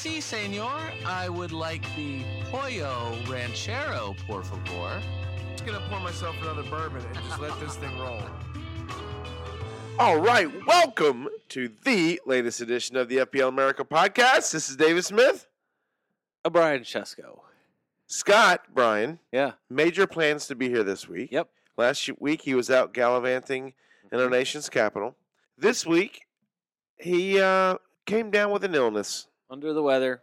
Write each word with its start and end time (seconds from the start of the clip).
Si, 0.00 0.18
senor. 0.22 0.80
I 1.04 1.28
would 1.28 1.52
like 1.52 1.82
the 1.94 2.22
pollo 2.50 3.18
ranchero, 3.28 4.16
por 4.26 4.42
favor. 4.42 4.62
I'm 5.02 5.02
just 5.52 5.66
gonna 5.66 5.86
pour 5.90 6.00
myself 6.00 6.34
another 6.40 6.62
bourbon 6.62 7.04
and 7.04 7.14
just 7.16 7.38
let 7.38 7.60
this 7.60 7.76
thing 7.76 7.98
roll. 7.98 8.22
All 9.98 10.18
right, 10.18 10.48
welcome 10.66 11.28
to 11.50 11.70
the 11.84 12.18
latest 12.24 12.62
edition 12.62 12.96
of 12.96 13.10
the 13.10 13.18
FPL 13.18 13.48
America 13.48 13.84
podcast. 13.84 14.52
This 14.52 14.70
is 14.70 14.76
David 14.76 15.04
Smith. 15.04 15.46
O'Brien 16.46 16.80
Chesko. 16.80 17.40
Scott 18.06 18.62
Brian 18.72 19.18
Yeah. 19.30 19.52
major 19.68 20.06
plans 20.06 20.46
to 20.46 20.54
be 20.54 20.70
here 20.70 20.82
this 20.82 21.08
week. 21.10 21.30
Yep. 21.30 21.50
Last 21.76 22.08
week 22.18 22.40
he 22.40 22.54
was 22.54 22.70
out 22.70 22.94
gallivanting 22.94 23.74
in 24.10 24.18
our 24.18 24.30
nation's 24.30 24.70
capital. 24.70 25.14
This 25.58 25.84
week 25.84 26.22
he 26.96 27.38
uh, 27.38 27.76
came 28.06 28.30
down 28.30 28.50
with 28.50 28.64
an 28.64 28.74
illness, 28.74 29.26
Under 29.50 29.72
the 29.72 29.82
weather. 29.82 30.22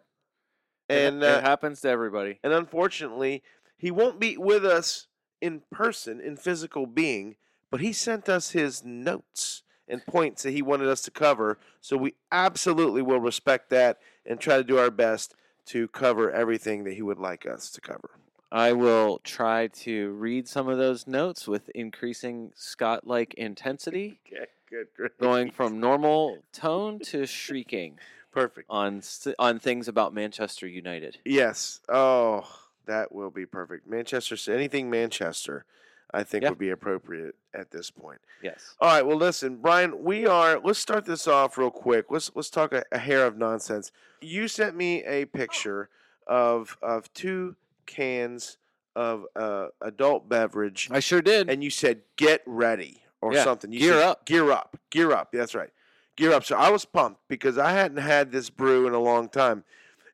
and 0.89 1.21
it 1.21 1.29
uh, 1.29 1.41
happens 1.41 1.81
to 1.81 1.89
everybody. 1.89 2.39
and 2.43 2.53
unfortunately 2.53 3.43
he 3.77 3.91
won't 3.91 4.19
be 4.19 4.37
with 4.37 4.65
us 4.65 5.07
in 5.41 5.61
person 5.71 6.19
in 6.19 6.37
physical 6.37 6.85
being. 6.87 7.35
But 7.69 7.81
he 7.81 7.91
sent 7.91 8.29
us 8.29 8.51
his 8.51 8.83
notes 8.85 9.63
and 9.89 10.05
points 10.05 10.43
that 10.43 10.51
he 10.51 10.61
wanted 10.61 10.87
us 10.87 11.01
to 11.01 11.11
cover. 11.11 11.59
So 11.81 11.97
we 11.97 12.15
absolutely 12.31 13.01
will 13.01 13.19
respect 13.19 13.69
that 13.71 13.99
and 14.25 14.39
try 14.39 14.57
to 14.57 14.63
do 14.63 14.77
our 14.77 14.89
best 14.89 15.35
to 15.67 15.89
cover 15.89 16.31
everything 16.31 16.85
that 16.85 16.93
he 16.93 17.01
would 17.01 17.19
like 17.19 17.45
us 17.45 17.69
to 17.71 17.81
cover. 17.81 18.11
I 18.49 18.71
will 18.71 19.19
try 19.25 19.67
to 19.67 20.11
read 20.11 20.47
some 20.47 20.69
of 20.69 20.77
those 20.77 21.05
notes 21.05 21.45
with 21.45 21.67
increasing 21.75 22.51
Scott 22.55 23.05
like 23.05 23.33
intensity, 23.33 24.21
Okay, 24.33 24.45
good, 24.69 24.87
great. 24.95 25.17
going 25.19 25.51
from 25.51 25.81
normal 25.81 26.37
tone 26.53 26.99
to 26.99 27.25
shrieking 27.25 27.99
perfect. 28.31 28.67
on 28.69 29.01
on 29.39 29.59
things 29.59 29.87
about 29.87 30.13
Manchester 30.13 30.67
United. 30.67 31.17
Yes. 31.25 31.81
Oh, 31.89 32.45
that 32.85 33.11
will 33.11 33.29
be 33.31 33.45
perfect. 33.45 33.87
Manchester, 33.87 34.35
anything 34.53 34.89
Manchester, 34.89 35.65
I 36.13 36.23
think 36.23 36.43
Yeah. 36.43 36.49
would 36.49 36.57
be 36.57 36.69
appropriate 36.69 37.35
at 37.53 37.71
this 37.71 37.89
point. 37.91 38.19
Yes. 38.41 38.75
All 38.79 38.89
right. 38.89 39.05
Well, 39.05 39.17
listen, 39.17 39.57
Brian. 39.57 40.03
We 40.03 40.25
are. 40.25 40.59
Let's 40.63 40.79
start 40.79 41.05
this 41.05 41.27
off 41.27 41.57
real 41.57 41.71
quick. 41.71 42.05
Let's 42.09 42.31
let's 42.35 42.49
talk 42.49 42.71
a, 42.73 42.83
a 42.91 42.97
hair 42.99 43.25
of 43.25 43.37
nonsense. 43.37 43.91
You 44.21 44.47
sent 44.47 44.75
me 44.75 45.03
a 45.03 45.25
picture 45.25 45.89
of 46.27 46.77
of 46.81 47.11
two 47.13 47.55
cans 47.85 48.57
of 48.95 49.25
uh, 49.35 49.67
adult 49.81 50.27
beverage, 50.27 50.89
I 50.91 50.99
sure 50.99 51.21
did. 51.21 51.49
and 51.49 51.63
you 51.63 51.69
said 51.69 52.01
"get 52.15 52.41
ready" 52.45 53.03
or 53.21 53.33
Yeah, 53.33 53.43
something. 53.43 53.71
You 53.71 53.79
gear 53.79 53.93
said, 53.93 54.03
up. 54.03 54.25
Gear 54.25 54.51
up. 54.51 54.77
Gear 54.89 55.11
up. 55.11 55.29
That's 55.31 55.53
right. 55.55 55.69
Gear 56.17 56.33
up. 56.33 56.43
So 56.43 56.57
I 56.57 56.69
was 56.69 56.83
pumped 56.83 57.21
because 57.29 57.57
I 57.57 57.71
hadn't 57.71 57.97
had 57.97 58.31
this 58.33 58.49
brew 58.49 58.85
in 58.87 58.93
a 58.93 58.99
long 58.99 59.29
time, 59.29 59.63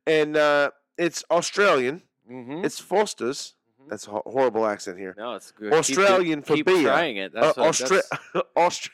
and 0.06 0.38
uh, 0.38 0.70
it's 0.98 1.24
Australian. 1.32 2.04
mm-hmm. 2.32 2.64
It's 2.64 2.80
Foster's. 2.80 3.56
Mhm. 3.82 3.90
That's 3.90 4.08
a 4.08 4.12
horrible 4.12 4.66
accent 4.66 4.98
here. 5.00 5.16
No, 5.18 5.34
it's 5.36 5.52
good. 5.52 5.72
Keep- 5.72 5.80
Australian 5.80 6.42
for 6.44 6.56
keep 6.56 6.66
beer. 6.68 6.84
trying 6.84 7.18
it. 7.18 7.36
Uh, 7.36 7.54
what, 7.56 7.74
Austra- 7.74 8.02
that's- 8.34 8.44
Austra- 8.58 8.90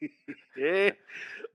Yeah. 0.56 0.90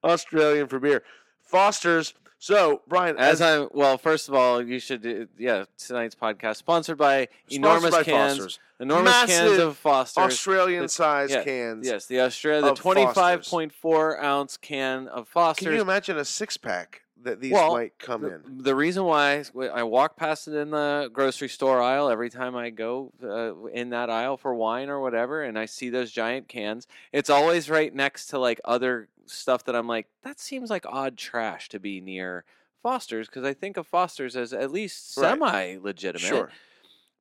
Australian 0.03 0.67
for 0.67 0.79
beer. 0.79 1.03
Foster's. 1.41 2.13
So, 2.39 2.81
Brian, 2.89 3.17
As 3.17 3.41
I'm 3.41 3.69
well, 3.71 3.97
first 3.97 4.27
of 4.27 4.35
all, 4.35 4.61
you 4.61 4.77
should 4.79 5.01
do, 5.01 5.27
yeah. 5.37 5.63
Tonight's 5.77 6.13
podcast 6.15 6.57
sponsored 6.57 6.97
by 6.97 7.29
sponsored 7.47 7.55
enormous 7.55 7.91
by 7.91 8.03
cans, 8.03 8.33
Foster's. 8.37 8.59
Enormous 8.83 9.13
cans 9.25 9.29
Massive 9.51 9.67
of 9.69 9.77
Foster's. 9.77 10.23
Australian 10.25 10.87
size 10.87 11.31
yeah, 11.31 11.43
cans. 11.43 11.87
Yes, 11.87 12.05
the 12.05 12.21
Australia, 12.21 12.61
the 12.61 12.71
of 12.71 12.77
twenty-five 12.79 13.43
point 13.43 13.73
four 13.73 14.21
ounce 14.23 14.57
can 14.57 15.07
of 15.07 15.27
Foster's. 15.27 15.65
Can 15.67 15.75
you 15.75 15.81
imagine 15.81 16.17
a 16.17 16.25
six 16.25 16.57
pack 16.57 17.01
that 17.23 17.39
these 17.39 17.53
Well, 17.53 17.73
might 17.73 17.97
come 17.99 18.21
the, 18.21 18.35
in? 18.35 18.41
the 18.63 18.75
reason 18.75 19.05
why 19.05 19.43
I- 19.57 19.65
I 19.67 19.83
walk 19.83 20.17
past 20.17 20.47
it 20.47 20.55
in 20.55 20.71
the 20.71 21.09
grocery 21.13 21.47
store 21.47 21.81
aisle 21.81 22.09
every 22.09 22.29
time 22.29 22.55
I 22.55 22.69
go 22.69 23.13
uh, 23.23 23.67
in 23.67 23.89
that 23.91 24.09
aisle 24.09 24.35
for 24.37 24.53
wine 24.53 24.89
or 24.89 24.99
whatever, 24.99 25.41
and 25.41 25.57
I 25.57 25.65
see 25.65 25.89
those 25.89 26.11
giant 26.11 26.47
cans, 26.49 26.85
it's 27.13 27.29
always 27.29 27.69
right 27.69 27.93
next 27.95 28.27
to 28.27 28.39
like 28.39 28.59
other 28.65 29.07
stuff 29.25 29.63
that 29.63 29.75
I'm 29.75 29.87
like, 29.87 30.07
that 30.23 30.39
seems 30.39 30.69
like 30.69 30.85
odd 30.85 31.17
trash 31.17 31.69
to 31.69 31.79
be 31.79 32.01
near 32.01 32.43
Foster's 32.81 33.27
because 33.27 33.45
I 33.45 33.53
think 33.53 33.77
of 33.77 33.87
Foster's 33.87 34.35
as 34.35 34.51
at 34.51 34.69
least 34.69 35.17
Right. 35.17 35.29
semi 35.29 35.77
legitimate. 35.81 36.27
Sure. 36.27 36.49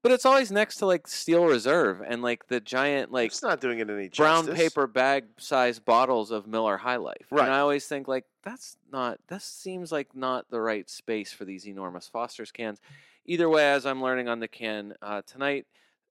But 0.02 0.10
it's 0.10 0.26
always 0.26 0.50
next 0.50 0.76
to 0.76 0.86
like 0.86 1.06
Steel 1.06 1.44
Reserve 1.44 2.02
and 2.04 2.22
like 2.22 2.48
the 2.48 2.58
giant 2.60 3.12
like 3.12 3.28
it's 3.28 3.42
not 3.42 3.60
doing 3.60 3.78
it 3.78 3.88
any 3.88 4.08
brown 4.08 4.46
justice. 4.46 4.60
paper 4.60 4.88
bag 4.88 5.24
size 5.38 5.78
bottles 5.78 6.32
of 6.32 6.46
Miller 6.48 6.76
High 6.76 6.96
Life. 6.96 7.26
Right. 7.30 7.44
And 7.44 7.52
I 7.52 7.60
always 7.60 7.86
think 7.86 8.08
like 8.08 8.24
that's 8.42 8.76
not 8.90 9.18
that 9.28 9.42
seems 9.42 9.92
like 9.92 10.14
not 10.14 10.50
the 10.50 10.60
right 10.60 10.90
space 10.90 11.32
for 11.32 11.44
these 11.44 11.68
enormous 11.68 12.08
Foster's 12.08 12.50
cans. 12.50 12.80
Either 13.26 13.48
way, 13.48 13.70
as 13.70 13.86
I'm 13.86 14.02
learning 14.02 14.28
on 14.28 14.40
the 14.40 14.48
can 14.48 14.94
uh, 15.00 15.22
tonight, 15.24 15.66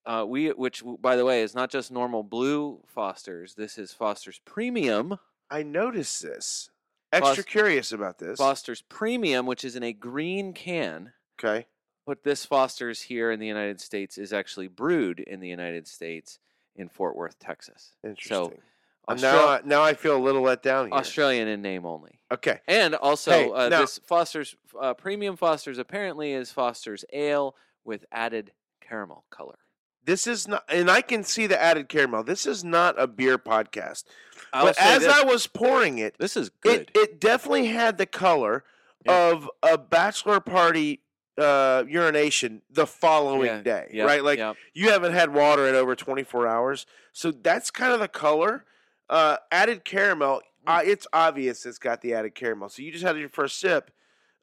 uh, 0.06 0.26
we 0.26 0.48
which 0.50 0.84
by 1.02 1.18
the 1.18 1.26
way 1.26 1.42
is 1.42 1.54
not 1.54 1.70
just 1.70 1.92
normal 1.92 2.24
blue 2.24 2.80
Foster's. 2.88 3.56
This 3.56 3.78
is 3.78 3.92
Foster's 3.92 4.40
Premium. 4.46 5.18
I 5.50 5.64
noticed 5.64 6.24
this. 6.24 6.70
Extra 7.12 7.44
Fos- 7.44 7.46
curious 7.46 7.92
about 7.92 8.20
this. 8.20 8.38
Foster's 8.38 8.84
Premium, 8.84 9.46
which 9.46 9.66
is 9.66 9.76
in 9.76 9.84
a 9.84 9.92
green 9.92 10.54
can. 10.54 11.12
okay. 11.38 11.66
But 12.06 12.24
this 12.24 12.46
Foster's 12.46 13.02
here 13.02 13.32
in 13.32 13.40
the 13.40 13.48
United 13.48 13.80
States 13.80 14.18
is 14.18 14.34
actually 14.34 14.68
brewed 14.68 15.20
in 15.20 15.40
the 15.40 15.48
United 15.48 15.88
States 15.88 16.40
in 16.76 16.90
Fort 16.90 17.16
Worth, 17.16 17.38
Texas. 17.40 17.92
Interesting. 18.04 18.60
Uh, 19.08 19.14
Austra- 19.16 19.22
now, 19.22 19.60
now 19.66 19.84
I 19.84 19.94
feel 19.94 20.16
a 20.16 20.22
little 20.24 20.42
let 20.42 20.64
down 20.64 20.86
here. 20.88 20.94
Australian 20.96 21.48
in 21.48 21.62
name 21.62 21.86
only. 21.86 22.20
Okay. 22.32 22.60
And 22.68 22.96
also, 22.96 23.32
Hey, 23.32 23.52
uh, 23.52 23.70
now- 23.70 23.82
this 23.82 24.00
Foster's 24.00 24.56
uh, 24.80 24.94
premium 24.94 25.36
Foster's 25.36 25.78
apparently 25.78 26.34
is 26.34 26.52
Foster's 26.52 27.04
ale 27.14 27.56
with 27.84 28.06
added 28.12 28.52
caramel 28.80 29.26
color. 29.30 29.58
This 30.04 30.26
is 30.26 30.48
not, 30.48 30.64
and 30.68 30.90
I 30.90 31.02
can 31.02 31.24
see 31.24 31.46
the 31.46 31.62
added 31.62 31.88
caramel. 31.88 32.24
This 32.24 32.48
is 32.48 32.64
not 32.64 33.00
a 33.00 33.06
beer 33.06 33.38
podcast. 33.38 34.06
I'll 34.52 34.66
but 34.66 34.80
as 34.80 35.02
this, 35.02 35.14
I 35.14 35.24
was 35.24 35.46
pouring 35.46 36.00
it, 36.00 36.16
this 36.18 36.36
is 36.36 36.50
good. 36.50 36.82
it, 36.82 36.92
it 36.96 37.20
definitely 37.22 37.68
had 37.68 38.00
the 38.00 38.08
color 38.08 38.64
Yeah. 39.06 39.30
of 39.32 39.50
a 39.62 39.78
bachelor 39.78 40.40
party 40.40 41.02
uh, 41.38 41.84
urination 41.88 42.62
the 42.70 42.86
following 42.86 43.48
Yeah, 43.48 43.62
day, 43.62 44.02
right? 44.04 44.24
Like 44.24 44.40
you 44.74 44.90
haven't 44.90 45.14
had 45.14 45.34
water 45.34 45.68
in 45.68 45.76
over 45.76 45.96
24 45.96 46.48
hours. 46.48 46.86
So 47.14 47.32
that's 47.32 47.72
kind 47.72 47.94
of 47.94 48.00
the 48.00 48.08
color. 48.08 48.66
Uh, 49.10 49.38
added 49.52 49.84
caramel, 49.86 50.42
Mm. 50.68 50.78
uh, 50.78 50.82
it's 50.86 51.08
obvious 51.12 51.66
it's 51.66 51.80
got 51.80 52.02
the 52.02 52.14
added 52.14 52.36
caramel. 52.36 52.70
So 52.70 52.84
you 52.84 52.92
just 52.92 53.04
had 53.04 53.18
your 53.18 53.30
first 53.30 53.60
sip. 53.60 53.90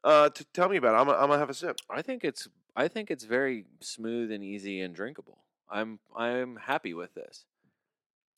Uh, 0.03 0.29
to 0.29 0.43
tell 0.45 0.67
me 0.69 0.77
about 0.77 0.93
it. 0.95 0.97
I'm 0.99 1.05
gonna, 1.07 1.17
I'm 1.17 1.27
gonna 1.27 1.39
have 1.39 1.49
a 1.49 1.53
sip. 1.53 1.77
I 1.89 2.01
think 2.01 2.23
it's 2.23 2.47
I 2.75 2.87
think 2.87 3.09
it's 3.11 3.23
very 3.25 3.65
smooth 3.81 4.31
and 4.31 4.43
easy 4.43 4.79
and 4.81 4.93
drinkable. 4.95 5.39
I'm 5.69 5.99
I'm 6.15 6.55
happy 6.57 6.93
with 6.93 7.13
this. 7.15 7.45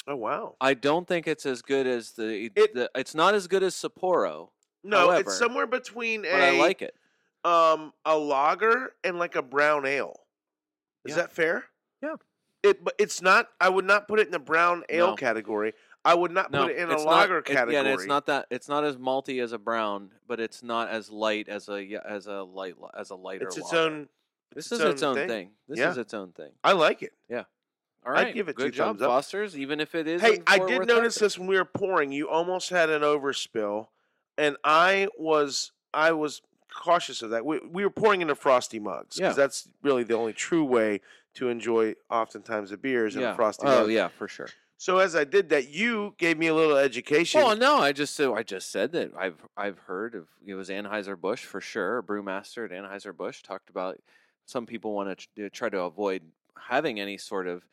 Oh 0.08 0.16
wow! 0.16 0.56
I 0.60 0.74
don't 0.74 1.08
think 1.08 1.28
it's 1.28 1.46
as 1.46 1.62
good 1.62 1.86
as 1.86 2.12
the, 2.14 2.50
It- 2.56 2.74
the 2.74 2.90
it's 2.96 3.14
not 3.14 3.36
as 3.36 3.48
good 3.48 3.62
as 3.64 3.76
Sapporo, 3.76 4.50
No, 4.84 4.98
However, 5.10 5.22
it's 5.30 5.38
somewhere 5.38 5.68
between 5.68 6.24
but 6.24 6.32
a 6.32 6.48
I 6.48 6.52
like 6.52 6.82
it. 6.82 6.96
Um 7.44 7.94
a 8.06 8.18
lager 8.18 8.94
and 9.04 9.18
like 9.20 9.36
a 9.36 9.42
brown 9.42 9.86
ale. 9.86 10.20
Is 11.06 11.12
Yeah. 11.12 11.24
that 11.24 11.32
fair? 11.32 11.66
Yeah. 12.02 12.16
It, 12.64 12.84
but 12.84 12.94
it's 13.00 13.22
not. 13.22 13.48
I 13.60 13.70
would 13.70 13.86
not 13.86 14.08
put 14.08 14.20
it 14.20 14.28
in 14.28 14.32
the 14.32 14.40
brown 14.40 14.84
ale 14.90 15.08
No. 15.12 15.16
category. 15.16 15.74
I 16.06 16.14
would 16.16 16.32
not 16.32 16.52
No, 16.52 16.64
put 16.64 16.72
it 16.72 16.78
in 16.78 16.90
a 16.90 16.94
it's 16.94 17.04
lager 17.04 17.34
not, 17.36 17.50
it- 17.50 17.54
category. 17.54 17.74
yeah, 17.86 17.94
it's 17.94 18.06
not 18.06 18.26
that 18.28 18.48
it's 18.52 18.68
not 18.70 18.84
as 18.84 18.98
malty 18.98 19.42
as 19.42 19.52
a 19.52 19.58
brown, 19.60 20.12
but 20.28 20.40
it's 20.40 20.62
not 20.64 20.90
as 20.90 21.10
light 21.10 21.48
as 21.50 21.70
a 21.70 21.84
yeah, 21.84 22.00
as 22.06 22.28
a 22.28 22.44
light 22.44 22.76
as 22.96 23.10
a 23.10 23.16
lighter. 23.16 23.48
It's 23.48 23.58
its 23.58 23.72
lager. 23.74 23.80
own. 23.86 24.10
This 24.54 24.72
its 24.72 24.82
is 24.82 24.86
its 24.94 25.04
own 25.04 25.10
own 25.12 25.16
thing. 25.16 25.28
thing. 25.28 25.52
This 25.68 25.80
Yeah. 25.80 25.92
is 25.92 25.98
its 25.98 26.14
own 26.14 26.34
thing. 26.34 26.52
I 26.64 26.74
like 26.74 27.02
it. 27.04 27.14
All 28.04 28.18
I'd 28.18 28.34
give 28.34 28.50
it 28.50 28.56
good 28.56 28.72
two 28.74 28.78
job, 28.78 28.88
thumbs 28.98 29.02
up. 29.04 29.10
Fosters. 29.10 29.56
Even 29.56 29.80
if 29.80 29.94
it 29.94 30.08
is. 30.08 30.22
Hey, 30.24 30.40
I 30.48 30.58
did 30.58 30.88
notice 30.88 31.16
this 31.16 31.38
when 31.38 31.48
we 31.48 31.56
were 31.56 31.66
pouring. 31.66 32.12
You 32.12 32.30
almost 32.30 32.72
had 32.72 32.90
an 32.90 33.04
overspill, 33.04 33.90
and 34.40 34.58
I 34.64 35.08
was 35.20 35.72
I 35.94 36.12
was 36.14 36.42
cautious 36.74 37.22
of 37.22 37.30
that. 37.32 37.46
We, 37.46 37.60
we 37.60 37.84
were 37.84 37.90
pouring 37.90 38.22
into 38.22 38.36
frosty 38.36 38.80
mugs 38.80 39.18
because 39.18 39.38
Yeah. 39.38 39.44
that's 39.44 39.68
really 39.82 40.04
the 40.04 40.16
only 40.16 40.34
true 40.34 40.64
way 40.64 41.02
to 41.36 41.50
enjoy 41.50 41.96
oftentimes 42.10 42.70
the 42.72 42.78
beers 42.78 43.16
in 43.16 43.22
Yeah. 43.22 43.34
a 43.34 43.36
frosty 43.36 43.66
Oh 43.68 43.82
mug. 43.82 43.92
yeah, 43.92 44.08
for 44.10 44.28
sure. 44.28 44.50
So 44.78 44.98
as 44.98 45.16
I 45.16 45.26
did 45.26 45.50
that, 45.50 45.70
you 45.70 46.16
gave 46.18 46.40
me 46.40 46.48
a 46.48 46.56
little 46.56 46.76
education. 46.76 47.42
Well, 47.42 47.56
no, 47.56 47.78
I 47.78 47.92
just 47.92 48.20
I 48.20 48.42
just 48.42 48.72
said 48.72 48.92
that 48.94 49.12
I've 49.16 49.46
I've 49.56 49.78
heard 49.80 50.16
of 50.16 50.28
it 50.46 50.56
was 50.56 50.70
Anheuser 50.70 51.20
Busch 51.20 51.44
for 51.44 51.62
sure. 51.62 52.00
A 52.00 52.04
brewmaster 52.04 52.66
at 52.66 52.72
Anheuser 52.72 53.16
Busch 53.16 53.44
talked 53.44 53.70
about 53.70 54.00
some 54.46 54.66
people 54.66 54.94
want 54.94 55.28
to 55.36 55.50
try 55.52 55.70
to 55.70 55.82
avoid 55.82 56.24
having 56.58 57.00
any 57.00 57.18
sort 57.18 57.48
of 57.48 57.64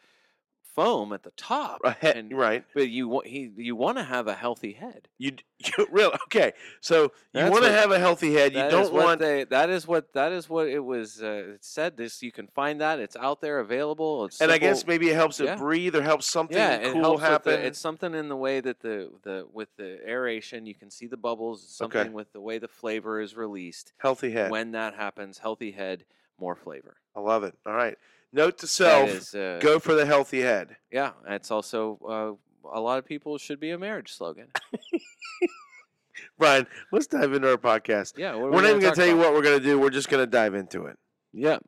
foam 0.74 1.12
at 1.12 1.22
the 1.22 1.30
top, 1.32 1.80
Right, 1.82 2.02
and, 2.16 2.32
right. 2.32 2.64
but 2.74 2.88
you 2.88 3.08
want 3.08 3.26
he 3.26 3.50
you 3.56 3.74
want 3.76 3.98
to 3.98 4.04
have 4.04 4.26
a 4.28 4.34
healthy 4.34 4.72
head. 4.72 5.08
You, 5.18 5.32
you 5.58 5.86
really 5.90 6.14
okay? 6.24 6.52
So 6.80 7.12
you 7.32 7.50
want 7.50 7.64
to 7.64 7.72
have 7.72 7.90
a 7.90 7.98
healthy 7.98 8.32
head. 8.32 8.52
You 8.54 8.68
don't 8.68 8.92
want 8.92 9.20
they, 9.20 9.44
that 9.44 9.70
is 9.70 9.86
what 9.86 10.12
that 10.14 10.32
is 10.32 10.48
what 10.48 10.68
it 10.68 10.78
was 10.80 11.22
uh, 11.22 11.54
it 11.54 11.64
said. 11.64 11.96
This 11.96 12.22
you 12.22 12.30
can 12.32 12.46
find 12.46 12.80
that 12.80 13.00
it's 13.00 13.16
out 13.16 13.40
there 13.40 13.58
available. 13.60 14.24
It's 14.26 14.40
and 14.40 14.50
I 14.52 14.58
guess 14.58 14.86
maybe 14.86 15.08
it 15.10 15.14
helps 15.14 15.40
it 15.40 15.44
Yeah. 15.46 15.56
breathe 15.56 15.96
or 15.96 16.02
helps 16.02 16.26
something 16.26 16.56
yeah, 16.56 16.74
it 16.74 16.92
cool 16.92 17.02
helps 17.02 17.22
happen. 17.22 17.52
the, 17.54 17.66
it's 17.66 17.78
something 17.78 18.14
in 18.14 18.28
the 18.28 18.36
way 18.36 18.60
that 18.60 18.80
the 18.80 19.10
the 19.22 19.46
with 19.52 19.68
the 19.76 19.98
aeration 20.08 20.66
you 20.66 20.74
can 20.74 20.90
see 20.90 21.06
the 21.06 21.16
bubbles. 21.16 21.64
It's 21.64 21.80
Okay. 21.82 21.98
something 21.98 22.12
with 22.12 22.32
the 22.32 22.40
way 22.40 22.58
the 22.58 22.68
flavor 22.68 23.20
is 23.20 23.36
released. 23.36 23.92
healthy 23.98 24.30
head. 24.30 24.50
When 24.50 24.72
that 24.72 24.94
happens, 24.94 25.38
healthy 25.38 25.72
head, 25.72 26.04
more 26.38 26.54
flavor. 26.54 26.96
I 27.16 27.20
love 27.20 27.42
it. 27.42 27.54
All 27.66 27.72
right. 27.74 27.96
Note 28.32 28.58
to 28.58 28.66
self: 28.66 29.08
is, 29.08 29.34
uh, 29.34 29.58
go 29.62 29.78
for 29.78 29.94
the 29.94 30.04
healthy 30.04 30.40
head. 30.40 30.76
Yeah, 30.92 31.12
it's 31.26 31.50
also 31.50 31.98
uh, 32.06 32.70
a 32.76 32.80
lot 32.80 32.98
of 32.98 33.06
people 33.06 33.38
should 33.38 33.60
be 33.60 33.70
a 33.70 33.78
marriage 33.78 34.12
slogan. 34.12 34.48
Brian, 36.38 36.66
let's 36.92 37.06
dive 37.06 37.32
into 37.32 37.50
our 37.50 37.56
podcast. 37.56 38.19
Yeah, 38.19 38.36
We're 38.36 38.50
we 38.50 38.56
not 38.56 38.64
even 38.64 38.64
gonna 38.64 38.80
going 38.80 38.94
to 38.94 39.00
tell 39.00 39.08
you 39.08 39.16
what 39.16 39.32
we're 39.32 39.42
going 39.42 39.58
to 39.58 39.64
do. 39.64 39.78
We're 39.78 39.90
just 39.90 40.08
going 40.08 40.22
to 40.22 40.30
dive 40.30 40.54
into 40.54 40.86
it. 40.86 40.96
Yeah, 41.32 41.58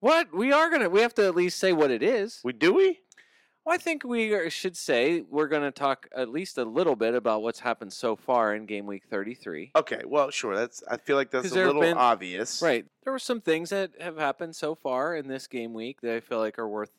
what 0.00 0.34
we 0.34 0.52
are 0.52 0.70
gonna 0.70 0.88
we 0.88 1.00
have 1.00 1.14
to 1.14 1.26
at 1.26 1.34
least 1.34 1.58
say 1.58 1.72
what 1.72 1.90
it 1.90 2.02
is. 2.02 2.40
We 2.44 2.52
do 2.52 2.74
we? 2.74 3.00
Well, 3.66 3.74
I 3.74 3.78
think 3.78 4.04
we 4.04 4.48
should 4.48 4.76
say 4.76 5.24
we're 5.28 5.48
going 5.48 5.64
to 5.64 5.72
talk 5.72 6.06
at 6.16 6.28
least 6.28 6.56
a 6.56 6.64
little 6.64 6.94
bit 6.94 7.16
about 7.16 7.42
what's 7.42 7.58
happened 7.58 7.92
so 7.92 8.14
far 8.14 8.54
in 8.54 8.64
game 8.64 8.86
week 8.86 9.02
33. 9.10 9.72
Okay. 9.74 10.02
Well, 10.06 10.30
sure. 10.30 10.54
That's. 10.54 10.84
I 10.88 10.98
feel 10.98 11.16
like 11.16 11.32
that's 11.32 11.50
a 11.50 11.54
little 11.54 11.80
been- 11.80 11.96
obvious. 11.96 12.62
Right. 12.62 12.86
There 13.02 13.12
were 13.12 13.18
some 13.18 13.40
things 13.40 13.70
that 13.70 13.90
have 14.00 14.18
happened 14.18 14.54
so 14.54 14.76
far 14.76 15.16
in 15.16 15.26
this 15.26 15.48
game 15.48 15.74
week 15.74 16.00
that 16.02 16.14
I 16.14 16.20
feel 16.20 16.38
like 16.38 16.60
are 16.60 16.68
worth 16.68 16.92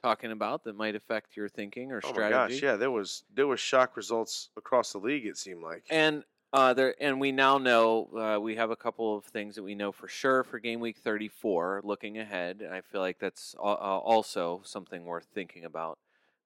talking 0.00 0.30
about 0.30 0.62
that 0.62 0.76
might 0.76 0.94
affect 0.94 1.36
your 1.36 1.48
thinking 1.48 1.90
or 1.90 2.00
strategy. 2.00 2.20
Oh 2.20 2.38
my 2.38 2.48
gosh! 2.48 2.62
Yeah, 2.62 2.76
there 2.76 2.90
was 2.92 3.24
there 3.34 3.48
was 3.48 3.58
shock 3.58 3.96
results 3.96 4.50
across 4.56 4.92
the 4.92 4.98
league. 4.98 5.26
It 5.26 5.36
seemed 5.38 5.62
like. 5.62 5.84
And 5.90 6.22
uh, 6.52 6.72
there, 6.74 6.94
and 7.00 7.20
we 7.20 7.32
now 7.32 7.58
know 7.58 8.08
uh, 8.16 8.40
we 8.40 8.56
have 8.56 8.70
a 8.70 8.76
couple 8.76 9.16
of 9.16 9.24
things 9.24 9.56
that 9.56 9.62
we 9.62 9.74
know 9.74 9.92
for 9.92 10.08
sure 10.08 10.44
for 10.44 10.58
game 10.58 10.80
week 10.80 10.96
34. 10.98 11.82
Looking 11.84 12.18
ahead, 12.18 12.62
and 12.62 12.74
I 12.74 12.80
feel 12.80 13.00
like 13.00 13.18
that's 13.18 13.54
uh, 13.58 13.62
also 13.62 14.60
something 14.64 15.04
worth 15.04 15.26
thinking 15.34 15.64
about 15.64 15.98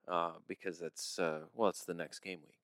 uh, 0.09 0.33
because 0.49 0.83
it's 0.83 1.19
uh, 1.19 1.41
well, 1.55 1.69
it's 1.69 1.85
the 1.85 1.95
next 1.95 2.21
game 2.21 2.41
week. 2.43 2.59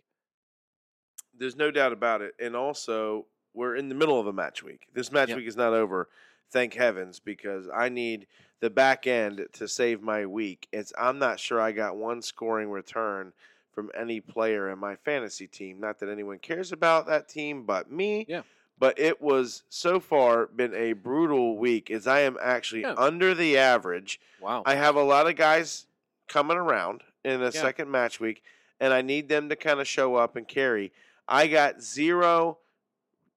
There's 1.38 1.56
no 1.56 1.70
doubt 1.70 1.92
about 1.92 2.22
it. 2.22 2.34
And 2.40 2.56
also, 2.56 3.26
we're 3.54 3.76
in 3.76 3.88
the 3.88 3.94
middle 3.94 4.18
of 4.18 4.26
a 4.26 4.32
match 4.32 4.62
week. 4.62 4.86
This 4.94 5.12
match 5.12 5.28
Yep. 5.28 5.38
week 5.38 5.46
is 5.46 5.56
not 5.56 5.72
over. 5.72 6.08
Thank 6.50 6.74
heavens, 6.74 7.20
because 7.20 7.68
I 7.74 7.88
need 7.88 8.26
the 8.60 8.70
back 8.70 9.06
end 9.06 9.46
to 9.54 9.68
save 9.68 10.00
my 10.00 10.26
week. 10.26 10.68
It's 10.72 10.92
I'm 10.96 11.18
not 11.18 11.38
sure 11.40 11.60
I 11.60 11.72
got 11.72 11.96
one 11.96 12.22
scoring 12.22 12.70
return 12.70 13.32
from 13.76 13.90
any 13.94 14.22
player 14.22 14.70
in 14.70 14.78
my 14.78 14.96
fantasy 14.96 15.46
team. 15.46 15.78
Not 15.78 15.98
that 16.00 16.08
anyone 16.08 16.38
cares 16.38 16.72
about 16.72 17.06
that 17.08 17.28
team 17.28 17.64
but 17.64 17.92
me. 17.92 18.24
Yeah. 18.26 18.40
But 18.78 18.98
it 18.98 19.20
was 19.20 19.62
so 19.68 20.00
far 20.00 20.46
been 20.46 20.74
a 20.74 20.94
brutal 20.94 21.58
week 21.58 21.90
as 21.90 22.06
I 22.06 22.20
am 22.20 22.38
actually 22.42 22.80
Yeah. 22.80 22.94
under 22.96 23.34
the 23.34 23.58
average. 23.58 24.18
Wow. 24.40 24.62
I 24.64 24.76
have 24.76 24.96
a 24.96 25.02
lot 25.02 25.26
of 25.28 25.36
guys 25.36 25.86
coming 26.26 26.56
around 26.56 27.02
in 27.22 27.38
the 27.40 27.46
Yeah. 27.54 27.60
second 27.60 27.90
match 27.90 28.18
week, 28.18 28.42
and 28.80 28.94
I 28.94 29.02
need 29.02 29.28
them 29.28 29.50
to 29.50 29.56
kind 29.56 29.78
of 29.78 29.86
show 29.86 30.14
up 30.16 30.36
and 30.36 30.48
carry. 30.48 30.90
I 31.28 31.46
got 31.46 31.82
zero 31.82 32.56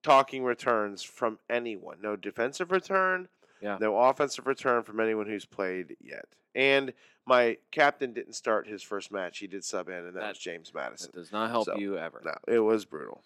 talking 0.04 0.46
returns 0.46 1.04
from 1.04 1.38
anyone. 1.50 1.98
No 2.02 2.16
defensive 2.16 2.72
return. 2.72 3.28
Yeah. 3.62 3.78
No 3.80 3.98
offensive 3.98 4.48
return 4.48 4.84
from 4.84 5.00
anyone 5.00 5.28
who's 5.28 5.46
played 5.46 5.96
yet. 6.02 6.26
And 6.56 6.94
my 7.26 7.58
captain 7.72 8.14
didn't 8.14 8.34
start 8.34 8.68
his 8.68 8.82
first 8.82 9.12
match. 9.12 9.38
He 9.40 9.48
did 9.48 9.64
sub 9.64 9.88
in, 9.90 9.96
and 9.96 10.08
that, 10.16 10.20
That- 10.22 10.30
was 10.30 10.40
James 10.40 10.74
Maddison. 10.74 11.12
that 11.14 11.20
does 11.20 11.32
not 11.32 11.50
help 11.50 11.66
So, 11.66 11.78
you 11.78 11.98
ever. 11.98 12.22
No, 12.26 12.36
it 12.48 12.60
was 12.60 12.86
brutal. 12.86 13.24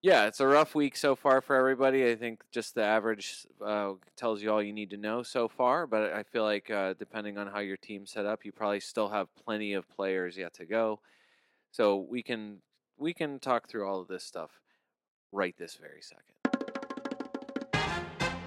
Yeah, 0.00 0.26
it's 0.26 0.38
a 0.38 0.46
rough 0.46 0.76
week 0.76 0.96
so 0.96 1.16
far 1.16 1.40
for 1.40 1.56
everybody. 1.56 2.08
I 2.08 2.14
think 2.14 2.44
just 2.52 2.76
the 2.76 2.84
average 2.84 3.46
uh, 3.60 3.94
tells 4.16 4.40
you 4.40 4.52
all 4.52 4.62
you 4.62 4.72
need 4.72 4.90
to 4.90 4.96
know 4.96 5.24
so 5.24 5.48
far. 5.48 5.88
But 5.88 6.12
I 6.12 6.22
feel 6.22 6.44
like 6.44 6.70
uh, 6.70 6.94
depending 6.94 7.36
on 7.36 7.48
how 7.48 7.58
your 7.58 7.76
team's 7.76 8.12
set 8.12 8.24
up, 8.24 8.44
you 8.44 8.52
probably 8.52 8.78
still 8.78 9.08
have 9.08 9.26
plenty 9.34 9.72
of 9.72 9.88
players 9.88 10.36
yet 10.36 10.54
to 10.54 10.66
go. 10.66 11.00
So 11.72 11.96
we 11.96 12.22
can 12.22 12.58
we 12.96 13.12
can 13.12 13.40
talk 13.40 13.68
through 13.68 13.88
all 13.88 14.00
of 14.00 14.06
this 14.06 14.22
stuff 14.22 14.60
right 15.32 15.56
this 15.58 15.74
very 15.74 16.00
second. 16.00 16.34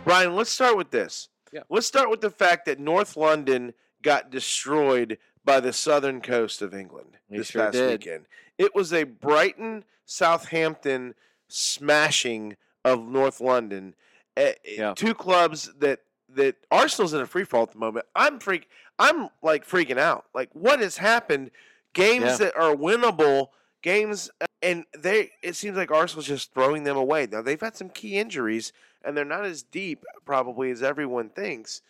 Brian, 0.03 0.35
let's 0.35 0.49
start 0.49 0.77
with 0.77 0.91
this. 0.91 1.29
Yeah. 1.53 1.61
Let's 1.69 1.85
start 1.87 2.09
with 2.09 2.21
the 2.21 2.29
fact 2.29 2.65
that 2.65 2.79
North 2.79 3.15
London 3.17 3.73
got 4.01 4.31
destroyed 4.31 5.17
by 5.43 5.59
the 5.59 5.73
southern 5.73 6.21
coast 6.21 6.61
of 6.61 6.73
England 6.73 7.17
They 7.29 7.37
this 7.37 7.47
sure 7.47 7.63
past 7.63 7.73
did. 7.73 7.91
weekend. 7.91 8.25
It 8.57 8.73
was 8.73 8.93
a 8.93 9.03
Brighton 9.03 9.83
Southampton 10.05 11.13
smashing 11.49 12.55
of 12.85 13.05
North 13.07 13.41
London. 13.41 13.95
Eh, 14.37 14.53
eh, 14.65 14.71
Yeah. 14.77 14.93
Two 14.95 15.13
clubs 15.13 15.71
that 15.79 15.99
that 16.33 16.55
Arsenal's 16.71 17.13
in 17.13 17.19
a 17.19 17.25
free 17.25 17.43
fall 17.43 17.63
at 17.63 17.71
the 17.71 17.77
moment. 17.77 18.05
I'm 18.15 18.39
freak 18.39 18.67
I'm 18.97 19.29
like 19.43 19.67
freaking 19.67 19.97
out. 19.99 20.25
Like 20.33 20.49
what 20.53 20.79
has 20.79 20.97
happened? 20.97 21.51
Games 21.93 22.23
Yeah. 22.23 22.37
that 22.37 22.55
are 22.55 22.73
winnable, 22.73 23.47
games 23.81 24.31
and 24.61 24.85
they 24.97 25.31
it 25.43 25.55
seems 25.57 25.75
like 25.75 25.91
Arsenal's 25.91 26.27
just 26.27 26.53
throwing 26.53 26.85
them 26.85 26.95
away. 26.97 27.27
Now 27.29 27.41
they've 27.41 27.59
had 27.59 27.75
some 27.75 27.89
key 27.89 28.17
injuries 28.17 28.71
and 29.03 29.15
they're 29.15 29.25
not 29.25 29.45
as 29.45 29.63
deep 29.63 30.03
probably 30.25 30.71
as 30.71 30.81
everyone 30.83 31.29
thinks. 31.29 31.81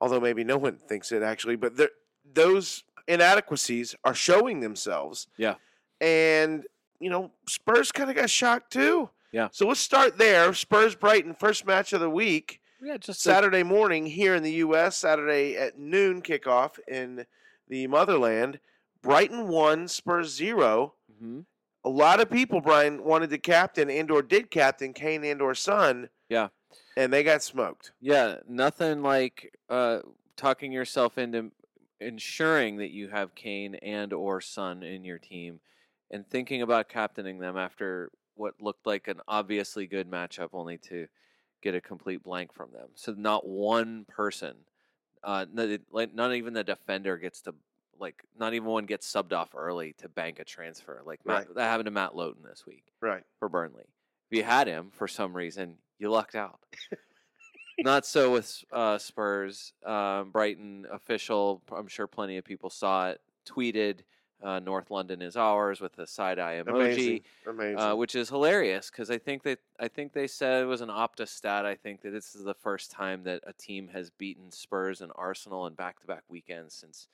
Although 0.00 0.20
maybe 0.20 0.42
no 0.44 0.56
one 0.58 0.76
thinks 0.78 1.12
it 1.12 1.22
actually, 1.22 1.56
but 1.56 1.74
those 2.34 2.84
inadequacies 3.06 3.94
are 4.04 4.14
showing 4.14 4.60
themselves. 4.60 5.28
Yeah. 5.36 5.54
And 6.00 6.64
you 7.00 7.10
know, 7.10 7.30
Spurs 7.48 7.90
kind 7.92 8.10
of 8.10 8.16
got 8.16 8.30
shocked 8.30 8.72
too. 8.72 9.10
Yeah. 9.32 9.48
So 9.52 9.66
let's 9.66 9.80
start 9.80 10.18
there. 10.18 10.52
Spurs 10.54 10.94
Brighton 10.94 11.34
first 11.34 11.66
match 11.66 11.92
of 11.92 12.00
the 12.00 12.10
week. 12.10 12.60
Yeah, 12.82 12.96
just 12.96 13.20
a- 13.20 13.22
Saturday 13.22 13.62
morning 13.62 14.06
here 14.06 14.34
in 14.34 14.42
the 14.42 14.52
U.S. 14.54 14.96
Saturday 14.98 15.56
at 15.56 15.78
noon 15.78 16.20
kickoff 16.22 16.78
in 16.88 17.26
the 17.68 17.86
motherland. 17.86 18.58
Brighton 19.02 19.48
one, 19.48 19.88
Spurs 19.88 20.34
zero. 20.34 20.94
Mhm. 21.22 21.44
A 21.84 21.88
lot 21.88 22.20
of 22.20 22.30
people, 22.30 22.60
Brian, 22.60 23.02
wanted 23.02 23.30
to 23.30 23.38
captain 23.38 23.90
and 23.90 24.10
or 24.10 24.22
did 24.22 24.50
captain 24.50 24.92
Kane 24.92 25.24
and 25.24 25.42
or 25.42 25.54
Son. 25.54 26.08
Yeah. 26.28 26.48
And 26.96 27.12
they 27.12 27.22
got 27.22 27.42
smoked. 27.42 27.92
Yeah, 28.00 28.36
nothing 28.48 29.02
like 29.02 29.58
uh, 29.68 30.00
talking 30.36 30.72
yourself 30.72 31.18
into 31.18 31.50
ensuring 32.00 32.78
that 32.78 32.90
you 32.90 33.08
have 33.08 33.34
Kane 33.34 33.74
and 33.76 34.12
or 34.12 34.40
Son 34.40 34.82
in 34.82 35.04
your 35.04 35.18
team, 35.18 35.60
and 36.10 36.26
thinking 36.26 36.62
about 36.62 36.88
captaining 36.88 37.38
them 37.38 37.56
after 37.56 38.10
what 38.34 38.54
looked 38.60 38.86
like 38.86 39.08
an 39.08 39.20
obviously 39.28 39.86
good 39.86 40.10
matchup, 40.10 40.50
only 40.52 40.78
to 40.78 41.06
get 41.62 41.74
a 41.74 41.80
complete 41.80 42.22
blank 42.22 42.52
from 42.52 42.72
them. 42.72 42.88
So 42.94 43.14
not 43.16 43.46
one 43.46 44.04
person, 44.08 44.54
uh, 45.22 45.46
not 45.52 46.34
even 46.34 46.54
the 46.54 46.64
defender 46.64 47.16
gets 47.16 47.40
to 47.42 47.54
like 48.02 48.22
not 48.38 48.52
even 48.52 48.68
one 48.68 48.84
gets 48.84 49.10
subbed 49.10 49.32
off 49.32 49.54
early 49.56 49.94
to 49.98 50.08
bank 50.10 50.38
a 50.40 50.44
transfer. 50.44 51.00
Like 51.06 51.24
Matt, 51.24 51.46
Right. 51.46 51.54
that 51.54 51.62
happened 51.64 51.86
to 51.86 51.90
Matt 51.92 52.14
Lowton 52.14 52.42
this 52.42 52.66
week 52.66 52.84
Right. 53.00 53.22
for 53.38 53.48
Burnley. 53.48 53.84
If 54.30 54.36
you 54.36 54.44
had 54.44 54.66
him 54.66 54.90
for 54.92 55.08
some 55.08 55.34
reason, 55.34 55.78
you 55.98 56.10
lucked 56.10 56.34
out. 56.34 56.60
Not 57.78 58.04
so 58.04 58.32
with 58.32 58.64
uh, 58.70 58.98
Spurs. 58.98 59.72
Um, 59.84 60.30
Brighton 60.30 60.86
official, 60.92 61.62
I'm 61.74 61.88
sure 61.88 62.06
plenty 62.06 62.36
of 62.36 62.44
people 62.44 62.68
saw 62.70 63.10
it, 63.10 63.20
tweeted 63.46 64.00
uh, 64.42 64.58
North 64.58 64.90
London 64.90 65.22
is 65.22 65.36
ours 65.36 65.80
with 65.80 65.96
a 65.98 66.06
side 66.06 66.38
eye 66.38 66.60
emoji, 66.62 66.68
Amazing. 66.70 67.20
Amazing. 67.46 67.78
uh, 67.78 67.94
which 67.94 68.14
is 68.16 68.28
hilarious 68.28 68.90
because 68.90 69.10
I 69.10 69.16
think 69.18 69.44
that 69.44 69.60
I 69.78 69.86
think 69.88 70.12
they 70.12 70.26
said 70.26 70.62
it 70.62 70.66
was 70.66 70.80
an 70.80 70.88
Opta 70.88 71.26
stat. 71.28 71.64
I 71.64 71.76
think 71.76 72.02
that 72.02 72.10
this 72.10 72.34
is 72.34 72.42
the 72.44 72.54
first 72.54 72.90
time 72.90 73.22
that 73.24 73.40
a 73.46 73.52
team 73.52 73.88
has 73.92 74.10
beaten 74.10 74.50
Spurs 74.50 75.00
and 75.00 75.12
Arsenal 75.14 75.66
in 75.68 75.74
back-to-back 75.74 76.24
weekends 76.28 76.74
since 76.74 77.06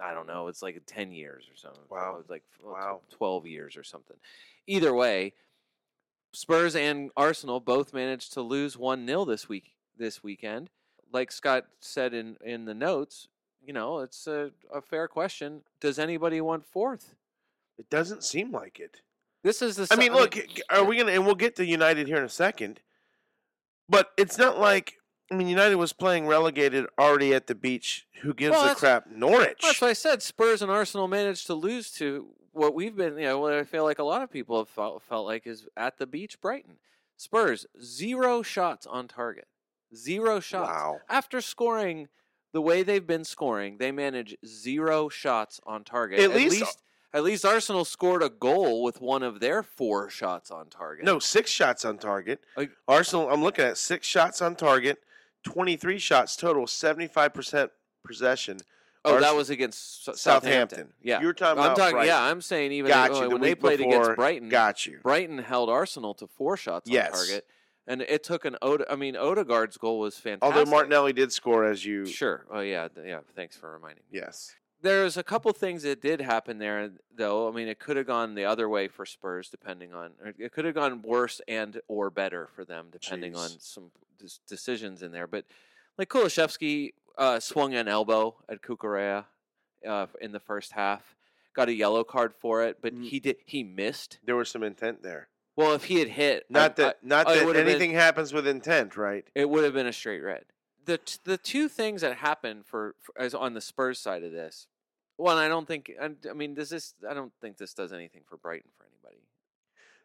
I 0.00 0.14
don't 0.14 0.26
know. 0.26 0.48
It's 0.48 0.62
like 0.62 0.80
ten 0.86 1.12
years 1.12 1.44
or 1.50 1.56
something. 1.56 1.82
Wow. 1.90 2.18
It's 2.20 2.30
like 2.30 2.42
Wow. 2.62 3.00
twelve 3.10 3.46
years 3.46 3.76
or 3.76 3.82
something. 3.82 4.16
Either 4.66 4.94
way, 4.94 5.32
Spurs 6.32 6.76
and 6.76 7.10
Arsenal 7.16 7.60
both 7.60 7.94
managed 7.94 8.32
to 8.34 8.42
lose 8.42 8.76
one 8.76 9.06
0 9.06 9.24
this 9.24 9.48
week 9.48 9.74
this 9.96 10.22
weekend. 10.22 10.70
Like 11.12 11.32
Scott 11.32 11.66
said 11.80 12.12
in 12.12 12.36
in 12.44 12.64
the 12.64 12.74
notes, 12.74 13.28
you 13.64 13.72
know, 13.72 14.00
it's 14.00 14.26
a, 14.26 14.50
a 14.72 14.82
fair 14.82 15.08
question. 15.08 15.62
Does 15.80 15.98
anybody 15.98 16.40
want 16.40 16.66
fourth? 16.66 17.14
It 17.78 17.88
doesn't 17.90 18.24
seem 18.24 18.52
like 18.52 18.78
it. 18.80 19.00
This 19.42 19.62
is 19.62 19.76
the. 19.76 19.86
I 19.90 19.96
mean, 19.96 20.12
look, 20.12 20.34
are 20.70 20.84
we 20.84 20.98
gonna? 20.98 21.12
And 21.12 21.24
we'll 21.24 21.34
get 21.34 21.56
to 21.56 21.64
United 21.64 22.06
here 22.06 22.16
in 22.16 22.24
a 22.24 22.28
second. 22.28 22.80
But 23.88 24.10
it's 24.16 24.36
not 24.38 24.58
like 24.58 24.96
I 25.30 25.34
mean, 25.34 25.48
United 25.48 25.74
was 25.76 25.92
playing 25.92 26.26
relegated 26.26 26.86
already 26.98 27.34
at 27.34 27.46
the 27.48 27.54
beach. 27.54 28.06
Who 28.22 28.32
gives 28.32 28.52
Well, 28.52 28.72
a 28.72 28.74
crap? 28.74 29.08
Norwich. 29.10 29.58
Well, 29.62 29.70
that's 29.72 29.80
what 29.80 29.90
I 29.90 29.92
said. 29.94 30.22
Spurs 30.22 30.62
and 30.62 30.70
Arsenal 30.70 31.08
managed 31.08 31.46
to 31.46 31.54
lose 31.54 31.90
to 31.92 32.28
what 32.52 32.74
we've 32.74 32.94
been, 32.94 33.18
you 33.18 33.24
know, 33.24 33.38
what 33.40 33.52
I 33.52 33.64
feel 33.64 33.84
like 33.84 33.98
a 33.98 34.04
lot 34.04 34.22
of 34.22 34.30
people 34.30 34.58
have 34.58 34.68
felt, 34.68 35.02
felt 35.02 35.26
like 35.26 35.46
is 35.46 35.66
at 35.76 35.98
the 35.98 36.06
beach, 36.06 36.40
Brighton. 36.40 36.76
Spurs, 37.16 37.66
zero 37.82 38.42
shots 38.42 38.86
on 38.86 39.08
target. 39.08 39.48
Zero 39.94 40.38
shots. 40.40 40.68
Wow. 40.70 41.00
After 41.08 41.40
scoring 41.40 42.08
the 42.52 42.60
way 42.62 42.82
they've 42.82 43.06
been 43.06 43.24
scoring, 43.24 43.78
they 43.78 43.90
manage 43.90 44.36
zero 44.46 45.08
shots 45.08 45.60
on 45.66 45.82
target. 45.84 46.20
At 46.20 46.30
At, 46.30 46.36
least- 46.36 46.60
least, 46.60 46.82
at 47.12 47.24
least 47.24 47.44
Arsenal 47.44 47.84
scored 47.84 48.22
a 48.22 48.28
goal 48.28 48.82
with 48.82 49.00
one 49.00 49.22
of 49.22 49.40
their 49.40 49.62
four 49.62 50.08
shots 50.08 50.50
on 50.50 50.66
target. 50.68 51.04
No, 51.04 51.18
six 51.18 51.50
shots 51.50 51.84
on 51.84 51.98
target. 51.98 52.44
Like- 52.56 52.70
Arsenal, 52.86 53.28
I'm 53.30 53.42
looking 53.42 53.64
at 53.64 53.76
six 53.78 54.06
shots 54.06 54.40
on 54.40 54.54
target, 54.54 55.02
23 55.46 55.98
shots 55.98 56.36
total, 56.36 56.66
75% 56.66 57.70
possession. 58.04 58.58
Oh, 59.04 59.20
that 59.20 59.36
was 59.36 59.50
against 59.50 60.04
Southampton. 60.04 60.18
Southampton. 60.18 60.92
Yeah. 61.00 61.20
You 61.20 61.26
were 61.26 61.32
talking 61.32 61.62
I'm 61.62 61.76
talking. 61.76 61.92
Brighton. 61.92 62.08
Yeah, 62.08 62.22
I'm 62.22 62.40
saying 62.40 62.72
even 62.72 62.88
Got 62.90 63.14
you. 63.14 63.20
The 63.20 63.28
when 63.30 63.40
they 63.40 63.54
played 63.54 63.78
before, 63.78 63.94
against 64.02 64.16
Brighton, 64.16 64.48
Got 64.48 64.84
you. 64.84 64.98
Brighton 65.02 65.38
held 65.38 65.70
Arsenal 65.70 66.12
to 66.14 66.26
four 66.26 66.56
shots 66.56 66.90
Yes. 66.90 67.12
on 67.12 67.12
target, 67.26 67.46
and 67.86 68.02
it 68.02 68.24
took 68.24 68.44
an 68.44 68.56
Ode. 68.62 68.84
I 68.90 68.96
mean, 68.96 69.14
Odegaard's 69.14 69.76
goal 69.76 70.00
was 70.00 70.16
fantastic. 70.18 70.42
Although 70.56 70.68
Martinelli 70.68 71.12
did 71.12 71.30
score, 71.32 71.64
as 71.64 71.84
you. 71.84 72.04
Sure. 72.04 72.46
Oh 72.50 72.58
yeah. 72.60 72.88
Yeah. 73.04 73.20
Thanks 73.36 73.56
for 73.56 73.72
reminding 73.72 74.02
me. 74.10 74.18
Yes. 74.18 74.56
There's 74.82 75.16
a 75.16 75.22
couple 75.22 75.52
things 75.52 75.82
that 75.84 76.00
did 76.02 76.20
happen 76.20 76.58
there, 76.58 76.90
though. 77.16 77.48
I 77.48 77.52
mean, 77.52 77.66
it 77.68 77.78
could 77.78 77.96
have 77.96 78.06
gone 78.06 78.34
the 78.34 78.44
other 78.44 78.68
way 78.68 78.88
for 78.88 79.06
Spurs, 79.06 79.48
depending 79.48 79.94
on. 79.94 80.12
Or 80.22 80.32
it 80.38 80.52
could 80.52 80.64
have 80.64 80.74
gone 80.74 81.02
worse 81.02 81.40
and 81.48 81.80
or 81.88 82.10
better 82.10 82.46
for 82.54 82.64
them, 82.64 82.88
depending 82.92 83.34
on 83.34 83.48
some 83.58 83.90
decisions 84.46 85.02
in 85.02 85.12
there. 85.12 85.26
But 85.26 85.44
like 85.98 86.08
Kulusevski 86.08 86.92
uh, 87.18 87.40
swung 87.40 87.74
an 87.74 87.88
elbow 87.88 88.36
at 88.48 88.60
Cucurella 88.62 89.24
uh, 89.86 90.06
in 90.20 90.32
the 90.32 90.40
first 90.40 90.72
half, 90.72 91.16
got 91.54 91.68
a 91.68 91.74
yellow 91.74 92.04
card 92.04 92.34
for 92.34 92.62
it, 92.64 92.78
but 92.82 92.94
Mm. 92.94 93.04
he 93.08 93.18
did 93.18 93.36
he 93.46 93.62
missed. 93.64 94.18
There 94.24 94.36
was 94.36 94.50
some 94.50 94.62
intent 94.62 95.02
there. 95.02 95.28
Well, 95.56 95.72
if 95.72 95.84
he 95.84 95.98
had 96.00 96.08
hit, 96.08 96.44
Not 96.50 96.72
I- 96.72 96.82
that, 96.82 97.04
not 97.04 97.26
oh, 97.28 97.32
it 97.32 97.36
that 97.36 97.46
would've 97.46 97.64
been- 97.64 97.70
anything 97.70 97.92
happens 97.92 98.34
with 98.34 98.46
intent, 98.46 98.94
right? 98.96 99.26
it 99.34 99.48
would 99.48 99.64
have 99.64 99.72
been 99.72 99.86
a 99.86 99.92
straight 99.92 100.20
red. 100.20 100.44
The 100.86 100.98
t- 100.98 101.18
the 101.24 101.36
two 101.36 101.68
things 101.68 102.00
that 102.00 102.16
happened 102.16 102.64
for, 102.66 102.94
for 103.00 103.12
as 103.20 103.34
on 103.34 103.54
the 103.54 103.60
Spurs 103.60 103.98
side 103.98 104.22
of 104.22 104.32
this, 104.32 104.66
one, 105.16 105.36
I 105.36 105.48
don't 105.48 105.66
think. 105.66 105.90
I, 106.00 106.10
I 106.28 106.32
mean, 106.32 106.54
does 106.54 106.70
this? 106.70 106.94
I 107.08 107.14
don't 107.14 107.32
think 107.40 107.58
this 107.58 107.74
does 107.74 107.92
anything 107.92 108.22
for 108.26 108.36
Brighton 108.36 108.70
for 108.76 108.84
anybody. 108.84 109.22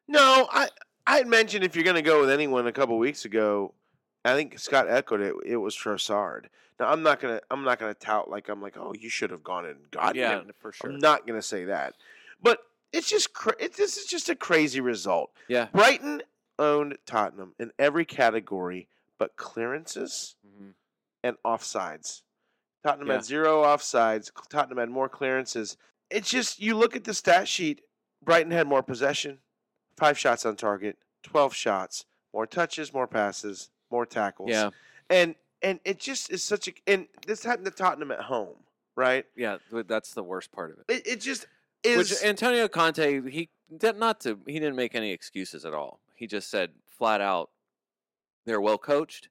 No, 0.07 0.47
I 0.51 0.69
I 1.07 1.17
had 1.17 1.27
mentioned 1.27 1.63
if 1.63 1.75
you're 1.75 1.83
going 1.85 1.95
to 1.95 2.01
go 2.01 2.19
with 2.19 2.29
anyone 2.29 2.67
a 2.67 2.71
couple 2.71 2.97
weeks 2.97 3.25
ago, 3.25 3.73
I 4.25 4.35
think 4.35 4.59
Scott 4.59 4.87
echoed 4.89 5.21
it. 5.21 5.33
It 5.45 5.57
was 5.57 5.75
Trossard. 5.75 6.45
Now 6.79 6.89
I'm 6.89 7.03
not 7.03 7.19
gonna 7.19 7.41
I'm 7.51 7.63
not 7.63 7.79
gonna 7.79 7.93
tout 7.93 8.29
like 8.29 8.49
I'm 8.49 8.61
like 8.61 8.75
oh 8.77 8.93
you 8.99 9.09
should 9.09 9.29
have 9.29 9.43
gone 9.43 9.65
and 9.65 9.91
gotten 9.91 10.15
yeah, 10.15 10.39
him. 10.39 10.51
for 10.59 10.71
sure. 10.71 10.89
I'm 10.89 10.97
not 10.97 11.27
gonna 11.27 11.41
say 11.41 11.65
that, 11.65 11.93
but 12.41 12.59
it's 12.91 13.07
just 13.07 13.33
cra- 13.33 13.55
it, 13.59 13.75
this 13.75 13.97
is 13.97 14.05
just 14.05 14.29
a 14.29 14.35
crazy 14.35 14.81
result. 14.81 15.31
yeah. 15.47 15.67
Brighton 15.71 16.23
owned 16.57 16.97
Tottenham 17.05 17.53
in 17.59 17.71
every 17.77 18.03
category 18.05 18.87
but 19.21 19.35
clearances 19.35 20.35
Mhm. 20.43 20.73
and 21.21 21.37
offsides. 21.45 22.23
Tottenham 22.83 23.07
Yeah. 23.09 23.13
had 23.13 23.23
zero 23.23 23.61
offsides. 23.61 24.31
Tottenham 24.49 24.79
had 24.79 24.89
more 24.89 25.07
clearances. 25.07 25.77
It's 26.09 26.27
just 26.27 26.59
you 26.59 26.75
look 26.75 26.95
at 26.95 27.03
the 27.03 27.13
stat 27.13 27.47
sheet. 27.47 27.83
Brighton 28.23 28.51
had 28.51 28.65
more 28.65 28.81
possession, 28.81 29.39
five 29.95 30.17
shots 30.17 30.43
on 30.43 30.55
target, 30.55 30.97
twelve 31.21 31.53
shots, 31.55 32.05
more 32.33 32.47
touches, 32.47 32.91
more 32.93 33.07
passes, 33.07 33.69
more 33.91 34.07
tackles. 34.07 34.49
Yeah. 34.49 34.71
and 35.07 35.35
and 35.61 35.79
it 35.85 35.99
just 35.99 36.31
is 36.31 36.43
such 36.43 36.67
a 36.67 36.73
and 36.87 37.07
this 37.27 37.43
happened 37.43 37.65
to 37.65 37.71
Tottenham 37.71 38.09
at 38.09 38.21
home, 38.21 38.65
right? 38.95 39.27
Yeah. 39.35 39.59
That's 39.69 40.15
the 40.15 40.23
worst 40.23 40.51
part 40.51 40.71
of 40.71 40.79
it. 40.79 40.85
It, 40.87 41.05
it 41.05 41.15
just 41.21 41.45
is. 41.83 42.09
Which 42.09 42.23
Antonio 42.23 42.67
Conte, 42.67 43.29
he 43.29 43.51
did 43.77 43.97
not 43.97 44.19
to 44.21 44.39
he 44.47 44.53
didn't 44.53 44.75
make 44.77 44.95
any 44.95 45.11
excuses 45.11 45.63
at 45.63 45.75
all. 45.75 46.01
He 46.15 46.25
just 46.25 46.49
said 46.49 46.73
flat 46.87 47.21
out, 47.21 47.51
they're 48.45 48.61
well 48.61 48.77
coached. 48.77 49.29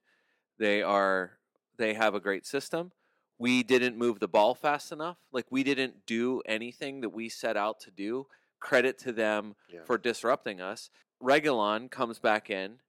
They 0.58 0.82
are 0.82 1.38
they 1.76 1.94
have 1.94 2.14
a 2.14 2.20
great 2.20 2.46
system. 2.46 2.92
We 3.38 3.62
didn't 3.62 3.96
move 3.96 4.20
the 4.20 4.28
ball 4.28 4.54
fast 4.54 4.92
enough. 4.92 5.16
Like 5.32 5.46
we 5.50 5.62
didn't 5.64 6.04
do 6.06 6.42
anything 6.46 7.00
that 7.00 7.08
we 7.08 7.28
set 7.30 7.56
out 7.56 7.80
to 7.80 7.90
do. 7.90 8.26
Credit 8.60 8.98
to 8.98 9.12
them 9.12 9.56
Yeah. 9.68 9.84
for 9.84 9.96
disrupting 9.96 10.60
us. 10.60 10.90
Reguilón 11.22 11.90
comes 11.90 12.18
back 12.18 12.50
in, 12.50 12.80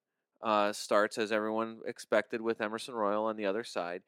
uh, 0.42 0.74
starts 0.74 1.18
as 1.18 1.32
everyone 1.32 1.80
expected 1.86 2.42
with 2.42 2.60
Emerson 2.60 2.94
Royal 2.94 3.24
on 3.26 3.38
the 3.38 3.46
other 3.46 3.64
side. 3.64 4.04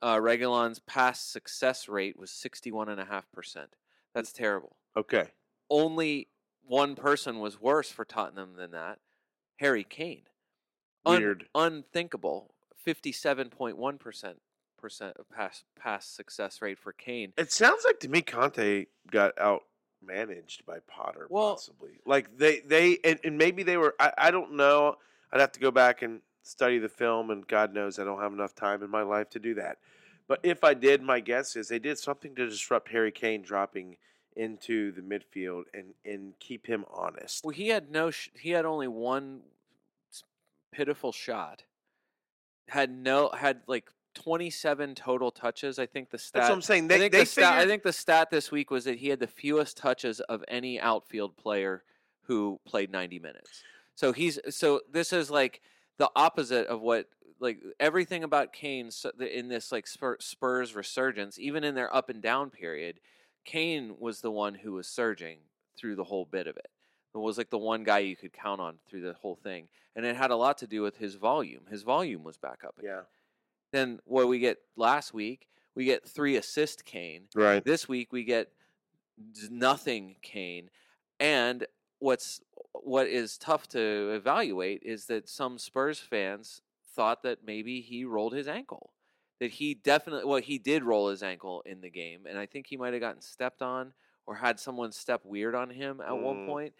Uh, 0.00 0.16
Reguilón's 0.16 0.78
pass 0.78 1.20
success 1.20 1.88
rate 1.88 2.16
was 2.16 2.30
61.5%. 2.30 3.74
That's 4.14 4.32
terrible 4.32 4.76
okay. 4.96 5.28
only 5.68 6.28
one 6.62 6.94
person 6.94 7.40
was 7.40 7.60
worse 7.60 7.90
for 7.90 8.04
Tottenham 8.04 8.54
than 8.54 8.70
that 8.72 9.00
Harry 9.58 9.82
Kane. 9.84 10.22
Un- 11.06 11.18
Weird. 11.20 11.46
unthinkable. 11.54 12.54
57.1% 12.86 14.34
of 15.16 15.28
pass 15.30 15.64
pass 15.78 16.06
success 16.06 16.62
rate 16.62 16.78
for 16.78 16.92
Kane. 16.92 17.32
It 17.36 17.52
sounds 17.52 17.84
like 17.84 18.00
to 18.00 18.08
me 18.08 18.22
Conte 18.22 18.86
got 19.10 19.38
out 19.38 19.64
managed 20.02 20.64
by 20.64 20.78
Potter, 20.86 21.26
Well- 21.28 21.50
possibly. 21.54 22.00
Like 22.06 22.36
they 22.38 22.60
they 22.60 22.98
and, 23.04 23.20
and 23.24 23.36
maybe 23.38 23.62
they 23.62 23.76
were. 23.76 23.94
I, 24.00 24.12
I 24.16 24.30
don't 24.30 24.54
know. 24.56 24.96
I'd 25.32 25.40
have 25.40 25.52
to 25.52 25.60
go 25.60 25.70
back 25.70 26.00
and 26.02 26.20
study 26.42 26.78
the 26.78 26.88
film, 26.88 27.30
and 27.30 27.46
God 27.46 27.74
knows 27.74 27.98
I 27.98 28.04
don't 28.04 28.20
have 28.20 28.32
enough 28.32 28.54
time 28.54 28.82
in 28.82 28.90
my 28.90 29.02
life 29.02 29.28
to 29.30 29.38
do 29.38 29.54
that. 29.54 29.78
But 30.26 30.40
if 30.42 30.64
I 30.64 30.74
did, 30.74 31.02
my 31.02 31.20
guess 31.20 31.56
is 31.56 31.68
they 31.68 31.78
did 31.78 31.98
something 31.98 32.34
to 32.36 32.48
disrupt 32.48 32.88
Harry 32.90 33.12
Kane 33.12 33.42
dropping 33.42 33.96
into 34.36 34.92
the 34.92 35.02
midfield 35.02 35.64
and 35.74 35.92
and 36.06 36.32
keep 36.40 36.66
him 36.66 36.84
honest. 36.90 37.44
Well, 37.44 37.52
he 37.54 37.68
had 37.68 37.90
no 37.90 38.10
sh- 38.10 38.30
he 38.34 38.50
had 38.50 38.64
only 38.64 38.88
one 38.88 39.42
pitiful 40.72 41.12
shot. 41.12 41.64
Had 42.68 42.90
no 42.90 43.30
had 43.36 43.62
like 43.66 43.90
27 44.14 44.94
total 44.94 45.30
touches. 45.30 45.78
I 45.78 45.86
think 45.86 46.10
the 46.10 46.18
stat 46.18 46.42
That's 46.42 46.50
what 46.50 46.56
I'm 46.56 46.62
saying. 46.62 46.84
I 46.84 46.88
They 46.88 46.98
think 46.98 47.12
they 47.12 47.20
the 47.20 47.26
stat, 47.26 47.54
I 47.54 47.66
think 47.66 47.82
the 47.82 47.92
stat 47.92 48.30
this 48.30 48.50
week 48.50 48.70
was 48.70 48.84
that 48.84 48.98
he 48.98 49.08
had 49.08 49.20
the 49.20 49.26
fewest 49.26 49.76
touches 49.76 50.20
of 50.20 50.44
any 50.48 50.80
outfield 50.80 51.36
player 51.36 51.84
who 52.22 52.60
played 52.66 52.90
90 52.90 53.18
minutes. 53.18 53.62
So 53.94 54.12
he's 54.12 54.38
so 54.50 54.80
this 54.90 55.12
is 55.12 55.30
like 55.30 55.60
the 55.98 56.10
opposite 56.16 56.66
of 56.68 56.80
what 56.80 57.06
like 57.40 57.60
everything 57.78 58.22
about 58.22 58.52
Kane 58.52 58.90
in 59.18 59.48
this 59.48 59.72
like 59.72 59.86
Spur- 59.86 60.18
Spurs 60.20 60.74
resurgence, 60.74 61.38
even 61.38 61.64
in 61.64 61.74
their 61.74 61.94
up 61.94 62.08
and 62.08 62.22
down 62.22 62.50
period, 62.50 63.00
Kane 63.44 63.96
was 63.98 64.20
the 64.20 64.30
one 64.30 64.54
who 64.54 64.72
was 64.72 64.86
surging 64.86 65.38
through 65.76 65.96
the 65.96 66.04
whole 66.04 66.24
bit 66.24 66.46
of 66.46 66.56
it. 66.56 66.70
Was 67.12 67.38
like 67.38 67.50
the 67.50 67.58
one 67.58 67.82
guy 67.82 67.98
you 68.00 68.14
could 68.16 68.32
count 68.32 68.60
on 68.60 68.76
through 68.88 69.00
the 69.02 69.14
whole 69.14 69.34
thing, 69.34 69.68
and 69.96 70.06
it 70.06 70.14
had 70.16 70.30
a 70.30 70.36
lot 70.36 70.58
to 70.58 70.66
do 70.68 70.80
with 70.82 70.96
his 70.96 71.16
volume. 71.16 71.62
His 71.68 71.82
volume 71.82 72.22
was 72.22 72.36
back 72.36 72.62
up 72.64 72.78
again. 72.78 72.90
yeah, 72.90 73.00
Then 73.72 73.98
what 74.04 74.28
we 74.28 74.38
get 74.38 74.58
last 74.76 75.12
week, 75.12 75.48
we 75.74 75.84
get 75.84 76.08
three 76.08 76.36
assist 76.36 76.84
Kane. 76.84 77.24
right. 77.34 77.64
This 77.64 77.88
week 77.88 78.12
we 78.12 78.22
get 78.24 78.52
nothing 79.50 80.16
Kane, 80.22 80.70
and 81.18 81.66
what's 81.98 82.40
what 82.72 83.06
is 83.08 83.36
tough 83.36 83.68
to 83.68 84.12
evaluate 84.14 84.82
is 84.84 85.06
that 85.06 85.28
some 85.28 85.58
Spurs 85.58 85.98
fans 85.98 86.62
thought 86.94 87.22
that 87.22 87.38
maybe 87.44 87.80
he 87.80 88.04
rolled 88.04 88.32
his 88.34 88.48
ankle. 88.48 88.92
That 89.40 89.50
he 89.52 89.74
definitely 89.74 90.24
well 90.26 90.40
he 90.40 90.58
did 90.58 90.84
roll 90.84 91.08
his 91.08 91.22
ankle 91.22 91.62
in 91.66 91.80
the 91.80 91.90
game, 91.90 92.26
and 92.28 92.38
I 92.38 92.46
think 92.46 92.66
he 92.66 92.76
might 92.76 92.92
have 92.92 93.00
gotten 93.02 93.20
stepped 93.22 93.62
on 93.62 93.92
or 94.26 94.36
had 94.36 94.60
someone 94.60 94.92
step 94.92 95.22
weird 95.24 95.54
on 95.54 95.70
him 95.70 96.00
at 96.00 96.16
one 96.16 96.36
Mm. 96.36 96.46
point. 96.46 96.74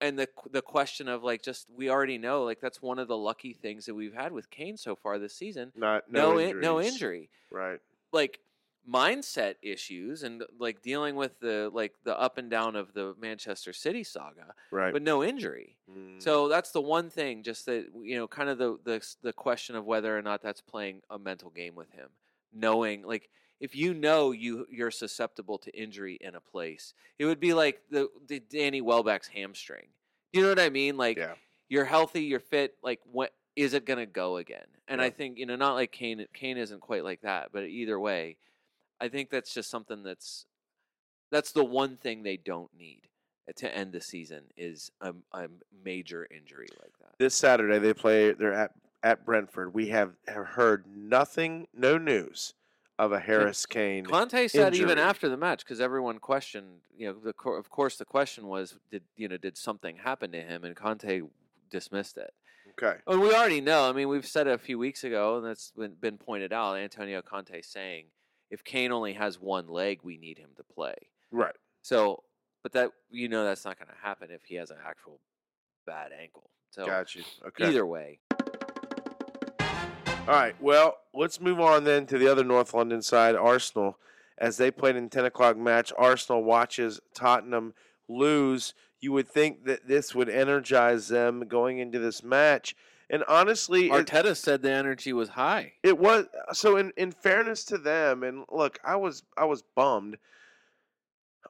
And 0.00 0.18
the 0.18 0.28
the 0.50 0.62
question 0.62 1.08
of 1.08 1.22
like 1.22 1.42
just 1.42 1.68
we 1.76 1.90
already 1.90 2.16
know 2.18 2.44
like 2.44 2.60
that's 2.60 2.80
one 2.80 2.98
of 2.98 3.06
the 3.08 3.16
lucky 3.16 3.52
things 3.52 3.86
that 3.86 3.94
we've 3.94 4.14
had 4.14 4.32
with 4.32 4.50
Kane 4.50 4.76
so 4.76 4.96
far 4.96 5.18
this 5.18 5.34
season. 5.34 5.72
Not 5.76 6.10
No 6.10 6.32
no 6.32 6.38
in, 6.38 6.60
no 6.60 6.80
injury 6.80 7.28
Right. 7.50 7.80
like 8.12 8.40
mindset 8.88 9.56
issues 9.62 10.22
and 10.22 10.42
like 10.58 10.80
dealing 10.82 11.14
with 11.14 11.38
the 11.40 11.70
like 11.72 11.92
the 12.04 12.18
up 12.18 12.38
and 12.38 12.50
down 12.50 12.76
of 12.76 12.94
the 12.94 13.14
Manchester 13.20 13.72
City 13.74 14.02
saga, 14.02 14.54
Right. 14.70 14.92
but 14.92 15.02
no 15.02 15.22
injury. 15.22 15.76
Mm. 15.90 16.20
So 16.22 16.48
that's 16.48 16.70
the 16.70 16.80
one 16.80 17.10
thing, 17.10 17.42
just 17.42 17.66
that 17.66 17.86
you 18.02 18.16
know, 18.16 18.26
kind 18.26 18.48
of 18.48 18.56
the 18.58 18.78
the 18.82 19.06
the 19.22 19.32
question 19.34 19.76
of 19.76 19.84
whether 19.84 20.16
or 20.16 20.22
not 20.22 20.42
that's 20.42 20.62
playing 20.62 21.02
a 21.10 21.18
mental 21.18 21.50
game 21.50 21.74
with 21.74 21.90
him, 21.92 22.08
knowing 22.54 23.02
like 23.02 23.28
if 23.60 23.76
you 23.76 23.94
know 23.94 24.32
you 24.32 24.66
you're 24.70 24.90
susceptible 24.90 25.58
to 25.58 25.70
injury 25.78 26.18
in 26.20 26.34
a 26.34 26.40
place, 26.40 26.94
it 27.18 27.26
would 27.26 27.40
be 27.40 27.52
like 27.52 27.82
the, 27.90 28.08
the 28.26 28.40
Danny 28.40 28.80
Welbeck's 28.80 29.28
hamstring. 29.28 29.88
You 30.32 30.42
know 30.42 30.48
what 30.48 30.58
I 30.58 30.70
mean? 30.70 30.96
Like 30.96 31.18
yeah. 31.18 31.34
you're 31.68 31.84
healthy, 31.84 32.22
you're 32.22 32.40
fit. 32.40 32.74
Like, 32.82 33.00
what 33.04 33.32
is 33.56 33.74
it 33.74 33.84
gonna 33.84 34.06
go 34.06 34.38
again? 34.38 34.66
And 34.88 35.00
I 35.00 35.10
think 35.10 35.38
you 35.38 35.46
know, 35.46 35.56
not 35.56 35.74
like 35.74 35.92
Kane. 35.92 36.26
Kane 36.32 36.56
isn't 36.56 36.80
quite 36.80 37.04
like 37.04 37.20
that, 37.20 37.50
but 37.52 37.64
either 37.64 38.00
way, 38.00 38.38
I 39.00 39.08
think 39.08 39.30
that's 39.30 39.52
just 39.52 39.70
something 39.70 40.02
that's 40.02 40.46
that's 41.30 41.52
the 41.52 41.64
one 41.64 41.96
thing 41.96 42.22
they 42.22 42.36
don't 42.38 42.70
need 42.76 43.02
to 43.56 43.76
end 43.76 43.92
the 43.92 44.00
season 44.00 44.44
is 44.56 44.90
a, 45.00 45.12
a 45.32 45.48
major 45.84 46.26
injury 46.30 46.68
like 46.80 46.92
that. 47.00 47.18
This 47.18 47.34
Saturday 47.34 47.78
they 47.78 47.92
play. 47.92 48.32
They're 48.32 48.54
at 48.54 48.72
at 49.02 49.24
Brentford. 49.24 49.74
We 49.74 49.88
have, 49.88 50.12
have 50.28 50.46
heard 50.46 50.84
nothing, 50.86 51.66
no 51.74 51.96
news 51.98 52.54
of 53.00 53.12
a 53.12 53.18
Harris 53.18 53.64
Kane. 53.64 54.04
Conte 54.04 54.46
said 54.48 54.74
even 54.74 54.98
after 54.98 55.30
the 55.30 55.36
match 55.38 55.64
because 55.64 55.80
everyone 55.80 56.18
questioned, 56.18 56.80
you 56.94 57.06
know, 57.06 57.14
the, 57.14 57.50
of 57.50 57.70
course 57.70 57.96
the 57.96 58.04
question 58.04 58.46
was, 58.46 58.76
did 58.90 59.02
you 59.16 59.26
know, 59.26 59.38
did 59.38 59.56
something 59.56 59.96
happen 59.96 60.30
to 60.32 60.40
him? 60.40 60.64
And 60.64 60.76
Conte 60.76 61.22
dismissed 61.70 62.18
it. 62.18 62.34
Okay. 62.70 62.98
And 63.06 63.22
we 63.22 63.34
already 63.34 63.62
know. 63.62 63.88
I 63.88 63.92
mean, 63.92 64.08
we've 64.08 64.26
said 64.26 64.46
it 64.46 64.52
a 64.52 64.58
few 64.58 64.78
weeks 64.78 65.02
ago, 65.02 65.38
and 65.38 65.46
that's 65.46 65.70
been, 65.70 65.94
been 65.98 66.18
pointed 66.18 66.52
out. 66.52 66.76
Antonio 66.76 67.22
Conte 67.22 67.62
saying, 67.62 68.06
if 68.50 68.62
Kane 68.64 68.92
only 68.92 69.14
has 69.14 69.40
one 69.40 69.66
leg, 69.68 70.00
we 70.02 70.18
need 70.18 70.36
him 70.36 70.50
to 70.58 70.62
play. 70.62 70.94
Right. 71.30 71.56
So, 71.80 72.22
but 72.62 72.72
that 72.72 72.90
you 73.10 73.30
know 73.30 73.44
that's 73.44 73.64
not 73.64 73.78
going 73.78 73.88
to 73.88 74.06
happen 74.06 74.28
if 74.30 74.44
he 74.44 74.56
has 74.56 74.70
an 74.70 74.76
actual 74.86 75.20
bad 75.86 76.10
ankle. 76.20 76.50
So 76.70 76.84
Got 76.84 77.14
you. 77.14 77.22
Okay. 77.48 77.68
either 77.68 77.86
way, 77.86 78.20
All 80.28 80.36
right. 80.36 80.54
Well, 80.60 80.98
let's 81.14 81.40
move 81.40 81.60
on 81.60 81.84
then 81.84 82.06
to 82.06 82.18
the 82.18 82.30
other 82.30 82.44
North 82.44 82.74
London 82.74 83.02
side, 83.02 83.34
Arsenal. 83.34 83.98
As 84.38 84.56
they 84.56 84.70
played 84.70 84.96
in 84.96 85.10
10 85.10 85.26
o'clock 85.26 85.56
match, 85.56 85.92
Arsenal 85.98 86.42
watches 86.42 87.00
Tottenham 87.14 87.74
lose. 88.08 88.74
You 89.00 89.12
would 89.12 89.28
think 89.28 89.64
that 89.66 89.86
this 89.86 90.14
would 90.14 90.28
energize 90.28 91.08
them 91.08 91.46
going 91.46 91.78
into 91.78 91.98
this 91.98 92.22
match. 92.22 92.74
And 93.10 93.24
honestly, 93.26 93.86
it, 93.86 93.92
Arteta 93.92 94.36
said 94.36 94.62
the 94.62 94.70
energy 94.70 95.12
was 95.12 95.30
high. 95.30 95.72
it 95.82 95.98
was 95.98 96.26
so 96.52 96.76
in, 96.76 96.92
in 96.96 97.10
fairness 97.10 97.64
to 97.64 97.78
them, 97.78 98.22
and 98.22 98.44
look, 98.50 98.78
I 98.84 98.96
was 98.96 99.24
I 99.36 99.46
was 99.46 99.62
bummed. 99.74 100.16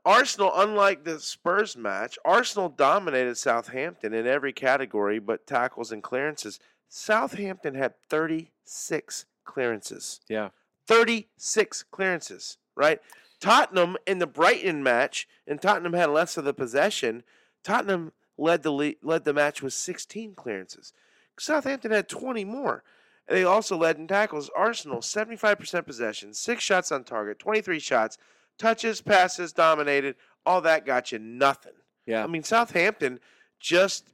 Arsenal, 0.04 0.52
unlike 0.54 1.04
the 1.04 1.20
Spurs 1.20 1.76
match, 1.76 2.18
Arsenal 2.24 2.70
dominated 2.70 3.36
Southampton 3.36 4.14
in 4.14 4.26
every 4.26 4.54
category 4.54 5.18
but 5.18 5.46
tackles 5.46 5.92
and 5.92 6.02
clearances. 6.02 6.58
Southampton 6.88 7.74
had 7.74 7.94
36 8.08 9.26
clearances. 9.50 10.20
Yeah. 10.28 10.50
36 10.86 11.84
clearances, 11.90 12.56
right? 12.76 13.00
Tottenham 13.40 13.96
in 14.06 14.18
the 14.18 14.26
Brighton 14.26 14.82
match, 14.82 15.26
and 15.46 15.60
Tottenham 15.60 15.94
had 15.94 16.10
less 16.10 16.36
of 16.36 16.44
the 16.44 16.54
possession. 16.54 17.22
Tottenham 17.64 18.12
led 18.38 18.62
the 18.62 18.70
le- 18.70 18.94
led 19.02 19.24
the 19.24 19.34
match 19.34 19.62
with 19.62 19.72
16 19.72 20.34
clearances. 20.34 20.92
Southampton 21.38 21.90
had 21.90 22.08
20 22.08 22.44
more. 22.44 22.84
They 23.28 23.44
also 23.44 23.76
led 23.76 23.96
in 23.96 24.08
tackles. 24.08 24.50
Arsenal 24.56 24.98
75% 24.98 25.86
possession, 25.86 26.34
six 26.34 26.62
shots 26.62 26.92
on 26.92 27.04
target, 27.04 27.38
23 27.38 27.78
shots, 27.78 28.18
touches, 28.58 29.00
passes, 29.00 29.52
dominated. 29.52 30.16
All 30.44 30.60
that 30.62 30.84
got 30.84 31.12
you 31.12 31.18
nothing. 31.18 31.72
Yeah. 32.06 32.24
I 32.24 32.26
mean, 32.26 32.42
Southampton 32.42 33.20
just 33.58 34.10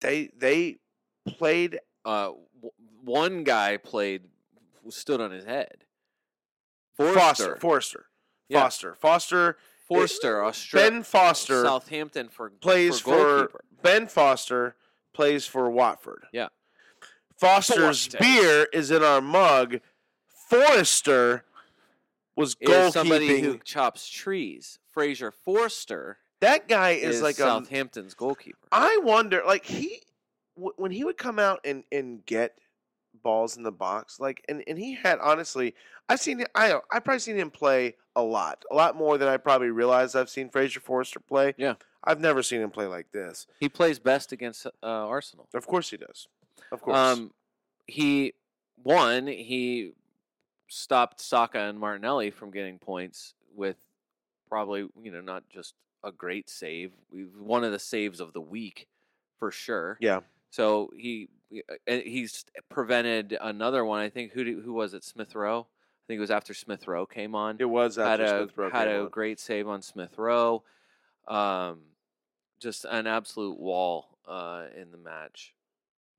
they 0.00 0.30
they 0.36 0.78
played 1.26 1.80
uh, 2.04 2.32
one 3.04 3.44
guy 3.44 3.76
played 3.76 4.22
stood 4.88 5.20
on 5.20 5.30
his 5.30 5.44
head. 5.44 5.84
Foster, 6.96 7.12
Forster, 7.14 7.56
Forster, 7.60 8.06
Yeah. 8.48 8.60
Foster, 8.60 8.94
Foster. 8.94 9.48
Eh, 9.50 9.52
Forster, 9.86 10.44
Australia, 10.44 10.90
Ben 10.90 11.02
Foster 11.02 11.62
Southampton 11.62 12.28
for 12.28 12.48
plays 12.48 13.00
for, 13.00 13.48
for. 13.48 13.60
Ben 13.82 14.06
Foster 14.06 14.76
plays 15.12 15.46
for 15.46 15.68
Watford. 15.70 16.24
Yeah. 16.32 16.48
Foster's 17.36 18.06
Forster. 18.06 18.18
beer 18.18 18.68
is 18.72 18.90
in 18.90 19.02
our 19.02 19.20
mug. 19.20 19.80
Forrester 20.48 21.44
was 22.34 22.56
is 22.60 22.92
somebody 22.92 23.40
who 23.40 23.58
chops 23.58 24.08
trees. 24.08 24.78
Fraser 24.90 25.30
Forster 25.30 26.18
that 26.40 26.68
guy 26.68 26.90
is, 26.90 27.16
is, 27.16 27.22
like 27.22 27.36
a. 27.36 27.42
Southampton's 27.42 28.14
goalkeeper. 28.14 28.68
I 28.70 29.00
wonder, 29.02 29.42
like 29.46 29.64
he, 29.64 30.02
w- 30.56 30.74
when 30.76 30.90
he 30.90 31.04
would 31.04 31.16
come 31.16 31.38
out 31.38 31.60
and 31.64 31.84
and 31.90 32.24
get 32.26 32.58
balls 33.24 33.56
in 33.56 33.64
the 33.64 33.72
box, 33.72 34.20
like, 34.20 34.44
and 34.48 34.62
and 34.68 34.78
he 34.78 34.94
had 34.94 35.18
honestly, 35.18 35.74
I've 36.08 36.20
seen 36.20 36.44
I 36.54 36.78
I 36.92 37.00
probably 37.00 37.18
seen 37.18 37.36
him 37.36 37.50
play 37.50 37.96
a 38.14 38.22
lot, 38.22 38.64
a 38.70 38.74
lot 38.76 38.96
more 38.96 39.18
than 39.18 39.26
I 39.26 39.36
probably 39.38 39.70
realized. 39.70 40.14
I've 40.14 40.30
seen 40.30 40.48
Fraser 40.48 40.78
Forrester 40.78 41.18
play. 41.18 41.54
Yeah. 41.56 41.74
I've 42.04 42.20
never 42.20 42.42
seen 42.42 42.60
him 42.60 42.70
play 42.70 42.86
like 42.86 43.10
this. 43.12 43.46
He 43.58 43.68
plays 43.68 43.98
best 43.98 44.30
against 44.30 44.66
uh, 44.66 44.70
Arsenal. 44.82 45.48
Of 45.54 45.66
course 45.66 45.90
he 45.90 45.96
does. 45.96 46.28
Of 46.70 46.82
course. 46.82 46.96
Um, 46.96 47.32
he 47.86 48.34
one 48.82 49.26
he 49.26 49.94
stopped 50.68 51.20
Saka 51.20 51.58
and 51.58 51.78
Martinelli 51.78 52.30
from 52.30 52.50
getting 52.50 52.78
points 52.78 53.34
with 53.54 53.76
probably 54.48 54.86
you 55.02 55.10
know 55.10 55.20
not 55.20 55.48
just 55.48 55.74
a 56.04 56.12
great 56.12 56.50
save, 56.50 56.92
one 57.38 57.64
of 57.64 57.72
the 57.72 57.78
saves 57.78 58.20
of 58.20 58.32
the 58.34 58.40
week 58.40 58.86
for 59.38 59.50
sure. 59.50 59.96
yeah. 60.00 60.20
So 60.50 60.90
he 60.96 61.30
he's 61.86 62.44
prevented 62.68 63.36
another 63.40 63.84
one. 63.84 64.00
I 64.00 64.08
think 64.08 64.32
who 64.32 64.60
who 64.60 64.72
was 64.72 64.94
it? 64.94 65.04
Smith 65.04 65.34
Rowe. 65.34 65.60
I 65.60 66.04
think 66.06 66.18
it 66.18 66.20
was 66.20 66.30
after 66.30 66.52
Smith 66.52 66.86
Rowe 66.86 67.06
came 67.06 67.34
on. 67.34 67.56
It 67.58 67.64
was 67.64 67.96
had 67.96 68.20
after 68.20 68.62
a 68.62 68.70
had 68.70 68.88
a 68.88 69.02
on. 69.02 69.08
great 69.08 69.40
save 69.40 69.68
on 69.68 69.80
Smith 69.82 70.18
Rowe. 70.18 70.62
Um, 71.26 71.80
just 72.60 72.84
an 72.84 73.06
absolute 73.06 73.58
wall 73.58 74.18
uh, 74.28 74.64
in 74.80 74.90
the 74.90 74.98
match. 74.98 75.54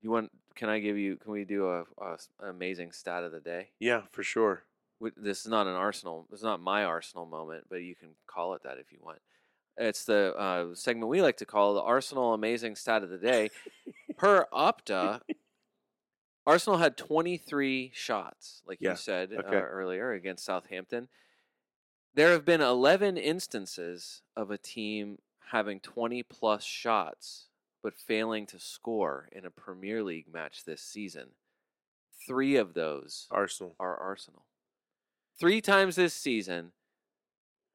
You 0.02 0.10
want? 0.10 0.30
Can 0.54 0.68
I 0.68 0.80
give 0.80 0.96
you? 0.96 1.16
Can 1.16 1.32
we 1.32 1.44
do 1.44 1.68
a, 1.68 1.80
a 1.98 2.18
an 2.40 2.48
amazing 2.48 2.92
stat 2.92 3.24
of 3.24 3.32
the 3.32 3.40
day? 3.40 3.68
Yeah, 3.78 4.02
for 4.10 4.22
sure. 4.22 4.62
This 5.16 5.40
is 5.40 5.48
not 5.48 5.66
an 5.66 5.74
Arsenal. 5.74 6.26
This 6.30 6.40
is 6.40 6.44
not 6.44 6.60
my 6.60 6.84
Arsenal 6.84 7.26
moment, 7.26 7.66
but 7.68 7.82
you 7.82 7.94
can 7.94 8.08
call 8.26 8.54
it 8.54 8.62
that 8.62 8.78
if 8.78 8.90
you 8.90 8.98
want. 9.02 9.18
It's 9.78 10.04
the 10.04 10.34
uh, 10.36 10.74
segment 10.74 11.08
we 11.08 11.22
like 11.22 11.36
to 11.38 11.46
call 11.46 11.74
the 11.74 11.82
Arsenal 11.82 12.34
Amazing 12.34 12.76
Stat 12.76 13.02
of 13.02 13.10
the 13.10 13.18
Day. 13.18 13.50
per 14.16 14.46
Opta, 14.52 15.20
Arsenal 16.46 16.78
had 16.78 16.96
23 16.96 17.90
shots, 17.94 18.62
like 18.66 18.78
Yeah, 18.80 18.90
you 18.90 18.96
said 18.96 19.32
uh, 19.32 19.42
earlier, 19.50 20.12
against 20.12 20.44
Southampton. 20.44 21.08
There 22.14 22.30
have 22.32 22.46
been 22.46 22.62
11 22.62 23.18
instances 23.18 24.22
of 24.34 24.50
a 24.50 24.56
team 24.56 25.18
having 25.50 25.80
20 25.80 26.22
plus 26.22 26.64
shots 26.64 27.46
but 27.86 27.94
failing 27.96 28.46
to 28.46 28.58
score 28.58 29.28
in 29.30 29.46
a 29.46 29.50
Premier 29.50 30.02
League 30.02 30.26
match 30.32 30.64
this 30.64 30.82
season. 30.82 31.28
Three 32.26 32.56
of 32.56 32.74
those 32.74 33.28
Arsenal. 33.30 33.76
are 33.78 33.96
Arsenal. 33.96 34.44
Three 35.38 35.60
times 35.60 35.94
this 35.94 36.12
season, 36.12 36.72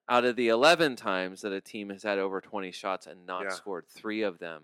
out 0.10 0.26
of 0.26 0.36
the 0.36 0.50
11 0.50 0.96
times 0.96 1.42
that 1.42 1.52
a 1.54 1.62
team 1.62 1.90
has 1.90 2.04
had 2.04 2.20
over 2.20 2.42
20 2.42 2.72
shots 2.72 3.08
and 3.08 3.26
not 3.26 3.44
Yeah. 3.44 3.50
scored, 3.50 3.88
three 3.88 4.22
of 4.24 4.40
them, 4.40 4.64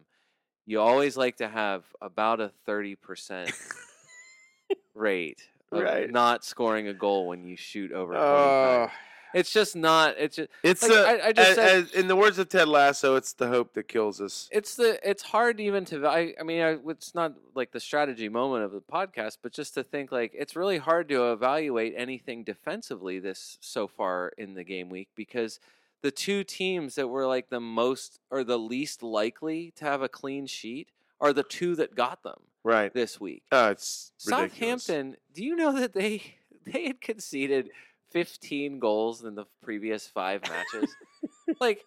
you 0.65 0.79
always 0.81 1.15
like 1.17 1.37
to 1.37 1.47
have 1.47 1.85
about 2.01 2.41
a 2.41 2.51
30% 2.67 3.51
rate 4.93 5.49
of 5.71 5.83
Right. 5.83 6.09
not 6.09 6.43
scoring 6.43 6.87
a 6.87 6.93
goal 6.93 7.27
when 7.27 7.43
you 7.43 7.55
shoot 7.55 7.91
over 7.91 8.13
20 8.13 8.25
Oh. 8.27 8.91
It's 9.33 9.51
just 9.51 9.75
not, 9.75 10.15
it's 10.17 10.37
just, 10.37 10.49
it's 10.63 10.81
Like, 10.83 10.91
a, 10.91 11.23
I- 11.23 11.27
I 11.27 11.31
just 11.33 11.49
as- 11.49 11.55
said- 11.55 11.83
as- 11.83 11.91
in 11.93 12.07
the 12.07 12.15
words 12.15 12.39
of 12.39 12.49
Ted 12.49 12.67
Lasso, 12.67 13.15
it's 13.15 13.33
the 13.33 13.47
hope 13.47 13.73
that 13.73 13.87
kills 13.87 14.21
us. 14.21 14.47
it's 14.51 14.75
the 14.75 14.99
it's 15.07 15.23
hard 15.23 15.59
even 15.59 15.83
to 15.85 16.07
I, 16.07 16.33
I 16.39 16.43
mean 16.43 16.61
I, 16.61 16.77
it's 16.89 17.13
not 17.13 17.33
like 17.55 17.71
the 17.71 17.79
strategy 17.79 18.29
moment 18.29 18.63
of 18.63 18.71
the 18.71 18.81
podcast 18.81 19.37
but 19.41 19.51
just 19.51 19.73
to 19.75 19.83
think 19.83 20.11
like 20.11 20.31
it's 20.33 20.55
really 20.55 20.77
hard 20.77 21.09
to 21.09 21.31
evaluate 21.31 21.93
anything 21.97 22.43
defensively 22.43 23.19
this 23.19 23.57
so 23.61 23.87
far 23.87 24.31
in 24.37 24.53
the 24.53 24.63
game 24.63 24.89
week 24.89 25.09
because 25.15 25.59
the 26.03 26.11
two 26.11 26.43
teams 26.43 26.95
that 26.95 27.07
were 27.07 27.25
like 27.25 27.49
the 27.49 27.59
most 27.59 28.19
or 28.29 28.43
the 28.43 28.57
least 28.59 29.01
likely 29.03 29.71
to 29.75 29.83
have 29.85 30.01
a 30.01 30.09
clean 30.09 30.45
sheet 30.47 30.89
are 31.19 31.33
the 31.33 31.43
two 31.43 31.75
that 31.75 31.95
got 31.95 32.23
them 32.23 32.39
Right. 32.63 32.93
this 32.93 33.19
week 33.19 33.43
Oh, 33.51 33.69
it's 33.69 34.11
ridiculous. 34.25 34.51
Southampton 34.53 35.17
do 35.33 35.43
you 35.43 35.55
know 35.55 35.73
that 35.79 35.93
they 35.93 36.35
they 36.65 36.85
had 36.87 37.01
conceded 37.01 37.69
15 38.11 38.79
goals 38.79 39.23
in 39.23 39.35
the 39.35 39.45
previous 39.63 40.07
5 40.07 40.41
matches 40.49 40.95
like 41.59 41.83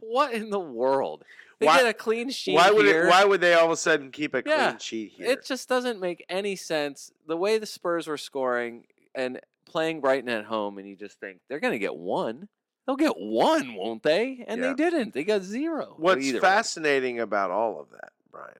what 0.00 0.32
in 0.34 0.50
the 0.50 0.58
world 0.60 1.24
they 1.60 1.66
Why- 1.66 1.78
get 1.78 1.86
a 1.86 1.94
clean 1.94 2.30
sheet 2.30 2.54
Why 2.56 2.70
would 2.70 2.84
here. 2.86 3.06
it, 3.06 3.10
Why 3.10 3.24
would 3.24 3.40
they 3.40 3.54
all 3.54 3.66
of 3.66 3.70
a 3.72 3.76
sudden 3.76 4.10
keep 4.10 4.34
a 4.34 4.42
Yeah, 4.44 4.68
clean 4.70 4.78
sheet 4.80 5.12
here? 5.12 5.26
It 5.30 5.44
just 5.44 5.68
doesn't 5.68 6.00
make 6.00 6.24
any 6.28 6.56
sense. 6.56 7.12
The 7.28 7.36
way 7.36 7.58
the 7.58 7.66
Spurs 7.66 8.08
were 8.08 8.16
scoring 8.18 8.84
and 9.14 9.38
playing 9.64 10.00
Brighton 10.00 10.28
at 10.28 10.44
home, 10.46 10.78
and 10.78 10.88
you 10.88 10.96
just 10.96 11.20
think 11.20 11.38
they're 11.48 11.60
going 11.60 11.72
to 11.74 11.78
get 11.78 11.94
one. 11.94 12.48
They'll 12.84 12.96
get 12.96 13.16
one, 13.16 13.74
won't 13.76 14.02
they? 14.02 14.44
And 14.48 14.60
Yeah. 14.60 14.68
they 14.70 14.74
didn't. 14.74 15.14
They 15.14 15.22
got 15.22 15.42
zero. 15.42 15.94
What's 15.98 16.24
either 16.26 16.38
way. 16.38 16.40
fascinating 16.40 17.20
about 17.20 17.52
all 17.52 17.78
of 17.80 17.90
that, 17.92 18.10
Brian, 18.32 18.58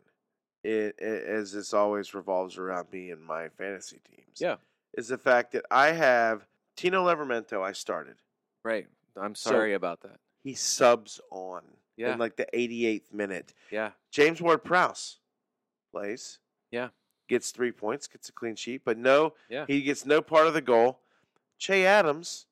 it, 0.62 0.94
it, 1.00 1.24
as 1.26 1.50
this 1.52 1.74
always 1.74 2.14
revolves 2.14 2.56
around 2.56 2.86
me 2.92 3.10
and 3.10 3.20
my 3.24 3.48
fantasy 3.48 4.00
teams, 4.08 4.38
Yeah. 4.40 4.56
is 4.96 5.08
the 5.08 5.18
fact 5.18 5.50
that 5.54 5.64
I 5.72 5.88
have 5.90 6.46
Tino 6.76 7.04
Livramento. 7.06 7.62
I 7.62 7.72
started. 7.72 8.16
Right. 8.64 8.86
I'm 9.16 9.34
So- 9.34 9.50
sorry 9.50 9.74
about 9.74 10.00
that. 10.02 10.18
He 10.42 10.54
subs 10.54 11.20
on 11.30 11.62
Yeah. 11.96 12.12
in 12.14 12.18
like 12.18 12.36
the 12.36 12.46
88th 12.52 13.12
minute. 13.12 13.52
Yeah. 13.70 13.92
James 14.10 14.40
Ward 14.40 14.64
Prowse 14.64 15.18
plays. 15.90 16.38
Yeah. 16.70 16.88
Gets 17.28 17.50
three 17.50 17.72
points, 17.72 18.06
gets 18.08 18.28
a 18.28 18.32
clean 18.32 18.56
sheet, 18.56 18.82
but 18.84 18.98
no, 18.98 19.34
Yeah. 19.48 19.64
he 19.66 19.82
gets 19.82 20.04
no 20.04 20.20
part 20.22 20.46
of 20.46 20.54
the 20.54 20.60
goal. 20.60 21.00
Che 21.58 21.86
Adams 21.86 22.46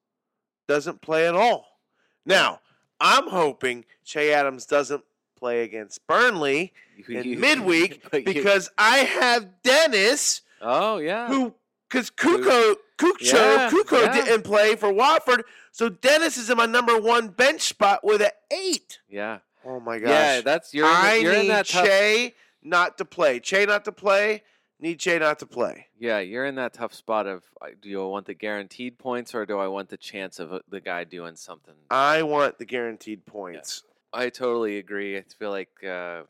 doesn't 0.68 1.00
play 1.00 1.26
at 1.26 1.35
all. 1.35 1.80
Now, 2.24 2.61
I'm 3.00 3.28
hoping 3.28 3.85
Che 4.04 4.33
Adams 4.33 4.66
doesn't 4.66 5.04
play 5.37 5.62
against 5.64 6.06
Burnley 6.06 6.72
in 7.09 7.40
midweek 7.40 8.09
because 8.24 8.70
I 8.76 8.98
have 8.98 9.62
Dennis 9.62 10.42
oh 10.61 10.98
yeah, 10.98 11.26
who 11.28 11.54
because 11.90 12.11
Kuko 12.11 12.76
Yeah, 13.20 13.70
Kuko 13.70 14.03
yeah. 14.03 14.12
didn't 14.12 14.42
play 14.44 14.76
for 14.76 14.92
Watford, 14.92 15.44
so 15.72 15.88
Dennis 15.88 16.37
is 16.37 16.50
in 16.50 16.57
my 16.59 16.66
number 16.66 16.98
one 16.98 17.29
bench 17.29 17.62
spot 17.62 18.05
with 18.05 18.20
an 18.22 18.31
eight. 18.53 19.00
yeah, 19.09 19.38
Oh 19.64 19.81
my 19.81 19.98
gosh! 19.98 20.09
yeah. 20.11 20.40
That's 20.42 20.72
you're 20.74 20.87
I 20.87 21.14
you're 21.16 21.33
need 21.33 21.40
in 21.42 21.48
that 21.48 21.66
tough. 21.66 21.85
Che 21.87 22.35
not 22.62 22.98
to 22.98 23.05
play. 23.05 23.40
Che 23.40 23.64
not 23.66 23.85
to 23.87 23.92
play. 23.92 24.42
Need 24.79 24.98
Che 25.00 25.18
not 25.18 25.38
to 25.40 25.46
play. 25.46 25.87
Yeah, 25.98 26.20
you're 26.20 26.46
in 26.46 26.55
that 26.55 26.72
tough 26.74 26.94
spot 26.94 27.26
of 27.26 27.44
uh, 27.61 27.66
do 27.83 28.03
I 28.03 28.07
want 28.07 28.26
the 28.26 28.35
guaranteed 28.35 28.98
points 28.98 29.35
or 29.35 29.44
do 29.44 29.59
I 29.59 29.68
want 29.68 29.88
the 29.90 29.98
chance 29.98 30.38
of 30.38 30.53
uh, 30.53 30.61
the 30.68 30.81
guy 30.81 31.05
doing 31.05 31.37
something? 31.37 31.74
I 31.90 32.22
want 32.22 32.59
the 32.59 32.64
guaranteed 32.64 33.26
points. 33.26 33.83
I 34.12 34.29
totally 34.31 34.79
agree. 34.79 35.16
I 35.18 35.24
feel 35.38 35.50
like 35.50 35.85
uh, 35.85 36.22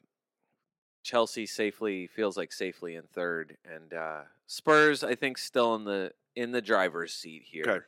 Chelsea 1.02 1.46
safely 1.46 2.06
feels 2.08 2.36
like 2.36 2.52
safely 2.52 2.94
in 2.96 3.04
third, 3.04 3.56
and 3.64 3.94
uh, 3.94 4.20
Spurs 4.50 5.04
I 5.04 5.14
think 5.14 5.38
still 5.38 5.76
in 5.76 5.84
the 5.84 6.12
in 6.34 6.50
the 6.50 6.60
driver's 6.60 7.12
seat 7.12 7.44
here. 7.46 7.64
Okay. 7.66 7.84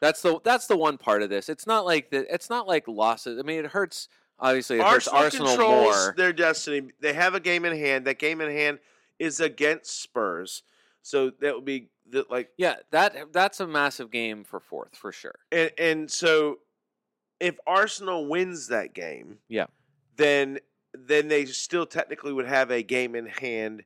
That's 0.00 0.20
the 0.20 0.38
that's 0.44 0.66
the 0.66 0.76
one 0.76 0.98
part 0.98 1.22
of 1.22 1.30
this. 1.30 1.48
It's 1.48 1.66
not 1.66 1.86
like 1.86 2.10
the 2.10 2.32
it's 2.32 2.50
not 2.50 2.68
like 2.68 2.86
losses. 2.86 3.38
I 3.38 3.42
mean, 3.42 3.60
it 3.64 3.70
hurts. 3.70 4.08
Obviously, 4.38 4.78
it 4.78 4.82
hurts 4.84 5.08
Arsenal, 5.08 5.24
Arsenal 5.24 5.46
controls 5.48 5.96
more. 5.96 6.14
their 6.16 6.32
destiny. 6.34 6.90
They 7.00 7.14
have 7.14 7.34
a 7.34 7.40
game 7.40 7.64
in 7.64 7.74
hand. 7.74 8.04
That 8.06 8.18
game 8.18 8.42
in 8.42 8.50
hand 8.50 8.80
is 9.18 9.40
against 9.40 10.02
Spurs, 10.02 10.62
so 11.00 11.30
that 11.40 11.54
would 11.54 11.64
be 11.64 11.88
the, 12.10 12.26
like 12.28 12.50
Yeah, 12.58 12.74
that 12.90 13.32
that's 13.32 13.60
a 13.60 13.66
massive 13.66 14.10
game 14.10 14.44
for 14.44 14.60
fourth 14.60 14.94
for 14.96 15.10
sure. 15.10 15.36
and 15.50 15.70
and 15.78 16.10
so 16.10 16.58
if 17.40 17.56
Arsenal 17.66 18.26
wins 18.28 18.66
that 18.68 18.92
game, 18.92 19.38
Yeah. 19.48 19.66
then 20.16 20.58
then 20.92 21.28
they 21.28 21.46
still 21.46 21.86
technically 21.86 22.32
would 22.34 22.46
have 22.46 22.70
a 22.70 22.82
game 22.82 23.14
in 23.14 23.24
hand. 23.26 23.84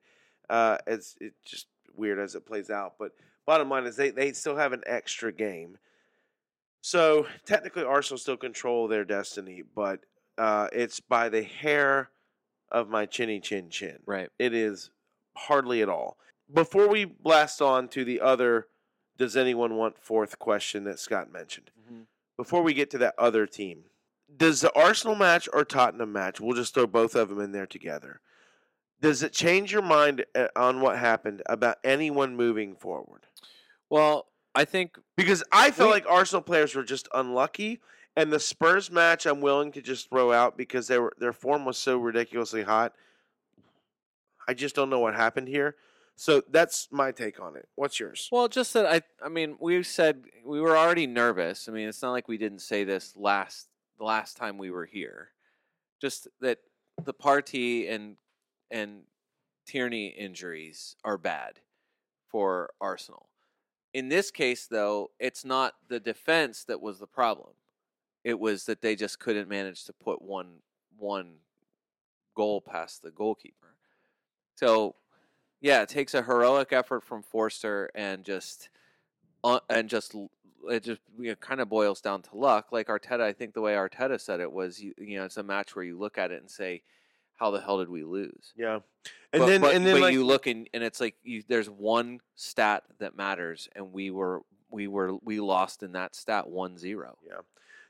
Uh, 0.50 0.78
as 0.86 1.14
it 1.20 1.34
just 1.44 1.66
weird 1.98 2.18
as 2.18 2.34
it 2.34 2.46
plays 2.46 2.70
out, 2.70 2.94
but 2.98 3.12
bottom 3.46 3.68
line 3.68 3.86
is 3.86 3.96
they 3.96 4.10
they 4.10 4.32
still 4.32 4.56
have 4.56 4.72
an 4.72 4.82
extra 4.86 5.32
game. 5.32 5.78
So 6.80 7.26
technically, 7.44 7.82
Arsenal 7.82 8.18
still 8.18 8.36
control 8.36 8.88
their 8.88 9.04
destiny, 9.04 9.62
but 9.74 10.00
uh, 10.36 10.68
it's 10.72 11.00
by 11.00 11.28
the 11.28 11.42
hair 11.42 12.10
of 12.70 12.88
my 12.88 13.06
chinny 13.06 13.40
chin 13.40 13.70
chin. 13.70 13.98
Right. 14.06 14.30
It 14.38 14.54
is 14.54 14.90
hardly 15.36 15.82
at 15.82 15.88
all. 15.88 16.16
Before 16.52 16.88
we 16.88 17.04
blast 17.04 17.60
on 17.60 17.88
to 17.88 18.04
the 18.04 18.20
other, 18.20 18.68
does 19.18 19.36
anyone 19.36 19.76
want 19.76 19.98
fourth 19.98 20.38
question 20.38 20.84
that 20.84 20.98
Scott 20.98 21.32
mentioned? 21.32 21.70
Before 22.36 22.62
we 22.62 22.72
get 22.72 22.90
to 22.92 22.98
that 22.98 23.14
other 23.18 23.46
team, 23.46 23.84
does 24.34 24.60
the 24.60 24.72
Arsenal 24.74 25.16
match 25.16 25.48
or 25.52 25.64
Tottenham 25.64 26.12
match? 26.12 26.40
We'll 26.40 26.56
just 26.56 26.72
throw 26.72 26.86
both 26.86 27.16
of 27.16 27.28
them 27.28 27.40
in 27.40 27.50
there 27.50 27.66
together. 27.66 28.20
Does 29.00 29.22
it 29.22 29.32
change 29.32 29.72
your 29.72 29.82
mind 29.82 30.24
uh, 30.34 30.48
on 30.56 30.80
what 30.80 30.98
happened 30.98 31.42
about 31.46 31.78
anyone 31.84 32.34
moving 32.36 32.74
forward? 32.74 33.26
Well, 33.90 34.26
I 34.54 34.64
think 34.64 34.98
Because 35.16 35.42
I 35.52 35.70
felt 35.70 35.88
We- 35.88 35.94
like 35.94 36.06
Arsenal 36.08 36.42
players 36.42 36.74
were 36.74 36.82
just 36.82 37.08
unlucky, 37.14 37.80
and 38.16 38.32
the 38.32 38.40
Spurs 38.40 38.90
match 38.90 39.24
I'm 39.26 39.40
willing 39.40 39.70
to 39.72 39.82
just 39.82 40.08
throw 40.10 40.32
out 40.32 40.56
because 40.56 40.88
they 40.88 40.98
were 40.98 41.12
their 41.18 41.32
form 41.32 41.64
was 41.64 41.78
so 41.78 41.98
ridiculously 41.98 42.62
hot. 42.64 42.92
I 44.48 44.54
just 44.54 44.74
don't 44.74 44.90
know 44.90 44.98
what 44.98 45.14
happened 45.14 45.48
here. 45.48 45.76
So 46.16 46.42
that's 46.50 46.88
my 46.90 47.12
take 47.12 47.38
on 47.40 47.54
it. 47.54 47.68
What's 47.76 48.00
yours? 48.00 48.28
Well, 48.32 48.48
just 48.48 48.72
that 48.74 48.86
I 48.86 49.02
I 49.24 49.28
mean, 49.28 49.56
we 49.60 49.82
said 49.84 50.24
we 50.44 50.60
were 50.60 50.76
already 50.76 51.06
nervous. 51.06 51.68
I 51.68 51.72
mean, 51.72 51.88
it's 51.88 52.02
not 52.02 52.10
like 52.10 52.26
we 52.26 52.38
didn't 52.38 52.60
say 52.60 52.82
this 52.82 53.14
last 53.16 53.68
the 53.98 54.04
last 54.04 54.36
time 54.36 54.58
we 54.58 54.70
were 54.72 54.86
here. 54.86 55.28
Just 56.00 56.26
that 56.40 56.58
the 57.04 57.12
party 57.12 57.86
and 57.86 58.16
and 58.70 59.02
Tierney 59.66 60.08
injuries 60.08 60.96
are 61.04 61.18
bad 61.18 61.60
for 62.28 62.70
Arsenal. 62.80 63.28
In 63.94 64.08
this 64.08 64.30
case 64.30 64.66
though, 64.66 65.10
it's 65.18 65.44
not 65.44 65.74
the 65.88 66.00
defense 66.00 66.64
that 66.64 66.80
was 66.80 66.98
the 66.98 67.06
problem. 67.06 67.50
It 68.24 68.38
was 68.38 68.64
that 68.64 68.82
they 68.82 68.96
just 68.96 69.18
couldn't 69.18 69.48
manage 69.48 69.84
to 69.84 69.92
put 69.92 70.22
one 70.22 70.60
one 70.98 71.34
goal 72.34 72.60
past 72.60 73.02
the 73.02 73.10
goalkeeper. 73.10 73.76
So 74.56 74.94
yeah, 75.60 75.82
it 75.82 75.88
takes 75.88 76.14
a 76.14 76.22
heroic 76.22 76.72
effort 76.72 77.02
from 77.02 77.22
Forster 77.22 77.90
and 77.94 78.24
just 78.24 78.68
uh, 79.44 79.60
and 79.68 79.88
just 79.88 80.14
it 80.68 80.82
just 80.82 81.00
you 81.18 81.30
know, 81.30 81.34
kind 81.36 81.60
of 81.60 81.68
boils 81.68 82.00
down 82.00 82.22
to 82.22 82.36
luck. 82.36 82.72
Like 82.72 82.88
Arteta, 82.88 83.20
I 83.20 83.32
think 83.32 83.54
the 83.54 83.60
way 83.60 83.74
Arteta 83.74 84.20
said 84.20 84.40
it 84.40 84.52
was, 84.52 84.82
you, 84.82 84.92
you 84.98 85.18
know, 85.18 85.24
it's 85.24 85.36
a 85.36 85.42
match 85.42 85.74
where 85.74 85.84
you 85.84 85.98
look 85.98 86.18
at 86.18 86.30
it 86.30 86.40
and 86.40 86.50
say, 86.50 86.82
"How 87.38 87.50
the 87.50 87.60
hell 87.60 87.78
did 87.78 87.88
we 87.88 88.04
lose?" 88.04 88.52
Yeah, 88.56 88.80
and 89.32 89.40
but, 89.40 89.46
then 89.46 89.60
but, 89.60 89.74
and 89.74 89.86
then 89.86 89.94
but 89.94 90.02
like, 90.02 90.12
you 90.12 90.24
look 90.24 90.46
and, 90.46 90.68
and 90.74 90.82
it's 90.82 91.00
like 91.00 91.14
you, 91.22 91.42
there's 91.48 91.70
one 91.70 92.20
stat 92.36 92.84
that 92.98 93.16
matters, 93.16 93.68
and 93.74 93.92
we 93.92 94.10
were 94.10 94.42
we 94.70 94.86
were 94.86 95.16
we 95.22 95.40
lost 95.40 95.82
in 95.82 95.92
that 95.92 96.14
stat 96.14 96.44
1-0. 96.46 97.12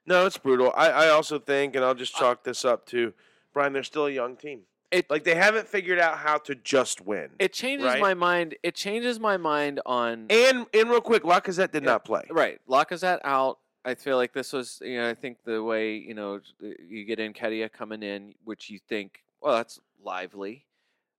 no, 0.06 0.26
it's 0.26 0.38
brutal. 0.38 0.72
I, 0.76 0.90
I 0.90 1.08
also 1.08 1.38
think, 1.38 1.74
and 1.74 1.84
I'll 1.84 1.94
just 1.94 2.14
chalk 2.14 2.44
this 2.44 2.64
up 2.64 2.86
to 2.86 3.12
Brian. 3.52 3.72
They're 3.72 3.82
still 3.82 4.06
a 4.06 4.10
young 4.10 4.36
team. 4.36 4.60
It- 4.90 5.10
like 5.10 5.24
they 5.24 5.34
haven't 5.34 5.68
figured 5.68 5.98
out 5.98 6.18
how 6.18 6.38
to 6.38 6.54
just 6.54 7.00
win. 7.04 7.30
It 7.38 7.52
changes 7.52 7.86
Right. 7.86 8.00
my 8.00 8.14
mind. 8.14 8.54
It 8.62 8.74
changes 8.74 9.20
my 9.20 9.36
mind 9.36 9.80
on 9.84 10.26
and 10.30 10.66
and 10.72 10.88
real 10.88 11.00
quick, 11.02 11.24
Lacazette 11.24 11.72
did 11.72 11.82
Yeah. 11.82 11.90
not 11.90 12.04
play. 12.04 12.22
Right. 12.30 12.60
Lacazette 12.68 13.18
out. 13.24 13.58
I 13.84 13.94
feel 13.94 14.16
like 14.16 14.32
this 14.32 14.52
was, 14.52 14.80
you 14.84 14.98
know, 14.98 15.08
I 15.08 15.14
think 15.14 15.38
the 15.44 15.62
way, 15.62 15.94
you 15.96 16.14
know, 16.14 16.40
you 16.60 17.04
get 17.04 17.18
Nketiah 17.18 17.72
coming 17.72 18.02
in, 18.02 18.34
which 18.44 18.70
you 18.70 18.78
think, 18.88 19.22
well, 19.40 19.56
that's 19.56 19.80
lively. 20.02 20.66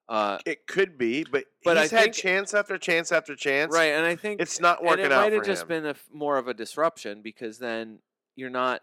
Uh, 0.07 0.39
It 0.45 0.65
could 0.65 0.97
be, 0.97 1.23
but 1.23 1.45
But 1.63 1.77
I 1.77 1.83
he's 1.83 1.91
had 1.91 2.03
think- 2.05 2.15
chance 2.15 2.53
after 2.53 2.77
chance 2.77 3.11
after 3.11 3.35
chance. 3.35 3.71
right. 3.73 3.91
And 3.93 4.05
I 4.05 4.15
think 4.15 4.41
It's 4.41 4.59
not 4.59 4.83
working 4.83 5.05
it 5.05 5.11
out 5.11 5.21
might 5.21 5.33
have 5.33 5.45
just 5.45 5.63
him. 5.63 5.67
been 5.67 5.85
a 5.85 5.95
more 6.11 6.37
of 6.37 6.47
a 6.47 6.53
disruption 6.53 7.21
because 7.21 7.59
then 7.59 8.01
you're 8.35 8.49
not. 8.49 8.81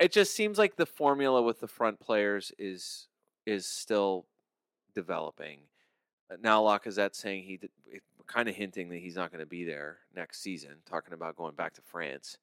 It 0.00 0.10
just 0.10 0.34
seems 0.34 0.58
like 0.58 0.74
the 0.76 0.86
formula 0.86 1.40
with 1.42 1.60
the 1.60 1.68
front 1.68 2.00
players 2.00 2.50
is 2.58 3.08
is 3.46 3.66
still 3.66 4.26
developing. 4.94 5.60
Uh, 6.30 6.36
Now 6.40 6.62
Lacazette 6.62 7.14
saying 7.14 7.44
he 7.44 7.60
kind 8.26 8.48
of 8.48 8.54
hinting 8.56 8.88
that 8.88 8.98
he's 8.98 9.14
not 9.16 9.30
going 9.30 9.40
to 9.40 9.46
be 9.46 9.64
there 9.64 9.98
next 10.14 10.40
season, 10.40 10.82
talking 10.86 11.12
about 11.12 11.36
going 11.36 11.54
back 11.54 11.74
to 11.74 11.82
France. 11.82 12.38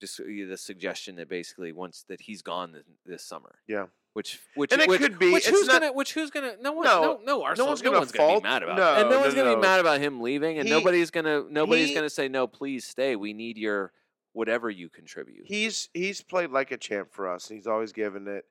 Just 0.00 0.20
uh, 0.20 0.24
the 0.24 0.56
suggestion 0.56 1.16
that 1.16 1.28
basically 1.28 1.72
once 1.72 2.04
that 2.08 2.20
he's 2.20 2.42
gone 2.42 2.70
this, 2.72 2.84
this 3.04 3.24
summer. 3.24 3.58
Yeah. 3.66 3.86
Which 4.14 4.40
which 4.54 4.72
And 4.72 4.82
it 4.82 4.88
which, 4.88 5.00
could 5.00 5.18
be, 5.18 5.32
which 5.32 5.46
who's 5.46 5.66
not- 5.66 5.80
gonna 5.80 5.92
which 5.92 6.12
who's 6.14 6.30
gonna 6.30 6.56
no 6.60 6.72
one 6.72 6.84
No, 6.86 7.02
no 7.02 7.20
no 7.24 7.42
Arsenal, 7.44 7.68
one's 7.68 7.82
no 7.82 7.90
gonna 7.90 7.98
one's 8.00 8.12
gonna 8.12 8.36
be 8.40 8.42
mad 8.42 8.62
about 8.64 8.76
no, 8.76 8.94
it. 8.94 9.00
and 9.00 9.10
no, 9.10 9.16
no, 9.16 9.20
one's 9.20 9.34
gonna 9.34 9.50
no. 9.50 9.56
be 9.56 9.62
mad 9.62 9.80
about 9.80 10.00
him 10.00 10.20
leaving 10.20 10.58
and 10.58 10.66
He- 10.66 10.74
nobody's 10.74 11.10
gonna 11.10 11.44
nobody's 11.48 11.88
he- 11.90 11.94
gonna 11.94 12.10
say 12.10 12.26
no 12.28 12.46
please 12.46 12.84
stay 12.86 13.14
we 13.16 13.32
need 13.32 13.56
your 13.58 13.92
whatever 14.32 14.70
you 14.70 14.88
contribute 14.88 15.46
He's 15.46 15.88
he's 15.94 16.20
played 16.22 16.50
like 16.50 16.70
a 16.72 16.76
champ 16.76 17.12
for 17.12 17.28
us. 17.32 17.48
He's 17.48 17.66
always 17.66 17.92
given 17.92 18.26
it 18.26 18.44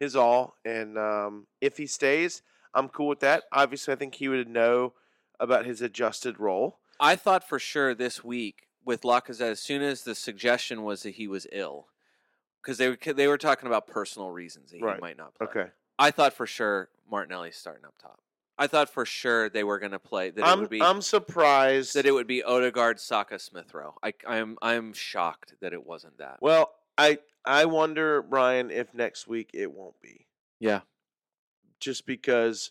his 0.00 0.16
all, 0.16 0.56
and 0.64 0.98
um, 0.98 1.46
if 1.60 1.76
he 1.76 1.86
stays, 1.86 2.42
I'm 2.74 2.88
cool 2.88 3.06
with 3.06 3.20
that. 3.20 3.44
Obviously, 3.52 3.92
I 3.94 3.96
think 3.96 4.16
he 4.16 4.28
would 4.28 4.48
know 4.48 4.92
about 5.38 5.66
his 5.66 5.80
adjusted 5.80 6.40
role. 6.40 6.80
I 6.98 7.14
thought 7.14 7.48
for 7.48 7.60
sure 7.60 7.94
this 7.94 8.24
week 8.24 8.66
with 8.84 9.02
Lacazette 9.02 9.52
as 9.52 9.60
soon 9.60 9.82
as 9.82 10.02
the 10.02 10.16
suggestion 10.16 10.82
was 10.82 11.04
that 11.04 11.14
he 11.14 11.28
was 11.28 11.46
ill 11.52 11.86
because 12.64 12.78
they 12.78 12.88
were 12.88 12.96
they 13.14 13.28
were 13.28 13.38
talking 13.38 13.66
about 13.66 13.86
personal 13.86 14.30
reasons 14.30 14.70
that 14.70 14.80
Right. 14.80 14.94
he 14.96 15.00
might 15.00 15.18
not 15.18 15.34
play. 15.34 15.46
Okay, 15.48 15.66
I 15.98 16.10
thought 16.10 16.32
for 16.32 16.46
sure 16.46 16.88
Martinelli's 17.10 17.56
starting 17.56 17.84
up 17.84 17.94
top. 18.00 18.20
I 18.56 18.68
thought 18.68 18.88
for 18.88 19.04
sure 19.04 19.48
they 19.50 19.64
were 19.64 19.80
going 19.80 19.92
to 19.92 19.98
play 19.98 20.30
that 20.30 20.40
it 20.40 20.46
I'm 20.46 20.60
would 20.60 20.70
be 20.70 20.80
I'm 20.80 21.02
surprised 21.02 21.94
that 21.94 22.06
it 22.06 22.12
would 22.12 22.26
be 22.28 22.42
Odegaard, 22.42 23.00
Saka, 23.00 23.38
Smith 23.38 23.74
Rowe. 23.74 23.94
I 24.02 24.14
I'm 24.26 24.56
I'm 24.62 24.92
shocked 24.92 25.54
that 25.60 25.72
it 25.72 25.84
wasn't 25.84 26.18
that. 26.18 26.38
Well, 26.40 26.72
I 26.96 27.18
I 27.44 27.64
wonder, 27.66 28.22
Brian, 28.22 28.70
if 28.70 28.94
next 28.94 29.26
week 29.28 29.50
it 29.52 29.70
won't 29.72 30.00
be. 30.00 30.26
Yeah. 30.60 30.80
Just 31.80 32.06
because 32.06 32.70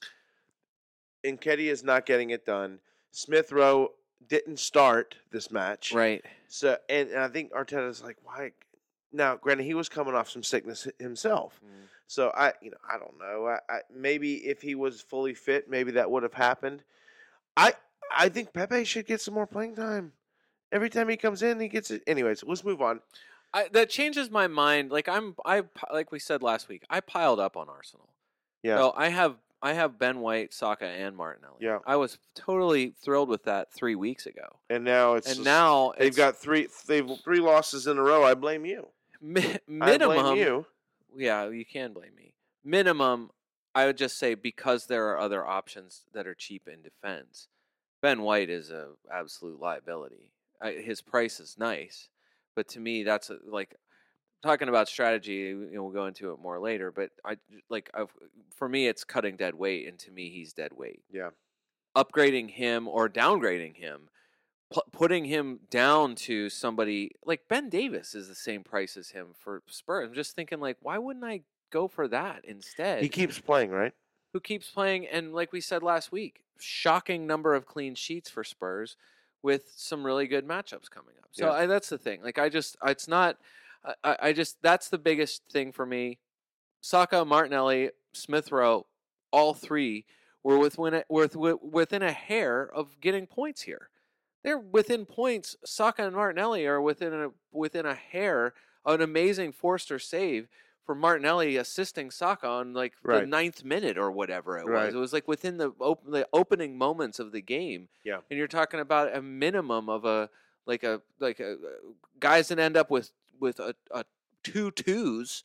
Nketiah 1.25 1.71
is 1.71 1.83
not 1.83 2.05
getting 2.05 2.31
it 2.31 2.45
done. 2.45 2.79
Smith 3.11 3.51
Rowe 3.51 3.91
didn't 4.27 4.59
start 4.59 5.15
this 5.31 5.51
match. 5.51 5.93
Right. 5.93 6.23
So 6.47 6.77
and, 6.89 7.09
and 7.09 7.19
I 7.19 7.27
think 7.27 7.51
Arteta's 7.51 8.01
like, 8.01 8.17
why 8.23 8.51
now 9.13 9.35
granted 9.35 9.63
he 9.63 9.73
was 9.73 9.87
coming 9.89 10.13
off 10.15 10.29
some 10.29 10.43
sickness 10.43 10.83
hi- 10.85 10.91
himself. 11.03 11.59
Mm. 11.63 11.87
So 12.07 12.31
I 12.35 12.53
you 12.61 12.71
know, 12.71 12.77
I 12.91 12.97
don't 12.97 13.17
know. 13.19 13.47
I, 13.47 13.59
I 13.73 13.79
maybe 13.95 14.35
if 14.35 14.61
he 14.61 14.75
was 14.75 15.01
fully 15.01 15.33
fit, 15.33 15.69
maybe 15.69 15.91
that 15.91 16.09
would 16.11 16.23
have 16.23 16.33
happened. 16.33 16.83
I 17.55 17.73
I 18.15 18.29
think 18.29 18.53
Pepe 18.53 18.83
should 18.83 19.05
get 19.05 19.21
some 19.21 19.33
more 19.33 19.47
playing 19.47 19.75
time. 19.75 20.13
Every 20.71 20.89
time 20.89 21.07
he 21.07 21.17
comes 21.17 21.43
in, 21.43 21.59
he 21.59 21.67
gets 21.67 21.91
it. 21.91 22.01
Anyways, 22.07 22.43
let's 22.43 22.63
move 22.63 22.81
on. 22.81 22.99
I, 23.53 23.67
that 23.73 23.89
changes 23.91 24.31
my 24.31 24.47
mind. 24.47 24.91
Like 24.91 25.07
I'm, 25.07 25.35
I 25.45 25.63
like 25.91 26.11
we 26.11 26.17
said 26.17 26.41
last 26.41 26.67
week, 26.67 26.83
I 26.89 26.99
piled 26.99 27.39
up 27.39 27.55
on 27.55 27.69
Arsenal. 27.69 28.09
Yeah. 28.63 28.77
So 28.77 28.93
I 28.97 29.09
have, 29.09 29.35
I 29.61 29.73
have 29.73 29.99
Ben 29.99 30.19
White, 30.21 30.51
Saka, 30.53 30.85
and 30.85 31.15
Martinelli. 31.15 31.57
Yeah. 31.59 31.77
I 31.85 31.95
was 31.97 32.17
totally 32.33 32.95
thrilled 33.03 33.29
with 33.29 33.43
that 33.43 33.71
three 33.71 33.93
weeks 33.93 34.25
ago, 34.25 34.57
And 34.69 34.83
now 34.83 35.13
it's 35.13 35.27
and 35.27 35.35
just- 35.37 35.45
now 35.45 35.93
they've 35.99 36.15
got 36.15 36.35
three. 36.37 36.67
They've 36.87 37.07
three 37.23 37.39
losses 37.39 37.85
in 37.85 37.97
a 37.99 38.01
row. 38.01 38.23
I 38.23 38.33
blame 38.33 38.65
you. 38.65 38.87
Mi- 39.23 39.41
I 39.55 39.59
minimum. 39.67 40.17
blame 40.17 40.37
you. 40.37 40.65
Yeah, 41.15 41.49
you 41.49 41.65
can 41.65 41.93
blame 41.93 42.15
me. 42.15 42.33
Minimum, 42.63 43.31
I 43.73 43.85
would 43.85 43.97
just 43.97 44.17
say 44.17 44.35
because 44.35 44.85
there 44.85 45.07
are 45.09 45.17
other 45.17 45.45
options 45.45 46.03
that 46.13 46.27
are 46.27 46.35
cheap 46.35 46.67
in 46.67 46.81
defense. 46.81 47.47
Ben 48.01 48.21
White 48.21 48.49
is 48.49 48.69
a 48.69 48.89
absolute 49.11 49.59
liability. 49.59 50.31
I, 50.61 50.73
his 50.73 51.01
price 51.01 51.39
is 51.39 51.55
nice, 51.57 52.09
but 52.55 52.67
to 52.69 52.79
me, 52.79 53.03
that's 53.03 53.29
a, 53.29 53.37
like 53.47 53.75
talking 54.43 54.69
about 54.69 54.87
strategy. 54.89 55.33
You 55.33 55.69
know, 55.73 55.83
we'll 55.83 55.93
go 55.93 56.05
into 56.05 56.31
it 56.31 56.39
more 56.39 56.59
later. 56.59 56.91
But 56.91 57.11
I 57.25 57.37
like 57.69 57.89
I've, 57.93 58.13
for 58.55 58.67
me, 58.67 58.87
it's 58.87 59.03
cutting 59.03 59.37
dead 59.37 59.55
weight, 59.55 59.87
and 59.87 59.97
to 59.99 60.11
me, 60.11 60.29
he's 60.29 60.53
dead 60.53 60.71
weight. 60.75 61.01
Yeah. 61.11 61.29
Upgrading 61.95 62.51
him 62.51 62.87
or 62.87 63.07
downgrading 63.07 63.77
him, 63.77 64.09
pu- 64.73 64.81
putting 64.91 65.25
him 65.25 65.59
down 65.69 66.15
to 66.15 66.49
somebody 66.49 67.11
like 67.25 67.47
Ben 67.47 67.69
Davies 67.69 68.15
is 68.15 68.27
the 68.27 68.35
same 68.35 68.63
price 68.63 68.97
as 68.97 69.09
him 69.09 69.27
for 69.37 69.61
Spurs. 69.67 70.07
I'm 70.09 70.13
just 70.13 70.35
thinking 70.35 70.59
like, 70.59 70.77
why 70.81 70.97
wouldn't 70.97 71.23
I 71.25 71.41
go 71.71 71.87
for 71.87 72.07
that 72.09 72.43
instead? 72.45 73.01
He 73.03 73.09
keeps 73.09 73.39
playing, 73.39 73.71
right? 73.71 73.93
who 74.33 74.39
keeps 74.39 74.67
playing, 74.71 75.05
and 75.05 75.31
like 75.31 75.51
we 75.53 75.61
said 75.61 75.83
last 75.83 76.11
week, 76.11 76.41
shocking 76.59 77.27
number 77.27 77.53
of 77.53 77.67
clean 77.67 77.93
sheets 77.93 78.31
for 78.31 78.43
Spurs 78.43 78.97
with 79.43 79.71
some 79.75 80.03
really 80.03 80.25
good 80.25 80.47
matchups 80.47 80.89
coming 80.89 81.13
up. 81.21 81.29
So 81.33 81.45
Yeah. 81.45 81.51
I, 81.51 81.65
that's 81.67 81.89
the 81.89 81.99
thing. 81.99 82.23
Like 82.23 82.39
I 82.39 82.49
just, 82.49 82.75
it's 82.83 83.07
not. 83.07 83.37
I- 84.03 84.17
I, 84.19 84.33
just 84.33 84.57
that's 84.63 84.89
the 84.89 84.97
biggest 84.97 85.43
thing 85.51 85.71
for 85.71 85.85
me. 85.85 86.17
Saka, 86.81 87.23
Martinelli, 87.25 87.91
Smith 88.13 88.51
Rowe, 88.51 88.87
all 89.31 89.53
three 89.53 90.05
were 90.43 90.57
within 90.57 90.93
a, 90.95 91.55
within 91.61 92.01
a 92.01 92.11
hair 92.11 92.63
of 92.73 92.99
getting 93.01 93.27
points 93.27 93.61
here. 93.61 93.89
They're 94.43 94.57
within 94.59 95.05
points. 95.05 95.55
Saka 95.65 96.05
and 96.05 96.15
Martinelli 96.15 96.65
are 96.65 96.81
within 96.81 97.13
a 97.13 97.29
within 97.51 97.85
a 97.85 97.95
hair. 97.95 98.53
An 98.85 99.01
amazing 99.01 99.53
Forster 99.53 99.97
save 99.99 100.47
for 100.85 100.93
Martinelli 100.93 101.55
assisting 101.55 102.11
Saka 102.11 102.45
on 102.47 102.73
like 102.73 102.93
the 103.05 103.25
ninth 103.25 103.63
minute 103.63 103.97
or 103.97 104.11
whatever 104.11 104.57
it 104.57 104.65
Right. 104.65 104.87
was. 104.87 104.95
It 104.95 104.97
was 104.97 105.13
like 105.13 105.25
within 105.29 105.55
the, 105.57 105.71
op- 105.79 106.05
the 106.05 106.27
opening 106.33 106.77
moments 106.77 107.19
of 107.19 107.31
the 107.31 107.39
game. 107.41 107.87
Yeah. 108.03 108.17
and 108.29 108.37
you're 108.37 108.49
talking 108.49 108.81
about 108.81 109.15
a 109.15 109.21
minimum 109.21 109.87
of 109.87 110.03
a 110.03 110.29
like 110.65 110.83
a 110.83 111.01
like 111.19 111.39
a 111.39 111.55
guys 112.19 112.49
that 112.49 112.59
end 112.59 112.75
up 112.75 112.91
with 112.91 113.11
with 113.39 113.59
a, 113.61 113.75
a 113.91 114.03
two 114.43 114.71
twos. 114.71 115.43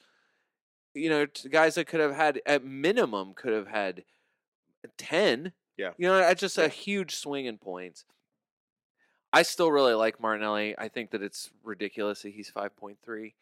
You 0.95 1.09
know, 1.11 1.27
guys 1.49 1.77
that 1.77 1.87
could 1.87 2.01
have 2.01 2.15
had 2.17 2.41
at 2.45 2.65
minimum 2.65 3.35
could 3.35 3.53
have 3.53 3.69
had 3.69 4.03
ten. 4.97 5.53
Yeah. 5.77 5.93
you 5.97 6.09
know, 6.09 6.17
that's 6.19 6.41
just 6.41 6.59
Yeah. 6.59 6.65
a 6.65 6.69
huge 6.69 7.15
swing 7.15 7.47
in 7.47 7.57
points. 7.59 8.05
I 9.33 9.43
still 9.43 9.71
really 9.71 9.95
like 9.95 10.21
Martinelli. 10.21 10.75
I 10.79 10.89
think 10.89 11.11
that 11.11 11.23
it's 11.23 11.51
ridiculous 11.63 12.23
that 12.23 12.31
he's 12.31 12.49
five 12.51 12.77
point 12.77 12.99
three. 13.05 13.35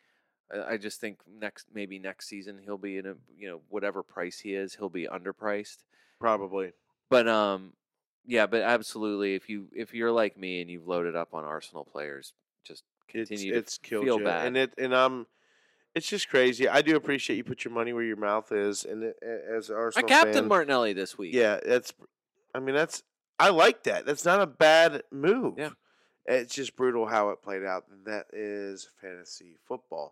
I 0.53 0.75
I 0.75 0.77
just 0.77 1.01
think 1.01 1.19
next 1.41 1.67
maybe 1.73 1.99
next 1.99 2.29
season 2.29 2.59
he'll 2.65 2.79
be 2.79 2.99
in 2.99 3.07
a 3.07 3.15
you 3.39 3.49
know 3.49 3.61
whatever 3.69 4.03
price 4.03 4.41
he 4.41 4.55
is 4.55 4.75
he'll 4.75 4.89
be 4.89 5.07
underpriced. 5.07 5.79
Probably. 6.21 6.73
But 7.09 7.29
um, 7.29 7.73
yeah, 8.27 8.47
but 8.47 8.63
absolutely 8.63 9.35
if 9.35 9.49
you 9.49 9.69
if 9.75 9.95
you're 9.95 10.13
like 10.13 10.37
me 10.37 10.61
and 10.61 10.71
you've 10.71 10.89
loaded 10.89 11.15
up 11.15 11.35
on 11.35 11.45
Arsenal 11.45 11.85
players, 11.85 12.33
just 12.65 12.83
It's 13.15 13.29
continue 13.29 13.53
to 13.53 13.59
it's 13.59 13.79
feel 13.79 14.19
you. 14.19 14.25
bad. 14.25 14.47
and 14.47 14.57
it 14.57 14.75
and 14.79 14.95
I'm. 14.95 15.27
It's 15.95 16.07
just 16.07 16.29
crazy. 16.29 16.69
I 16.69 16.83
do 16.83 16.95
appreciate 16.95 17.37
you 17.37 17.45
put 17.45 17.65
your 17.65 17.73
money 17.73 17.95
where 17.95 18.03
your 18.03 18.19
mouth 18.19 18.53
is, 18.53 18.85
and 18.85 19.03
it, 19.03 19.17
as 19.23 19.71
an 19.71 19.93
I 19.97 20.03
captain 20.03 20.47
Martinelli 20.47 20.93
this 20.93 21.17
week. 21.17 21.33
Yeah, 21.33 21.59
that's. 21.65 21.95
I 22.55 22.61
mean, 22.61 22.75
that's. 22.75 23.03
I 23.39 23.51
like 23.51 23.83
that. 23.85 24.07
That's 24.07 24.25
not 24.25 24.41
a 24.41 24.47
bad 24.47 25.03
move. 25.11 25.55
Yeah. 25.59 25.71
It's 26.27 26.55
just 26.55 26.75
brutal 26.75 27.07
how 27.07 27.31
it 27.31 27.43
played 27.43 27.65
out. 27.65 27.85
and 27.91 28.05
That 28.07 28.27
is 28.33 28.89
fantasy 29.01 29.57
football. 29.67 30.11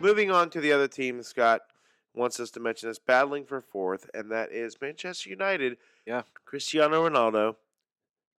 Moving 0.00 0.30
on 0.30 0.50
to 0.50 0.60
the 0.60 0.72
other 0.72 0.86
team, 0.86 1.22
Scott 1.22 1.62
wants 2.14 2.38
us 2.38 2.50
to 2.52 2.60
mention 2.60 2.88
this 2.88 2.98
battling 2.98 3.44
for 3.44 3.60
fourth, 3.60 4.08
and 4.14 4.30
that 4.30 4.52
is 4.52 4.76
Manchester 4.80 5.30
United. 5.30 5.78
Yeah. 6.06 6.22
Cristiano 6.44 7.08
Ronaldo 7.08 7.56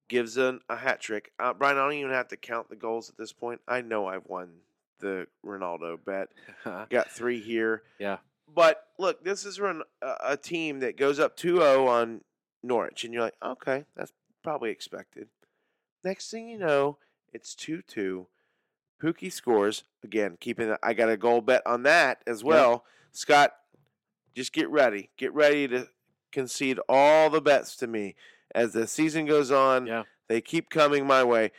gives 0.07 0.37
an, 0.37 0.61
a 0.69 0.77
hat 0.77 1.01
trick. 1.01 1.31
Uh, 1.39 1.53
Brian, 1.53 1.77
I 1.77 1.81
don't 1.81 1.93
even 1.93 2.11
have 2.11 2.29
to 2.29 2.37
count 2.37 2.69
the 2.69 2.75
goals 2.75 3.09
at 3.09 3.17
this 3.17 3.33
point. 3.33 3.61
I 3.67 3.81
know 3.81 4.07
I've 4.07 4.25
won 4.27 4.49
the 4.99 5.27
Ronaldo 5.45 5.97
bet. 6.03 6.29
Got 6.89 7.11
three 7.11 7.41
here. 7.41 7.83
Yeah. 7.99 8.17
But 8.53 8.87
look, 8.97 9.23
this 9.23 9.45
is 9.45 9.59
a, 9.59 9.81
a 10.23 10.37
team 10.37 10.79
that 10.79 10.97
goes 10.97 11.19
up 11.19 11.37
2-0 11.37 11.87
on 11.87 12.21
Norwich, 12.63 13.03
and 13.03 13.13
you're 13.13 13.23
like, 13.23 13.35
okay, 13.43 13.85
that's 13.95 14.13
probably 14.43 14.69
expected. 14.71 15.27
Next 16.03 16.29
thing 16.31 16.47
you 16.49 16.57
know, 16.57 16.97
it's 17.33 17.55
2-2. 17.55 18.25
Pukki 19.01 19.31
scores 19.31 19.83
again. 20.03 20.37
Keeping, 20.39 20.75
I 20.83 20.93
got 20.93 21.09
a 21.09 21.17
goal 21.17 21.41
bet 21.41 21.61
on 21.65 21.83
that 21.83 22.21
as 22.27 22.43
well. 22.43 22.83
Scott, 23.11 23.53
just 24.35 24.51
get 24.53 24.69
ready. 24.69 25.09
Get 25.17 25.33
ready 25.33 25.67
to 25.69 25.87
concede 26.31 26.79
all 26.89 27.29
the 27.29 27.41
bets 27.41 27.75
to 27.77 27.87
me 27.87 28.15
as 28.53 28.73
the 28.73 28.87
season 28.87 29.25
goes 29.25 29.51
on. 29.51 29.87
Yeah. 29.87 30.03
They 30.27 30.41
keep 30.41 30.69
coming 30.69 31.07
my 31.07 31.23
way. 31.23 31.51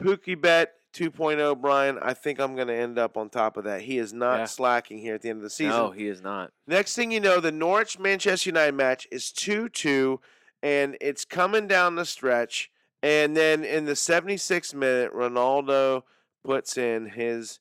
Pukki 0.00 0.40
bet 0.40 0.74
2.0, 0.94 1.60
Brian. 1.60 1.98
I 2.00 2.14
think 2.14 2.38
I'm 2.40 2.54
going 2.54 2.68
to 2.68 2.74
end 2.74 2.98
up 2.98 3.16
on 3.16 3.28
top 3.28 3.56
of 3.56 3.64
that. 3.64 3.82
He 3.82 3.98
is 3.98 4.12
not 4.12 4.38
Yeah. 4.38 4.44
slacking 4.46 4.98
here 4.98 5.14
at 5.14 5.22
the 5.22 5.28
end 5.28 5.38
of 5.38 5.42
the 5.42 5.50
season. 5.50 5.76
No, 5.76 5.90
he 5.90 6.06
is 6.06 6.22
not. 6.22 6.52
Next 6.66 6.94
thing 6.94 7.10
you 7.10 7.20
know, 7.20 7.40
the 7.40 7.52
Norwich 7.52 7.98
Manchester 7.98 8.48
United 8.48 8.74
match 8.74 9.06
is 9.10 9.30
2 9.32 9.68
2, 9.68 10.20
and 10.62 10.96
it's 11.00 11.24
coming 11.24 11.66
down 11.66 11.96
the 11.96 12.04
stretch. 12.04 12.70
And 13.02 13.36
then 13.36 13.64
in 13.64 13.84
the 13.84 13.92
76th 13.92 14.74
minute, 14.74 15.12
Ronaldo 15.12 16.02
puts 16.44 16.76
in 16.76 17.06
his 17.06 17.60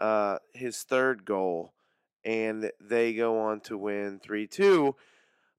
uh, 0.00 0.38
his 0.52 0.82
third 0.82 1.24
goal, 1.24 1.74
and 2.24 2.70
they 2.80 3.14
go 3.14 3.38
on 3.40 3.60
to 3.60 3.78
win 3.78 4.20
3 4.22 4.46
2. 4.46 4.94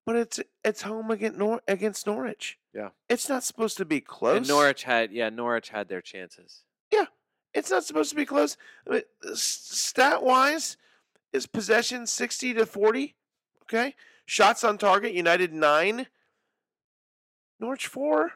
But 0.05 0.15
it's 0.17 0.39
it's 0.63 0.81
home 0.81 1.09
against, 1.11 1.39
Nor- 1.39 1.61
against 1.67 2.05
Norwich. 2.05 2.59
Yeah. 2.73 2.89
It's 3.07 3.29
not 3.29 3.43
supposed 3.43 3.77
to 3.77 3.85
be 3.85 4.01
close. 4.01 4.37
And 4.37 4.47
Norwich 4.47 4.83
had 4.83 5.11
yeah, 5.11 5.29
Norwich 5.29 5.69
had 5.69 5.87
their 5.87 6.01
chances. 6.01 6.63
Yeah, 6.91 7.05
it's 7.53 7.71
not 7.71 7.85
supposed 7.85 8.09
to 8.09 8.15
be 8.15 8.25
close. 8.25 8.57
Stat 9.33 10.21
wise, 10.21 10.77
is 11.33 11.47
possession 11.47 12.05
60 12.07 12.53
to 12.53 12.65
40. 12.65 13.15
Okay. 13.63 13.95
Shots 14.25 14.63
on 14.63 14.77
target, 14.77 15.13
United 15.13 15.51
9. 15.51 16.07
Norwich 17.63 17.87
4. 17.87 18.31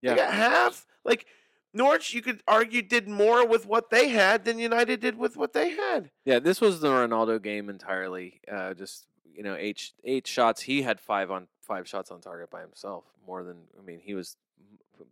Yeah. 0.00 0.10
They 0.10 0.16
got 0.16 0.32
half. 0.32 0.86
Like, 1.04 1.26
Norwich, 1.74 2.14
you 2.14 2.22
could 2.22 2.40
argue, 2.46 2.82
did 2.82 3.08
more 3.08 3.46
with 3.46 3.66
what 3.66 3.90
they 3.90 4.08
had 4.08 4.44
than 4.44 4.58
United 4.58 5.00
did 5.00 5.18
with 5.18 5.36
what 5.36 5.52
they 5.52 5.70
had. 5.70 6.10
Yeah, 6.24 6.38
this 6.38 6.60
was 6.60 6.80
the 6.80 6.88
Ronaldo 6.88 7.42
game 7.42 7.68
entirely. 7.68 8.40
Uh, 8.50 8.74
just 8.74 9.06
you 9.34 9.42
know, 9.42 9.54
eight 9.54 9.92
eight 10.04 10.26
shots. 10.26 10.62
He 10.62 10.82
had 10.82 10.98
five 10.98 11.30
on 11.30 11.46
five 11.60 11.86
shots 11.86 12.10
on 12.10 12.20
target 12.20 12.50
by 12.50 12.60
himself. 12.60 13.04
More 13.26 13.44
than 13.44 13.58
I 13.78 13.84
mean, 13.84 14.00
he 14.02 14.14
was 14.14 14.36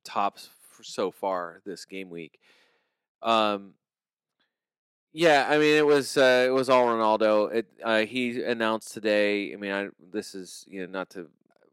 tops 0.03 0.51
so 0.83 1.11
far 1.11 1.61
this 1.65 1.85
game 1.85 2.11
week. 2.11 2.41
Um, 3.23 3.75
yeah, 5.13 5.47
I 5.49 5.59
mean, 5.59 5.77
it 5.77 5.87
was 5.87 6.17
uh, 6.17 6.45
it 6.47 6.51
was 6.51 6.69
all 6.69 6.87
Ronaldo. 6.87 7.55
It 7.55 7.67
uh, 7.83 8.01
he 8.01 8.43
announced 8.43 8.93
today. 8.93 9.53
I 9.53 9.57
mean, 9.57 9.73
I, 9.73 9.89
this 10.13 10.35
is 10.35 10.65
you 10.69 10.81
know 10.81 10.91
not 10.91 11.11
to. 11.11 11.29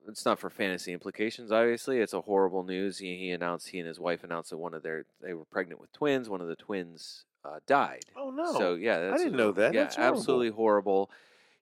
It's 0.07 0.25
not 0.25 0.39
for 0.39 0.49
fantasy 0.49 0.93
implications, 0.93 1.51
obviously. 1.51 1.99
It's 1.99 2.13
a 2.13 2.21
horrible 2.21 2.63
news. 2.63 2.97
He, 2.97 3.17
he 3.17 3.31
announced 3.31 3.69
he 3.69 3.79
and 3.79 3.87
his 3.87 3.99
wife 3.99 4.23
announced 4.23 4.49
that 4.49 4.57
one 4.57 4.73
of 4.73 4.83
their 4.83 5.05
they 5.21 5.33
were 5.33 5.45
pregnant 5.45 5.79
with 5.79 5.93
twins. 5.93 6.29
One 6.29 6.41
of 6.41 6.47
the 6.47 6.55
twins 6.55 7.25
uh, 7.45 7.59
died. 7.67 8.05
Oh, 8.15 8.29
no. 8.29 8.53
So 8.53 8.75
yeah, 8.75 8.99
that's 8.99 9.21
I 9.21 9.23
didn't 9.23 9.37
know 9.37 9.51
that. 9.53 9.73
Yeah, 9.73 9.89
horrible. 9.89 10.17
absolutely 10.17 10.49
horrible. 10.49 11.09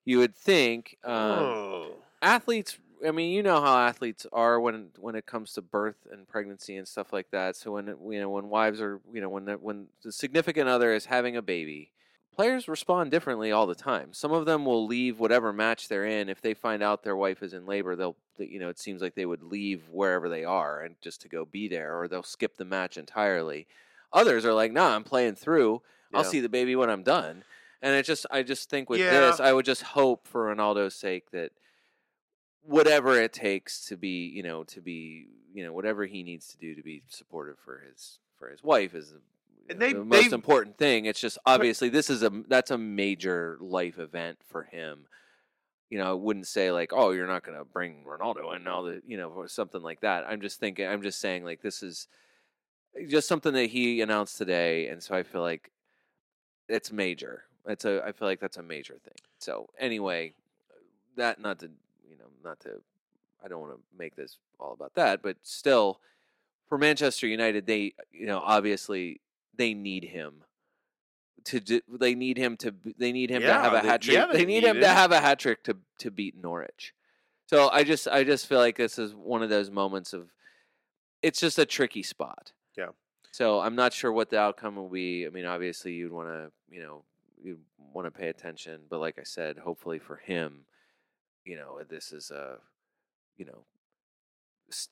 You 0.04 0.18
would 0.18 0.34
think 0.34 0.98
um, 1.04 1.12
oh. 1.14 1.90
athletes. 2.20 2.78
I 3.06 3.10
mean, 3.10 3.32
you 3.32 3.42
know 3.42 3.60
how 3.60 3.78
athletes 3.78 4.26
are 4.32 4.60
when 4.60 4.88
when 4.98 5.14
it 5.14 5.26
comes 5.26 5.52
to 5.54 5.62
birth 5.62 6.06
and 6.10 6.26
pregnancy 6.28 6.76
and 6.76 6.86
stuff 6.86 7.12
like 7.12 7.30
that. 7.30 7.56
So 7.56 7.72
when 7.72 7.88
it- 7.88 7.98
you 8.08 8.20
know 8.20 8.30
when 8.30 8.48
wives 8.48 8.80
are 8.80 9.00
you 9.12 9.20
know 9.20 9.28
when 9.28 9.44
the, 9.44 9.54
when 9.54 9.86
the 10.02 10.12
significant 10.12 10.68
other 10.68 10.92
is 10.92 11.06
having 11.06 11.36
a 11.36 11.42
baby, 11.42 11.90
players 12.34 12.68
respond 12.68 13.10
differently 13.10 13.52
all 13.52 13.66
the 13.66 13.74
time. 13.74 14.12
Some 14.12 14.32
of 14.32 14.46
them 14.46 14.64
will 14.64 14.86
leave 14.86 15.20
whatever 15.20 15.52
match 15.52 15.88
they're 15.88 16.06
in 16.06 16.28
if 16.28 16.40
they 16.40 16.54
find 16.54 16.82
out 16.82 17.02
their 17.02 17.16
wife 17.16 17.42
is 17.42 17.52
in 17.52 17.66
labor. 17.66 17.96
They'll 17.96 18.16
you 18.38 18.58
know 18.58 18.68
it 18.68 18.78
seems 18.78 19.00
like 19.02 19.14
they 19.14 19.26
would 19.26 19.42
leave 19.42 19.88
wherever 19.90 20.28
they 20.28 20.44
are 20.44 20.80
and 20.80 20.96
just 21.00 21.20
to 21.22 21.28
go 21.28 21.44
be 21.44 21.68
there, 21.68 21.98
or 21.98 22.08
they'll 22.08 22.22
skip 22.22 22.56
the 22.56 22.64
match 22.64 22.96
entirely. 22.96 23.66
Others 24.12 24.44
are 24.44 24.52
like, 24.54 24.72
nah, 24.72 24.94
I'm 24.94 25.04
playing 25.04 25.36
through. 25.36 25.82
I'll 26.14 26.24
see 26.24 26.40
the 26.40 26.48
baby 26.48 26.76
when 26.76 26.90
I'm 26.90 27.02
done. 27.02 27.44
And 27.80 27.94
it 27.96 28.04
just, 28.04 28.26
I 28.30 28.42
just 28.42 28.68
think 28.68 28.90
with 28.90 29.00
Yeah. 29.00 29.10
this, 29.10 29.40
I 29.40 29.52
would 29.52 29.64
just 29.64 29.82
hope 29.82 30.28
for 30.28 30.54
Ronaldo's 30.54 30.94
sake 30.94 31.30
that 31.30 31.52
whatever 32.62 33.18
it 33.20 33.32
takes 33.32 33.86
to 33.86 33.96
be, 33.96 34.26
you 34.26 34.42
know, 34.42 34.64
to 34.64 34.80
be, 34.80 35.26
you 35.52 35.64
know, 35.64 35.72
whatever 35.72 36.04
he 36.06 36.22
needs 36.22 36.48
to 36.48 36.58
do 36.58 36.74
to 36.74 36.82
be 36.82 37.02
supportive 37.08 37.58
for 37.58 37.78
his 37.80 38.18
for 38.38 38.48
his 38.50 38.62
wife 38.62 38.94
is 38.94 39.14
And 39.68 39.80
they- 39.80 39.92
the 39.92 40.04
most 40.04 40.30
they- 40.30 40.34
important 40.34 40.76
thing. 40.78 41.04
It's 41.06 41.20
just 41.20 41.38
obviously 41.46 41.88
this 41.88 42.10
is 42.10 42.22
a 42.22 42.30
that's 42.48 42.70
a 42.70 42.78
major 42.78 43.56
life 43.60 43.98
event 43.98 44.38
for 44.46 44.64
him. 44.64 45.06
you 45.90 45.98
know, 45.98 46.08
I 46.08 46.14
wouldn't 46.14 46.46
say 46.46 46.72
like, 46.72 46.90
oh, 46.94 47.10
you're 47.10 47.26
not 47.26 47.42
going 47.42 47.58
to 47.58 47.66
bring 47.66 48.02
Ronaldo 48.04 48.56
and 48.56 48.66
all 48.66 48.82
the, 48.84 49.02
you 49.06 49.18
know, 49.18 49.28
or 49.28 49.46
something 49.46 49.82
like 49.82 50.00
that. 50.00 50.24
I'm 50.26 50.40
just 50.40 50.58
thinking, 50.58 50.86
I'm 50.88 51.02
just 51.02 51.20
saying 51.20 51.44
like 51.44 51.60
this 51.60 51.82
is 51.82 52.08
eh, 52.96 53.04
just 53.06 53.28
something 53.28 53.52
that 53.52 53.66
he 53.66 54.00
announced 54.00 54.38
today, 54.38 54.88
and 54.88 55.02
so 55.02 55.14
I 55.14 55.22
feel 55.22 55.42
like 55.42 55.70
it's 56.66 56.90
major. 56.90 57.44
It's 57.66 57.84
a, 57.84 58.02
I 58.02 58.12
feel 58.12 58.26
like 58.26 58.40
that's 58.40 58.56
a 58.56 58.62
major 58.62 58.94
thing. 59.04 59.18
So 59.38 59.68
anyway, 59.78 60.32
that 61.16 61.38
not 61.42 61.58
to, 61.58 61.66
you 62.08 62.16
know, 62.18 62.30
not 62.42 62.58
to, 62.60 62.80
I 63.44 63.48
don't 63.48 63.60
want 63.60 63.74
to 63.74 63.80
make 63.98 64.16
this 64.16 64.38
all 64.58 64.72
about 64.72 64.94
that, 64.94 65.20
but 65.22 65.36
still, 65.42 66.00
for 66.70 66.78
Manchester 66.78 67.26
United, 67.26 67.66
they, 67.66 67.92
you 68.12 68.24
know, 68.24 68.40
obviously 68.42 69.20
they 69.56 69.74
need 69.74 70.04
him 70.04 70.44
to 71.44 71.60
do, 71.60 71.80
they 71.88 72.14
need 72.14 72.38
him 72.38 72.56
to 72.58 72.74
they 72.98 73.12
need 73.12 73.30
him 73.30 73.42
to 73.42 73.52
have 73.52 73.72
a 73.72 73.80
hat 73.80 74.02
trick. 74.02 74.14
yeah, 74.14 74.26
they, 74.26 74.38
they 74.38 74.44
need 74.44 74.62
need 74.62 74.64
him 74.64 74.80
to 74.80 74.88
have 74.88 75.12
a 75.12 75.20
hat 75.20 75.38
trick 75.38 75.64
to 75.64 75.76
to 75.98 76.10
beat 76.10 76.36
Norwich. 76.40 76.94
So 77.46 77.68
I 77.70 77.84
just 77.84 78.08
I 78.08 78.24
just 78.24 78.46
feel 78.46 78.58
like 78.58 78.76
this 78.76 78.98
is 78.98 79.14
one 79.14 79.42
of 79.42 79.50
those 79.50 79.70
moments 79.70 80.12
of 80.12 80.30
it's 81.22 81.40
just 81.40 81.58
a 81.58 81.66
tricky 81.66 82.02
spot. 82.02 82.52
Yeah. 82.76 82.88
So 83.30 83.60
I'm 83.60 83.74
not 83.74 83.92
sure 83.92 84.12
what 84.12 84.30
the 84.30 84.38
outcome 84.38 84.76
will 84.76 84.88
be. 84.88 85.26
I 85.26 85.30
mean, 85.30 85.46
obviously 85.46 85.92
you'd 85.92 86.12
want 86.12 86.28
to, 86.28 86.50
you 86.70 86.82
know, 86.82 87.04
you'd 87.42 87.60
want 87.92 88.06
to 88.06 88.10
pay 88.10 88.28
attention, 88.28 88.82
but 88.90 89.00
like 89.00 89.18
I 89.18 89.22
said, 89.22 89.58
hopefully 89.58 89.98
for 89.98 90.16
him, 90.16 90.64
you 91.44 91.56
know, 91.56 91.80
this 91.88 92.12
is 92.12 92.30
a, 92.30 92.58
you 93.36 93.46
know, 93.46 93.64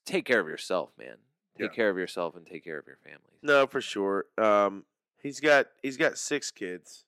take 0.04 0.24
care 0.24 0.40
of 0.40 0.48
yourself, 0.48 0.90
man. 0.98 1.16
Take 1.58 1.70
Yeah. 1.70 1.74
care 1.74 1.90
of 1.90 1.98
yourself 1.98 2.36
and 2.36 2.46
take 2.46 2.64
care 2.64 2.78
of 2.78 2.86
your 2.86 2.96
family. 2.96 3.38
No, 3.42 3.66
for 3.66 3.80
sure. 3.80 4.26
Um, 4.38 4.84
he's 5.22 5.40
got 5.40 5.66
he's 5.82 5.96
got 5.96 6.18
six 6.18 6.50
kids, 6.50 7.04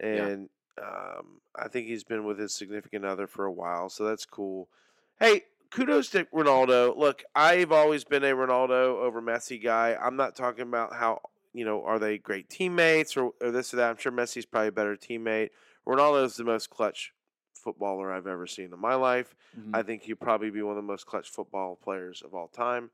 and 0.00 0.48
um, 0.80 1.40
I 1.54 1.68
think 1.68 1.86
he's 1.86 2.04
been 2.04 2.24
with 2.24 2.38
his 2.38 2.54
significant 2.54 3.04
other 3.04 3.26
for 3.26 3.44
a 3.44 3.52
while, 3.52 3.88
so 3.88 4.04
that's 4.04 4.24
cool. 4.26 4.68
Hey, 5.20 5.44
kudos 5.70 6.10
to 6.10 6.24
Ronaldo. 6.26 6.96
Look, 6.96 7.24
I've 7.34 7.72
always 7.72 8.04
been 8.04 8.24
a 8.24 8.32
Ronaldo 8.34 8.96
over 8.98 9.22
Messi 9.22 9.62
guy. 9.62 9.96
I'm 10.00 10.16
not 10.16 10.36
talking 10.36 10.62
about 10.62 10.94
how 10.94 11.20
you 11.52 11.64
know 11.64 11.84
are 11.84 11.98
they 11.98 12.18
great 12.18 12.48
teammates 12.48 13.16
or, 13.16 13.32
or 13.40 13.50
this 13.50 13.72
or 13.72 13.78
that. 13.78 13.90
I'm 13.90 13.96
sure 13.96 14.12
Messi's 14.12 14.46
probably 14.46 14.68
a 14.68 14.72
better 14.72 14.96
teammate. 14.96 15.50
Ronaldo's 15.86 16.36
the 16.36 16.44
most 16.44 16.70
clutch 16.70 17.12
footballer 17.54 18.12
I've 18.12 18.26
ever 18.26 18.46
seen 18.46 18.72
in 18.72 18.78
my 18.80 18.94
life. 18.94 19.34
I 19.72 19.82
think 19.82 20.02
he'd 20.02 20.20
probably 20.20 20.50
be 20.50 20.62
one 20.62 20.76
of 20.76 20.82
the 20.82 20.86
most 20.86 21.06
clutch 21.06 21.30
football 21.30 21.76
players 21.82 22.22
of 22.22 22.34
all 22.34 22.48
time. 22.48 22.90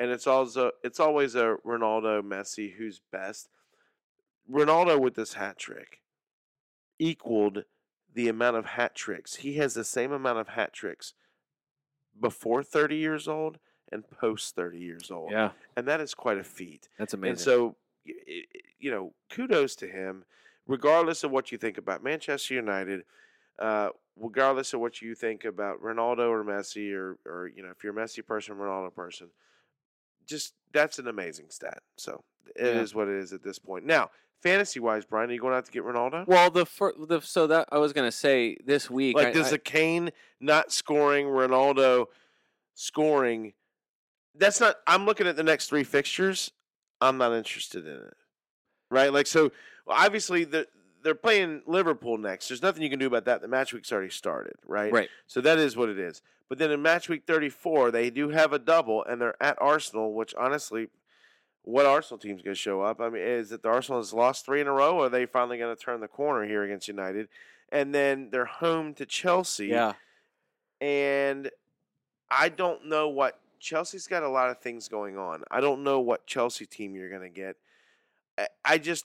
And 0.00 0.10
it's 0.10 0.26
also 0.26 0.72
it's 0.82 0.98
always 0.98 1.34
a 1.34 1.58
Ronaldo 1.64 2.22
Messi 2.22 2.72
who's 2.72 3.00
best. 3.12 3.50
Ronaldo 4.50 5.00
with 5.00 5.14
this 5.14 5.34
hat 5.34 5.58
trick 5.58 6.00
equaled 6.98 7.64
the 8.12 8.28
amount 8.28 8.56
of 8.56 8.66
hat 8.66 8.94
tricks. 8.94 9.36
He 9.36 9.54
has 9.56 9.74
the 9.74 9.84
same 9.84 10.10
amount 10.10 10.38
of 10.38 10.48
hat 10.48 10.72
tricks 10.72 11.14
before 12.18 12.62
30 12.62 12.96
years 12.96 13.28
old 13.28 13.58
and 13.92 14.08
post 14.10 14.54
30 14.54 14.78
years 14.78 15.10
old. 15.10 15.30
Yeah, 15.30 15.52
And 15.76 15.86
that 15.86 16.00
is 16.00 16.14
quite 16.14 16.38
a 16.38 16.44
feat. 16.44 16.88
that's 16.98 17.14
amazing. 17.14 17.32
And 17.32 17.40
so, 17.40 17.76
you 18.78 18.90
know, 18.90 19.14
kudos 19.28 19.76
to 19.76 19.86
him, 19.88 20.24
regardless 20.66 21.24
of 21.24 21.30
what 21.30 21.52
you 21.52 21.58
think 21.58 21.78
about 21.78 22.02
Manchester 22.02 22.54
United, 22.54 23.04
uh, 23.58 23.90
regardless 24.16 24.72
of 24.74 24.80
what 24.80 25.02
you 25.02 25.14
think 25.14 25.44
about 25.44 25.82
Ronaldo 25.82 26.28
or 26.30 26.44
Messi, 26.44 26.92
or, 26.92 27.18
or, 27.26 27.48
you 27.48 27.62
know, 27.62 27.70
if 27.70 27.84
you're 27.84 27.96
a 27.96 28.02
Messi 28.04 28.24
person, 28.24 28.56
Ronaldo 28.56 28.94
person, 28.94 29.30
just 30.26 30.54
that's 30.72 30.98
an 30.98 31.08
amazing 31.08 31.46
stat. 31.50 31.82
So 31.96 32.22
it 32.56 32.66
is 32.76 32.92
Yeah. 32.92 32.96
what 32.98 33.08
it 33.08 33.16
is 33.16 33.32
at 33.32 33.42
this 33.42 33.58
point. 33.58 33.84
Now, 33.84 34.10
fantasy 34.42 34.80
wise, 34.80 35.04
Brian, 35.04 35.30
are 35.30 35.32
you 35.32 35.40
going 35.40 35.54
out 35.54 35.64
to 35.66 35.72
get 35.72 35.82
Ronaldo? 35.84 36.26
Well, 36.26 36.50
the, 36.50 36.64
fir- 36.66 36.94
the 36.98 37.20
so 37.20 37.46
that 37.48 37.68
I 37.72 37.78
was 37.78 37.92
gonna 37.92 38.12
say 38.12 38.56
this 38.64 38.88
week, 38.90 39.16
like, 39.16 39.28
I- 39.28 39.32
does 39.32 39.52
I- 39.52 39.56
a 39.56 39.58
Kane 39.58 40.10
not 40.40 40.72
scoring, 40.72 41.26
Ronaldo 41.26 42.06
scoring? 42.74 43.52
That's 44.34 44.60
not. 44.60 44.76
I'm 44.86 45.06
looking 45.06 45.26
at 45.26 45.36
the 45.36 45.42
next 45.42 45.68
three 45.68 45.84
fixtures. 45.84 46.52
I'm 47.00 47.18
not 47.18 47.32
interested 47.32 47.86
in 47.86 47.96
it. 47.96 48.16
Right? 48.90 49.12
Like, 49.12 49.26
so 49.26 49.52
obviously 49.86 50.44
the, 50.44 50.66
they're 51.02 51.14
playing 51.14 51.62
Liverpool 51.66 52.18
next. 52.18 52.48
There's 52.48 52.62
nothing 52.62 52.82
you 52.82 52.90
can 52.90 52.98
do 52.98 53.06
about 53.06 53.24
that. 53.26 53.40
The 53.42 53.48
match 53.48 53.72
week's 53.72 53.92
already 53.92 54.10
started. 54.10 54.54
Right? 54.66 54.92
right? 54.92 55.08
So 55.26 55.40
that 55.40 55.58
is 55.58 55.76
what 55.76 55.88
it 55.88 55.98
is. 55.98 56.22
But 56.48 56.58
then 56.58 56.70
in 56.70 56.82
match 56.82 57.08
week 57.08 57.22
34, 57.26 57.90
they 57.92 58.10
do 58.10 58.30
have 58.30 58.52
a 58.52 58.58
double, 58.58 59.04
and 59.04 59.20
they're 59.20 59.40
at 59.40 59.56
Arsenal, 59.60 60.12
which 60.14 60.34
honestly, 60.34 60.88
what 61.62 61.86
Arsenal 61.86 62.18
team's 62.18 62.42
going 62.42 62.54
to 62.54 62.60
show 62.60 62.82
up? 62.82 63.00
I 63.00 63.08
mean, 63.08 63.22
is 63.22 63.52
it 63.52 63.62
the 63.62 63.68
Arsenal 63.68 64.00
has 64.00 64.12
lost 64.12 64.44
three 64.46 64.60
in 64.60 64.66
a 64.66 64.72
row, 64.72 64.96
or 64.96 65.06
are 65.06 65.08
they 65.08 65.26
finally 65.26 65.58
going 65.58 65.74
to 65.76 65.80
turn 65.80 66.00
the 66.00 66.08
corner 66.08 66.44
here 66.46 66.64
against 66.64 66.88
United? 66.88 67.28
And 67.70 67.94
then 67.94 68.30
they're 68.30 68.46
home 68.46 68.94
to 68.94 69.06
Chelsea. 69.06 69.66
Yeah, 69.68 69.92
And 70.80 71.50
I 72.30 72.48
don't 72.48 72.86
know 72.86 73.08
what 73.08 73.38
Chelsea's 73.60 74.06
got 74.06 74.22
a 74.22 74.28
lot 74.28 74.50
of 74.50 74.58
things 74.60 74.88
going 74.88 75.18
on. 75.18 75.44
I 75.50 75.60
don't 75.60 75.84
know 75.84 76.00
what 76.00 76.26
Chelsea 76.26 76.66
team 76.66 76.94
you're 76.96 77.10
going 77.10 77.22
to 77.22 77.28
get. 77.28 77.56
I- 78.38 78.48
I 78.64 78.78
just 78.78 79.04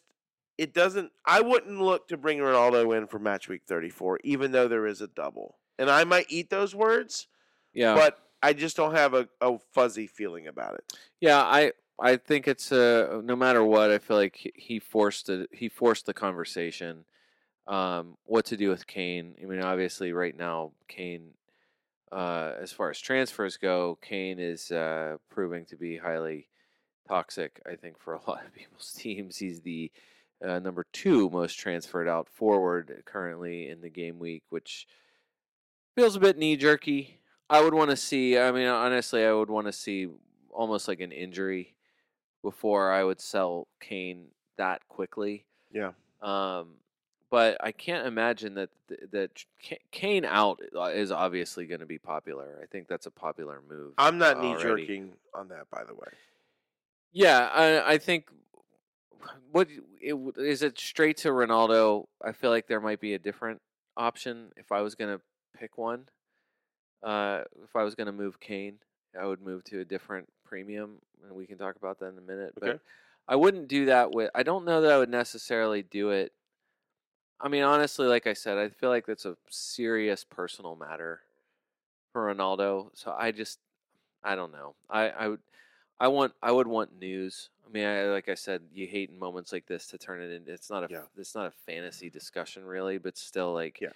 it 0.57 0.73
doesn't 0.73 1.11
I 1.25 1.41
wouldn't 1.41 1.79
look 1.81 2.07
to 2.09 2.17
bring 2.17 2.39
Ronaldo 2.39 2.97
in 2.97 3.07
for 3.07 3.19
match 3.19 3.47
week 3.49 3.63
34 3.67 4.19
even 4.23 4.51
though 4.51 4.67
there 4.67 4.87
is 4.87 5.01
a 5.01 5.07
double. 5.07 5.57
And 5.77 5.89
I 5.89 6.03
might 6.05 6.27
eat 6.29 6.49
those 6.49 6.73
words, 6.73 7.27
yeah, 7.73 7.95
but 7.95 8.19
I 8.41 8.53
just 8.53 8.77
don't 8.77 8.95
have 8.95 9.13
a, 9.13 9.27
a 9.41 9.57
fuzzy 9.73 10.07
feeling 10.07 10.47
about 10.47 10.75
it. 10.75 10.93
yeah. 11.19 11.41
I 11.41 11.73
I 11.99 12.17
think 12.17 12.47
it's 12.47 12.71
uh, 12.71 13.21
no 13.23 13.35
matter 13.37 13.63
what. 13.63 13.89
I 13.89 13.97
feel 13.99 14.17
like 14.17 14.35
he- 14.35 14.53
he 14.55 14.79
forced 14.79 15.29
it. 15.29 15.49
He 15.53 15.69
forced 15.69 16.05
the 16.05 16.13
conversation. 16.13 17.05
Um, 17.67 18.17
what 18.25 18.45
to 18.47 18.57
do 18.57 18.69
with 18.69 18.85
Kane? 18.85 19.35
I 19.41 19.45
mean, 19.45 19.61
obviously, 19.61 20.11
right 20.11 20.35
now, 20.37 20.73
Kane, 20.89 21.31
uh, 22.11 22.51
as 22.61 22.71
far 22.71 22.89
as 22.89 22.99
transfers 22.99 23.57
go, 23.57 23.97
Kane 24.01 24.39
is 24.39 24.71
uh, 24.71 25.17
proving 25.29 25.65
to 25.67 25.75
be 25.77 25.97
highly 25.97 26.47
toxic. 27.07 27.61
I 27.65 27.75
think 27.75 27.97
for 27.97 28.13
a 28.13 28.21
lot 28.29 28.45
of 28.45 28.53
people's 28.59 28.91
teams, 28.91 29.37
he's 29.37 29.61
the 29.61 29.91
uh, 30.43 30.59
number 30.59 30.85
two 30.91 31.29
most 31.29 31.55
transferred 31.55 32.07
out 32.07 32.27
forward 32.29 33.03
currently 33.05 33.69
in 33.69 33.81
the 33.81 33.89
game 33.89 34.19
week, 34.19 34.43
which 34.49 34.87
feels 35.95 36.15
a 36.15 36.19
bit 36.19 36.37
knee 36.37 36.57
jerky. 36.57 37.19
I 37.49 37.61
would 37.61 37.73
want 37.73 37.91
to 37.91 37.97
see. 37.97 38.37
I 38.37 38.51
mean, 38.51 38.67
honestly, 38.67 39.23
I 39.23 39.31
would 39.31 39.49
want 39.49 39.67
to 39.67 39.73
see 39.73 40.07
almost 40.51 40.87
like 40.87 40.99
an 40.99 41.11
injury 41.11 41.75
before 42.41 42.91
I 42.91 43.03
would 43.03 43.21
sell 43.21 43.67
Kane 43.79 44.27
that 44.57 44.87
quickly. 44.87 45.45
Yeah. 45.71 45.91
Um, 46.21 46.75
but 47.29 47.57
I 47.59 47.71
can't 47.71 48.07
imagine 48.07 48.55
that 48.55 48.69
that 49.11 49.43
Kane 49.91 50.25
out 50.25 50.59
uh, 50.75 50.85
is 50.85 51.11
obviously 51.11 51.65
going 51.65 51.81
to 51.81 51.85
be 51.85 51.97
popular. 51.97 52.59
I 52.61 52.65
think 52.65 52.87
that's 52.87 53.07
a 53.07 53.11
popular 53.11 53.61
move. 53.67 53.93
I'm 53.97 54.17
not 54.17 54.39
knee 54.39 54.55
jerking 54.59 55.13
on 55.33 55.49
that 55.49 55.69
by 55.69 55.83
the 55.83 55.93
way. 55.93 56.07
Yeah, 57.11 57.49
I, 57.53 57.93
I 57.93 57.97
think. 57.97 58.29
What 59.51 59.69
it, 60.01 60.15
is 60.37 60.61
it 60.63 60.79
straight 60.79 61.17
to 61.17 61.29
Ronaldo? 61.29 62.05
I 62.23 62.31
feel 62.31 62.49
like 62.49 62.67
there 62.67 62.81
might 62.81 62.99
be 62.99 63.13
a 63.13 63.19
different 63.19 63.61
option 63.97 64.51
if 64.57 64.71
I 64.71 64.81
was 64.81 64.95
gonna 64.95 65.19
pick 65.57 65.77
one. 65.77 66.07
Uh, 67.03 67.41
if 67.63 67.75
I 67.75 67.83
was 67.83 67.95
gonna 67.95 68.11
move 68.11 68.39
Kane, 68.39 68.79
I 69.19 69.25
would 69.25 69.41
move 69.41 69.63
to 69.65 69.79
a 69.79 69.85
different 69.85 70.27
premium, 70.45 70.97
and 71.23 71.35
we 71.35 71.45
can 71.45 71.57
talk 71.57 71.75
about 71.75 71.99
that 71.99 72.07
in 72.07 72.17
a 72.17 72.21
minute. 72.21 72.53
But 72.59 72.81
I 73.27 73.35
wouldn't 73.35 73.67
do 73.67 73.85
that 73.85 74.11
with. 74.11 74.29
I 74.35 74.43
don't 74.43 74.65
know 74.65 74.81
that 74.81 74.91
I 74.91 74.97
would 74.97 75.09
necessarily 75.09 75.81
do 75.81 76.09
it. 76.09 76.31
I 77.39 77.47
mean, 77.47 77.63
honestly, 77.63 78.07
like 78.07 78.27
I 78.27 78.33
said, 78.33 78.57
I 78.57 78.69
feel 78.69 78.89
like 78.89 79.05
that's 79.05 79.25
a 79.25 79.35
serious 79.49 80.23
personal 80.23 80.75
matter 80.75 81.21
for 82.13 82.33
Ronaldo. 82.33 82.89
So 82.93 83.13
I 83.17 83.31
just, 83.31 83.59
I 84.23 84.35
don't 84.35 84.51
know. 84.51 84.75
I, 84.89 85.09
I 85.09 85.27
would, 85.27 85.39
I 85.99 86.07
want, 86.07 86.33
I 86.41 86.51
would 86.51 86.67
want 86.67 86.97
news. 86.97 87.49
I 87.75 87.77
mean, 87.77 87.87
I, 87.87 88.03
like 88.05 88.29
I 88.29 88.35
said, 88.35 88.61
you 88.71 88.87
hate 88.87 89.09
in 89.09 89.19
moments 89.19 89.51
like 89.51 89.65
this 89.65 89.87
to 89.87 89.97
turn 89.97 90.21
it 90.21 90.31
into. 90.31 90.53
It's 90.53 90.69
not 90.69 90.85
a, 90.85 90.87
Yeah. 90.89 91.03
it's 91.17 91.35
not 91.35 91.47
a 91.47 91.51
fantasy 91.51 92.09
discussion 92.09 92.63
really, 92.63 92.97
but 92.97 93.17
still, 93.17 93.53
like, 93.53 93.81
Yeah. 93.81 93.91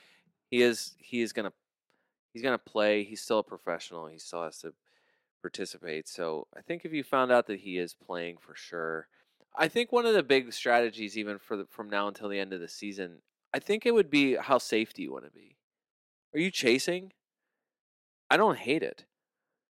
he 0.51 0.61
is, 0.61 0.95
he 0.97 1.21
is 1.21 1.31
gonna, 1.31 1.53
he's 2.33 2.43
gonna 2.43 2.57
play. 2.57 3.05
He's 3.05 3.21
still 3.21 3.39
a 3.39 3.43
professional. 3.43 4.07
He 4.07 4.19
still 4.19 4.43
has 4.43 4.59
to 4.59 4.73
participate. 5.41 6.09
So 6.09 6.47
I 6.53 6.59
think 6.61 6.83
if 6.83 6.91
you 6.91 7.05
found 7.05 7.31
out 7.31 7.47
that 7.47 7.61
he 7.61 7.77
is 7.77 7.93
playing 7.93 8.39
for 8.39 8.53
sure, 8.53 9.07
I 9.55 9.69
think 9.69 9.93
one 9.93 10.05
of 10.05 10.13
the 10.13 10.23
big 10.23 10.51
strategies, 10.51 11.17
even 11.17 11.39
for 11.39 11.55
the, 11.55 11.65
from 11.65 11.89
now 11.89 12.09
until 12.09 12.27
the 12.27 12.39
end 12.39 12.51
of 12.51 12.59
the 12.59 12.67
season, 12.67 13.21
I 13.53 13.59
think 13.59 13.85
it 13.85 13.93
would 13.93 14.09
be 14.09 14.35
how 14.35 14.57
safe 14.57 14.93
do 14.93 15.01
you 15.01 15.13
want 15.13 15.23
to 15.23 15.31
be? 15.31 15.55
Are 16.33 16.39
you 16.39 16.51
chasing? 16.51 17.13
I 18.29 18.35
don't 18.35 18.57
hate 18.57 18.83
it 18.83 19.05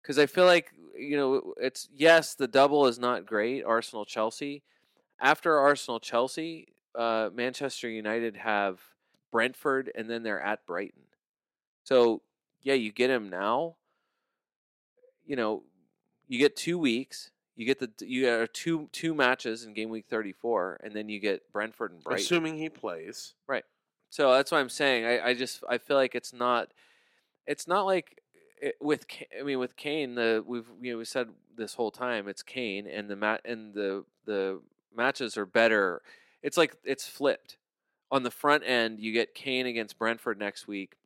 because 0.02 0.18
I 0.18 0.26
feel 0.26 0.44
like 0.44 0.72
you 0.96 1.16
know 1.16 1.54
it's 1.56 1.88
yes 1.94 2.34
the 2.34 2.48
double 2.48 2.86
is 2.86 2.98
not 2.98 3.26
great. 3.26 3.64
Arsenal 3.64 4.04
Chelsea. 4.04 4.62
After 5.20 5.56
Arsenal 5.56 6.00
Chelsea, 6.00 6.68
uh, 6.96 7.30
Manchester 7.32 7.88
United 7.88 8.36
have 8.36 8.80
Brentford 9.30 9.90
and 9.94 10.10
then 10.10 10.22
they're 10.22 10.40
at 10.40 10.66
Brighton. 10.66 11.02
So 11.84 12.22
yeah, 12.62 12.74
you 12.74 12.92
get 12.92 13.10
him 13.10 13.30
now. 13.30 13.76
You 15.24 15.36
know, 15.36 15.62
you 16.28 16.38
get 16.38 16.56
two 16.56 16.78
weeks. 16.78 17.30
You 17.54 17.66
get 17.66 17.78
the 17.78 17.90
you 18.06 18.22
get 18.22 18.54
two 18.54 18.88
two 18.92 19.14
matches 19.14 19.64
in 19.64 19.74
game 19.74 19.90
week 19.90 20.06
thirty 20.08 20.32
four, 20.32 20.80
and 20.82 20.94
then 20.94 21.08
you 21.08 21.20
get 21.20 21.52
Brentford 21.52 21.92
and 21.92 22.02
Brighton. 22.02 22.24
Assuming 22.24 22.58
he 22.58 22.68
plays. 22.68 23.34
Right? 23.46 23.64
So 24.10 24.32
that's 24.32 24.50
what 24.50 24.58
I'm 24.58 24.68
saying. 24.68 25.04
I, 25.04 25.28
I 25.28 25.34
just 25.34 25.62
I 25.68 25.78
feel 25.78 25.96
like 25.96 26.14
it's 26.14 26.32
not 26.32 26.72
it's 27.46 27.68
not 27.68 27.84
like 27.86 28.21
it, 28.62 28.76
with 28.80 29.04
I 29.38 29.42
mean 29.42 29.58
with 29.58 29.76
Kane 29.76 30.14
the 30.14 30.42
we've 30.46 30.70
you 30.80 30.92
know 30.92 30.98
we 30.98 31.04
said 31.04 31.28
this 31.56 31.74
whole 31.74 31.90
time 31.90 32.28
it's 32.28 32.42
Kane 32.42 32.86
and 32.86 33.10
the 33.10 33.16
mat 33.16 33.42
and 33.44 33.74
the 33.74 34.04
the 34.24 34.60
matches 34.96 35.36
are 35.36 35.44
better. 35.44 36.00
It's 36.42 36.56
like 36.56 36.76
it's 36.84 37.06
flipped. 37.06 37.58
On 38.10 38.22
the 38.22 38.30
front 38.30 38.62
end, 38.66 39.00
you 39.00 39.10
get 39.12 39.34
Kane 39.34 39.66
against 39.66 39.98
Brentford 39.98 40.38
next 40.38 40.68
week, 40.68 40.96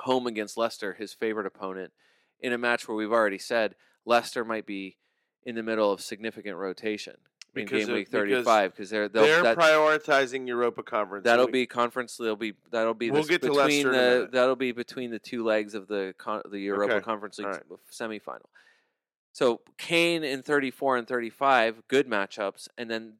home 0.00 0.26
against 0.26 0.58
Leicester, 0.58 0.92
his 0.92 1.14
favorite 1.14 1.46
opponent, 1.46 1.92
in 2.40 2.52
a 2.52 2.58
match 2.58 2.86
where 2.86 2.96
we've 2.96 3.12
already 3.12 3.38
said 3.38 3.74
Leicester 4.04 4.44
might 4.44 4.66
be 4.66 4.98
in 5.42 5.54
the 5.54 5.62
middle 5.62 5.90
of 5.90 6.02
significant 6.02 6.56
rotation 6.56 7.16
in 7.56 7.64
Because 7.64 7.86
game 7.86 7.90
of- 7.90 7.96
week 7.96 8.08
35 8.08 8.72
because 8.72 8.90
they're 8.90 9.08
they'll, 9.08 9.24
They're 9.24 9.54
prioritizing 9.54 10.46
Europa 10.46 10.82
Conference. 10.82 11.24
That'll 11.24 11.46
be 11.48 11.66
conference. 11.66 12.16
That'll 12.16 12.36
be 12.36 12.54
that'll 12.70 12.94
be 12.94 13.10
We'll 13.10 13.22
this 13.22 13.30
get 13.30 13.42
to 13.42 13.48
between 13.48 13.86
Leicester 13.86 13.92
the 13.92 14.28
that'll 14.32 14.56
be 14.56 14.72
between 14.72 15.10
the 15.10 15.18
two 15.18 15.44
legs 15.44 15.74
of 15.74 15.88
the 15.88 16.14
con, 16.18 16.42
the 16.50 16.58
Europa 16.60 16.94
Okay, 16.94 17.04
Conference 17.04 17.38
League 17.38 17.46
alright. 17.46 17.62
semifinal. 17.92 18.46
So 19.32 19.60
Kane 19.76 20.24
in 20.24 20.42
34 20.42 20.96
and 20.96 21.06
35, 21.06 21.82
good 21.88 22.08
matchups, 22.08 22.68
and 22.78 22.90
then 22.90 23.14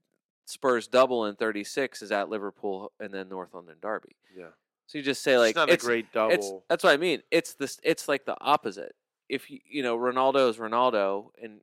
Spurs 0.46 0.86
double 0.86 1.26
in 1.26 1.34
36 1.36 2.02
is 2.02 2.12
at 2.12 2.28
Liverpool 2.30 2.92
and 3.00 3.12
then 3.12 3.28
North 3.28 3.52
London 3.52 3.76
Derby. 3.82 4.16
Yeah. 4.36 4.46
So 4.86 4.98
you 4.98 5.04
just 5.04 5.22
say 5.22 5.36
like 5.36 5.50
it's 5.50 5.56
not 5.56 5.68
it's, 5.68 5.84
a 5.84 5.86
great 5.86 6.12
double. 6.12 6.32
it's 6.32 6.52
that's 6.68 6.84
what 6.84 6.92
I 6.92 6.96
mean. 6.96 7.22
It's 7.30 7.54
this. 7.54 7.80
It's 7.82 8.08
like 8.08 8.24
the 8.24 8.36
opposite. 8.40 8.94
If 9.28 9.50
you 9.50 9.58
you 9.68 9.82
know 9.82 9.98
Ronaldo 9.98 10.48
is 10.48 10.56
Ronaldo, 10.58 11.30
and 11.42 11.60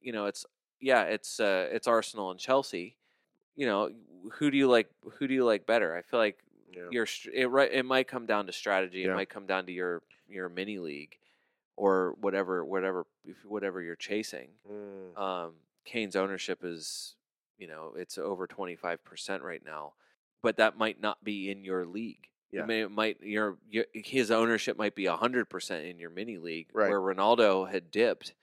you 0.00 0.12
know 0.12 0.24
it's 0.26 0.46
yeah 0.84 1.04
it's 1.04 1.40
uh 1.40 1.68
it's 1.72 1.88
Arsenal 1.88 2.30
and 2.30 2.38
Chelsea. 2.38 2.96
You 3.56 3.66
know 3.66 3.90
who 4.32 4.50
do 4.50 4.56
you 4.56 4.68
like? 4.68 4.90
Who 5.18 5.26
do 5.26 5.34
you 5.34 5.44
like 5.44 5.66
better? 5.66 5.96
I 5.96 6.02
feel 6.02 6.20
like 6.20 6.38
yeah. 6.72 6.82
your 6.90 7.06
it 7.32 7.50
right 7.50 7.72
it 7.72 7.84
might 7.84 8.06
come 8.06 8.26
down 8.26 8.46
to 8.46 8.52
strategy. 8.52 9.00
Yeah. 9.00 9.12
It 9.12 9.14
might 9.14 9.30
come 9.30 9.46
down 9.46 9.66
to 9.66 9.72
your 9.72 10.02
your 10.28 10.48
mini 10.48 10.78
league 10.78 11.16
or 11.76 12.14
whatever 12.20 12.64
whatever 12.64 13.06
whatever 13.44 13.82
you're 13.82 13.96
chasing. 13.96 14.48
Mm. 14.70 15.18
Um, 15.20 15.52
Kane's 15.84 16.16
ownership 16.16 16.60
is 16.62 17.14
you 17.58 17.66
know 17.66 17.94
it's 17.96 18.18
over 18.18 18.46
25 18.46 19.04
percent 19.04 19.42
right 19.42 19.62
now, 19.64 19.94
but 20.42 20.58
that 20.58 20.76
might 20.76 21.00
not 21.00 21.24
be 21.24 21.50
in 21.50 21.64
your 21.64 21.86
league. 21.86 22.28
Yeah. 22.52 22.62
I 22.62 22.66
mean, 22.66 22.82
it 22.84 22.90
might 22.90 23.20
your, 23.20 23.56
your 23.68 23.86
his 23.92 24.30
ownership 24.30 24.78
might 24.78 24.94
be 24.94 25.06
hundred 25.06 25.46
percent 25.46 25.86
in 25.86 25.98
your 25.98 26.10
mini 26.10 26.38
league, 26.38 26.68
Right. 26.72 26.88
where 26.88 27.00
Ronaldo 27.00 27.68
had 27.70 27.90
dipped. 27.90 28.34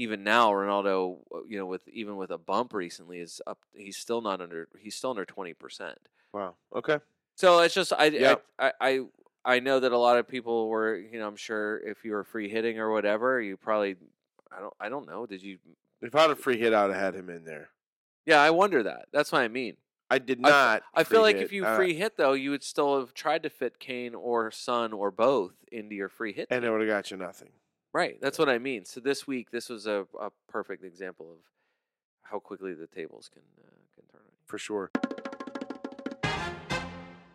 Even 0.00 0.24
now, 0.24 0.50
Ronaldo, 0.50 1.18
uh, 1.34 1.40
you 1.46 1.58
know, 1.58 1.66
with 1.66 1.86
even 1.88 2.16
with 2.16 2.30
a 2.30 2.38
bump 2.38 2.72
recently, 2.72 3.18
is 3.18 3.42
up. 3.46 3.58
He's 3.74 3.98
still 3.98 4.22
not 4.22 4.40
under. 4.40 4.66
He's 4.78 4.94
still 4.94 5.10
under 5.10 5.26
twenty 5.26 5.52
percent. 5.52 5.98
Wow. 6.32 6.54
Okay. 6.74 6.98
So 7.36 7.60
it's 7.60 7.74
just 7.74 7.92
I, 7.92 8.06
Yep. 8.06 8.44
I 8.58 8.72
I 8.80 8.88
I 8.90 9.00
I 9.56 9.60
know 9.60 9.78
that 9.80 9.92
a 9.92 9.98
lot 9.98 10.16
of 10.18 10.26
people 10.26 10.68
were 10.68 10.96
you 10.96 11.18
know 11.18 11.26
I'm 11.26 11.36
sure 11.36 11.78
if 11.86 12.04
you 12.04 12.12
were 12.12 12.24
free 12.24 12.48
hitting 12.48 12.78
or 12.78 12.90
whatever 12.90 13.40
you 13.42 13.56
probably 13.56 13.96
I 14.56 14.60
don't 14.60 14.74
I 14.80 14.88
don't 14.88 15.06
know 15.06 15.26
did 15.26 15.42
you 15.42 15.58
If 16.02 16.14
I 16.14 16.22
had 16.22 16.30
a 16.30 16.36
free 16.36 16.58
hit, 16.58 16.72
I 16.72 16.86
would 16.86 16.94
have 16.94 17.02
had 17.02 17.14
him 17.14 17.28
in 17.30 17.44
there. 17.44 17.68
yeah 18.26 18.40
I 18.40 18.50
wonder 18.50 18.82
that 18.84 19.06
that's 19.12 19.32
what 19.32 19.42
I 19.42 19.48
mean 19.48 19.76
I 20.12 20.18
did 20.18 20.40
not. 20.40 20.82
I 20.92 21.04
feel 21.04 21.20
like 21.22 21.36
hit. 21.36 21.44
if 21.44 21.52
you 21.52 21.64
Uh, 21.64 21.76
free 21.76 21.94
hit 21.94 22.16
though 22.16 22.32
you 22.34 22.50
would 22.50 22.64
still 22.64 22.98
have 23.00 23.12
tried 23.14 23.42
to 23.44 23.50
fit 23.50 23.78
Kane 23.78 24.14
or 24.14 24.50
Son 24.50 24.92
or 24.92 25.10
both 25.10 25.54
into 25.72 25.94
your 25.94 26.08
free 26.08 26.32
hit 26.32 26.48
and 26.50 26.64
it 26.64 26.70
would 26.70 26.80
have 26.80 26.88
got 26.88 27.10
you 27.10 27.16
nothing. 27.16 27.50
Right 27.92 28.18
that's 28.20 28.38
what 28.38 28.48
I 28.48 28.58
mean 28.58 28.84
so 28.84 29.00
this 29.00 29.26
week 29.26 29.50
this 29.50 29.68
was 29.68 29.86
a, 29.86 30.06
a 30.20 30.30
perfect 30.48 30.84
example 30.84 31.30
of 31.30 31.38
how 32.22 32.38
quickly 32.38 32.74
the 32.74 32.86
tables 32.86 33.28
can 33.32 33.42
uh, 33.58 33.70
can 33.94 34.04
turn 34.10 34.20
for 34.46 34.58
sure. 34.58 34.90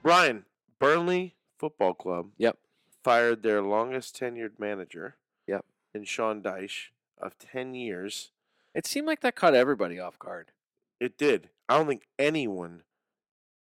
Brian, 0.02 0.46
Burnley 0.80 1.36
Football 1.58 1.94
Club. 1.96 2.30
Yep. 2.38 2.58
Fired 3.04 3.44
their 3.44 3.62
longest 3.62 4.20
tenured 4.20 4.60
manager. 4.60 5.16
Yep. 5.48 5.66
And 5.94 6.08
Sean 6.08 6.42
Dyche 6.42 6.90
of 7.18 7.38
ten 7.40 7.74
years. 7.74 8.32
it 8.74 8.86
seemed 8.86 9.08
like 9.08 9.22
that 9.22 9.36
caught 9.36 9.56
everybody 9.56 10.00
off 10.00 10.20
guard 10.20 10.52
It 11.00 11.18
did. 11.18 11.50
I 11.68 11.78
don't 11.78 11.88
think 11.88 12.04
anyone, 12.20 12.84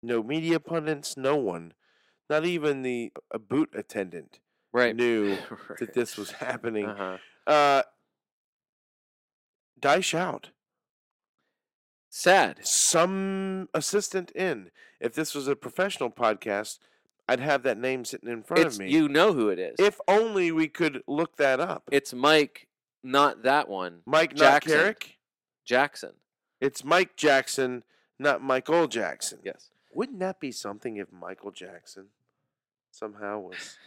no 0.01 0.23
media 0.23 0.59
pundits, 0.59 1.15
no 1.15 1.35
one, 1.35 1.73
not 2.29 2.45
even 2.45 2.81
the 2.81 3.11
a 3.29 3.37
boot 3.37 3.69
attendant, 3.75 4.39
right 4.74 4.95
knew 4.95 5.38
Right. 5.69 5.80
that 5.80 5.93
this 5.93 6.17
was 6.17 6.32
happening. 6.32 6.86
uh-huh. 6.86 7.17
Uh, 7.47 7.84
Dyche 9.80 10.13
out. 10.13 10.49
sad 12.09 12.65
Some 12.65 13.69
assistant 13.74 14.32
in. 14.32 14.69
If 14.99 15.13
this 15.13 15.34
was 15.34 15.47
a 15.47 15.55
professional 15.55 16.11
podcast, 16.11 16.78
I'd 17.28 17.39
have 17.39 17.63
that 17.63 17.78
name 17.80 18.05
sitting 18.05 18.30
in 18.30 18.43
front 18.43 18.63
it's 18.65 18.76
of 18.76 18.82
me. 18.84 18.91
you 18.91 19.07
know 19.09 19.34
who 19.34 19.49
it 19.49 19.57
is 19.57 19.76
If 19.80 19.99
only 20.07 20.51
we 20.51 20.67
could 20.67 21.01
look 21.07 21.38
that 21.38 21.59
up. 21.59 21.89
It's 21.91 22.13
Mike, 22.13 22.67
not 23.03 23.43
that 23.43 23.67
one. 23.69 24.01
Mike, 24.05 24.32
not 24.34 24.39
Jackson. 24.63 24.72
Carrick. 24.74 25.17
Jackson. 25.65 26.11
It's 26.59 26.84
Mike 26.84 27.15
Jackson, 27.15 27.84
not 28.19 28.43
Michael 28.43 28.88
Jackson. 28.88 29.39
Yes. 29.43 29.69
Wouldn't 29.93 30.19
that 30.19 30.39
be 30.39 30.51
something 30.51 30.97
if 30.97 31.11
Michael 31.11 31.51
Jackson 31.51 32.07
somehow 32.91 33.39
was 33.39 33.78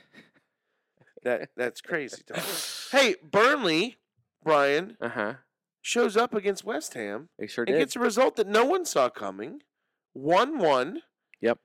that? 1.25 1.51
That's 1.57 1.81
crazy. 1.81 2.23
Hey, 2.93 3.17
Burnley, 3.29 3.97
Brian 4.45 4.97
Uh 5.01 5.09
huh. 5.09 5.35
shows 5.83 6.17
up 6.17 6.33
against 6.35 6.65
West 6.65 6.95
Ham 6.95 7.29
They 7.39 7.47
sure 7.49 7.65
and 7.65 7.75
did. 7.75 7.81
gets 7.81 7.97
a 7.97 8.01
result 8.01 8.37
that 8.37 8.47
no 8.47 8.65
one 8.65 8.85
saw 8.85 9.09
coming. 9.09 9.63
One-one. 10.13 11.03
Yep. 11.41 11.59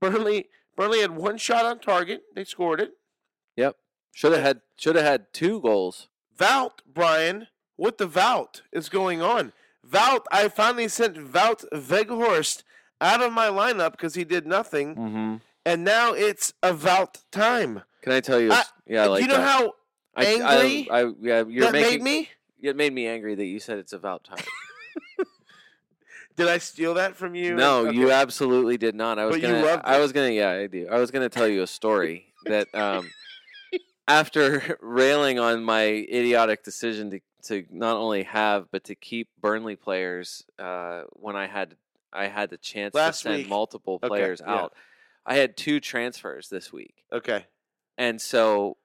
Burnley. 0.00 0.48
Burnley 0.76 1.00
had 1.00 1.10
one 1.16 1.36
shot 1.36 1.64
on 1.64 1.80
target. 1.80 2.22
They 2.34 2.44
scored 2.44 2.80
it. 2.80 2.92
Yep. 3.56 3.76
Should 4.14 4.32
have 4.32 4.42
had. 4.42 4.60
Should 4.76 4.96
have 4.96 5.04
had 5.04 5.32
two 5.32 5.60
goals. 5.60 6.08
Wout, 6.38 6.78
Brian. 6.86 7.48
What 7.76 7.98
the 7.98 8.06
Wout 8.08 8.62
is 8.72 8.88
going 8.88 9.20
on? 9.20 9.52
Wout, 9.88 10.24
I 10.30 10.48
finally 10.48 10.86
sent 10.88 11.16
Wout 11.16 11.64
Weghorst 11.72 12.62
out 13.00 13.20
of 13.22 13.32
my 13.32 13.48
lineup 13.48 13.92
because 13.92 14.14
he 14.14 14.22
did 14.24 14.46
nothing, 14.46 14.94
Mm-hmm. 14.94 15.36
And 15.64 15.84
now 15.84 16.12
it's 16.12 16.52
about 16.62 17.18
time. 17.30 17.82
Can 18.02 18.12
I 18.12 18.20
tell 18.20 18.40
you? 18.40 18.52
I- 18.52 18.64
yeah, 18.86 19.04
I 19.04 19.06
like 19.06 19.22
you 19.22 19.28
know 19.28 19.36
that. 19.36 19.48
how 19.48 19.72
I, 20.14 20.24
angry 20.26 20.90
I, 20.90 21.00
I, 21.00 21.12
yeah, 21.20 21.44
you're 21.48 21.66
that 21.66 21.72
making 21.72 22.02
made 22.04 22.20
me? 22.20 22.28
It 22.60 22.76
made 22.76 22.92
me 22.92 23.06
angry 23.06 23.34
that 23.34 23.44
you 23.46 23.58
said 23.60 23.78
it's 23.78 23.92
about 23.92 24.24
time. 24.24 24.44
Did 26.36 26.48
I 26.48 26.58
steal 26.58 26.94
that 26.94 27.14
from 27.14 27.34
you? 27.34 27.54
no, 27.54 27.90
you 27.90 28.10
absolutely 28.10 28.78
did 28.78 28.94
not. 28.94 29.18
I 29.18 29.26
was 29.26 29.36
But 29.36 29.42
gonna. 29.42 29.62
loved 29.62 29.82
I 29.84 29.98
was 29.98 30.12
gonna. 30.12 30.30
Yeah, 30.30 30.50
I 30.50 30.66
do. 30.66 30.88
I 30.90 30.98
was 30.98 31.10
gonna 31.10 31.28
tell 31.28 31.46
you 31.46 31.62
a 31.62 31.66
story 31.66 32.32
that 32.46 32.74
um, 32.74 33.10
after 34.08 34.78
railing 34.80 35.38
on 35.38 35.62
my 35.62 35.82
idiotic 35.84 36.64
decision 36.64 37.10
to 37.10 37.20
to 37.44 37.64
not 37.70 37.96
only 37.96 38.22
have 38.22 38.70
but 38.70 38.84
to 38.84 38.94
keep 38.94 39.28
Burnley 39.40 39.76
players 39.76 40.44
uh, 40.58 41.02
when 41.10 41.36
I 41.36 41.46
had 41.48 41.76
I 42.12 42.28
had 42.28 42.48
the 42.50 42.56
chance 42.58 42.94
Last 42.94 43.18
to 43.18 43.22
send 43.24 43.36
week. 43.38 43.48
multiple 43.48 43.94
Okay, 44.02 44.08
players 44.08 44.40
yeah. 44.46 44.54
I 45.26 45.36
had 45.36 45.56
two 45.56 45.80
transfers 45.80 46.48
this 46.48 46.72
week. 46.72 47.04
Okay. 47.12 47.46
and 47.98 48.20
so 48.20 48.76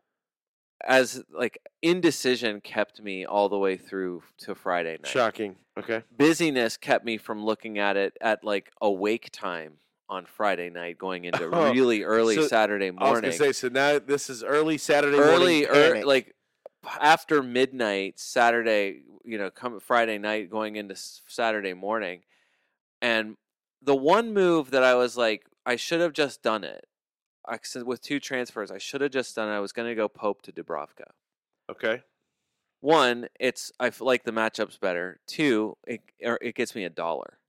as 0.88 1.24
like 1.34 1.58
indecision 1.82 2.62
kept 2.62 3.02
me 3.02 3.26
all 3.26 3.50
the 3.50 3.58
way 3.58 3.78
through 3.78 4.22
to 4.38 4.54
Friday 4.54 4.92
night. 5.02 5.08
Shocking. 5.08 5.56
Okay. 5.78 6.04
Busyness 6.16 6.78
kept 6.78 7.04
me 7.04 7.18
from 7.18 7.44
looking 7.44 7.80
at 7.80 7.98
it 7.98 8.16
at 8.22 8.44
like 8.44 8.72
awake 8.82 9.30
time 9.32 9.74
on 10.08 10.26
Friday 10.26 10.70
night, 10.70 10.98
going 11.00 11.26
into 11.30 11.46
Oh, 11.52 11.72
really 11.72 12.04
early 12.04 12.36
so 12.36 12.48
Saturday 12.48 12.88
I 12.88 12.92
was 12.92 13.00
morning. 13.00 13.22
gonna 13.24 13.34
say 13.34 13.52
so. 13.54 13.70
Now 13.70 13.98
this 13.98 14.30
is 14.30 14.44
early 14.44 14.78
Saturday 14.78 15.18
early, 15.18 15.66
morning. 15.66 15.66
Early, 15.66 16.04
like 16.04 16.36
after 17.02 17.42
midnight 17.42 18.20
Saturday, 18.20 19.02
you 19.26 19.38
know, 19.40 19.50
come 19.50 19.80
Friday 19.80 20.20
night, 20.20 20.50
going 20.52 20.76
into 20.76 20.96
Saturday 20.96 21.74
morning, 21.74 22.22
and 23.02 23.36
the 23.82 23.96
one 23.96 24.34
move 24.34 24.72
that 24.72 24.84
I 24.84 24.94
was 24.96 25.18
like, 25.18 25.44
I 25.68 25.76
should 25.76 26.00
have 26.02 26.14
just 26.14 26.42
done 26.42 26.64
it. 26.64 26.88
I 27.48 27.60
said 27.62 27.84
with 27.84 28.02
two 28.02 28.20
transfers, 28.20 28.72
I 28.72 28.78
should 28.78 29.02
have 29.02 29.12
just 29.12 29.36
done 29.36 29.50
it. 29.50 29.56
I 29.56 29.60
was 29.60 29.72
going 29.74 29.88
to 29.88 29.96
go 29.96 30.08
Pope 30.08 30.42
to 30.44 30.52
Dubravka. 30.52 31.12
okay. 31.70 32.02
One, 32.80 33.28
it's 33.40 33.72
I 33.80 33.92
like 34.00 34.24
the 34.24 34.32
matchups 34.32 34.80
better. 34.80 35.20
Two, 35.26 35.78
it 35.88 36.02
or 36.24 36.38
it 36.44 36.54
gets 36.54 36.76
me 36.76 36.84
a 36.84 36.90
dollar. 36.92 37.40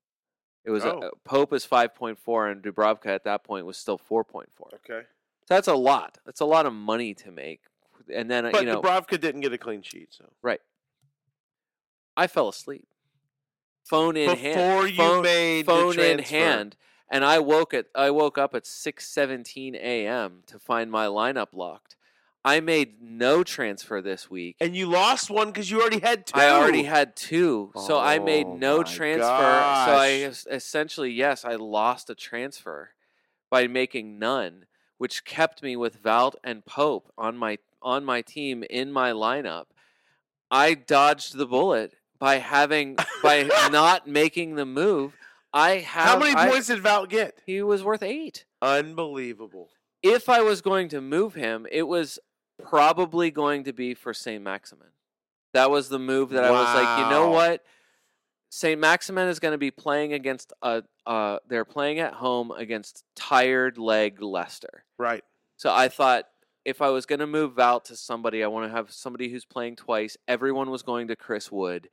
It 0.65 0.71
was 0.71 0.85
Oh. 0.87 0.99
uh, 1.01 1.11
Pope 1.25 1.53
is 1.53 1.67
five 1.67 1.95
point 1.95 2.19
four, 2.19 2.49
and 2.49 2.63
Dubravka 2.63 3.07
at 3.07 3.25
that 3.25 3.45
point 3.45 3.67
was 3.67 3.77
still 3.77 3.99
four 3.99 4.25
point 4.25 4.49
four. 4.57 4.71
Okay. 4.77 5.07
So 5.47 5.55
that's 5.55 5.69
a 5.69 5.75
lot. 5.75 6.17
That's 6.25 6.41
a 6.41 6.47
lot 6.47 6.65
of 6.65 6.73
money 6.73 7.13
to 7.15 7.31
make. 7.31 7.61
And 8.13 8.31
then 8.31 8.47
uh, 8.47 8.51
But 8.53 8.63
you 8.63 8.67
know, 8.73 8.81
Dubravka 8.81 9.21
didn't 9.21 9.43
get 9.43 9.53
a 9.53 9.59
clean 9.59 9.83
sheet, 9.83 10.09
so 10.15 10.31
right. 10.43 10.61
I 12.17 12.27
fell 12.27 12.49
asleep. 12.49 12.89
Phone 13.85 14.17
in 14.17 14.31
before 14.31 14.53
hand. 14.53 14.91
you 14.91 14.97
phone, 14.97 15.23
made 15.23 15.67
phone 15.67 15.99
in 15.99 16.19
hand. 16.21 16.77
And 17.11 17.25
I 17.25 17.39
woke 17.39 17.73
at 17.75 17.87
I 17.95 18.11
woke 18.11 18.37
up 18.39 18.55
at 18.55 18.67
six 18.67 19.09
seventeen 19.09 19.75
a.m. 19.75 20.43
to 20.47 20.59
find 20.59 20.91
my 20.91 21.07
lineup 21.07 21.49
locked. 21.53 21.97
I 22.45 22.61
made 22.61 23.03
no 23.03 23.43
transfer 23.43 24.01
this 24.01 24.31
week. 24.31 24.57
and 24.61 24.75
you 24.75 24.87
lost 24.87 25.29
one 25.29 25.49
because 25.49 25.71
you 25.71 25.81
already 25.81 25.99
had 26.01 26.27
two. 26.27 26.39
I 26.39 26.51
already 26.51 26.85
had 26.85 27.17
two, 27.17 27.73
so 27.75 27.99
I 27.99 28.19
made 28.21 28.47
Oh 28.47 28.57
no 28.57 28.83
transfer. 28.85 29.21
So 29.21 30.53
I 30.53 30.55
essentially, 30.55 31.11
yes, 31.11 31.45
I 31.45 31.57
lost 31.57 32.09
a 32.11 32.15
transfer 32.15 32.91
by 33.51 33.67
making 33.67 34.19
none, 34.19 34.67
which 34.99 35.25
kept 35.25 35.63
me 35.63 35.77
with 35.77 36.03
Valt 36.03 36.35
and 36.45 36.65
Pope 36.65 37.13
on 37.19 37.37
my 37.37 37.59
on 37.83 38.05
my 38.05 38.23
team 38.23 38.65
in 38.71 38.93
my 38.93 39.11
lineup, 39.13 39.67
I 40.51 40.75
dodged 40.75 41.37
the 41.37 41.47
bullet 41.47 41.95
by 42.19 42.37
having 42.39 42.97
by 43.23 43.43
not 43.71 44.07
making 44.07 44.55
the 44.55 44.67
move. 44.67 45.15
I 45.53 45.79
have 45.79 46.05
How 46.05 46.19
many 46.19 46.35
I- 46.37 46.49
points 46.51 46.67
did 46.67 46.81
Val 46.81 47.07
get? 47.07 47.41
he 47.47 47.63
was 47.63 47.83
worth 47.83 48.03
eight. 48.03 48.45
Unbelievable. 48.61 49.71
If 50.03 50.29
I 50.29 50.41
was 50.43 50.61
going 50.61 50.89
to 50.91 51.01
move 51.01 51.35
him, 51.35 51.67
it 51.73 51.83
was 51.85 52.19
probably 52.63 53.31
going 53.31 53.65
to 53.65 53.73
be 53.73 53.95
for 53.95 54.13
Saint 54.15 54.43
Maximin. 54.45 54.89
That 55.55 55.71
was 55.71 55.89
the 55.89 55.99
move 55.99 56.31
that 56.31 56.45
I 56.45 56.51
was 56.51 56.75
like, 56.75 56.99
you 57.05 57.11
know 57.11 57.31
what? 57.31 57.65
Saint 58.51 58.81
Maximin 58.81 59.29
is 59.29 59.41
going 59.41 59.53
to 59.53 59.59
be 59.59 59.71
playing 59.71 60.13
against 60.13 60.53
a. 60.63 60.83
Uh, 61.07 61.39
they're 61.49 61.65
playing 61.65 61.99
at 62.01 62.13
home 62.15 62.51
against 62.51 63.03
tired 63.17 63.79
leg 63.79 64.21
Leicester. 64.23 64.85
Right. 64.99 65.25
So 65.57 65.73
I 65.73 65.89
thought 65.89 66.25
if 66.65 66.81
I 66.83 66.91
was 66.91 67.07
going 67.07 67.19
to 67.21 67.27
move 67.27 67.55
Val 67.57 67.81
to 67.81 67.97
somebody, 67.97 68.45
I 68.45 68.47
want 68.47 68.71
to 68.71 68.77
have 68.77 68.91
somebody 68.93 69.29
who's 69.31 69.45
playing 69.45 69.77
twice. 69.77 70.17
Everyone 70.29 70.71
was 70.71 70.83
going 70.83 71.09
to 71.09 71.17
Chris 71.17 71.51
Wood. 71.51 71.89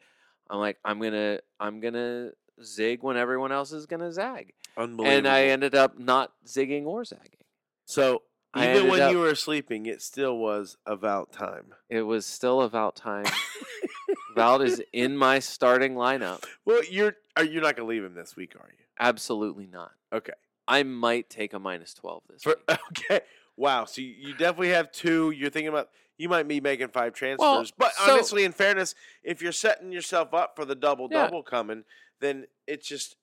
I'm 0.50 0.60
like, 0.60 0.78
I'm 0.86 1.00
gonna, 1.02 1.40
I'm 1.60 1.80
gonna 1.80 2.32
zig 2.64 3.04
when 3.04 3.18
everyone 3.18 3.52
else 3.52 3.72
is 3.72 3.86
gonna 3.86 4.12
zag, 4.12 4.54
Unbelievable. 4.78 5.18
and 5.18 5.28
I 5.28 5.46
ended 5.46 5.76
up 5.76 5.98
not 6.00 6.32
zigging 6.46 6.86
or 6.86 7.04
zagging. 7.04 7.44
so 7.86 8.24
I 8.54 8.70
even 8.76 8.90
when 8.90 9.02
up- 9.02 9.12
you 9.12 9.20
were 9.20 9.36
sleeping, 9.36 9.86
it 9.86 10.02
still 10.02 10.38
was 10.38 10.78
about 10.86 11.32
time. 11.34 11.74
It 11.90 12.04
was 12.04 12.26
still 12.26 12.62
about 12.62 12.96
time. 12.96 13.26
Val 14.36 14.62
is 14.62 14.82
in 14.94 15.16
my 15.18 15.40
starting 15.40 15.96
lineup. 15.96 16.44
Well, 16.66 16.82
you're 16.90 17.16
are 17.38 17.44
you're 17.44 17.62
not 17.62 17.76
gonna 17.76 17.88
leave 17.90 18.04
him 18.04 18.14
this 18.16 18.36
week, 18.36 18.56
are 18.56 18.68
you? 18.70 18.86
Absolutely 19.00 19.68
not. 19.68 19.92
Okay. 20.14 20.34
I 20.68 20.84
might 20.84 21.30
take 21.30 21.54
a 21.54 21.60
minus 21.60 21.94
twelve 21.94 22.24
this 22.30 22.44
For, 22.44 22.56
week. 22.68 22.80
okay. 22.92 23.22
Wow. 23.58 23.86
So 23.86 24.02
you, 24.02 24.14
you 24.18 24.34
definitely 24.34 24.70
have 24.70 24.92
two. 24.92 25.32
You're 25.32 25.50
thinking 25.50 25.70
about 25.70 25.90
you 26.18 26.28
might 26.30 26.48
be 26.48 26.60
making 26.62 26.90
five 26.90 27.14
transfers, 27.14 27.72
but 27.78 27.94
so- 27.94 28.14
honestly, 28.14 28.44
in 28.46 28.52
fairness, 28.54 28.96
if 29.24 29.42
you're 29.42 29.52
setting 29.52 29.92
yourself 29.92 30.34
up 30.34 30.56
for 30.56 30.64
the 30.66 30.76
double 30.76 31.08
Yeah. 31.12 31.26
double 31.26 31.44
coming, 31.44 31.84
then 32.20 32.46
it's 32.68 32.88
just 32.88 33.16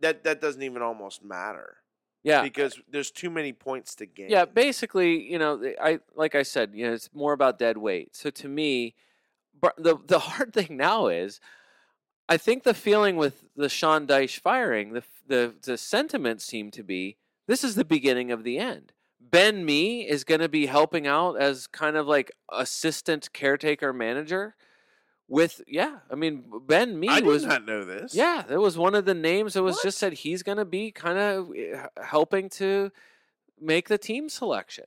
that 0.00 0.24
that 0.24 0.40
doesn't 0.40 0.62
even 0.62 0.82
almost 0.82 1.24
matter 1.24 1.78
Yeah, 2.22 2.42
because 2.42 2.80
there's 2.88 3.10
too 3.10 3.30
many 3.30 3.52
points 3.52 3.94
to 3.96 4.06
gain. 4.06 4.30
Yeah, 4.30 4.44
basically, 4.44 5.30
you 5.30 5.38
know, 5.38 5.60
I 5.80 6.00
like 6.14 6.34
I 6.34 6.42
said, 6.42 6.72
you 6.74 6.86
know, 6.86 6.92
it's 6.92 7.10
more 7.14 7.32
about 7.32 7.58
dead 7.58 7.78
weight. 7.78 8.14
So 8.14 8.30
to 8.30 8.48
me, 8.48 8.94
the 9.76 9.96
the 10.06 10.18
hard 10.30 10.52
thing 10.52 10.76
now 10.76 11.08
is, 11.08 11.40
I 12.28 12.36
think 12.36 12.62
the 12.62 12.74
feeling 12.74 13.16
with 13.16 13.44
the 13.56 13.68
Sean 13.68 14.06
Dyche 14.06 14.40
firing, 14.40 14.92
the 14.92 15.02
the 15.26 15.54
the 15.62 15.78
sentiment 15.78 16.42
seemed 16.42 16.72
to 16.74 16.82
be 16.82 17.16
this 17.46 17.64
is 17.64 17.74
the 17.74 17.84
beginning 17.84 18.30
of 18.30 18.44
the 18.44 18.58
end. 18.58 18.92
Ben 19.20 19.64
Mee 19.64 20.08
is 20.08 20.24
going 20.24 20.40
to 20.40 20.48
be 20.48 20.66
helping 20.66 21.06
out 21.06 21.40
as 21.40 21.66
kind 21.66 21.96
of 21.96 22.06
like 22.06 22.30
assistant 22.52 23.32
caretaker 23.32 23.92
manager. 23.92 24.54
With 25.30 25.60
yeah, 25.68 25.98
I 26.10 26.14
mean 26.14 26.44
Ben 26.66 26.98
Mee 26.98 27.08
I 27.10 27.20
was 27.20 27.44
not 27.44 27.66
know 27.66 27.84
this. 27.84 28.14
yeah, 28.14 28.44
that 28.48 28.58
was 28.60 28.78
one 28.78 28.94
of 28.94 29.04
the 29.04 29.12
names 29.14 29.52
that 29.54 29.62
was 29.62 29.76
What? 29.76 29.82
just 29.82 29.98
said 29.98 30.14
he's 30.14 30.42
going 30.42 30.56
to 30.56 30.64
be 30.64 30.90
kind 30.90 31.18
of 31.18 31.50
eh, 31.54 31.86
helping 32.02 32.48
to 32.50 32.90
make 33.60 33.88
the 33.88 33.98
team 33.98 34.30
selection. 34.30 34.84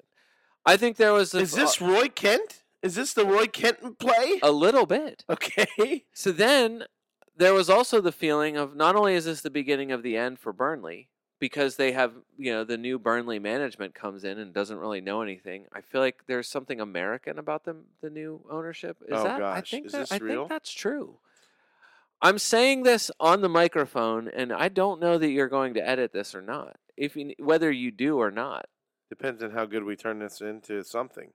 I 0.66 0.78
think 0.78 0.98
there 0.98 1.14
was 1.14 1.36
a, 1.36 1.40
Is 1.42 1.52
this 1.54 1.80
uh 1.80 1.86
Roy 1.86 2.08
Kent? 2.10 2.64
Is 2.82 2.96
this 2.96 3.14
the 3.14 3.26
Roy 3.26 3.46
Kent 3.46 4.00
play? 4.00 4.40
a 4.42 4.52
little 4.52 4.88
bit. 4.88 5.24
Okay. 5.30 6.06
So 6.14 6.32
then 6.32 6.86
there 7.38 7.54
was 7.54 7.70
also 7.70 8.02
the 8.02 8.12
feeling 8.12 8.58
of 8.58 8.76
not 8.76 8.96
only 8.96 9.14
is 9.14 9.26
this 9.26 9.42
the 9.42 9.52
beginning 9.52 9.92
of 9.92 10.02
the 10.02 10.18
end 10.18 10.40
for 10.40 10.52
Burnley 10.52 11.10
because 11.42 11.76
they 11.78 11.92
have, 11.94 12.14
you 12.38 12.54
know, 12.54 12.64
the 12.64 12.78
new 12.78 13.00
Burnley 13.00 13.40
management 13.40 13.96
comes 13.96 14.24
in 14.24 14.40
and 14.40 14.54
doesn't 14.54 14.78
really 14.80 15.02
know 15.02 15.24
anything. 15.24 15.66
I 15.74 15.82
feel 15.82 16.02
like 16.02 16.22
there's 16.28 16.48
something 16.48 16.80
American 16.80 17.40
about 17.40 17.66
them 17.66 17.88
the 18.02 18.12
new 18.12 18.46
ownership. 18.50 18.98
Is 19.10 19.20
Oh, 19.20 19.24
that 19.26 19.44
I 19.52 19.62
gosh. 19.62 19.72
think 19.72 19.88
Is 19.88 19.92
that, 19.94 20.10
this 20.10 20.12
I 20.12 20.18
real? 20.20 20.44
think 20.44 20.50
that's 20.50 20.72
true. 20.72 21.20
I'm 22.22 22.38
saying 22.40 22.84
this 22.84 23.12
on 23.20 23.42
the 23.42 23.50
microphone 23.50 24.30
and 24.30 24.54
I 24.54 24.70
don't 24.70 25.02
know 25.02 25.18
that 25.18 25.32
you're 25.32 25.50
going 25.50 25.74
to 25.76 25.88
edit 25.88 26.14
this 26.14 26.36
or 26.36 26.42
not. 26.42 26.78
If 26.98 27.16
you, 27.16 27.34
whether 27.40 27.72
you 27.72 27.92
do 27.92 28.18
or 28.20 28.32
not. 28.32 28.68
Depends 29.10 29.44
on 29.44 29.52
how 29.52 29.66
good 29.66 29.84
we 29.84 29.96
turn 29.98 30.20
this 30.20 30.42
into 30.42 30.84
something. 30.84 31.34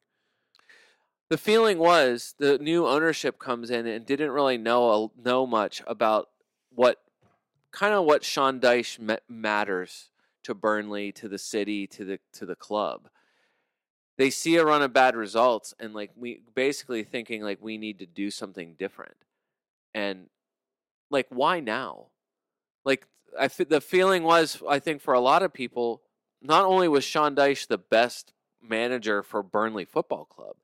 the 1.29 1.39
feeling 1.39 1.79
was 1.79 2.35
the 2.39 2.59
new 2.59 2.87
ownership 2.87 3.39
comes 3.39 3.71
in 3.71 3.87
and 3.87 4.07
didn't 4.07 4.31
really 4.31 4.59
know 4.59 5.13
know 5.23 5.47
much 5.47 5.83
about 5.87 6.29
what 6.71 6.99
kind 7.73 7.95
of 7.95 8.05
what 8.05 8.25
Sean 8.25 8.61
Dyche 8.61 8.99
ma- 8.99 9.17
matters 9.29 10.11
to 10.45 10.55
Burnley, 10.55 11.13
to 11.13 11.29
the 11.29 11.39
city, 11.39 11.87
to 11.89 12.05
the 12.05 12.21
to 12.35 12.47
the 12.47 12.57
club. 12.57 13.09
They 14.19 14.31
see 14.31 14.57
a 14.57 14.65
run 14.65 14.83
of 14.83 14.93
bad 14.93 15.15
results 15.15 15.75
and 15.79 15.93
like 15.93 16.11
we 16.17 16.41
basically 16.55 17.05
thinking 17.05 17.43
like 17.43 17.59
we 17.61 17.77
need 17.77 17.99
to 17.99 18.07
do 18.07 18.31
something 18.31 18.75
different. 18.79 19.17
And 19.95 20.29
like 21.11 21.27
why 21.31 21.61
now? 21.61 22.07
Like 22.85 23.07
I 23.39 23.49
fe- 23.49 23.65
the 23.65 23.81
feeling 23.81 24.23
was 24.23 24.63
I 24.69 24.79
think 24.79 25.03
for 25.03 25.15
a 25.15 25.21
lot 25.21 25.43
of 25.43 25.53
people 25.53 26.03
not 26.41 26.65
only 26.65 26.89
was 26.89 27.05
Sean 27.05 27.35
Dyche 27.35 27.67
the 27.67 27.79
best 27.79 28.33
manager 28.63 29.23
for 29.23 29.43
Burnley 29.43 29.85
Football 29.85 30.25
Club, 30.25 30.57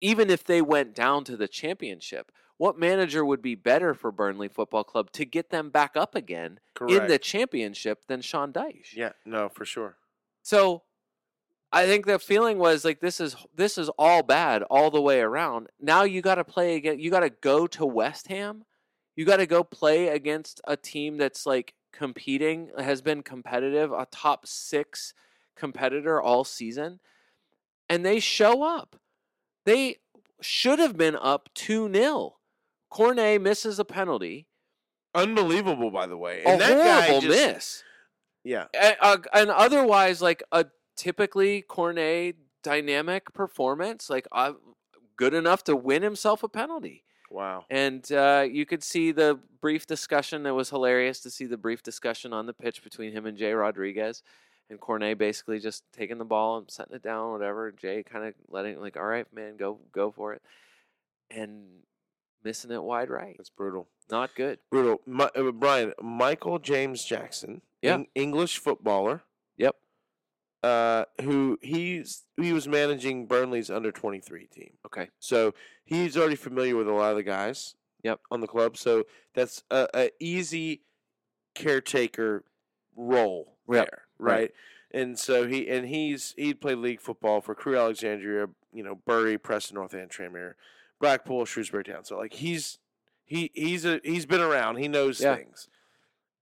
even 0.00 0.30
if 0.30 0.44
they 0.44 0.62
went 0.62 0.94
down 0.94 1.24
to 1.24 1.36
the 1.36 1.48
championship, 1.48 2.32
what 2.62 2.78
manager 2.78 3.24
would 3.24 3.42
be 3.42 3.56
better 3.56 3.92
for 3.92 4.12
Burnley 4.12 4.46
Football 4.46 4.84
Club 4.84 5.10
to 5.14 5.24
get 5.24 5.50
them 5.50 5.68
back 5.68 5.96
up 5.96 6.14
again 6.14 6.60
in 6.88 7.08
the 7.08 7.18
championship 7.18 8.06
than 8.06 8.20
Sean 8.20 8.52
Dyche? 8.52 8.94
yeah, 8.94 9.10
no, 9.26 9.48
for 9.48 9.64
sure. 9.64 9.96
So 10.42 10.84
I 11.72 11.86
think 11.86 12.06
the 12.06 12.20
feeling 12.20 12.58
was 12.58 12.84
like 12.84 13.00
this 13.00 13.18
is 13.20 13.34
this 13.52 13.78
is 13.78 13.90
all 13.98 14.22
bad 14.22 14.62
all 14.62 14.92
the 14.92 15.00
way 15.00 15.20
around. 15.20 15.70
Now 15.80 16.04
you 16.04 16.22
got 16.22 16.36
to 16.36 16.44
play 16.44 16.76
again. 16.76 17.00
You 17.00 17.10
got 17.10 17.20
to 17.20 17.30
go 17.30 17.66
to 17.66 17.84
West 17.84 18.28
Ham. 18.28 18.64
You 19.16 19.24
got 19.24 19.38
to 19.38 19.46
go 19.46 19.64
play 19.64 20.06
against 20.06 20.60
a 20.64 20.76
team 20.76 21.16
that's 21.16 21.44
like 21.44 21.74
competing, 21.92 22.70
has 22.78 23.02
been 23.02 23.24
competitive, 23.24 23.90
a 23.90 24.06
top 24.12 24.46
six 24.46 25.14
competitor 25.56 26.22
all 26.22 26.44
season, 26.44 27.00
and 27.88 28.06
they 28.06 28.20
show 28.20 28.62
up. 28.62 29.00
They 29.64 29.96
should 30.40 30.78
have 30.78 30.96
been 30.96 31.16
up 31.16 31.48
2 31.54 31.92
0. 31.92 32.36
Cornet 32.92 33.40
misses 33.40 33.78
a 33.78 33.84
penalty. 33.84 34.46
Unbelievable, 35.14 35.90
by 35.90 36.06
the 36.06 36.16
way. 36.16 36.42
a 36.44 36.48
And 36.48 36.60
that 36.60 36.76
guy 36.76 37.00
horrible 37.08 37.20
just- 37.28 37.54
miss. 37.54 37.84
Yeah. 38.44 38.66
and, 38.74 38.96
uh, 39.00 39.18
and 39.32 39.50
otherwise 39.50 40.20
like 40.20 40.42
a 40.50 40.66
typically 40.96 41.62
Cornet 41.62 42.36
dynamic 42.62 43.32
performance, 43.32 44.10
like 44.10 44.26
uh, 44.32 44.52
good 45.16 45.32
enough 45.32 45.62
to 45.64 45.76
win 45.76 46.02
himself 46.02 46.42
a 46.42 46.48
penalty. 46.48 47.04
Wow. 47.30 47.64
And 47.70 48.10
uh, 48.12 48.44
you 48.50 48.66
could 48.66 48.82
see 48.82 49.12
the 49.12 49.38
brief 49.60 49.86
discussion. 49.86 50.44
It 50.44 50.50
was 50.50 50.70
hilarious 50.70 51.20
to 51.20 51.30
see 51.30 51.46
the 51.46 51.56
brief 51.56 51.82
discussion 51.82 52.32
on 52.32 52.46
the 52.46 52.52
pitch 52.52 52.82
between 52.84 53.12
him 53.12 53.24
and 53.26 53.38
Jay 53.38 53.52
Rodriguez, 53.52 54.22
and 54.68 54.78
Cornet 54.80 55.16
basically 55.18 55.58
just 55.60 55.84
taking 55.96 56.18
the 56.18 56.24
ball 56.26 56.58
and 56.58 56.70
setting 56.70 56.94
it 56.96 57.02
down, 57.02 57.32
whatever. 57.32 57.72
Jay 57.72 58.02
kind 58.02 58.26
of 58.26 58.34
letting 58.48 58.78
like, 58.80 58.96
all 58.98 59.04
right, 59.06 59.26
man, 59.32 59.56
go 59.56 59.78
go 59.92 60.10
for 60.10 60.34
it, 60.34 60.42
and 61.30 61.62
missing 62.44 62.70
it 62.70 62.82
wide 62.82 63.10
right. 63.10 63.34
That's 63.36 63.50
brutal. 63.50 63.88
Not 64.10 64.34
good. 64.34 64.58
Brutal. 64.70 65.00
Mi- 65.06 65.28
uh, 65.34 65.50
Brian, 65.52 65.92
Michael 66.02 66.58
James 66.58 67.04
Jackson, 67.04 67.62
Yeah. 67.80 67.94
Eng- 67.94 68.06
English 68.14 68.58
footballer, 68.58 69.22
Yep. 69.56 69.76
uh, 70.62 71.04
who 71.22 71.58
he's 71.62 72.24
he 72.36 72.52
was 72.52 72.66
managing 72.68 73.26
Burnley's 73.26 73.70
under 73.70 73.90
23 73.92 74.46
team. 74.46 74.72
Okay. 74.86 75.08
So 75.18 75.54
he's 75.84 76.16
already 76.16 76.36
familiar 76.36 76.76
with 76.76 76.88
a 76.88 76.92
lot 76.92 77.10
of 77.12 77.16
the 77.16 77.22
guys. 77.22 77.74
Yep. 78.02 78.20
On 78.32 78.40
the 78.40 78.48
club, 78.48 78.76
so 78.76 79.04
that's 79.34 79.62
a, 79.70 79.86
a 79.94 80.10
easy 80.18 80.82
caretaker 81.54 82.44
role 82.96 83.56
Yep, 83.70 83.86
there, 83.90 84.02
right. 84.18 84.34
right? 84.40 84.50
And 84.92 85.18
so 85.18 85.46
he 85.46 85.68
and 85.68 85.86
he's 85.86 86.34
he 86.36 86.52
played 86.52 86.78
league 86.78 87.00
football 87.00 87.40
for 87.40 87.54
Crewe 87.54 87.78
Alexandra, 87.78 88.48
you 88.72 88.82
know, 88.82 88.96
Bury, 89.06 89.38
Preston 89.38 89.76
North 89.76 89.94
End, 89.94 90.10
Tranmere, 90.10 90.54
Blackpool, 91.02 91.44
Shrewsbury 91.44 91.84
Town. 91.84 92.04
So 92.04 92.16
like 92.16 92.32
he's 92.32 92.78
he 93.26 93.50
he's 93.52 93.84
a 93.84 94.00
he's 94.04 94.24
been 94.24 94.40
around. 94.40 94.76
He 94.76 94.88
knows 94.88 95.20
Yeah. 95.20 95.36
things. 95.36 95.68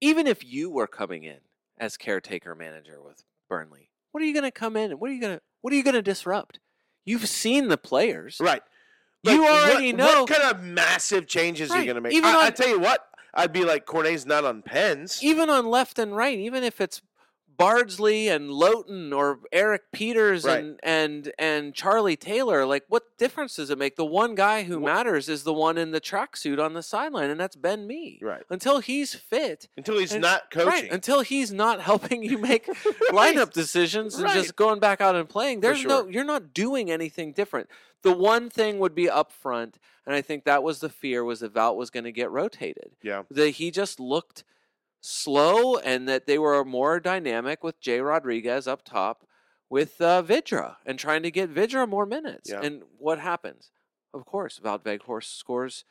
even 0.01 0.27
if 0.29 0.45
you 0.45 0.71
were 0.71 0.87
coming 0.87 1.25
in 1.25 1.39
as 1.79 1.97
caretaker 1.97 2.55
manager 2.55 3.03
with 3.03 3.25
Burnley, 3.49 3.91
what 4.13 4.23
are 4.23 4.27
you 4.27 4.33
going 4.35 4.45
to 4.45 4.51
come 4.53 4.77
in 4.77 4.93
and 4.93 5.01
what 5.01 5.11
are 5.11 5.15
you 5.15 5.21
going 5.21 5.37
to 5.39 5.43
what 5.63 5.73
are 5.73 5.77
you 5.77 5.83
going 5.83 5.95
to 5.95 6.03
disrupt? 6.03 6.61
You've 7.05 7.29
seen 7.29 7.69
the 7.69 7.77
players. 7.79 8.39
Right. 8.41 8.63
You 9.23 9.45
already 9.47 9.93
what, 9.93 9.99
know. 9.99 10.23
what 10.23 10.31
kind 10.31 10.55
of 10.55 10.63
massive 10.63 11.27
changes 11.27 11.71
are 11.71 11.75
Right. 11.75 11.81
you 11.81 11.87
going 11.87 11.97
to 11.97 12.01
make. 12.03 12.13
Even 12.13 12.31
I, 12.31 12.47
I 12.47 12.51
tell 12.51 12.69
you 12.69 12.79
what, 12.81 13.05
I'd 13.35 13.53
be 13.53 13.65
like 13.65 13.85
Cornet's 13.87 14.25
not 14.27 14.45
on 14.45 14.63
pens. 14.63 15.21
Even 15.23 15.51
on 15.51 15.67
left 15.67 15.99
and 15.99 16.15
right, 16.17 16.39
even 16.39 16.65
if 16.65 16.81
it's 16.81 17.01
Bardsley 17.61 18.29
and 18.29 18.51
Lowton 18.51 19.13
or 19.13 19.41
Erik 19.53 19.83
Pieters 19.95 20.47
Right. 20.47 20.59
and 20.65 20.81
and 20.83 21.33
and 21.39 21.75
Charlie 21.75 22.17
Taylor. 22.17 22.65
Like, 22.65 22.85
what 22.89 23.19
difference 23.19 23.57
does 23.57 23.69
it 23.69 23.77
make? 23.77 23.97
The 23.97 24.05
one 24.05 24.35
guy 24.35 24.63
who 24.63 24.81
matters 24.81 25.29
is 25.29 25.45
the 25.45 25.53
one 25.53 25.77
in 25.77 25.91
the 25.91 26.01
tracksuit 26.01 26.59
on 26.59 26.73
the 26.73 26.83
sideline, 26.83 27.29
and 27.29 27.39
that's 27.39 27.57
Ben 27.57 27.87
Mee. 27.87 28.19
Right. 28.23 28.43
Until 28.49 28.79
he's 28.81 29.15
fit, 29.15 29.69
Until 29.77 29.99
he's 29.99 30.13
And- 30.13 30.23
not 30.23 30.51
coaching. 30.51 30.69
right? 30.71 30.91
Until 30.91 31.21
he's 31.21 31.53
not 31.53 31.81
helping 31.91 32.23
you 32.23 32.39
make 32.39 32.67
lineup 33.13 33.53
decisions 33.53 34.15
and 34.15 34.25
Right. 34.25 34.35
just 34.35 34.57
going 34.57 34.81
back 34.81 35.03
out 35.03 35.15
and 35.15 35.29
playing. 35.29 35.61
There's 35.61 35.85
no, 35.85 36.09
you're 36.09 36.25
not 36.25 36.55
doing 36.55 36.91
anything 36.91 37.33
different. 37.33 37.69
The 38.03 38.13
one 38.13 38.49
thing 38.49 38.79
would 38.79 38.95
be 38.95 39.11
up 39.11 39.31
front, 39.33 39.79
and 40.07 40.15
I 40.15 40.23
think 40.23 40.45
that 40.45 40.63
was 40.63 40.81
the 40.81 40.89
fear 40.89 41.23
was 41.23 41.41
that 41.41 41.53
Wout 41.53 41.77
was 41.77 41.91
going 41.91 42.05
to 42.05 42.13
get 42.13 42.31
rotated 42.31 42.93
yeah. 43.03 43.25
that 43.31 43.51
he 43.51 43.71
just 43.71 44.01
looked 44.01 44.45
slow 45.01 45.77
and 45.77 46.09
that 46.09 46.27
they 46.27 46.39
were 46.39 46.65
more 46.65 47.01
dynamic 47.01 47.63
with 47.65 47.81
Jay 47.81 48.01
Rodriguez 48.01 48.67
up 48.67 48.85
top 48.85 49.27
with 49.69 50.01
uh, 50.01 50.23
Vydra 50.23 50.77
and 50.85 50.99
trying 50.99 51.23
to 51.23 51.31
get 51.31 51.51
Vydra 51.51 51.87
more 51.89 52.07
minutes. 52.07 52.51
Yeah. 52.51 52.61
And 52.63 52.83
what 52.99 53.19
happens? 53.19 53.71
Of 54.13 54.27
course, 54.27 54.61
Wout 54.63 54.83
Weghorst 54.83 55.37
scores 55.37 55.85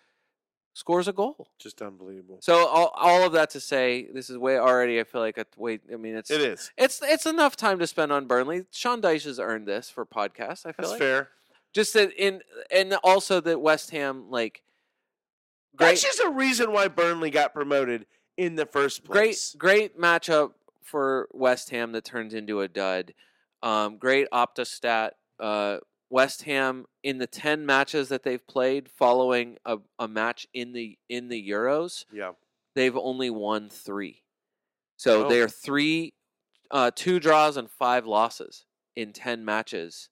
scores 0.74 1.07
a 1.07 1.14
goal. 1.14 1.49
Just 1.57 1.82
unbelievable. 1.82 2.38
So 2.41 2.68
all, 2.68 2.91
all 2.95 3.26
of 3.26 3.34
that 3.34 3.49
to 3.51 3.60
say, 3.60 4.07
this 4.14 4.30
is 4.30 4.38
way 4.38 4.57
already. 4.57 4.99
I 4.99 5.03
feel 5.03 5.22
like 5.22 5.38
a 5.38 5.45
way. 5.57 5.80
I 5.91 5.95
mean, 5.95 6.16
it's 6.16 6.30
It 6.30 6.41
is. 6.41 6.72
it's 6.78 7.01
it's 7.01 7.26
enough 7.26 7.55
time 7.55 7.80
to 7.80 7.88
spend 7.88 8.12
on 8.12 8.28
Burnley. 8.28 8.66
Sean 8.72 9.01
Dyche 9.01 9.26
has 9.26 9.39
earned 9.39 9.68
this 9.68 9.89
for 9.89 10.05
podcasts. 10.05 10.66
I 10.66 10.72
feel 10.72 10.76
That's 10.80 10.89
like 10.91 10.99
fair. 10.99 11.30
just 11.74 11.93
that 11.93 12.12
in 12.14 12.41
and 12.72 12.93
also 13.03 13.39
that 13.41 13.62
West 13.62 13.91
Ham 13.91 14.30
like 14.30 14.64
That's 15.78 16.01
just 16.03 16.20
a 16.20 16.30
reason 16.30 16.72
why 16.74 16.88
Burnley 16.89 17.30
got 17.30 17.53
promoted 17.53 18.05
in 18.40 18.56
the 18.56 18.66
first 18.66 19.04
place. 19.04 19.54
great 19.54 19.92
great 19.94 20.00
matchup 20.00 20.54
for 20.82 21.28
West 21.34 21.70
Ham 21.72 21.92
that 21.92 22.06
turns 22.06 22.34
into 22.34 22.62
a 22.62 22.68
dud. 22.68 23.14
Um, 23.62 23.98
great 23.98 24.28
Opta 24.32 24.66
stat. 24.66 25.18
Uh, 25.40 25.80
West 26.10 26.44
Ham 26.44 26.86
in 27.04 27.18
the 27.20 27.28
ten 27.28 27.66
matches 27.66 28.10
that 28.10 28.24
they've 28.24 28.46
played 28.48 28.90
following 28.90 29.58
a, 29.66 29.78
a 30.00 30.08
match 30.08 30.48
in 30.54 30.72
the 30.72 30.98
in 31.10 31.28
the 31.28 31.50
Euros, 31.50 32.06
Yeah. 32.12 32.32
they've 32.76 32.96
only 32.98 33.30
won 33.30 33.70
three. 33.70 34.24
So 34.96 35.26
Oh. 35.26 35.30
they 35.30 35.42
are 35.42 35.50
three, 35.50 36.14
uh, 36.72 36.92
two 36.96 37.20
draws 37.20 37.58
and 37.58 37.70
five 37.70 38.06
losses 38.08 38.66
in 38.96 39.14
ten 39.14 39.44
matches, 39.46 40.10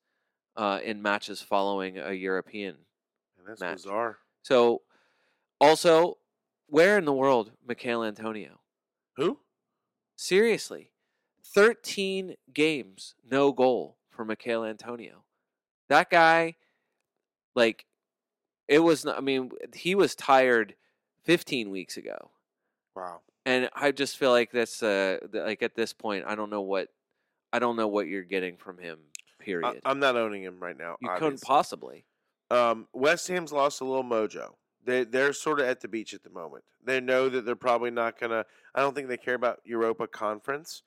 uh, 0.56 0.80
in 0.84 1.02
matches 1.02 1.42
following 1.42 1.98
a 1.98 2.12
European 2.14 2.76
And 3.38 3.48
that's 3.48 3.62
Match. 3.62 3.78
bizarre. 3.78 4.20
So, 4.44 4.84
also, 5.60 6.20
where 6.68 6.98
in 6.98 7.06
the 7.06 7.14
world, 7.14 7.52
Michail 7.68 8.04
Antonio? 8.04 8.60
Who? 9.16 9.40
Seriously, 10.16 10.92
13 11.54 12.36
games, 12.54 13.16
no 13.30 13.52
goal 13.52 13.98
for 14.10 14.26
Michail 14.26 14.64
Antonio. 14.64 15.24
That 15.90 16.10
guy, 16.10 16.56
like, 17.56 17.86
it 18.68 18.80
was, 18.80 19.06
not, 19.06 19.18
I 19.18 19.22
mean, 19.22 19.52
he 19.74 19.96
was 19.96 20.16
tired 20.16 20.76
15 21.24 21.70
weeks 21.70 21.98
ago. 21.98 22.32
Wow. 22.96 23.22
And 23.46 23.70
I 23.74 23.92
just 23.92 24.18
feel 24.18 24.32
like 24.32 24.52
that's, 24.52 24.84
uh, 24.84 25.20
like, 25.32 25.64
at 25.64 25.76
this 25.76 25.94
point, 25.94 26.26
I 26.28 26.36
don't 26.36 26.50
know 26.50 26.62
what, 26.62 26.90
I 27.54 27.60
don't 27.60 27.78
know 27.78 27.88
what 27.88 28.08
you're 28.08 28.24
getting 28.24 28.58
from 28.58 28.78
him, 28.78 28.98
period. 29.40 29.80
I, 29.86 29.92
am 29.92 30.00
not 30.00 30.18
owning 30.18 30.44
him 30.44 30.60
right 30.60 30.78
now. 30.78 30.98
you 31.00 31.10
couldn't 31.18 31.42
possibly. 31.42 32.06
Um, 32.50 32.88
West 32.94 33.28
Ham's 33.30 33.52
lost 33.52 33.82
a 33.82 33.86
little 33.86 34.04
mojo. 34.04 34.54
They 34.88 35.04
they're 35.04 35.34
sort 35.34 35.60
of 35.60 35.68
at 35.68 35.82
the 35.82 35.88
beach 35.90 36.14
at 36.14 36.24
the 36.24 36.30
moment. 36.32 36.64
They 36.84 37.00
know 37.02 37.28
that 37.30 37.46
they're 37.46 37.56
probably 37.56 37.92
not 37.92 38.18
gonna. 38.20 38.46
I 38.74 38.80
don't 38.80 38.96
think 38.96 39.10
they 39.10 39.18
care 39.18 39.36
about 39.36 39.60
Europa 39.66 40.08
Conference, 40.08 40.82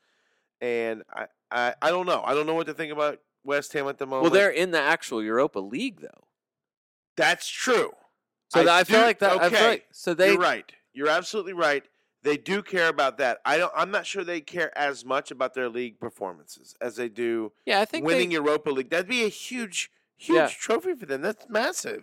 and 0.60 1.02
I 1.14 1.26
I, 1.50 1.74
I 1.82 1.90
don't 1.90 2.06
know. 2.06 2.22
I 2.24 2.34
don't 2.34 2.46
know 2.46 2.54
what 2.54 2.66
to 2.66 2.74
think 2.74 2.92
about 2.92 3.20
West 3.44 3.72
Ham 3.74 3.86
at 3.88 3.98
the 3.98 4.06
moment. 4.06 4.22
Well, 4.22 4.30
they're 4.32 4.50
in 4.50 4.70
the 4.70 4.80
actual 4.80 5.22
Europa 5.22 5.58
League, 5.60 6.00
though. 6.00 6.26
that's 7.16 7.46
true. 7.48 7.92
So 8.48 8.64
that 8.64 8.68
I 8.68 8.84
feel 8.84 9.02
like 9.02 9.18
that. 9.20 9.32
I 9.32 9.48
feel 9.50 9.58
okay, 9.58 9.68
like, 9.68 9.86
so 9.92 10.14
they 10.14 10.30
You're 10.32 10.38
right. 10.40 10.72
You're 10.92 11.08
absolutely 11.08 11.52
right. 11.52 11.84
They 12.22 12.36
do 12.36 12.62
care 12.62 12.88
about 12.88 13.18
that. 13.18 13.38
I 13.44 13.58
don't. 13.58 13.72
I'm 13.76 13.90
not 13.90 14.06
sure 14.06 14.24
they 14.24 14.40
care 14.40 14.76
as 14.76 15.04
much 15.04 15.30
about 15.30 15.54
their 15.54 15.68
league 15.68 16.00
performances 16.00 16.74
as 16.80 16.96
they 16.96 17.08
do 17.08 17.52
Yeah, 17.66 17.80
I 17.80 17.84
think 17.84 18.06
winning 18.06 18.30
they, 18.30 18.34
Europa 18.36 18.70
League. 18.70 18.90
That'd 18.90 19.06
be 19.08 19.24
a 19.24 19.28
huge, 19.28 19.90
huge 20.16 20.36
Yeah. 20.36 20.48
trophy 20.48 20.94
for 20.94 21.06
them. 21.06 21.20
That's 21.22 21.46
massive. 21.48 22.02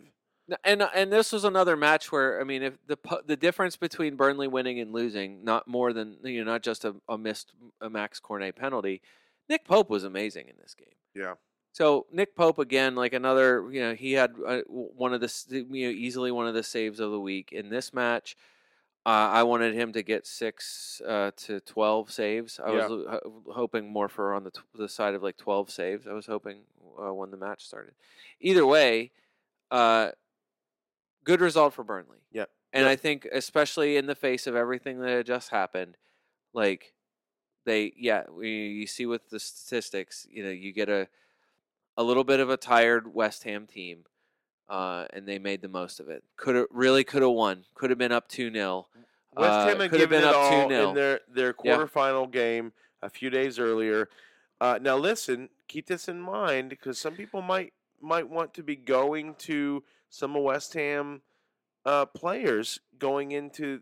And 0.63 0.81
and 0.95 1.11
this 1.11 1.31
was 1.33 1.43
another 1.43 1.75
match 1.75 2.11
where 2.11 2.39
I 2.39 2.43
mean, 2.45 2.63
if 2.63 2.73
the 2.87 2.97
the 3.25 3.35
difference 3.35 3.75
between 3.75 4.15
Burnley 4.15 4.47
winning 4.47 4.79
and 4.79 4.93
losing, 4.93 5.43
not 5.43 5.67
more 5.67 5.91
than 5.91 6.17
you 6.23 6.43
know, 6.43 6.51
not 6.51 6.63
just 6.63 6.85
a, 6.85 6.95
a 7.09 7.17
missed 7.17 7.51
a 7.81 7.89
Max 7.89 8.19
Cornet 8.19 8.55
penalty. 8.55 9.01
Nick 9.49 9.65
Pope 9.65 9.89
was 9.89 10.03
amazing 10.03 10.47
in 10.47 10.55
this 10.61 10.73
game. 10.73 10.95
Yeah. 11.15 11.33
So 11.73 12.05
Nick 12.11 12.35
Pope 12.35 12.59
again, 12.59 12.95
like 12.95 13.13
another, 13.13 13.69
you 13.71 13.81
know, 13.81 13.93
he 13.93 14.13
had 14.13 14.33
uh, 14.45 14.61
one 14.67 15.13
of 15.13 15.21
the 15.21 15.65
you 15.69 15.87
know 15.87 15.91
easily 15.91 16.31
one 16.31 16.47
of 16.47 16.53
the 16.53 16.63
saves 16.63 16.99
of 16.99 17.11
the 17.11 17.19
week 17.19 17.51
in 17.51 17.69
this 17.69 17.93
match. 17.93 18.35
Uh, 19.05 19.29
I 19.31 19.43
wanted 19.43 19.73
him 19.73 19.93
to 19.93 20.03
get 20.03 20.25
six 20.27 21.01
uh, 21.07 21.31
to 21.37 21.59
twelve 21.61 22.11
saves. 22.11 22.59
I 22.59 22.71
Yeah. 22.73 22.87
was 22.87 23.05
uh, 23.05 23.11
ho- 23.23 23.43
hoping 23.53 23.89
more 23.91 24.09
for 24.09 24.33
on 24.33 24.43
the 24.43 24.51
t- 24.51 24.59
the 24.75 24.89
side 24.89 25.13
of 25.13 25.23
like 25.23 25.37
twelve 25.37 25.69
saves. 25.69 26.07
I 26.07 26.13
was 26.13 26.25
hoping 26.25 26.61
uh, 27.01 27.13
when 27.13 27.31
the 27.31 27.37
match 27.37 27.65
started. 27.65 27.93
Either 28.41 28.65
way, 28.65 29.11
uh, 29.71 30.11
good 31.28 31.41
result 31.41 31.73
for 31.73 31.84
Burnley. 31.84 32.19
Yep. 32.32 32.49
And 32.73 32.84
Yep. 32.84 32.91
I 32.91 32.95
think, 32.95 33.28
especially 33.32 33.97
in 33.97 34.05
the 34.07 34.15
face 34.15 34.47
of 34.47 34.55
everything 34.55 34.99
that 35.01 35.09
had 35.09 35.25
just 35.25 35.49
happened, 35.49 35.97
like 36.53 36.93
they, 37.65 37.93
yeah, 37.97 38.23
we, 38.32 38.49
you 38.49 38.88
see 38.88 39.05
with 39.05 39.30
the 39.30 39.39
statistics, 39.39 40.25
you 40.30 40.43
know, 40.43 40.49
you 40.49 40.71
get 40.71 40.89
a 40.89 41.07
a 41.99 42.03
little 42.03 42.23
bit 42.23 42.39
of 42.39 42.49
a 42.49 42.57
tired 42.57 43.13
West 43.13 43.43
Ham 43.43 43.65
team, 43.65 44.05
uh, 44.69 45.05
and 45.11 45.28
they 45.28 45.39
made 45.39 45.61
the 45.61 45.67
most 45.67 45.99
of 45.99 46.09
it. 46.09 46.23
Could 46.38 46.55
have 46.55 46.67
really 46.71 47.03
could 47.03 47.21
have 47.23 47.32
won. 47.32 47.65
Could 47.73 47.89
have 47.89 47.97
been 47.99 48.11
up 48.11 48.28
two 48.30 48.51
0 48.51 48.88
West 49.36 49.51
Uh, 49.51 49.67
Ham 49.67 49.80
had 49.80 49.89
could 49.91 49.99
have 49.99 50.09
given 50.09 50.21
been 50.21 50.30
it 50.30 50.36
up 50.36 50.36
all 50.36 50.69
2-0. 50.69 50.89
in 50.89 50.95
their 50.95 51.19
their 51.28 51.55
Yeah. 51.63 51.78
quarterfinal 51.78 52.32
game 52.32 52.71
a 53.01 53.09
few 53.09 53.30
days 53.30 53.59
earlier. 53.59 54.09
Uh, 54.61 54.80
now, 54.82 54.95
listen, 54.97 55.49
keep 55.67 55.88
this 55.88 56.07
in 56.07 56.21
mind 56.21 56.69
because 56.69 56.97
some 56.99 57.15
people 57.15 57.41
might 57.41 57.73
might 57.99 58.30
want 58.30 58.53
to 58.53 58.63
be 58.63 58.75
going 58.75 59.34
to 59.36 59.84
some 60.09 60.35
of 60.35 60.43
West 60.43 60.73
Ham 60.73 61.21
uh, 61.85 62.05
players 62.05 62.79
going 62.97 63.31
into 63.31 63.81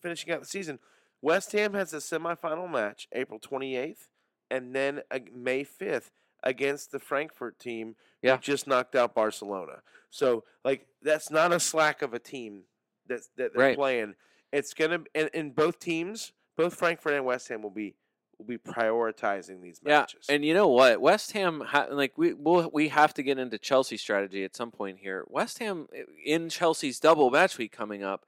finishing 0.00 0.32
out 0.32 0.40
the 0.40 0.46
season. 0.46 0.78
West 1.22 1.52
Ham 1.52 1.74
has 1.74 1.92
a 1.92 1.98
semifinal 1.98 2.70
match 2.70 3.08
April 3.12 3.38
28th 3.38 4.08
and 4.50 4.74
then 4.74 5.00
uh, 5.10 5.18
May 5.34 5.64
5th 5.64 6.10
against 6.42 6.90
the 6.92 6.98
Frankfurt 6.98 7.58
team 7.58 7.96
Yeah. 8.22 8.36
who 8.36 8.42
just 8.42 8.66
knocked 8.66 8.94
out 8.94 9.14
Barcelona. 9.14 9.82
So, 10.10 10.44
like, 10.64 10.86
that's 11.02 11.30
not 11.30 11.52
a 11.52 11.60
slack 11.60 12.02
of 12.02 12.14
a 12.14 12.18
team 12.18 12.62
that's, 13.06 13.28
that 13.36 13.52
they're 13.54 13.62
Right. 13.62 13.76
playing. 13.76 14.14
It's 14.52 14.72
gonna 14.74 15.00
and, 15.14 15.30
and 15.34 15.54
both 15.54 15.78
teams, 15.78 16.32
both 16.56 16.74
Frankfurt 16.74 17.14
and 17.14 17.24
West 17.24 17.48
Ham 17.48 17.62
will 17.62 17.70
be 17.70 17.94
will 18.40 18.46
be 18.46 18.58
prioritizing 18.58 19.60
these 19.62 19.80
Yeah, 19.84 20.00
matches. 20.00 20.26
and 20.28 20.44
you 20.44 20.54
know 20.54 20.68
what? 20.68 21.00
West 21.00 21.32
Ham, 21.32 21.60
ha- 21.60 21.88
like 21.90 22.16
we 22.16 22.32
we'll, 22.32 22.70
we 22.72 22.88
have 22.88 23.14
to 23.14 23.22
get 23.22 23.38
into 23.38 23.58
Chelsea 23.58 23.96
strategy 23.96 24.44
at 24.44 24.56
some 24.56 24.70
point 24.70 24.98
here. 24.98 25.24
West 25.28 25.58
Ham 25.58 25.88
in 26.24 26.48
Chelsea's 26.48 26.98
double 27.00 27.30
match 27.30 27.58
week 27.58 27.72
coming 27.72 28.02
up, 28.02 28.24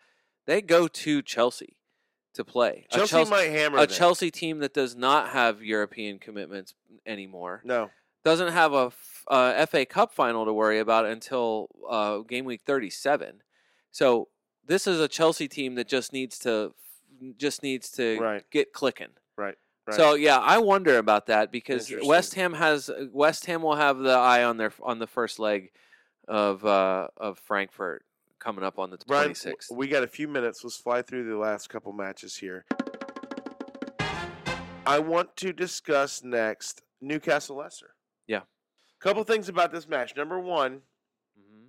they 0.47 0.61
go 0.61 0.87
to 0.89 1.23
Chelsea 1.23 1.77
to 2.35 2.45
play. 2.45 2.87
A 2.93 2.97
Chelsea, 3.07 3.25
might 3.31 3.51
hammer 3.51 3.79
a 3.79 3.87
them. 3.87 3.89
Chelsea 3.97 4.31
team 4.31 4.59
that 4.61 4.75
does 4.75 4.97
not 4.97 5.31
have 5.31 5.63
European 5.63 6.19
commitments 6.19 6.75
anymore 7.07 7.61
No, 7.65 7.91
doesn't 8.25 8.53
have 8.53 8.73
a 8.73 8.87
f- 8.87 9.25
uh, 9.29 9.67
FA 9.67 9.85
Cup 9.85 10.13
final 10.15 10.45
to 10.45 10.53
worry 10.53 10.79
about 10.79 11.05
until 11.07 11.69
uh, 11.89 12.19
game 12.19 12.45
week 12.45 12.63
37. 12.67 13.43
So 13.91 14.29
this 14.67 14.87
is 14.87 15.01
a 15.01 15.09
Chelsea 15.09 15.49
team 15.49 15.75
that 15.77 15.89
just 15.89 16.13
needs 16.13 16.39
to 16.41 16.75
just 17.37 17.63
needs 17.63 17.91
to 17.93 18.19
Right. 18.19 18.43
get 18.51 18.73
clicking. 18.73 19.11
right, 19.37 19.55
right. 19.87 19.97
So 19.97 20.15
yeah, 20.15 20.39
I 20.39 20.59
wonder 20.59 20.99
about 20.99 21.27
that 21.27 21.51
because 21.53 21.93
West 22.05 22.35
Ham 22.35 22.53
has 22.55 22.91
West 23.13 23.47
Ham 23.47 23.63
will 23.63 23.77
have 23.77 23.99
the 23.99 24.13
eye 24.13 24.45
on 24.45 24.57
their 24.57 24.73
on 24.83 24.99
the 24.99 25.07
first 25.07 25.39
leg 25.39 25.71
of 26.29 26.65
uh, 26.65 27.09
of 27.17 27.39
Frankfurt 27.39 28.05
coming 28.39 28.65
up 28.65 28.79
on 28.79 28.91
the 28.91 28.97
twenty 28.97 29.35
sixth. 29.35 29.71
we 29.73 29.89
got 29.89 30.03
a 30.03 30.09
few 30.09 30.29
minutes. 30.29 30.63
Let's 30.65 30.77
fly 30.77 31.03
through 31.03 31.29
the 31.29 31.37
last 31.37 31.69
couple 31.69 31.93
matches 31.93 32.37
here. 32.37 32.65
I 34.85 34.99
want 34.99 35.37
to 35.37 35.53
discuss 35.53 36.23
next 36.25 36.83
Newcastle 37.01 37.57
Leicester. 37.57 37.95
Yeah. 38.27 38.41
Couple 39.01 39.23
things 39.25 39.49
about 39.49 39.73
this 39.73 39.89
match. 39.89 40.15
Number 40.17 40.39
one, 40.41 40.83
Mm-hmm. 41.39 41.67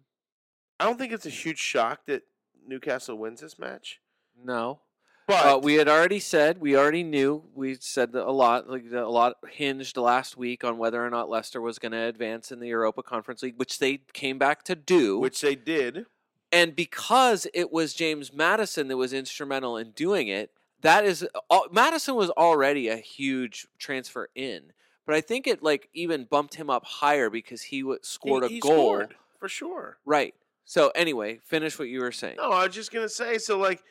I 0.79 0.83
don't 0.85 0.97
think 0.97 1.13
it's 1.13 1.25
a 1.25 1.29
huge 1.29 1.57
shock 1.59 2.01
that 2.07 2.23
Newcastle 2.67 3.17
wins 3.17 3.39
this 3.41 3.57
match. 3.57 4.01
No, 4.43 4.81
But 5.27 5.45
uh, 5.45 5.59
we 5.59 5.75
had 5.75 5.87
already 5.87 6.19
said 6.19 6.59
we 6.59 6.75
already 6.75 7.03
knew 7.03 7.43
we 7.55 7.75
said 7.79 8.11
that 8.11 8.27
a 8.27 8.31
lot 8.31 8.69
like 8.69 8.83
a 8.91 9.01
lot 9.01 9.35
hinged 9.49 9.95
last 9.97 10.35
week 10.37 10.63
on 10.63 10.77
whether 10.77 11.05
or 11.05 11.09
not 11.09 11.29
Leicester 11.29 11.61
was 11.61 11.79
going 11.79 11.93
to 11.93 11.97
advance 11.97 12.51
in 12.51 12.59
the 12.59 12.67
Europa 12.67 13.03
Conference 13.03 13.41
League, 13.41 13.57
which 13.57 13.79
they 13.79 13.99
came 14.13 14.37
back 14.37 14.63
to 14.63 14.75
do. 14.75 15.19
which 15.19 15.39
they 15.41 15.55
did. 15.55 16.05
and 16.51 16.75
because 16.75 17.47
it 17.53 17.71
was 17.71 17.93
James 17.93 18.33
Maddison 18.33 18.87
that 18.89 18.97
was 18.97 19.13
instrumental 19.13 19.77
in 19.77 19.91
doing 19.91 20.27
it, 20.27 20.51
that 20.81 21.05
is 21.05 21.25
al- 21.49 21.67
Maddison 21.71 22.15
was 22.15 22.29
already 22.31 22.89
a 22.89 22.97
huge 22.97 23.65
transfer 23.79 24.27
in, 24.35 24.73
but 25.05 25.15
I 25.15 25.21
think 25.21 25.47
it 25.47 25.63
like 25.63 25.87
even 25.93 26.25
bumped 26.25 26.55
him 26.55 26.69
up 26.69 26.83
higher 26.85 27.29
because 27.29 27.61
he 27.61 27.81
w- 27.81 27.99
scored 28.03 28.43
he, 28.43 28.47
a 28.47 28.53
he 28.55 28.59
goal. 28.59 28.71
scored, 28.73 29.15
for 29.39 29.47
sure. 29.47 29.97
Right. 30.05 30.35
So 30.65 30.91
anyway, 30.95 31.39
finish 31.45 31.79
what 31.79 31.87
you 31.87 32.01
were 32.01 32.11
saying. 32.11 32.35
No, 32.37 32.51
I 32.51 32.65
was 32.65 32.75
just 32.75 32.91
gonna 32.91 33.07
say. 33.09 33.37
So 33.37 33.57
like 33.57 33.81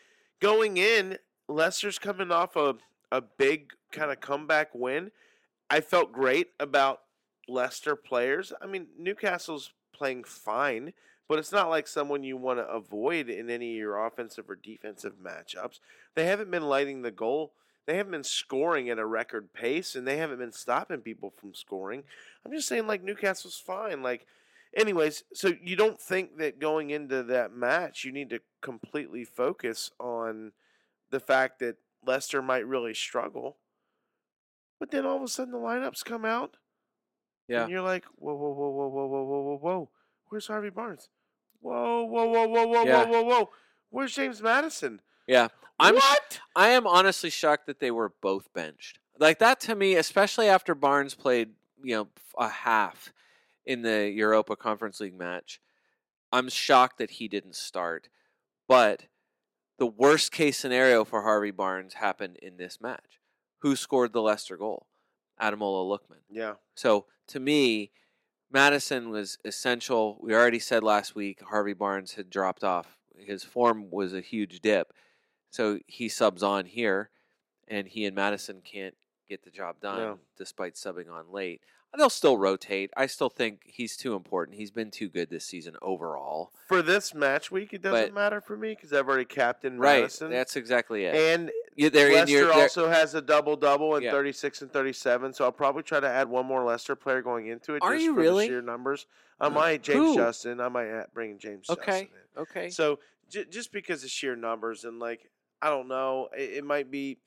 going 0.42 0.76
in, 0.76 1.16
Leicester's 1.48 1.98
coming 1.98 2.30
off 2.30 2.56
a 2.56 2.74
a 3.12 3.20
big 3.20 3.74
kind 3.92 4.10
of 4.10 4.20
comeback 4.20 4.74
win. 4.74 5.12
I 5.70 5.80
felt 5.80 6.12
great 6.12 6.48
about 6.58 7.02
Leicester 7.46 7.94
players. 7.94 8.52
I 8.60 8.66
mean, 8.66 8.86
Newcastle's 8.98 9.72
playing 9.92 10.24
fine, 10.24 10.94
but 11.28 11.38
it's 11.38 11.52
not 11.52 11.68
like 11.68 11.86
someone 11.86 12.24
you 12.24 12.38
want 12.38 12.58
to 12.58 12.66
avoid 12.66 13.28
in 13.28 13.50
any 13.50 13.72
of 13.72 13.76
your 13.76 14.04
offensive 14.04 14.48
or 14.48 14.56
defensive 14.56 15.14
matchups. 15.22 15.78
They 16.14 16.24
haven't 16.24 16.50
been 16.50 16.64
lighting 16.64 17.02
the 17.02 17.10
goal. 17.10 17.52
They 17.86 17.96
haven't 17.96 18.12
been 18.12 18.24
scoring 18.24 18.88
at 18.88 18.98
a 18.98 19.06
record 19.06 19.52
pace, 19.52 19.94
and 19.94 20.06
they 20.06 20.16
haven't 20.16 20.38
been 20.38 20.52
stopping 20.52 21.00
people 21.00 21.34
from 21.36 21.52
scoring. 21.52 22.04
I'm 22.46 22.52
just 22.52 22.68
saying, 22.68 22.86
like 22.86 23.02
Newcastle's 23.02 23.58
fine. 23.58 24.02
Like, 24.02 24.26
anyways, 24.74 25.24
so 25.34 25.52
you 25.62 25.76
don't 25.76 26.00
think 26.00 26.38
that 26.38 26.58
going 26.58 26.90
into 26.90 27.22
that 27.24 27.52
match, 27.52 28.04
you 28.04 28.12
need 28.12 28.30
to 28.30 28.40
completely 28.60 29.24
focus 29.24 29.90
on 29.98 30.52
the 31.10 31.20
fact 31.20 31.58
that 31.60 31.76
Leicester 32.04 32.42
might 32.42 32.66
really 32.66 32.94
struggle. 32.94 33.58
But 34.80 34.90
then 34.90 35.06
all 35.06 35.16
of 35.16 35.22
a 35.22 35.28
sudden 35.28 35.52
the 35.52 35.58
lineups 35.58 36.04
come 36.04 36.24
out, 36.24 36.56
Yeah. 37.48 37.62
and 37.62 37.70
you're 37.70 37.82
like, 37.82 38.04
whoa, 38.16 38.34
whoa, 38.34 38.52
whoa, 38.52 38.70
whoa, 38.70 38.88
whoa, 38.88 39.06
whoa, 39.06 39.24
whoa, 39.24 39.42
whoa, 39.42 39.56
whoa. 39.58 39.90
Where's 40.28 40.46
Harvey 40.46 40.70
Barnes? 40.70 41.08
Whoa, 41.60 42.04
whoa, 42.04 42.26
whoa, 42.26 42.48
whoa, 42.48 42.66
whoa, 42.66 42.84
Yeah. 42.84 43.04
whoa, 43.04 43.22
whoa, 43.22 43.40
whoa. 43.40 43.50
Where's 43.90 44.14
James 44.14 44.42
Maddison? 44.42 45.00
Yeah. 45.26 45.48
I'm 45.78 45.94
what? 45.94 46.40
I 46.56 46.68
am 46.70 46.86
honestly 46.86 47.30
shocked 47.30 47.66
that 47.66 47.78
they 47.80 47.90
were 47.90 48.12
both 48.20 48.52
benched. 48.52 48.98
Like 49.18 49.38
that 49.40 49.60
to 49.60 49.74
me, 49.74 49.94
especially 49.96 50.48
after 50.48 50.74
Barnes 50.74 51.14
played, 51.14 51.50
you 51.82 51.94
know, 51.94 52.08
a 52.38 52.48
half 52.48 53.12
in 53.64 53.82
the 53.82 54.10
Europa 54.10 54.56
Conference 54.56 55.00
League 55.00 55.18
match. 55.18 55.60
I'm 56.32 56.48
shocked 56.48 56.98
that 56.98 57.12
he 57.12 57.28
didn't 57.28 57.56
start. 57.56 58.08
But 58.68 59.04
the 59.78 59.86
worst 59.86 60.32
case 60.32 60.58
scenario 60.58 61.04
for 61.04 61.22
Harvey 61.22 61.50
Barnes 61.50 61.94
happened 61.94 62.38
in 62.40 62.56
this 62.56 62.80
match. 62.80 63.20
Who 63.58 63.76
scored 63.76 64.12
the 64.12 64.22
Leicester 64.22 64.56
goal? 64.56 64.86
Ademola 65.40 65.86
Lookman. 65.86 66.22
Yeah. 66.30 66.54
So 66.74 67.06
to 67.28 67.40
me, 67.40 67.92
Maddison 68.50 69.10
was 69.10 69.38
essential. 69.44 70.18
We 70.20 70.34
already 70.34 70.58
said 70.58 70.82
last 70.82 71.14
week 71.14 71.40
Harvey 71.48 71.72
Barnes 71.72 72.14
had 72.14 72.30
dropped 72.30 72.64
off. 72.64 72.98
His 73.16 73.44
form 73.44 73.90
was 73.90 74.14
a 74.14 74.20
huge 74.20 74.60
dip. 74.60 74.92
So 75.50 75.78
he 75.86 76.08
subs 76.08 76.42
on 76.42 76.64
here, 76.64 77.10
and 77.68 77.86
he 77.86 78.04
and 78.04 78.16
Maddison 78.16 78.62
can't 78.62 78.94
get 79.32 79.44
the 79.44 79.50
job 79.50 79.76
done 79.80 79.98
No. 79.98 80.18
despite 80.36 80.74
subbing 80.74 81.10
on 81.10 81.32
late. 81.32 81.60
They'll 81.96 82.08
still 82.08 82.38
rotate. 82.38 82.90
I 82.96 83.04
still 83.04 83.28
think 83.28 83.64
he's 83.66 83.98
too 83.98 84.14
important. 84.14 84.56
He's 84.56 84.70
been 84.70 84.90
too 84.90 85.10
good 85.10 85.28
this 85.28 85.44
season 85.44 85.76
overall. 85.82 86.50
For 86.66 86.80
this 86.80 87.12
match 87.14 87.50
week, 87.50 87.74
it 87.74 87.82
doesn't 87.82 88.06
But- 88.06 88.14
matter 88.14 88.40
for 88.40 88.56
me 88.56 88.70
because 88.74 88.94
I've 88.94 89.06
already 89.06 89.26
captained 89.26 89.78
Right. 89.78 90.00
Maddison. 90.00 90.30
That's 90.30 90.56
exactly 90.56 91.04
it. 91.04 91.14
and 91.14 91.50
they're 91.92 92.10
in 92.22 92.28
your- 92.28 92.50
also 92.50 92.88
has 92.88 93.14
a 93.14 93.20
double 93.20 93.56
double 93.56 93.94
in 93.96 94.04
Yeah. 94.04 94.10
36 94.10 94.62
and 94.62 94.72
37, 94.72 95.34
so 95.34 95.44
I'll 95.44 95.52
probably 95.52 95.82
try 95.82 96.00
to 96.00 96.08
add 96.08 96.30
one 96.30 96.46
more 96.46 96.64
Leicester 96.64 96.96
player 96.96 97.20
going 97.20 97.46
into 97.48 97.74
it. 97.74 97.82
Are 97.82 97.92
just 97.92 98.04
you 98.04 98.14
for 98.14 98.20
really? 98.20 98.46
Sheer 98.46 98.62
numbers. 98.62 99.06
I 99.38 99.48
might 99.50 99.82
James 99.82 99.96
Who? 99.98 100.14
Justin. 100.16 100.60
I 100.60 100.68
might 100.68 101.12
bring 101.12 101.38
James 101.38 101.68
okay. 101.68 102.08
Okay. 102.38 102.70
So 102.70 103.00
j- 103.28 103.44
just 103.44 103.70
because 103.70 104.02
of 104.02 104.08
sheer 104.10 104.34
numbers 104.36 104.84
and 104.84 104.98
like 104.98 105.28
I 105.60 105.68
don't 105.68 105.88
know, 105.88 106.28
it, 106.36 106.54
it 106.58 106.64
might 106.64 106.90
be 106.90 107.18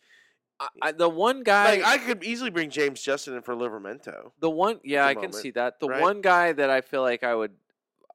I, 0.59 0.67
I, 0.81 0.91
the 0.93 1.09
one 1.09 1.43
guy. 1.43 1.77
like 1.77 1.83
I 1.85 1.97
could 1.97 2.23
easily 2.23 2.49
bring 2.49 2.69
James 2.69 3.01
Justin 3.01 3.35
in 3.35 3.41
for 3.41 3.55
Livramento. 3.55 4.31
The 4.39 4.49
one, 4.49 4.79
yeah, 4.83 5.03
the 5.03 5.09
I 5.09 5.15
can 5.15 5.33
see 5.33 5.51
that. 5.51 5.79
The 5.79 5.89
right? 5.89 6.01
one 6.01 6.21
guy 6.21 6.53
that 6.53 6.69
I 6.69 6.81
feel 6.81 7.01
like 7.01 7.23
I 7.23 7.35
would, 7.35 7.51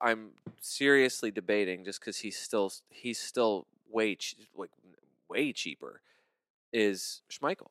I'm 0.00 0.30
seriously 0.60 1.30
debating 1.30 1.84
just 1.84 2.00
because 2.00 2.18
he's 2.18 2.38
still 2.38 2.72
he's 2.88 3.18
still 3.18 3.66
way 3.90 4.14
ch- 4.14 4.36
like 4.56 4.70
way 5.28 5.52
cheaper, 5.52 6.00
is 6.72 7.22
Schmeichel. 7.30 7.68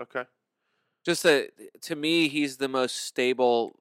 Okay. 0.00 0.24
Just 1.04 1.22
that 1.24 1.50
to 1.82 1.96
me, 1.96 2.28
he's 2.28 2.58
the 2.58 2.68
most 2.68 2.96
stable. 2.96 3.76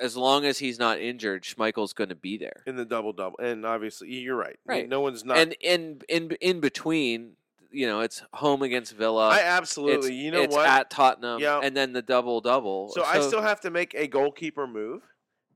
As 0.00 0.16
long 0.16 0.44
as 0.44 0.58
he's 0.58 0.78
not 0.78 1.00
injured, 1.00 1.44
Schmeichel's 1.44 1.92
going 1.92 2.08
to 2.08 2.16
be 2.16 2.36
there. 2.36 2.62
In 2.66 2.76
the 2.76 2.84
double 2.84 3.12
double, 3.12 3.38
and 3.38 3.64
obviously 3.64 4.12
you're 4.12 4.36
right. 4.36 4.58
Right. 4.66 4.88
No 4.88 5.00
one's 5.00 5.24
not. 5.24 5.38
And 5.38 5.54
in 5.60 6.02
in 6.08 6.32
in 6.40 6.60
between, 6.60 7.32
you 7.70 7.86
know, 7.86 8.00
it's 8.00 8.22
home 8.32 8.62
against 8.62 8.94
Villa. 8.94 9.28
I 9.28 9.40
absolutely. 9.42 10.14
You 10.14 10.30
know 10.30 10.42
it's 10.42 10.54
what? 10.54 10.66
at 10.66 10.90
Tottenham, 10.90 11.40
Yeah. 11.40 11.60
and 11.62 11.76
then 11.76 11.92
the 11.92 12.02
double 12.02 12.40
double. 12.40 12.90
So, 12.90 13.04
I 13.04 13.20
still 13.20 13.42
have 13.42 13.60
to 13.62 13.70
make 13.70 13.94
a 13.94 14.06
goalkeeper 14.06 14.66
move, 14.66 15.02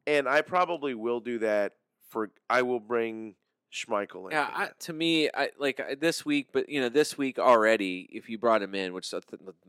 and 0.06 0.28
I 0.28 0.42
probably 0.42 0.94
will 0.94 1.20
do 1.20 1.38
that. 1.40 1.74
For 2.08 2.30
I 2.50 2.60
will 2.62 2.80
bring 2.80 3.36
Schmeichel 3.72 4.26
in. 4.26 4.32
Yeah, 4.32 4.50
I, 4.52 4.68
to 4.80 4.92
me, 4.92 5.30
I 5.32 5.48
like 5.58 5.80
I- 5.80 5.94
this 5.94 6.26
week, 6.26 6.48
but 6.52 6.68
you 6.68 6.80
know, 6.80 6.90
this 6.90 7.16
week 7.16 7.38
already, 7.38 8.08
if 8.12 8.28
you 8.28 8.38
brought 8.38 8.62
him 8.62 8.74
in, 8.74 8.92
which 8.92 9.10
a 9.12 9.22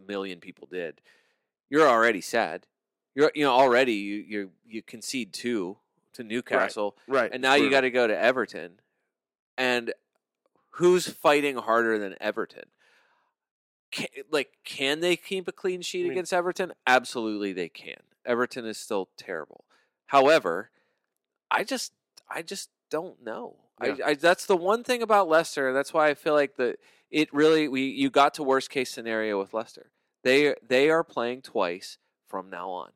million 0.06 0.40
people 0.42 0.68
did, 0.70 1.00
you're 1.70 1.88
already 1.88 2.20
sad. 2.22 2.68
You're 3.16 3.32
you 3.34 3.44
know 3.46 3.54
already 3.54 3.94
you 3.94 4.16
you 4.28 4.52
you 4.66 4.82
concede 4.82 5.34
two 5.34 5.78
to 6.14 6.24
Newcastle, 6.24 6.98
right, 7.08 7.32
and 7.32 7.42
now 7.42 7.54
you 7.54 7.70
got 7.70 7.82
to 7.82 7.92
go 7.92 8.08
to 8.08 8.18
Everton, 8.18 8.82
and 9.58 9.94
who's 10.78 11.08
fighting 11.08 11.58
harder 11.58 11.98
than 11.98 12.16
Everton? 12.22 12.66
Can, 13.92 14.08
like, 14.32 14.50
can 14.64 15.00
they 15.02 15.16
keep 15.16 15.48
a 15.48 15.52
clean 15.52 15.82
sheet 15.82 16.04
mean- 16.04 16.12
against 16.12 16.34
Everton? 16.34 16.74
Absolutely, 16.88 17.54
they 17.54 17.70
can. 17.70 18.02
Everton 18.26 18.66
is 18.66 18.78
still 18.78 19.10
terrible. 19.18 19.66
However, 20.08 20.70
I 21.52 21.64
just, 21.64 21.94
I 22.30 22.42
just 22.42 22.70
don't 22.90 23.24
know. 23.24 23.58
Yeah. 23.84 23.96
I, 24.06 24.10
I, 24.10 24.14
that's 24.16 24.46
the 24.46 24.56
one 24.56 24.84
thing 24.84 25.02
about 25.02 25.28
Leicester. 25.28 25.74
That's 25.74 25.94
why 25.94 26.10
I 26.10 26.14
feel 26.14 26.34
like 26.34 26.56
the 26.56 26.76
it 27.12 27.32
really 27.34 27.68
we 27.68 27.82
you 27.84 28.10
got 28.10 28.34
to 28.36 28.44
worst 28.44 28.70
case 28.70 28.92
scenario 28.92 29.40
with 29.40 29.54
Leicester. 29.54 29.92
They 30.24 30.56
they 30.68 30.90
are 30.90 31.04
playing 31.04 31.42
twice 31.42 31.98
from 32.28 32.50
now 32.50 32.70
on. 32.70 32.92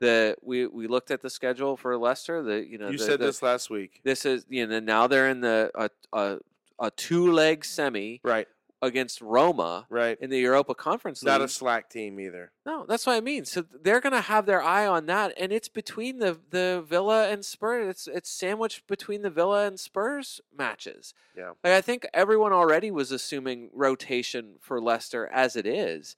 The 0.00 0.36
we 0.42 0.66
we 0.66 0.86
looked 0.86 1.10
at 1.10 1.22
the 1.22 1.30
schedule 1.30 1.76
for 1.76 1.96
Leicester. 1.96 2.42
The 2.42 2.64
you 2.64 2.78
know 2.78 2.88
You 2.90 2.98
the- 2.98 3.04
said 3.04 3.18
the- 3.18 3.26
this 3.26 3.42
last 3.42 3.68
week, 3.70 4.00
this 4.04 4.24
is 4.26 4.46
you 4.48 4.66
know 4.66 4.80
now 4.80 5.06
they're 5.06 5.28
in 5.28 5.40
the 5.40 5.70
a 5.74 5.90
a, 6.12 6.38
a 6.80 6.90
two 6.90 7.32
leg 7.32 7.64
semi 7.64 8.20
right? 8.22 8.46
against 8.80 9.20
Roma 9.20 9.86
Right. 9.90 10.16
in 10.20 10.30
the 10.30 10.38
Europa 10.38 10.72
Conference 10.74 11.24
Not 11.24 11.40
a 11.40 11.48
slack 11.48 11.90
team 11.90 12.20
either. 12.20 12.52
no, 12.64 12.86
that's 12.88 13.06
what 13.06 13.16
I 13.16 13.20
mean. 13.20 13.44
So 13.44 13.62
they're 13.62 14.00
going 14.00 14.12
to 14.12 14.20
have 14.20 14.46
their 14.46 14.62
eye 14.62 14.86
on 14.86 15.06
that, 15.06 15.34
and 15.36 15.52
it's 15.52 15.68
between 15.68 16.18
the 16.20 16.38
the 16.50 16.84
Villa 16.86 17.28
and 17.28 17.44
Spurs. 17.44 17.88
It's 17.88 18.06
it's 18.06 18.30
sandwiched 18.30 18.86
between 18.86 19.22
the 19.22 19.30
Villa 19.30 19.66
and 19.66 19.80
Spurs 19.80 20.40
matches. 20.56 21.12
Yeah. 21.36 21.50
Like 21.64 21.72
I 21.72 21.80
think 21.80 22.06
everyone 22.14 22.52
already 22.52 22.90
was 22.92 23.10
assuming 23.10 23.70
rotation 23.72 24.56
for 24.60 24.80
Leicester 24.80 25.26
as 25.32 25.56
it 25.56 25.66
is. 25.66 26.14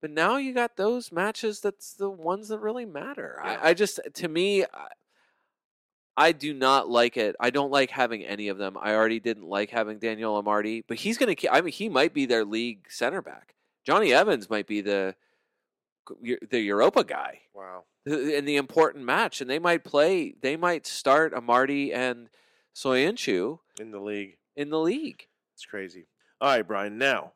But 0.00 0.10
now 0.12 0.36
you 0.36 0.52
got 0.54 0.76
those 0.76 1.10
matches 1.10 1.60
that's 1.60 1.94
the 1.94 2.10
ones 2.10 2.48
that 2.48 2.60
really 2.60 2.84
matter. 2.84 3.40
Yeah. 3.42 3.58
I, 3.62 3.70
I 3.70 3.74
just 3.74 3.98
to 4.14 4.28
me 4.28 4.64
I, 6.16 6.32
do 6.32 6.54
not 6.54 6.88
like 6.88 7.16
it. 7.16 7.36
I 7.40 7.50
don't 7.50 7.70
like 7.70 7.90
having 7.90 8.24
any 8.24 8.48
of 8.48 8.58
them. 8.58 8.76
I 8.80 8.94
already 8.94 9.20
didn't 9.20 9.48
like 9.48 9.70
having 9.70 9.98
Daniel 9.98 10.42
Amartey, 10.42 10.82
but 10.88 10.98
he's 10.98 11.18
going 11.18 11.34
to 11.34 11.52
I 11.52 11.60
mean 11.60 11.72
he 11.72 11.88
might 11.88 12.14
be 12.14 12.26
their 12.26 12.44
league 12.44 12.86
center 12.90 13.20
back. 13.22 13.54
Jonny 13.84 14.12
Evans 14.12 14.48
might 14.50 14.66
be 14.66 14.80
the 14.80 15.14
the 16.50 16.60
Europa 16.60 17.02
guy 17.04 17.40
Wow. 17.52 17.84
in 18.06 18.44
the 18.44 18.56
important 18.56 19.04
match, 19.04 19.40
and 19.40 19.50
they 19.50 19.58
might 19.58 19.82
play. 19.84 20.34
They 20.40 20.56
might 20.56 20.86
start 20.86 21.34
Amartey 21.34 21.92
and 21.94 22.28
Soyuncu 22.74 23.58
In 23.80 23.90
the 23.90 23.98
league. 24.00 24.36
in 24.54 24.70
the 24.70 24.78
league. 24.78 25.26
It's 25.54 25.64
crazy. 25.64 26.06
All 26.40 26.48
right, 26.50 26.66
Brian. 26.66 26.98
Now, 26.98 27.32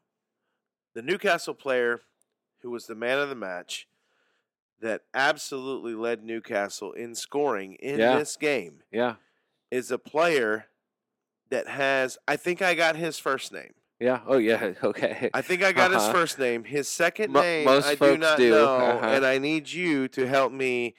the 0.94 1.02
Newcastle 1.02 1.54
player 1.54 2.00
who 2.62 2.70
was 2.70 2.86
the 2.86 2.94
man 2.94 3.18
of 3.18 3.28
the 3.28 3.34
match 3.34 3.88
that 4.80 5.02
absolutely 5.14 5.94
led 5.94 6.24
Newcastle 6.24 6.92
in 6.92 7.14
scoring 7.14 7.74
in 7.74 7.98
Yeah. 7.98 8.18
this 8.18 8.36
game 8.36 8.82
Yeah, 8.90 9.16
is 9.70 9.90
a 9.90 9.98
player 9.98 10.66
that 11.50 11.68
has, 11.68 12.16
I 12.28 12.36
think 12.36 12.62
I 12.62 12.74
got 12.74 12.96
his 12.96 13.18
first 13.18 13.52
name. 13.52 13.74
yeah. 13.98 14.20
Oh 14.26 14.38
yeah. 14.38 14.72
Okay. 14.82 15.28
I 15.34 15.42
think 15.42 15.62
I 15.62 15.72
got 15.72 15.90
his 15.90 16.02
Uh-huh. 16.02 16.12
first 16.12 16.38
name. 16.38 16.64
His 16.64 16.88
second 16.88 17.32
Mo- 17.32 17.40
name, 17.42 17.64
most 17.66 17.86
I 17.86 17.94
do 17.94 18.16
not 18.16 18.38
do. 18.38 18.50
know. 18.50 18.64
Uh-huh. 18.66 19.06
And 19.06 19.26
I 19.26 19.38
need 19.38 19.70
you 19.70 20.08
to 20.08 20.26
help 20.26 20.52
me 20.52 20.94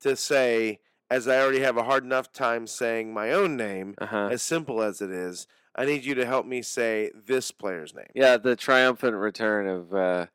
to 0.00 0.16
say, 0.16 0.80
as 1.10 1.28
I 1.28 1.38
already 1.40 1.60
have 1.60 1.76
a 1.76 1.84
hard 1.84 2.04
enough 2.04 2.32
time 2.32 2.66
saying 2.66 3.12
my 3.12 3.32
own 3.32 3.56
name, 3.56 3.94
Uh 3.98 4.06
huh. 4.06 4.28
as 4.30 4.42
simple 4.42 4.80
as 4.82 5.00
it 5.02 5.10
is, 5.10 5.46
I 5.74 5.84
need 5.84 6.04
you 6.04 6.14
to 6.14 6.24
help 6.24 6.46
me 6.46 6.62
say 6.62 7.10
this 7.14 7.50
player's 7.50 7.92
name. 7.94 8.06
Yeah, 8.14 8.38
the 8.38 8.56
triumphant 8.56 9.16
return 9.16 9.66
of 9.68 9.92
uh, 9.94 10.26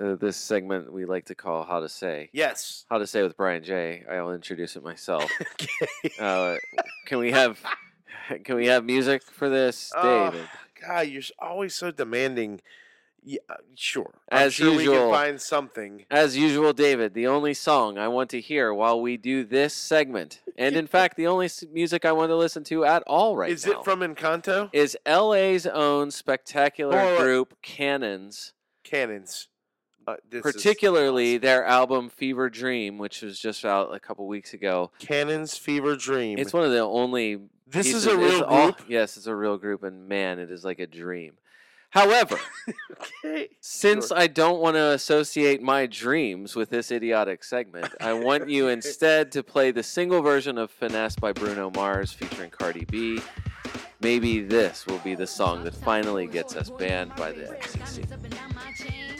uh, 0.00 0.14
this 0.16 0.36
segment 0.36 0.92
we 0.92 1.04
like 1.04 1.26
to 1.26 1.34
call 1.34 1.64
"How 1.64 1.80
to 1.80 1.88
Say." 1.88 2.30
Yes. 2.32 2.84
How 2.88 2.98
to 2.98 3.06
Say 3.06 3.22
with 3.22 3.36
Brian 3.36 3.62
J. 3.62 4.04
I'll 4.10 4.32
introduce 4.32 4.76
it 4.76 4.82
myself. 4.82 5.30
okay. 5.52 6.14
uh, 6.20 6.56
can 7.06 7.18
we 7.18 7.32
have 7.32 7.60
Can 8.44 8.56
we 8.56 8.66
have 8.66 8.84
music 8.84 9.22
for 9.22 9.48
this, 9.48 9.92
Oh, 9.96 10.30
David? 10.30 10.48
God, 10.80 11.08
you're 11.08 11.22
always 11.38 11.74
so 11.74 11.90
demanding. 11.90 12.60
Yeah, 13.24 13.38
uh, 13.48 13.54
sure. 13.76 14.10
I'm 14.32 14.46
As 14.48 14.54
sure 14.54 14.70
we 14.72 14.78
usual. 14.78 14.94
can 14.96 15.10
find 15.12 15.40
something. 15.40 16.04
As 16.10 16.36
usual, 16.36 16.72
David, 16.72 17.14
the 17.14 17.28
only 17.28 17.54
song 17.54 17.96
I 17.96 18.08
want 18.08 18.30
to 18.30 18.40
hear 18.40 18.74
while 18.74 19.00
we 19.00 19.16
do 19.16 19.44
this 19.44 19.74
segment, 19.74 20.40
and 20.58 20.74
in 20.74 20.88
fact, 20.88 21.16
the 21.16 21.28
only 21.28 21.48
music 21.70 22.04
I 22.04 22.10
want 22.10 22.30
to 22.30 22.36
listen 22.36 22.64
to 22.64 22.84
at 22.84 23.04
all 23.06 23.36
right 23.36 23.52
Is 23.52 23.64
now, 23.64 23.78
it 23.80 23.84
from 23.84 24.00
Encanto? 24.00 24.70
is 24.72 24.96
LA's 25.06 25.66
own 25.66 26.10
spectacular 26.10 27.16
group 27.16 27.56
Cannons, 27.62 28.54
Cannons. 28.82 29.46
Uh, 30.06 30.16
particularly 30.42 31.38
their 31.38 31.64
album 31.64 32.08
Fever 32.08 32.50
Dream, 32.50 32.98
which 32.98 33.22
was 33.22 33.38
just 33.38 33.64
out 33.64 33.94
a 33.94 34.00
couple 34.00 34.26
weeks 34.26 34.52
ago. 34.54 34.90
Cannons 34.98 35.56
Fever 35.56 35.96
Dream. 35.96 36.38
It's 36.38 36.52
one 36.52 36.64
of 36.64 36.70
the 36.72 36.80
only. 36.80 37.36
this 37.66 37.86
pieces- 37.86 38.06
is 38.06 38.12
a 38.12 38.20
it's 38.20 38.34
real 38.34 38.42
all- 38.44 38.72
group. 38.72 38.82
yes, 38.88 39.16
it's 39.16 39.26
a 39.26 39.34
real 39.34 39.56
group, 39.58 39.82
and 39.82 40.08
man, 40.08 40.38
it 40.38 40.50
is 40.50 40.64
like 40.64 40.78
a 40.80 40.86
dream. 40.86 41.34
However, 41.90 42.38
Okay. 43.24 43.48
Since 43.60 44.08
Sure. 44.08 44.16
I 44.18 44.26
don't 44.26 44.60
want 44.60 44.76
to 44.76 44.90
associate 44.92 45.60
my 45.62 45.86
dreams 45.86 46.56
with 46.56 46.70
this 46.70 46.90
idiotic 46.90 47.44
segment, 47.44 47.92
I 48.00 48.12
want 48.14 48.48
you 48.48 48.68
instead 48.76 49.30
to 49.32 49.42
play 49.42 49.72
the 49.72 49.82
single 49.82 50.22
version 50.22 50.56
of 50.56 50.70
Finesse 50.70 51.16
by 51.16 51.32
Bruno 51.32 51.70
Mars 51.70 52.10
featuring 52.12 52.48
Cardi 52.50 52.86
B. 52.86 53.20
Maybe 54.00 54.40
this 54.40 54.86
will 54.86 54.98
be 55.00 55.14
the 55.14 55.26
song 55.26 55.64
that 55.64 55.74
finally 55.74 56.26
gets 56.26 56.56
us 56.56 56.70
banned 56.70 57.14
by 57.14 57.30
the 57.32 57.44
FCC. 57.44 59.11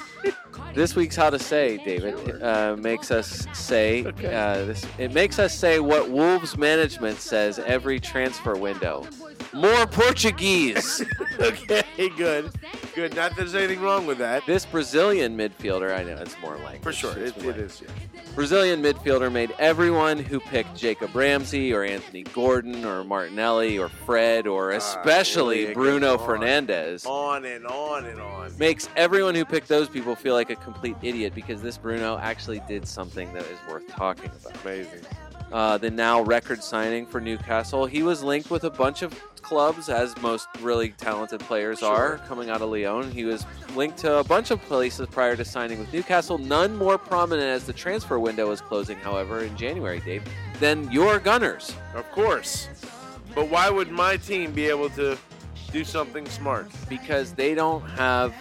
This 0.74 0.96
week's 0.96 1.16
How 1.16 1.28
to 1.28 1.38
Say, 1.38 1.76
David, 1.84 2.42
uh, 2.42 2.76
makes 2.76 3.10
us 3.10 3.46
say 3.52 4.06
uh, 4.06 4.64
this. 4.64 4.86
It 4.96 5.12
makes 5.12 5.38
us 5.38 5.54
say 5.56 5.80
what 5.80 6.08
Wolves 6.08 6.56
management 6.56 7.20
says 7.20 7.58
every 7.58 8.00
transfer 8.00 8.56
window. 8.56 9.06
More 9.54 9.86
Portuguese. 9.86 11.04
okay, 11.40 11.82
good. 12.16 12.50
Good. 12.94 13.14
Not 13.16 13.30
that 13.30 13.36
there's 13.36 13.54
anything 13.54 13.80
wrong 13.80 14.06
with 14.06 14.18
that. 14.18 14.44
This 14.46 14.64
Brazilian 14.66 15.36
midfielder, 15.36 15.96
I 15.98 16.02
know 16.04 16.16
it's 16.16 16.36
more 16.40 16.56
like 16.58 16.82
For 16.82 16.92
sure. 16.92 17.16
It, 17.18 17.36
it 17.38 17.56
is. 17.56 17.82
Yeah. 17.82 18.20
Brazilian 18.34 18.82
midfielder 18.82 19.30
made 19.30 19.54
everyone 19.58 20.18
who 20.18 20.40
picked 20.40 20.74
Jacob 20.76 21.14
Ramsey 21.14 21.72
or 21.72 21.84
Anthony 21.84 22.22
Gordon 22.22 22.84
or 22.84 23.04
Martinelli 23.04 23.78
or 23.78 23.88
Fred 23.90 24.46
or 24.46 24.70
especially 24.72 25.70
Ah, 25.70 25.74
Bruno 25.74 26.16
on. 26.16 26.18
Fernandes 26.18 27.06
On 27.06 27.44
and 27.44 27.66
on 27.66 28.06
and 28.06 28.20
on. 28.20 28.56
makes 28.58 28.88
everyone 28.96 29.34
who 29.34 29.44
picked 29.44 29.68
those 29.68 29.88
people 29.88 30.14
feel 30.14 30.34
like 30.34 30.48
a 30.50 30.56
complete 30.56 30.96
idiot 31.02 31.34
because 31.34 31.60
this 31.60 31.76
Bruno 31.76 32.18
actually 32.18 32.60
did 32.68 32.86
something 32.88 33.32
that 33.34 33.42
is 33.44 33.58
worth 33.70 33.86
talking 33.88 34.30
about. 34.40 34.62
Amazing. 34.64 35.00
Uh, 35.52 35.76
the 35.78 35.90
now 35.90 36.22
record 36.22 36.62
signing 36.64 37.04
for 37.06 37.20
Newcastle, 37.20 37.84
he 37.86 38.02
was 38.02 38.22
linked 38.22 38.50
with 38.50 38.64
a 38.64 38.70
bunch 38.70 39.02
of 39.02 39.12
clubs, 39.42 39.88
as 39.90 40.16
most 40.22 40.48
really 40.60 40.90
talented 40.90 41.40
players 41.40 41.80
Sure. 41.80 41.90
are 42.14 42.18
coming 42.26 42.48
out 42.48 42.62
of 42.62 42.70
Lyon. 42.70 43.10
He 43.10 43.24
was 43.24 43.44
linked 43.74 43.98
to 43.98 44.18
a 44.18 44.24
bunch 44.24 44.50
of 44.50 44.62
places 44.62 45.08
prior 45.10 45.36
to 45.36 45.44
signing 45.44 45.78
with 45.78 45.92
Newcastle. 45.92 46.38
None 46.38 46.76
more 46.76 46.96
prominent 46.96 47.48
as 47.48 47.64
the 47.66 47.72
transfer 47.72 48.18
window 48.18 48.48
was 48.48 48.60
closing, 48.62 48.96
however, 48.98 49.40
in 49.40 49.54
January, 49.56 50.00
Dave, 50.00 50.22
than 50.60 50.90
your 50.90 51.18
Gunners. 51.18 51.74
Of 51.94 52.10
course. 52.12 52.68
But 53.34 53.48
why 53.50 53.68
would 53.68 53.90
my 53.90 54.16
team 54.16 54.52
be 54.52 54.66
able 54.66 54.90
to 54.90 55.18
do 55.72 55.84
something 55.84 56.24
smart? 56.28 56.68
because 56.88 57.32
they 57.32 57.54
don't 57.54 57.82
have 57.90 58.32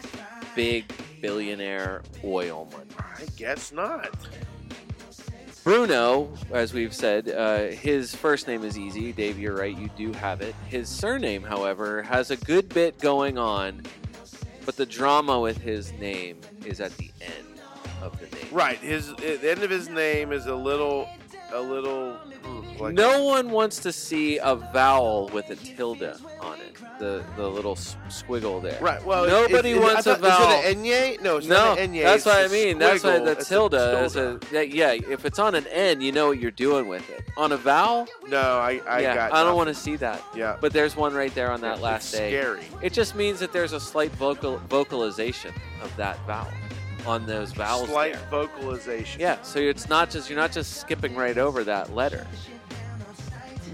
big 0.55 0.85
billionaire 1.21 2.01
oil 2.23 2.67
money. 2.71 2.89
I 2.99 3.25
guess 3.37 3.71
not. 3.71 4.09
Bruno, 5.63 6.27
as 6.51 6.73
we've 6.73 6.93
said, 6.93 7.29
uh, 7.29 7.67
his 7.67 8.15
first 8.15 8.47
name 8.47 8.63
is 8.63 8.79
easy. 8.79 9.11
Dave, 9.11 9.37
you're 9.37 9.55
right, 9.55 9.77
you 9.77 9.89
do 9.95 10.11
have 10.13 10.41
it. 10.41 10.55
His 10.67 10.89
surname, 10.89 11.43
however, 11.43 12.01
has 12.01 12.31
a 12.31 12.37
good 12.37 12.67
bit 12.69 12.97
going 12.99 13.37
on, 13.37 13.83
but 14.65 14.75
the 14.75 14.87
drama 14.87 15.39
with 15.39 15.57
his 15.57 15.93
name 15.93 16.41
is 16.65 16.81
at 16.81 16.97
the 16.97 17.11
end 17.21 17.61
of 18.01 18.19
the 18.19 18.35
name. 18.35 18.47
Right. 18.51 18.79
His 18.79 19.13
the 19.15 19.51
end 19.51 19.61
of 19.61 19.69
his 19.69 19.87
name 19.87 20.31
is 20.31 20.47
a 20.47 20.55
little, 20.55 21.07
a 21.53 21.61
little. 21.61 22.17
Like 22.79 22.93
no 22.95 23.23
one 23.23 23.51
wants 23.51 23.79
to 23.79 23.91
see 23.91 24.37
a 24.39 24.55
vowel 24.55 25.29
with 25.33 25.49
a 25.51 25.55
tilde 25.55 26.01
on 26.39 26.59
it, 26.59 26.75
the 26.99 27.23
the 27.35 27.47
little 27.47 27.75
squiggle 27.75 28.61
there. 28.61 28.79
Right. 28.81 29.03
Well, 29.05 29.27
Nobody 29.27 29.71
it, 29.71 29.77
it, 29.77 29.81
wants 29.81 30.07
I 30.07 30.13
a 30.13 30.15
thought- 30.15 30.39
vowel. 30.39 30.59
Is 30.61 30.65
it 30.65 30.77
an 30.77 30.83
enye? 30.83 31.21
No, 31.21 31.37
it's 31.37 31.47
No, 31.47 31.55
not 31.55 31.79
an 31.79 31.93
enye. 31.93 32.03
that's 32.03 32.17
it's 32.17 32.25
what 32.25 32.43
I 32.43 32.47
mean. 32.47 32.79
That's 32.79 33.03
why 33.03 33.19
squiggle. 33.19 33.37
the 33.37 33.43
tilde 33.43 33.73
is 33.75 34.15
a 34.15 34.39
that, 34.51 34.69
yeah. 34.71 34.93
If 34.93 35.25
it's 35.25 35.37
on 35.37 35.53
an 35.53 35.67
N, 35.67 36.01
you 36.01 36.11
know 36.11 36.27
what 36.29 36.39
you're 36.39 36.49
doing 36.51 36.87
with 36.87 37.07
it. 37.11 37.23
On 37.37 37.51
a 37.51 37.57
vowel, 37.57 38.07
No, 38.27 38.39
I, 38.41 38.81
I 38.87 39.01
yeah, 39.01 39.15
got. 39.15 39.33
I 39.33 39.43
don't 39.43 39.55
want 39.55 39.67
to 39.69 39.75
see 39.75 39.95
that. 39.97 40.23
Yeah. 40.35 40.57
But 40.59 40.73
there's 40.73 40.95
one 40.95 41.13
right 41.13 41.33
there 41.35 41.51
on 41.51 41.61
that 41.61 41.73
It's 41.73 41.81
last 41.81 42.11
day. 42.11 42.31
Scary. 42.31 42.63
It 42.81 42.93
just 42.93 43.15
means 43.15 43.39
that 43.39 43.53
there's 43.53 43.73
a 43.73 43.79
slight 43.79 44.11
vocal 44.13 44.57
vocalization 44.69 45.53
of 45.83 45.95
that 45.97 46.17
vowel 46.25 46.47
on 47.05 47.25
those 47.25 47.51
vowels. 47.53 47.89
Slight 47.89 48.13
there. 48.13 48.27
vocalization. 48.29 49.19
Yeah, 49.21 49.41
so 49.41 49.59
it's 49.59 49.89
not 49.89 50.09
just 50.09 50.29
you're 50.29 50.39
not 50.39 50.51
just 50.51 50.77
skipping 50.77 51.15
right 51.15 51.37
over 51.37 51.63
that 51.63 51.93
letter. 51.95 52.25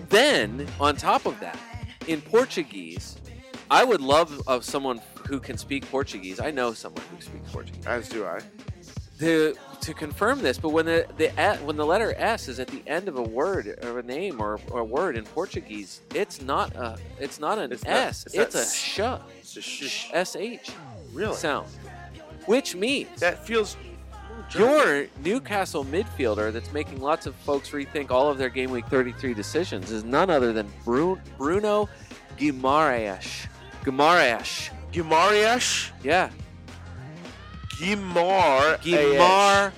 Then 0.09 0.67
on 0.79 0.95
top 0.95 1.25
of 1.25 1.39
that, 1.41 1.57
in 2.07 2.21
Portuguese, 2.21 3.17
I 3.69 3.83
would 3.83 4.01
love 4.01 4.41
of 4.47 4.63
someone 4.63 5.01
who 5.27 5.39
can 5.39 5.57
speak 5.57 5.89
Portuguese. 5.89 6.39
I 6.39 6.51
know 6.51 6.73
someone 6.73 7.03
who 7.13 7.21
speaks 7.21 7.49
Portuguese. 7.51 7.85
As 7.85 8.07
do 8.07 8.25
I. 8.25 8.39
to 9.19 9.55
to 9.81 9.93
confirm 9.93 10.41
this, 10.41 10.57
but 10.57 10.69
when 10.69 10.85
the 10.85 11.05
the 11.17 11.29
when 11.65 11.75
the 11.75 11.85
letter 11.85 12.13
S 12.17 12.47
is 12.47 12.59
at 12.59 12.67
the 12.67 12.81
end 12.87 13.07
of 13.09 13.17
a 13.17 13.21
word 13.21 13.77
or 13.83 13.99
a 13.99 14.03
name 14.03 14.39
or, 14.41 14.59
or 14.71 14.79
a 14.79 14.85
word 14.85 15.17
in 15.17 15.25
Portuguese, 15.25 16.01
it's 16.15 16.41
not 16.41 16.73
a 16.75 16.97
it's 17.19 17.39
not 17.39 17.59
an 17.59 17.71
It's 17.73 17.83
not- 17.83 17.93
S. 17.93 18.25
it's 18.25 18.35
It's, 18.35 18.53
not 18.55 18.63
a 18.63 18.65
sh 18.65 18.99
It's 19.39 19.57
a 19.57 19.61
sh- 19.61 20.09
S 20.13 20.35
H 20.37 20.71
Really? 21.13 21.35
sound, 21.35 21.67
which 22.47 22.75
means 22.75 23.19
That 23.19 23.45
feels. 23.45 23.77
your 24.55 25.05
Newcastle 25.23 25.85
midfielder 25.85 26.51
that's 26.51 26.71
making 26.73 26.99
lots 27.01 27.25
of 27.27 27.35
folks 27.35 27.69
rethink 27.69 28.09
all 28.11 28.29
of 28.29 28.37
their 28.37 28.49
game 28.49 28.71
week 28.71 28.87
33 28.87 29.33
decisions 29.35 29.91
is 29.91 30.03
none 30.03 30.29
other 30.29 30.51
than 30.53 30.67
Bru- 30.83 31.19
Bruno 31.37 31.87
Guimaraes. 32.37 33.47
Guimaraes. 33.83 34.69
Gimariash? 34.91 35.91
Yeah. 36.03 36.29
Gimar. 37.79 38.79
Guimaraes. 38.81 39.71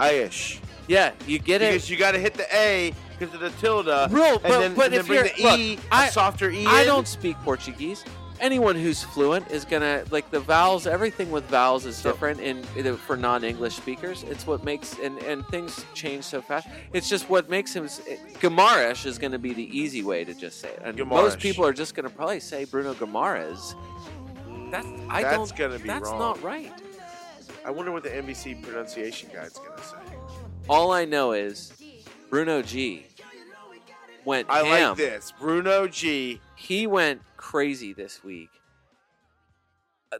Aish. 0.00 0.58
Yeah, 0.86 1.12
you 1.26 1.38
get 1.38 1.60
it. 1.62 1.72
Because 1.74 1.90
you 1.90 1.96
got 1.98 2.12
to 2.12 2.18
hit 2.18 2.34
the 2.34 2.46
A 2.54 2.94
because 3.18 3.34
of 3.34 3.40
the 3.40 3.50
tilde. 3.60 3.88
And 3.88 4.10
but- 4.12 4.42
then, 4.42 4.74
but 4.74 4.92
if 4.94 5.06
you're- 5.08 5.30
the 5.36 5.42
look, 5.42 5.58
E, 5.58 5.78
a 5.92 5.94
I- 5.94 6.08
softer 6.08 6.50
E. 6.50 6.64
I 6.66 6.80
in. 6.80 6.86
don't 6.86 7.06
speak 7.06 7.36
Portuguese. 7.44 8.04
Anyone 8.40 8.76
who's 8.76 9.02
fluent 9.02 9.50
is 9.50 9.64
gonna 9.64 10.04
like 10.10 10.30
the 10.30 10.40
vowels. 10.40 10.86
Everything 10.86 11.30
with 11.30 11.44
vowels 11.44 11.84
is 11.86 12.00
different 12.02 12.40
in 12.40 12.62
for 12.96 13.16
non-English 13.16 13.74
speakers. 13.74 14.22
It's 14.24 14.46
what 14.46 14.62
makes 14.64 14.96
and 14.98 15.18
and 15.20 15.46
things 15.48 15.84
change 15.94 16.24
so 16.24 16.40
fast. 16.40 16.68
It's 16.92 17.08
just 17.08 17.28
what 17.28 17.50
makes 17.50 17.74
him. 17.74 17.84
Gamarish 17.86 19.06
is 19.06 19.18
going 19.18 19.32
to 19.32 19.38
be 19.38 19.52
the 19.54 19.76
easy 19.76 20.02
way 20.04 20.24
to 20.24 20.34
just 20.34 20.60
say 20.60 20.68
it. 20.68 20.80
And 20.84 21.04
most 21.08 21.38
people 21.40 21.64
are 21.66 21.72
just 21.72 21.94
going 21.94 22.08
to 22.08 22.14
probably 22.14 22.40
say 22.40 22.64
Bruno 22.64 22.94
Gamares. 22.94 23.74
That's 24.70 24.86
I 25.08 25.22
That's 25.22 25.36
don't. 25.50 25.56
gonna 25.56 25.78
be 25.78 25.88
that's 25.88 26.10
wrong. 26.10 26.18
not 26.18 26.42
right. 26.42 26.72
I 27.64 27.70
wonder 27.70 27.90
what 27.90 28.02
the 28.02 28.10
NBC 28.10 28.62
pronunciation 28.62 29.30
guide's 29.32 29.58
gonna 29.58 29.82
say. 29.82 29.96
All 30.68 30.92
I 30.92 31.04
know 31.04 31.32
is 31.32 31.72
Bruno 32.30 32.62
G 32.62 33.06
went 34.24 34.48
I 34.50 34.62
ham. 34.62 34.88
like 34.90 34.98
this. 34.98 35.32
Bruno 35.40 35.88
G. 35.88 36.40
he 36.58 36.88
went 36.88 37.22
crazy 37.36 37.92
this 37.92 38.24
week. 38.24 38.50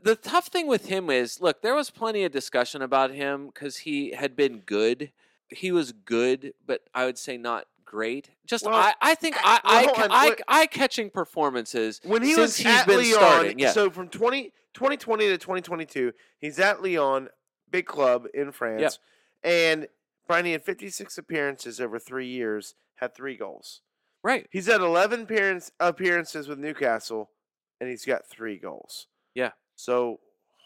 The 0.02 0.14
tough 0.14 0.46
thing 0.46 0.68
with 0.68 0.86
him 0.86 1.10
is, 1.10 1.40
look, 1.40 1.62
there 1.62 1.74
was 1.74 1.90
plenty 1.90 2.22
of 2.22 2.30
discussion 2.30 2.80
about 2.80 3.10
him 3.10 3.46
because 3.46 3.78
he 3.78 4.12
had 4.12 4.36
been 4.36 4.60
good. 4.60 5.10
He 5.48 5.72
was 5.72 5.90
good, 5.90 6.52
but 6.64 6.82
I 6.94 7.06
would 7.06 7.18
say 7.18 7.38
not 7.38 7.64
great. 7.84 8.30
Just 8.46 8.66
Well, 8.66 8.74
I, 8.74 8.94
I 9.00 9.16
think 9.16 9.34
I, 9.42 9.60
well, 9.64 9.94
I, 9.96 10.04
on, 10.04 10.12
I, 10.12 10.36
eye 10.46 10.66
catching 10.66 11.10
performances 11.10 12.00
When 12.04 12.22
he 12.22 12.34
since 12.34 12.40
was 12.40 12.56
he's 12.58 12.66
at 12.66 12.86
been 12.86 12.98
Lyon, 12.98 13.12
starting. 13.14 13.58
Yeah, 13.58 13.72
so 13.72 13.90
from 13.90 14.08
20, 14.08 14.52
2020 14.74 15.26
to 15.26 15.38
2022, 15.38 16.12
he's 16.38 16.60
at 16.60 16.82
Lyon, 16.82 17.30
big 17.68 17.86
club 17.86 18.26
in 18.32 18.52
France. 18.52 19.00
And 19.42 19.88
Brian, 20.28 20.44
he 20.44 20.52
had 20.52 20.62
56 20.62 21.18
appearances 21.18 21.80
over 21.80 21.98
three 21.98 22.28
years, 22.28 22.76
had 22.96 23.12
three 23.12 23.36
goals. 23.36 23.80
Right. 24.22 24.46
He's 24.50 24.66
had 24.66 24.80
11 24.80 25.22
appearance, 25.22 25.70
appearances 25.80 26.48
with 26.48 26.58
Newcastle, 26.58 27.30
and 27.80 27.88
he's 27.88 28.04
got 28.04 28.26
three 28.26 28.58
goals. 28.58 29.06
Yeah. 29.34 29.52
So, 29.76 30.20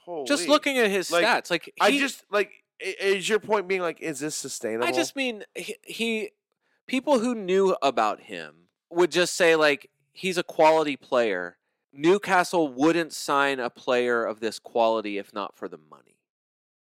holy. 0.04 0.26
Just 0.26 0.48
looking 0.48 0.78
at 0.78 0.90
his 0.90 1.10
Like, 1.10 1.24
stats, 1.24 1.50
like 1.50 1.72
I 1.80 1.98
just, 1.98 2.24
like 2.30 2.50
is 2.80 3.28
your 3.28 3.38
point 3.38 3.68
being, 3.68 3.80
like, 3.80 4.00
is 4.00 4.18
this 4.20 4.34
sustainable? 4.34 4.86
I 4.86 4.92
just 4.92 5.14
mean 5.14 5.44
he, 5.54 5.76
he 5.82 6.30
people 6.86 7.20
who 7.20 7.34
knew 7.34 7.76
about 7.82 8.20
him 8.22 8.68
would 8.90 9.10
just 9.12 9.34
say 9.34 9.54
like 9.56 9.88
he's 10.12 10.36
a 10.38 10.42
quality 10.42 10.96
player. 10.96 11.58
Newcastle 11.92 12.68
wouldn't 12.68 13.12
sign 13.12 13.60
a 13.60 13.68
player 13.70 14.24
of 14.24 14.40
this 14.40 14.58
quality 14.58 15.18
if 15.18 15.32
not 15.32 15.56
for 15.56 15.68
the 15.68 15.78
money. 15.90 16.16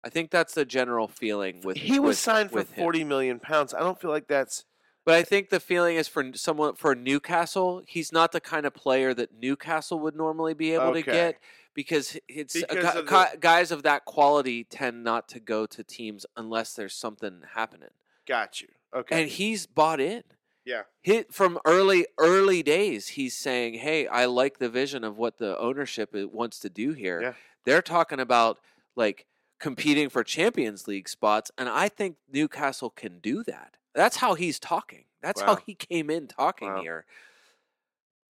I 0.04 0.10
think 0.10 0.32
that's 0.32 0.54
the 0.54 0.64
general 0.64 1.08
feeling 1.08 1.62
with 1.64 1.78
he 1.78 2.00
was 2.00 2.10
with- 2.12 2.18
signed 2.20 2.52
for 2.52 2.60
him. 2.60 2.68
40 2.68 3.04
million 3.04 3.40
pounds. 3.40 3.74
I 3.74 3.80
don't 3.80 4.00
feel 4.00 4.12
like 4.12 4.28
that's. 4.28 4.66
But 5.10 5.18
I 5.18 5.24
think 5.24 5.50
the 5.50 5.60
feeling 5.60 5.96
is 5.96 6.08
for 6.08 6.24
someone 6.36 6.76
for 6.76 6.94
Newcastle, 6.94 7.82
he's 7.88 8.12
not 8.12 8.32
the 8.32 8.40
kind 8.40 8.68
of 8.68 8.76
player 8.76 9.12
that 9.16 9.34
Newcastle 9.34 10.00
would 10.02 10.16
normally 10.16 10.54
be 10.54 10.72
able 10.76 10.94
to 10.94 11.02
get 11.02 11.40
because 11.74 12.16
it's 12.28 12.54
Because 12.54 12.96
of 12.96 13.08
the- 13.08 13.38
guys 13.40 13.72
of 13.72 13.82
that 13.82 14.06
quality 14.06 14.64
tend 14.64 15.04
not 15.04 15.28
to 15.30 15.40
go 15.40 15.66
to 15.66 15.84
teams 15.84 16.28
unless 16.38 16.76
there's 16.76 16.94
something 16.94 17.42
happening. 17.56 17.90
Got 18.28 18.62
you. 18.62 18.68
Okay. 18.94 19.20
And 19.24 19.32
he's 19.32 19.66
bought 19.66 20.00
in. 20.00 20.22
yeah. 20.64 20.84
Hit 21.02 21.34
from 21.34 21.58
early 21.66 22.06
early 22.20 22.62
days. 22.62 23.08
He's 23.10 23.36
saying, 23.36 23.80
"Hey, 23.80 24.06
I 24.06 24.26
like 24.26 24.60
the 24.60 24.70
vision 24.70 25.04
of 25.04 25.18
what 25.18 25.40
the 25.40 25.58
ownership 25.58 26.14
wants 26.14 26.60
to 26.60 26.70
do 26.70 26.94
here." 26.94 27.20
Yeah. 27.20 27.34
They're 27.66 27.82
talking 27.82 28.20
about 28.20 28.60
like 28.96 29.26
competing 29.60 30.10
for 30.10 30.24
Champions 30.24 30.88
League 30.88 31.10
spots, 31.10 31.52
and 31.58 31.68
I 31.70 31.90
think 31.90 32.18
Newcastle 32.32 32.90
can 32.90 33.20
do 33.20 33.44
that. 33.44 33.78
That's 33.94 34.18
how 34.18 34.36
he's 34.36 34.60
talking. 34.60 35.06
That's 35.22 35.42
how 35.42 35.56
he 35.58 35.76
came 35.76 36.10
in 36.10 36.28
talking 36.28 36.70
Wow. 36.74 36.82
here. 36.82 37.06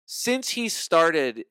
Since 0.05 0.49
he 0.49 0.67
started 0.69 1.45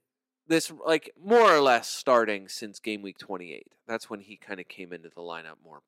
this, 0.46 0.72
like 0.84 1.10
more 1.22 1.52
or 1.54 1.60
less 1.60 1.88
starting 1.88 2.48
since 2.48 2.78
game 2.80 3.02
week 3.02 3.18
28, 3.18 3.72
that's 3.86 4.10
when 4.10 4.20
he 4.20 4.36
kind 4.36 4.60
of 4.60 4.68
came 4.68 4.92
into 4.92 5.08
the 5.08 5.20
lineup 5.20 5.56
more, 5.64 5.82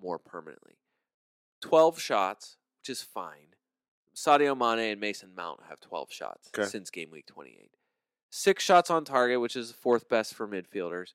more 0.00 0.18
permanently. 0.18 0.78
12 1.62 2.00
shots, 2.00 2.56
which 2.80 2.90
is 2.90 3.02
fine. 3.02 3.54
Sadio 4.14 4.56
Mane 4.56 4.92
and 4.92 5.00
Mason 5.00 5.34
Mount 5.34 5.60
have 5.68 5.80
12 5.80 6.10
shots 6.12 6.50
Okay. 6.56 6.68
since 6.68 6.90
game 6.90 7.10
week 7.10 7.26
28. 7.26 7.70
Six 8.30 8.62
shots 8.64 8.90
on 8.90 9.04
target, 9.04 9.40
which 9.40 9.56
is 9.56 9.72
fourth 9.72 10.08
best 10.08 10.34
for 10.34 10.46
midfielders. 10.48 11.12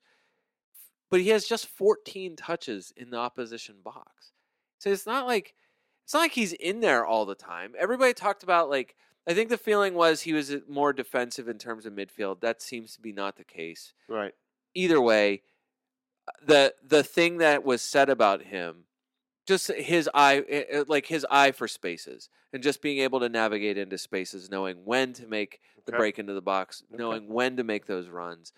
But 1.12 1.20
he 1.20 1.28
has 1.28 1.46
just 1.46 1.66
14 1.66 2.36
touches 2.36 2.90
in 2.96 3.10
the 3.10 3.18
opposition 3.18 3.76
box. 3.84 4.32
So 4.78 4.90
it's 4.90 5.04
not 5.04 5.26
like 5.26 5.54
it's 6.04 6.14
not 6.14 6.20
like 6.20 6.32
he's 6.32 6.54
in 6.54 6.80
there 6.80 7.04
all 7.04 7.26
the 7.26 7.34
time. 7.34 7.74
Everybody 7.78 8.14
talked 8.14 8.42
about 8.42 8.70
like 8.70 8.96
I 9.28 9.34
think 9.34 9.50
the 9.50 9.58
feeling 9.58 9.92
was 9.92 10.22
he 10.22 10.32
was 10.32 10.50
uh, 10.50 10.60
more 10.66 10.94
defensive 10.94 11.48
in 11.48 11.58
terms 11.58 11.84
of 11.84 11.92
midfield. 11.92 12.40
That 12.40 12.62
seems 12.62 12.94
to 12.94 13.00
be 13.02 13.12
not 13.12 13.36
the 13.36 13.44
case. 13.44 13.92
Right. 14.08 14.32
Either 14.74 15.02
way, 15.02 15.42
the 16.42 16.74
the 16.82 17.02
thing 17.02 17.36
that 17.38 17.62
was 17.62 17.82
said 17.82 18.08
about 18.08 18.44
him, 18.44 18.84
just 19.46 19.70
his 19.70 20.08
eye, 20.14 20.42
eh, 20.48 20.64
eh, 20.70 20.84
like 20.88 21.04
his 21.04 21.26
eye 21.30 21.52
for 21.52 21.68
spaces, 21.68 22.30
and 22.54 22.62
just 22.62 22.80
being 22.80 23.00
able 23.00 23.20
to 23.20 23.28
navigate 23.28 23.76
into 23.76 23.98
spaces, 23.98 24.50
knowing 24.50 24.86
when 24.86 25.12
to 25.12 25.26
make 25.26 25.60
the 25.84 25.92
Okay. 25.92 25.98
break 25.98 26.18
into 26.18 26.32
the 26.32 26.40
box, 26.40 26.82
Okay. 26.90 26.98
knowing 27.02 27.28
when 27.28 27.58
to 27.58 27.64
make 27.64 27.84
those 27.84 28.08
runs, 28.08 28.54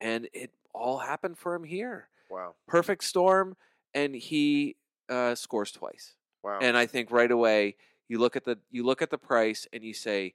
and 0.00 0.26
it 0.32 0.52
all 0.74 0.98
happened 0.98 1.38
for 1.38 1.54
him 1.54 1.64
here. 1.64 2.08
Wow. 2.30 2.54
Perfect 2.66 3.04
storm, 3.04 3.56
and 3.94 4.14
he 4.14 4.76
uh, 5.08 5.34
scores 5.34 5.72
twice. 5.72 6.14
Wow. 6.42 6.58
And 6.60 6.76
I 6.76 6.86
think 6.86 7.10
right 7.10 7.30
away 7.30 7.76
you 8.08 8.18
look 8.18 8.36
at 8.36 8.44
the 8.44 8.58
you 8.70 8.84
look 8.84 9.02
at 9.02 9.10
the 9.10 9.18
price 9.18 9.66
and 9.72 9.82
you 9.82 9.94
say 9.94 10.34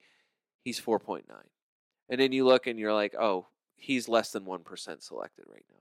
he's 0.63 0.79
four 0.79 0.99
point 0.99 1.27
nine, 1.29 1.49
and 2.09 2.19
then 2.19 2.31
you 2.31 2.45
look 2.45 2.67
and 2.67 2.77
you're 2.79 2.93
like, 2.93 3.15
oh, 3.19 3.47
he's 3.75 4.07
less 4.09 4.31
than 4.31 4.45
one 4.45 4.63
percent 4.63 5.03
selected 5.03 5.45
right 5.47 5.65
now. 5.71 5.77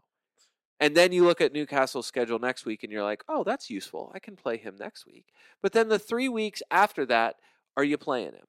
And 0.81 0.97
then 0.97 1.13
you 1.13 1.25
look 1.25 1.41
at 1.41 1.53
Newcastle's 1.53 2.07
schedule 2.07 2.41
next 2.41 2.67
week 2.67 2.83
and 2.83 2.91
you're 2.93 3.05
like, 3.05 3.23
oh, 3.29 3.45
that's 3.45 3.71
useful. 3.71 4.11
I 4.17 4.19
can 4.19 4.35
play 4.35 4.57
him 4.57 4.75
next 4.81 5.07
week. 5.07 5.27
But 5.63 5.73
then 5.73 5.89
the 5.89 5.99
three 5.99 6.29
weeks 6.29 6.61
after 6.73 7.07
that, 7.07 7.37
are 7.77 7.85
you 7.85 7.97
playing 7.97 8.33
him? 8.33 8.47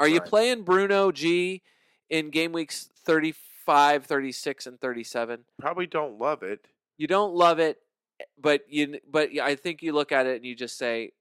Are 0.00 0.08
you 0.08 0.20
Right. 0.20 0.28
playing 0.28 0.62
Bruno 0.62 1.12
G 1.12 1.62
in 2.08 2.30
game 2.30 2.52
weeks 2.52 2.88
35, 3.66 4.06
36, 4.06 4.66
and 4.66 4.80
37? 4.80 5.40
Probably 5.60 5.86
don't 5.86 6.18
love 6.18 6.42
it. 6.42 6.66
you 6.98 7.06
don't 7.06 7.34
love 7.34 7.58
it, 7.58 7.78
eh, 8.20 8.24
but 8.38 8.62
you 8.68 8.98
but 9.10 9.30
I 9.40 9.54
think 9.56 9.82
you 9.82 9.92
look 9.92 10.12
at 10.12 10.26
it 10.26 10.36
and 10.36 10.44
you 10.46 10.54
just 10.54 10.78
say, 10.78 11.12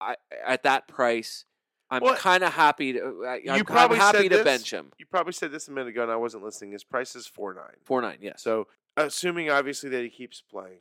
I 0.00 0.16
at 0.46 0.62
that 0.62 0.88
price, 0.88 1.44
I'm 1.90 2.02
Well, 2.02 2.16
kind 2.16 2.42
of 2.44 2.52
happy 2.52 2.92
to 2.94 3.24
I, 3.26 3.36
you 3.36 3.52
I'm, 3.52 3.64
probably 3.64 3.98
happy 3.98 4.18
said 4.18 4.30
to 4.30 4.36
this- 4.36 4.44
bench 4.44 4.72
him. 4.72 4.92
You 4.98 5.06
probably 5.06 5.32
said 5.32 5.52
this 5.52 5.68
a 5.68 5.70
minute 5.72 5.88
ago, 5.88 6.02
and 6.02 6.12
I 6.12 6.16
wasn't 6.16 6.44
listening. 6.44 6.72
His 6.72 6.84
price 6.84 7.14
is 7.16 7.26
four 7.26 7.52
nine. 7.54 7.76
Four 7.84 8.00
nine, 8.02 8.18
yes. 8.20 8.42
So, 8.42 8.68
assuming 8.96 9.50
obviously 9.50 9.90
that 9.90 10.02
he 10.02 10.08
keeps 10.10 10.40
playing, 10.42 10.78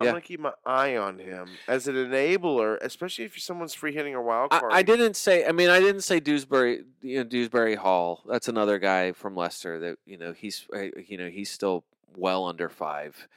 I'm 0.00 0.06
Yeah. 0.06 0.12
gonna 0.12 0.22
keep 0.22 0.40
my 0.40 0.52
eye 0.64 0.96
on 0.96 1.18
him 1.18 1.48
as 1.68 1.86
an 1.86 1.94
enabler, 1.94 2.78
especially 2.80 3.26
if 3.26 3.38
someone's 3.38 3.74
free 3.74 3.92
hitting 3.92 4.14
or 4.14 4.22
wild 4.22 4.48
I, 4.52 4.60
card. 4.60 4.72
I 4.72 4.82
didn't 4.82 5.14
say. 5.14 5.44
I 5.46 5.52
mean, 5.52 5.68
I 5.68 5.78
didn't 5.78 6.02
say 6.02 6.20
Dewsbury. 6.20 6.84
You 7.02 7.18
know, 7.18 7.24
Dewsbury 7.24 7.74
Hall. 7.74 8.22
That's 8.26 8.48
another 8.48 8.78
guy 8.78 9.12
from 9.12 9.36
Leicester. 9.36 9.78
That 9.78 9.98
you 10.06 10.16
know, 10.16 10.32
he's 10.32 10.66
uh, 10.74 10.86
you 11.06 11.18
know 11.18 11.28
he's 11.28 11.50
still 11.50 11.84
well 12.16 12.46
under 12.46 12.68
five. 12.70 13.28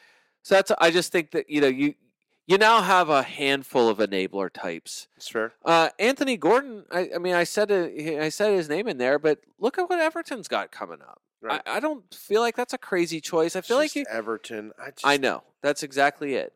So 0.42 0.56
that's. 0.56 0.72
I 0.80 0.90
just 0.90 1.12
think 1.12 1.32
that 1.32 1.50
you 1.50 1.60
know 1.60 1.68
you 1.68 1.96
you 2.46 2.58
now 2.58 2.82
have 2.82 3.10
a 3.10 3.24
handful 3.24 3.90
of 3.90 3.98
enabler 3.98 4.50
types. 4.52 5.08
It's 5.18 5.28
fair. 5.28 5.54
Uh, 5.66 5.90
Anthony 6.00 6.38
Gordon. 6.38 6.86
I, 6.92 7.10
I 7.16 7.18
mean, 7.18 7.34
I 7.34 7.44
said 7.44 7.72
it, 7.72 8.22
I 8.22 8.30
said 8.30 8.54
his 8.54 8.70
name 8.70 8.88
in 8.88 8.98
there, 9.00 9.20
but 9.20 9.40
look 9.60 9.78
at 9.78 9.90
what 9.90 10.00
Everton's 10.00 10.48
got 10.48 10.72
coming 10.72 11.02
up. 11.02 11.22
Right. 11.44 11.62
I, 11.66 11.78
I 11.78 11.80
don't 11.82 12.04
feel 12.14 12.40
like 12.42 12.56
that's 12.56 12.74
a 12.74 12.78
crazy 12.78 13.20
choice. 13.20 13.56
I 13.56 13.62
feel 13.62 13.78
like 13.78 13.92
Everton. 14.10 14.72
I 14.82 14.92
just, 14.92 15.06
I 15.06 15.18
know 15.18 15.44
that's 15.62 15.84
exactly 15.84 16.36
it. 16.36 16.54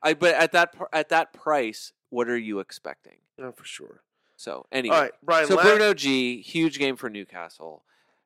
I 0.00 0.14
but 0.14 0.34
at 0.36 0.52
that 0.52 0.74
at 0.92 1.08
that 1.08 1.32
price, 1.32 1.92
what 2.10 2.28
are 2.28 2.38
you 2.38 2.60
expecting? 2.60 3.16
No, 3.36 3.50
for 3.50 3.64
sure. 3.64 4.02
So 4.36 4.66
anyway, 4.70 4.94
All 4.94 5.02
right, 5.02 5.12
Brian. 5.24 5.48
so 5.48 5.60
Bruno 5.60 5.92
G, 5.92 6.40
huge 6.40 6.78
game 6.78 6.94
for 6.94 7.10
Newcastle, 7.10 7.82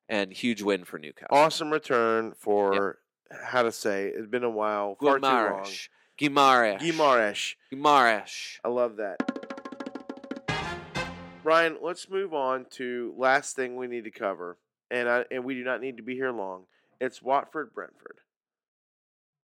and 0.07 0.31
huge 0.31 0.61
win 0.61 0.83
for 0.85 0.99
Newcastle. 0.99 1.35
awesome 1.35 1.71
return 1.71 2.33
for 2.37 2.99
how 3.43 3.63
to 3.63 3.71
say 3.71 4.09
it's 4.09 4.27
been 4.27 4.43
a 4.43 4.49
while, 4.51 4.95
far 5.01 5.17
too 5.17 5.25
long. 5.25 5.63
Guimaraes. 5.63 5.89
Guimaraes. 6.19 6.79
Guimaraes. 6.79 7.55
Guimaraes. 7.73 8.59
I 8.63 8.67
love 8.67 8.97
that. 8.97 9.17
Brian, 11.41 11.77
let's 11.81 12.09
move 12.09 12.33
on 12.33 12.65
to 12.71 13.13
last 13.17 13.55
thing 13.55 13.75
we 13.75 13.87
need 13.87 14.03
to 14.05 14.11
cover, 14.11 14.57
and 14.91 15.09
I, 15.09 15.25
and 15.31 15.43
we 15.43 15.55
do 15.55 15.63
not 15.63 15.81
need 15.81 15.97
to 15.97 16.03
be 16.03 16.15
here 16.15 16.31
long. 16.31 16.65
It's 16.99 17.21
Watford 17.21 17.73
Brentford, 17.73 18.19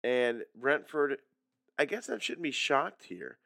and 0.04 0.44
Brentford. 0.56 1.18
I 1.80 1.86
guess 1.86 2.10
I 2.10 2.18
shouldn't 2.18 2.44
be 2.44 2.52
shocked 2.52 3.06
here. 3.06 3.38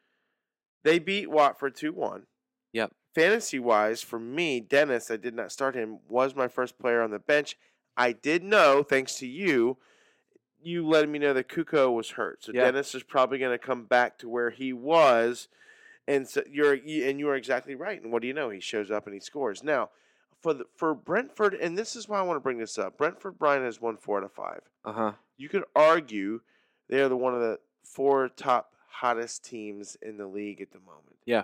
They 0.84 1.00
beat 1.00 1.30
Watford 1.30 1.76
two 1.76 1.94
one. 1.94 2.24
Yep. 2.74 2.92
Fantasy 3.14 3.60
wise, 3.60 4.02
for 4.02 4.20
me, 4.20 4.62
Dennis, 4.62 5.12
I 5.12 5.18
did 5.18 5.34
not 5.34 5.52
start 5.52 5.76
him. 5.76 6.00
Was 6.08 6.34
my 6.34 6.48
first 6.48 6.80
player 6.80 7.02
on 7.02 7.12
the 7.12 7.20
bench. 7.20 7.58
I 7.98 8.14
did 8.14 8.42
know, 8.42 8.84
thanks 8.84 9.16
to 9.16 9.28
you, 9.28 9.78
you 10.64 10.88
let 10.88 11.10
me 11.10 11.20
know 11.20 11.34
that 11.34 11.50
Cucho 11.50 11.94
was 11.94 12.12
hurt. 12.12 12.44
So 12.44 12.54
Yeah. 12.54 12.66
Dennis 12.66 12.96
is 12.96 13.04
probably 13.04 13.38
going 13.38 13.52
to 13.52 13.64
come 13.64 13.84
back 13.84 14.18
to 14.20 14.30
where 14.30 14.50
he 14.50 14.72
was, 14.72 15.50
and 16.08 16.28
so 16.28 16.42
you're 16.50 16.74
and 16.74 17.20
you 17.20 17.28
are 17.28 17.36
exactly 17.36 17.76
right. 17.76 18.02
And 18.02 18.12
what 18.12 18.22
do 18.22 18.28
you 18.30 18.34
know? 18.34 18.50
He 18.50 18.62
shows 18.62 18.90
up 18.90 19.06
and 19.06 19.14
he 19.14 19.20
scores. 19.20 19.64
Now, 19.64 19.90
for 20.42 20.54
the, 20.54 20.66
for 20.76 20.94
Brentford, 20.94 21.54
and 21.54 21.78
this 21.78 21.96
is 21.96 22.08
why 22.10 22.20
I 22.20 22.24
want 22.24 22.38
to 22.38 22.42
bring 22.42 22.58
this 22.58 22.78
up. 22.78 22.98
Brentford 22.98 23.38
Brian 23.38 23.64
has 23.64 23.80
won 23.80 23.98
four 23.98 24.18
out 24.18 24.24
of 24.24 24.32
five. 24.34 24.62
Uh 24.84 24.94
huh. 24.94 25.12
You 25.38 25.50
could 25.50 25.64
argue 25.76 26.42
they 26.90 27.00
are 27.02 27.10
the 27.10 27.18
one 27.18 27.34
of 27.34 27.42
the 27.42 27.60
four 27.84 28.30
top 28.30 28.74
hottest 28.90 29.46
teams 29.46 29.98
in 30.02 30.18
the 30.18 30.28
league 30.28 30.62
at 30.62 30.72
the 30.72 30.80
moment. 30.80 31.18
Yeah. 31.26 31.44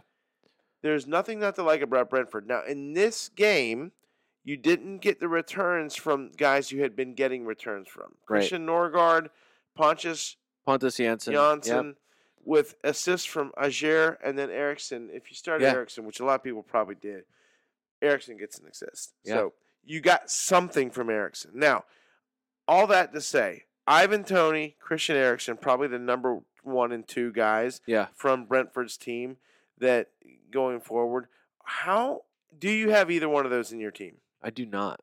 There's 0.81 1.07
nothing 1.07 1.39
not 1.39 1.55
to 1.55 1.63
like 1.63 1.81
about 1.81 2.09
Brentford. 2.09 2.47
Now, 2.47 2.61
in 2.63 2.93
this 2.93 3.29
game, 3.29 3.91
you 4.43 4.55
didn't 4.57 4.99
get 4.99 5.19
the 5.19 5.27
returns 5.27 5.95
from 5.95 6.31
guys 6.37 6.71
you 6.71 6.81
had 6.81 6.95
been 6.95 7.13
getting 7.15 7.45
returns 7.45 7.87
from. 7.87 8.03
Right. 8.03 8.39
Christian 8.39 8.65
Norgaard, 8.65 9.29
Pontius 9.75 10.37
Pontus 10.65 10.97
Jansson. 10.97 11.33
Jansson, 11.33 11.95
with 12.45 12.75
assists 12.83 13.25
from 13.25 13.51
Ajer 13.57 14.17
and 14.23 14.37
then 14.37 14.49
Eriksen. 14.49 15.09
If 15.11 15.29
you 15.29 15.35
started 15.35 15.65
Yeah. 15.65 15.73
Eriksen, 15.73 16.05
which 16.05 16.19
a 16.19 16.25
lot 16.25 16.35
of 16.35 16.43
people 16.43 16.63
probably 16.63 16.95
did, 16.95 17.23
Eriksen 18.01 18.37
gets 18.37 18.59
an 18.59 18.67
assist. 18.67 19.13
Yeah. 19.23 19.33
So 19.35 19.53
you 19.83 20.01
got 20.01 20.29
something 20.29 20.91
from 20.91 21.09
Eriksen. 21.09 21.51
Now, 21.55 21.85
all 22.67 22.87
that 22.87 23.13
to 23.13 23.21
say, 23.21 23.63
Ivan 23.87 24.23
Toney, 24.23 24.75
Christian 24.79 25.15
Eriksen, 25.15 25.57
probably 25.57 25.87
the 25.87 25.99
number 25.99 26.39
one 26.63 26.91
and 26.91 27.07
two 27.07 27.31
guys 27.31 27.79
Yeah. 27.85 28.07
from 28.15 28.45
Brentford's 28.45 28.97
team 28.97 29.37
that 29.77 30.09
going 30.51 30.81
forward. 30.81 31.27
How 31.63 32.23
do 32.57 32.69
you 32.69 32.89
have 32.89 33.09
either 33.09 33.29
one 33.29 33.45
of 33.45 33.51
those 33.51 33.71
in 33.71 33.79
your 33.79 33.91
team? 33.91 34.17
I 34.41 34.49
do 34.49 34.65
not. 34.65 35.01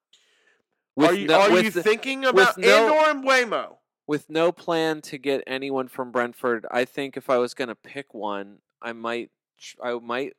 are 0.99 1.13
you, 1.15 1.27
no- 1.27 1.41
are 1.41 1.51
with 1.51 1.65
you 1.65 1.71
the- 1.71 1.83
thinking 1.83 2.25
about 2.25 2.57
no- 2.59 2.87
Andor 2.87 3.11
and 3.11 3.25
Mbeumo? 3.25 3.77
with 4.07 4.29
no 4.29 4.53
plan 4.53 5.01
to 5.01 5.17
get 5.19 5.43
anyone 5.47 5.89
from 5.89 6.13
Brentford, 6.13 6.67
I 6.71 6.85
think 6.85 7.17
if 7.17 7.31
I 7.31 7.39
was 7.39 7.55
going 7.55 7.69
to 7.69 7.75
pick 7.75 8.13
one, 8.15 8.59
I 8.83 8.93
might 8.93 9.31
I 9.83 9.95
might 9.95 10.35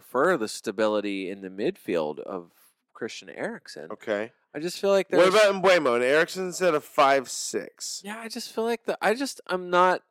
prefer 0.00 0.36
the 0.36 0.46
stability 0.48 1.30
in 1.30 1.40
the 1.40 1.48
midfield 1.48 2.18
of 2.20 2.50
Christian 2.92 3.30
Eriksen. 3.30 3.90
Okay. 3.90 4.30
I 4.54 4.58
just 4.58 4.78
feel 4.78 4.90
like 4.90 5.08
What 5.10 5.18
there's 5.30 5.34
about 5.34 5.62
Mbeumo? 5.62 5.94
And 5.94 6.04
Eriksen 6.04 6.52
said 6.52 6.74
a 6.74 6.80
five 6.80 7.30
six. 7.30 8.02
Yeah, 8.04 8.18
I 8.18 8.28
just 8.28 8.52
feel 8.54 8.64
like 8.64 8.84
the 8.84 8.98
I 9.00 9.14
just 9.14 9.40
I'm 9.46 9.70
not 9.70 10.02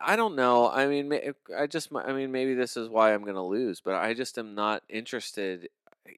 I- 0.00 0.16
don't 0.16 0.34
know. 0.34 0.68
I 0.68 0.88
mean, 0.88 1.12
I 1.56 1.68
just 1.68 1.90
I 1.94 2.12
mean 2.12 2.32
maybe 2.32 2.54
this 2.54 2.76
is 2.76 2.88
why 2.88 3.14
I'm 3.14 3.22
going 3.22 3.36
to 3.36 3.42
lose, 3.42 3.80
but 3.80 3.94
I 3.94 4.12
just 4.12 4.38
am 4.38 4.56
not 4.56 4.82
interested 4.88 5.68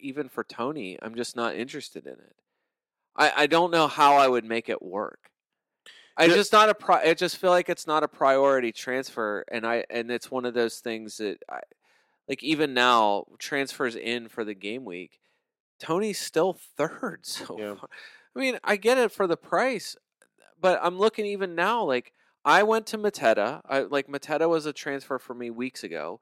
even 0.01 0.31
for 0.31 0.43
Toney. 0.43 0.99
I'm 1.03 1.15
just 1.15 1.37
not 1.37 1.57
interested 1.57 2.07
in 2.07 2.15
it. 2.15 2.37
I 3.17 3.33
I 3.37 3.47
don't 3.47 3.71
know 3.71 3.87
how 3.87 4.15
I 4.17 4.29
would 4.29 4.47
make 4.47 4.71
it 4.71 4.81
work. 4.81 5.31
I 6.17 6.27
just 6.29 6.53
not 6.53 6.71
a 6.71 6.75
pri- 6.75 7.05
I 7.11 7.15
just 7.15 7.37
feel 7.37 7.51
like 7.51 7.69
it's 7.69 7.87
not 7.87 8.03
a 8.03 8.09
priority 8.09 8.73
transfer 8.73 9.45
and 9.51 9.67
I 9.67 9.85
and 9.91 10.11
it's 10.11 10.31
one 10.31 10.47
of 10.47 10.55
those 10.55 10.79
things 10.81 11.19
that 11.19 11.39
I 11.51 11.61
like 12.31 12.45
even 12.45 12.75
now 12.75 13.27
transfers 13.41 13.97
in 13.97 14.29
for 14.31 14.45
the 14.45 14.55
game 14.55 14.87
week. 14.87 15.21
Toney's 15.81 16.21
still 16.21 16.55
third 16.79 17.27
so 17.27 17.45
Yeah. 17.57 17.77
far. 17.79 17.91
I 18.37 18.41
mean, 18.41 18.59
I 18.65 18.77
get 18.77 18.99
it 18.99 19.13
for 19.13 19.29
the 19.29 19.39
price, 19.39 19.97
but 20.61 20.81
I'm 20.83 20.99
looking 20.99 21.27
even 21.27 21.55
now. 21.55 21.85
Like 21.85 22.13
I 22.45 22.63
went 22.65 22.87
to 22.89 22.99
Mateta. 22.99 23.63
I 23.67 23.81
like 23.83 24.09
Mateta 24.09 24.49
was 24.49 24.67
a 24.67 24.73
transfer 24.73 25.19
for 25.19 25.35
me 25.35 25.51
weeks 25.51 25.85
ago. 25.85 26.21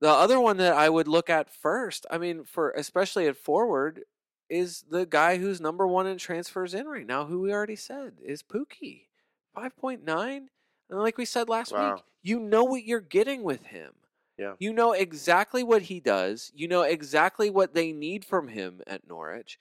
The 0.00 0.10
other 0.10 0.40
one 0.40 0.58
that 0.58 0.74
I 0.74 0.88
would 0.90 1.08
look 1.08 1.30
at 1.30 1.50
first, 1.52 2.06
I 2.10 2.18
mean, 2.18 2.44
for 2.44 2.70
especially 2.72 3.26
at 3.28 3.36
forward, 3.36 4.04
is 4.48 4.84
the 4.90 5.06
guy 5.06 5.38
who's 5.38 5.60
number 5.60 5.86
one 5.86 6.06
in 6.06 6.18
transfers 6.18 6.74
in 6.74 6.86
right 6.88 7.06
now, 7.06 7.26
who 7.26 7.40
we 7.40 7.52
already 7.52 7.76
said 7.76 8.18
is 8.24 8.42
Pukki, 8.42 9.08
five 9.54 9.76
point 9.76 10.04
nine. 10.04 10.50
And 10.90 11.00
like 11.00 11.18
we 11.18 11.24
said 11.26 11.48
last 11.48 11.76
Wow. 11.76 11.78
week, 11.78 12.04
you 12.22 12.40
know 12.40 12.64
what 12.64 12.84
you're 12.84 13.00
getting 13.00 13.42
with 13.42 13.66
him. 13.66 13.94
Yeah. 14.38 14.54
You 14.58 14.72
know 14.72 14.92
exactly 14.92 15.62
what 15.62 15.82
he 15.82 16.00
does. 16.00 16.52
You 16.54 16.68
know 16.68 16.82
exactly 16.82 17.50
what 17.50 17.74
they 17.74 17.92
need 17.92 18.24
from 18.24 18.48
him 18.48 18.80
at 18.86 19.06
Norwich, 19.06 19.58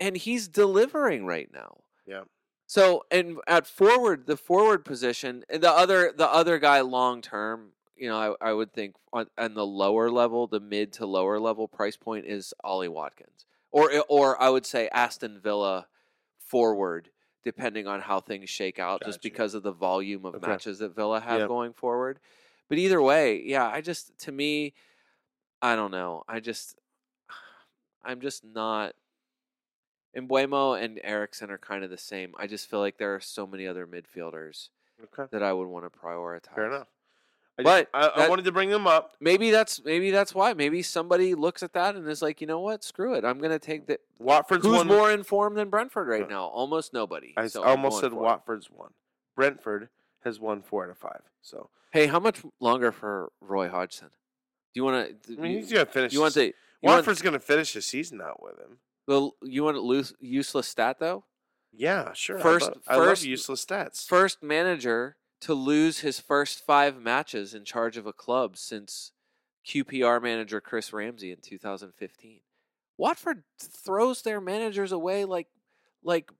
and 0.00 0.16
he's 0.16 0.48
delivering 0.48 1.26
right 1.26 1.50
now. 1.52 1.82
Yeah. 2.06 2.24
So, 2.66 3.04
and 3.10 3.38
at 3.46 3.66
forward, 3.66 4.26
the 4.26 4.36
forward 4.36 4.84
position, 4.84 5.44
and 5.50 5.62
the 5.62 5.70
other, 5.70 6.12
the 6.16 6.28
other 6.28 6.58
guy 6.58 6.80
long 6.80 7.20
term, 7.20 7.72
you 7.96 8.08
know, 8.08 8.36
I, 8.40 8.50
I 8.50 8.52
would 8.52 8.72
think 8.72 8.96
on, 9.12 9.26
on 9.38 9.54
the 9.54 9.66
lower 9.66 10.10
level, 10.10 10.46
the 10.46 10.60
mid 10.60 10.92
to 10.94 11.06
lower 11.06 11.38
level 11.38 11.68
price 11.68 11.96
point 11.96 12.26
is 12.26 12.54
Ollie 12.64 12.88
Watkins, 12.88 13.46
or 13.70 13.90
eh, 13.92 14.00
or 14.08 14.40
I 14.42 14.48
would 14.48 14.66
say 14.66 14.88
Aston 14.88 15.40
Villa 15.40 15.86
forward, 16.38 17.10
depending 17.44 17.86
on 17.86 18.00
how 18.00 18.20
things 18.20 18.48
shake 18.50 18.78
out, 18.78 19.02
just 19.04 19.22
because 19.22 19.54
of 19.54 19.62
the 19.62 19.72
volume 19.72 20.24
of 20.24 20.36
Okay. 20.36 20.46
matches 20.52 20.78
that 20.78 20.94
Villa 20.96 21.20
have 21.20 21.40
Yep. 21.40 21.48
going 21.48 21.72
forward. 21.74 22.18
But 22.68 22.78
either 22.78 23.00
way, 23.02 23.42
yeah, 23.44 23.66
I 23.68 23.80
just 23.80 24.16
to 24.20 24.32
me, 24.32 24.74
I 25.62 25.76
don't 25.76 25.90
know. 25.90 26.24
I 26.28 26.40
just, 26.40 26.76
I'm 28.04 28.20
just 28.20 28.44
not. 28.44 28.94
And 30.14 30.28
Mbeumo 30.28 30.80
and 30.80 31.00
Eriksen 31.02 31.50
are 31.50 31.58
kind 31.58 31.82
of 31.82 31.90
the 31.90 31.98
same. 31.98 32.32
I 32.38 32.46
just 32.46 32.70
feel 32.70 32.78
like 32.80 32.98
there 32.98 33.14
are 33.14 33.20
so 33.20 33.46
many 33.46 33.66
other 33.66 33.86
midfielders 33.86 34.68
Okay. 35.02 35.28
that 35.32 35.42
I 35.42 35.52
would 35.52 35.66
want 35.66 35.92
to 35.92 35.98
prioritize. 35.98 36.54
Fair 36.54 36.66
enough. 36.68 36.86
I 37.58 37.62
But 37.64 37.88
I, 37.92 38.08
I 38.08 38.18
that- 38.18 38.30
wanted 38.30 38.44
to 38.46 38.52
bring 38.52 38.70
them 38.70 38.86
up. 38.86 39.16
Maybe 39.20 39.50
that's 39.50 39.84
maybe 39.84 40.10
that's 40.10 40.32
why. 40.34 40.54
Maybe 40.54 40.82
somebody 40.82 41.34
looks 41.34 41.62
at 41.62 41.72
that 41.74 41.94
and 41.96 42.08
is 42.08 42.22
like, 42.22 42.40
you 42.40 42.46
know 42.46 42.60
what? 42.60 42.82
Screw 42.84 43.14
it. 43.14 43.24
I'm 43.24 43.38
gonna 43.40 43.58
take 43.58 43.86
the. 43.86 43.98
Watford's 44.18 44.64
Who's 44.64 44.78
one. 44.78 44.86
more 44.88 45.10
informed 45.12 45.56
than 45.56 45.68
Brentford 45.68 46.06
right 46.08 46.28
now? 46.28 46.44
Almost 46.46 46.92
nobody. 46.92 47.34
I 47.36 47.46
so 47.48 47.62
almost 47.64 48.00
said. 48.00 48.12
Watford's 48.12 48.70
one. 48.70 48.92
Brentford 49.36 49.88
has 50.24 50.40
won 50.40 50.62
four 50.62 50.84
out 50.84 50.90
of 50.90 50.98
five. 50.98 51.22
So 51.42 51.70
Hey, 51.92 52.06
how 52.06 52.18
much 52.18 52.42
longer 52.60 52.90
for 52.90 53.30
Roy 53.40 53.68
Hodgson? 53.68 54.08
Do 54.08 54.80
you 54.80 54.84
want 54.84 55.22
to? 55.24 55.32
I 55.34 55.40
mean, 55.40 55.58
he's 55.58 55.72
gonna 55.72 55.86
finish. 55.86 56.12
You 56.12 56.20
want 56.20 56.34
his- 56.34 56.42
the? 56.42 56.54
You 56.82 56.88
want 56.88 56.98
Watford's 56.98 57.22
gonna 57.22 57.38
finish 57.40 57.72
the 57.72 57.82
season 57.82 58.20
out 58.20 58.42
with 58.42 58.58
him. 58.58 58.78
the? 59.06 59.30
You 59.42 59.64
want 59.64 59.76
a 59.76 60.14
useless 60.20 60.66
stat 60.68 60.98
though? 60.98 61.24
Yeah, 61.72 62.12
sure. 62.12 62.38
First- 62.38 62.66
I 62.66 62.68
love, 62.68 62.82
I 62.86 62.94
first- 62.96 63.24
useless 63.24 63.64
stats. 63.64 64.06
First 64.06 64.42
manager 64.42 65.16
to 65.40 65.54
lose 65.54 66.00
his 66.00 66.20
first 66.20 66.64
five 66.64 66.96
matches 67.00 67.54
in 67.54 67.64
charge 67.64 67.96
of 67.96 68.06
a 68.06 68.12
club 68.12 68.56
since 68.56 69.12
QPR 69.66 70.20
manager 70.20 70.60
Chris 70.60 70.92
Ramsey 70.92 71.30
in 71.32 71.40
2015. 71.40 72.40
Watford 72.96 73.44
throws 73.58 74.22
their 74.22 74.40
managers 74.40 74.92
away 74.92 75.24
like 75.24 75.48
like 76.02 76.30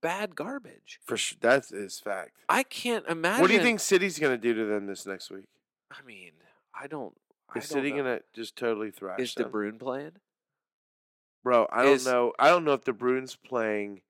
bad 0.00 0.34
garbage. 0.36 1.00
For 1.04 1.16
sure, 1.16 1.38
that 1.40 1.64
is 1.70 1.98
fact. 2.00 2.32
I 2.48 2.62
can't 2.62 3.06
imagine. 3.08 3.40
What 3.40 3.48
do 3.48 3.54
you 3.54 3.62
think 3.62 3.80
City's 3.80 4.18
gonna 4.18 4.38
do 4.38 4.54
to 4.54 4.64
them 4.64 4.86
this 4.86 5.06
next 5.06 5.30
week? 5.30 5.46
I 5.90 6.02
mean, 6.06 6.32
I 6.74 6.86
don't. 6.86 7.14
I 7.54 7.58
Is 7.58 7.68
don't 7.68 7.78
City 7.78 7.90
gonna 7.92 8.20
just 8.34 8.56
totally 8.56 8.90
thrash 8.90 9.20
Is 9.20 9.34
De 9.34 9.44
them? 9.44 9.52
Bruyne 9.52 9.78
playing? 9.78 10.12
Bro, 11.44 11.66
I 11.72 11.82
don't 11.84 12.04
know. 12.04 12.32
I 12.38 12.48
don't 12.48 12.64
know 12.64 12.72
if 12.74 12.84
De 12.84 12.92
Bruyne's 12.92 13.36
playing. 13.36 14.02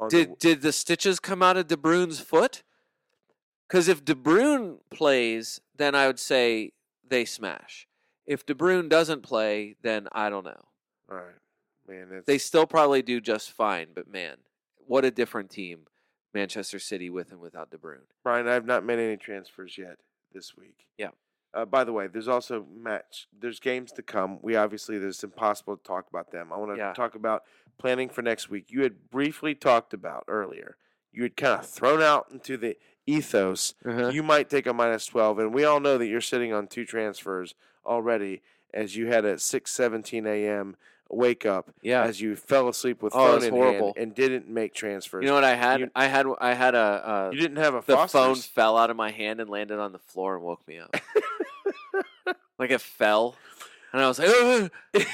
On 0.00 0.08
Did 0.08 0.32
the, 0.32 0.36
did 0.36 0.62
the 0.62 0.72
stitches 0.72 1.20
come 1.20 1.42
out 1.42 1.56
of 1.56 1.68
De 1.68 1.76
Bruyne's 1.76 2.18
foot? 2.18 2.64
Because 3.68 3.86
if 3.86 4.04
De 4.04 4.14
Bruyne 4.14 4.78
plays, 4.90 5.60
then 5.76 5.94
I 5.94 6.06
would 6.08 6.18
say 6.18 6.72
they 7.08 7.24
smash. 7.24 7.86
If 8.26 8.44
De 8.44 8.54
Bruyne 8.54 8.88
doesn't 8.88 9.22
play, 9.22 9.76
then 9.82 10.08
I 10.12 10.30
don't 10.30 10.44
know. 10.44 10.64
all 11.10 11.16
right, 11.18 11.34
man. 11.86 12.08
It's, 12.10 12.26
They 12.26 12.38
still 12.38 12.66
probably 12.66 13.02
do 13.02 13.20
just 13.20 13.52
fine, 13.52 13.88
but 13.94 14.08
man, 14.10 14.38
what 14.86 15.04
a 15.04 15.10
different 15.10 15.50
team 15.50 15.80
Manchester 16.32 16.78
City 16.78 17.10
with 17.10 17.30
and 17.30 17.40
without 17.40 17.70
De 17.70 17.76
Bruyne. 17.76 18.06
Brian, 18.22 18.48
I 18.48 18.54
have 18.54 18.66
not 18.66 18.84
made 18.84 18.98
any 18.98 19.16
transfers 19.16 19.78
yet 19.78 19.98
this 20.32 20.56
week. 20.56 20.86
Yeah. 20.98 21.10
Uh, 21.52 21.64
by 21.64 21.84
the 21.84 21.92
way, 21.92 22.08
there's 22.08 22.26
also 22.26 22.66
match. 22.74 23.28
There's 23.38 23.60
games 23.60 23.92
to 23.92 24.02
come. 24.02 24.40
We 24.42 24.56
obviously 24.56 24.98
there's 24.98 25.22
impossible 25.22 25.76
to 25.76 25.82
talk 25.84 26.08
about 26.08 26.32
them. 26.32 26.52
I 26.52 26.56
want 26.56 26.72
to 26.72 26.76
Yeah. 26.78 26.92
talk 26.92 27.14
about 27.14 27.44
planning 27.78 28.08
for 28.08 28.22
next 28.22 28.50
week. 28.50 28.72
You 28.72 28.82
had 28.82 29.08
briefly 29.10 29.54
talked 29.54 29.94
about 29.94 30.24
earlier. 30.26 30.76
You 31.12 31.22
had 31.22 31.36
kind 31.36 31.60
of 31.60 31.66
thrown 31.66 32.02
out 32.02 32.26
into 32.32 32.56
the 32.56 32.76
ethos. 33.06 33.74
You 33.86 34.24
might 34.24 34.50
take 34.50 34.66
a 34.66 34.72
minus 34.72 35.06
twelve, 35.06 35.38
and 35.38 35.54
we 35.54 35.64
all 35.64 35.78
know 35.78 35.96
that 35.98 36.06
you're 36.08 36.20
sitting 36.20 36.52
on 36.52 36.66
two 36.66 36.84
transfers 36.84 37.54
already, 37.86 38.42
as 38.72 38.96
you 38.96 39.06
had 39.06 39.24
a 39.24 39.38
six 39.38 39.70
seventeen 39.70 40.26
a.m. 40.26 40.74
wake 41.16 41.46
up 41.46 41.70
Yeah. 41.82 42.02
as 42.04 42.20
you 42.20 42.36
fell 42.36 42.68
asleep 42.68 43.02
with 43.02 43.14
Oh, 43.14 43.32
phone 43.38 43.44
in 43.44 43.50
horrible. 43.52 43.86
hand 43.88 43.96
and 43.96 44.14
didn't 44.14 44.48
make 44.48 44.74
transfers. 44.74 45.22
You 45.22 45.28
know 45.28 45.34
what 45.34 45.44
I 45.44 45.54
had? 45.54 45.80
You- 45.80 45.90
I 45.94 46.06
had 46.06 46.26
I 46.40 46.54
had 46.54 46.74
a 46.74 46.78
uh, 46.78 47.30
you 47.32 47.40
didn't 47.40 47.58
have 47.58 47.74
a 47.74 47.78
the 47.78 47.94
Foster's. 47.96 48.12
phone 48.12 48.34
fell 48.36 48.76
out 48.76 48.90
of 48.90 48.96
my 48.96 49.10
hand 49.10 49.40
and 49.40 49.48
landed 49.50 49.78
on 49.78 49.92
the 49.92 49.98
floor 49.98 50.34
and 50.36 50.44
woke 50.44 50.66
me 50.68 50.78
up. 50.78 50.94
like 52.58 52.70
it 52.70 52.80
fell, 52.80 53.36
and 53.92 54.02
I 54.02 54.08
was 54.08 54.18
like, 54.18 54.28
happens, 54.28 54.70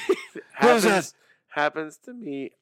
What 0.60 0.74
was 0.74 0.82
that? 0.84 1.12
happens 1.48 1.96
to 2.04 2.12
me 2.12 2.52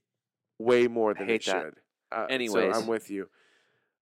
way 0.58 0.86
more 0.88 1.14
than 1.14 1.28
it 1.30 1.44
that. 1.44 1.50
should. 1.62 1.74
Uh, 2.10 2.26
so 2.26 2.34
Anyways. 2.34 2.76
I'm 2.76 2.86
with 2.86 3.10
you. 3.10 3.28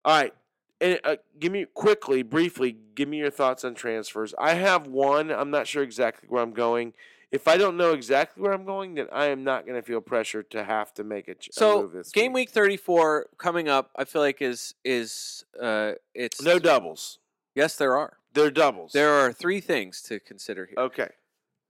All 0.05 0.17
right. 0.19 0.33
And, 0.81 1.01
uh, 1.05 1.17
give 1.41 1.51
me 1.53 1.65
quickly, 1.73 2.23
briefly, 2.23 2.77
give 2.95 3.09
me 3.09 3.17
your 3.17 3.31
thoughts 3.31 3.65
on 3.65 3.75
transfers. 3.75 4.35
I 4.39 4.55
have 4.55 4.87
one. 4.87 5.31
I'm 5.31 5.51
not 5.51 5.67
sure 5.67 5.83
exactly 5.83 6.29
where 6.29 6.43
I'm 6.43 6.53
going. 6.53 6.93
If 7.37 7.47
I 7.47 7.57
don't 7.59 7.77
know 7.77 7.93
exactly 7.93 8.43
where 8.43 8.53
I'm 8.53 8.65
going, 8.65 8.95
then 8.95 9.09
I 9.13 9.27
am 9.27 9.45
not 9.45 9.67
going 9.67 9.79
to 9.81 9.87
feel 9.87 10.01
pressure 10.01 10.43
to 10.43 10.65
have 10.65 10.93
to 10.95 11.05
make 11.05 11.29
a 11.29 11.35
So 11.53 11.87
game 12.15 12.33
week. 12.33 12.49
week 12.49 12.51
34 12.51 13.27
coming 13.37 13.69
up, 13.69 13.91
I 13.95 14.05
feel 14.05 14.23
like 14.23 14.41
is 14.41 14.75
is 14.85 15.45
uh 15.61 15.93
it's 16.15 16.41
No 16.43 16.59
doubles. 16.59 17.19
Yes, 17.55 17.77
there 17.77 17.97
are. 17.97 18.19
They're 18.33 18.51
doubles. 18.51 18.93
There 18.93 19.13
are 19.13 19.33
three 19.33 19.61
things 19.61 20.01
to 20.03 20.19
consider 20.19 20.67
here. 20.67 20.79
okay. 20.79 21.09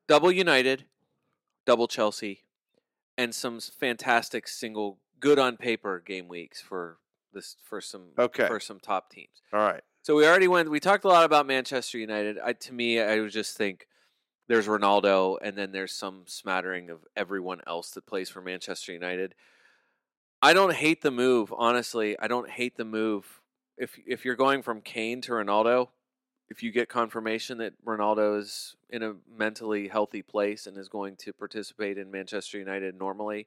Double 0.08 0.30
United, 0.30 0.84
double 1.64 1.88
Chelsea, 1.88 2.44
and 3.18 3.34
some 3.34 3.58
fantastic 3.60 4.46
single 4.46 4.98
good 5.18 5.38
on 5.38 5.56
paper 5.56 6.00
game 6.04 6.28
weeks 6.28 6.60
for 6.60 6.98
this 7.32 7.56
for 7.68 7.80
some 7.80 8.10
Okay. 8.16 8.46
for 8.46 8.60
some 8.60 8.78
top 8.78 9.10
teams. 9.10 9.42
All 9.52 9.60
right. 9.60 9.82
So 10.02 10.14
we 10.14 10.24
already 10.24 10.46
went. 10.46 10.70
We 10.70 10.78
talked 10.78 11.04
a 11.04 11.08
lot 11.08 11.24
about 11.24 11.44
Manchester 11.48 11.98
United. 11.98 12.38
I, 12.38 12.52
to 12.52 12.72
me, 12.72 13.00
I 13.00 13.18
would 13.20 13.32
just 13.32 13.56
think 13.56 13.88
there's 14.48 14.66
Ronaldo, 14.66 15.38
and 15.42 15.56
then 15.56 15.72
there's 15.72 15.92
some 15.92 16.22
smattering 16.26 16.90
of 16.90 17.04
everyone 17.16 17.60
else 17.66 17.90
that 17.90 18.06
plays 18.06 18.30
for 18.30 18.40
Manchester 18.40 18.92
United. 18.92 19.34
I 20.42 20.52
don't 20.52 20.74
hate 20.74 21.02
the 21.02 21.10
move, 21.10 21.52
honestly. 21.56 22.16
I 22.18 22.28
don't 22.28 22.50
hate 22.50 22.76
the 22.76 22.84
move. 22.84 23.40
If 23.76 23.98
if 24.06 24.24
you're 24.24 24.36
going 24.36 24.62
from 24.62 24.80
Kane 24.80 25.20
to 25.22 25.32
Ronaldo, 25.32 25.88
if 26.48 26.62
you 26.62 26.70
get 26.70 26.88
confirmation 26.88 27.58
that 27.58 27.74
Ronaldo 27.84 28.38
is 28.38 28.76
in 28.88 29.02
a 29.02 29.14
mentally 29.28 29.88
healthy 29.88 30.22
place 30.22 30.66
and 30.66 30.76
is 30.76 30.88
going 30.88 31.16
to 31.16 31.32
participate 31.32 31.98
in 31.98 32.10
Manchester 32.10 32.58
United 32.58 32.96
normally 32.96 33.46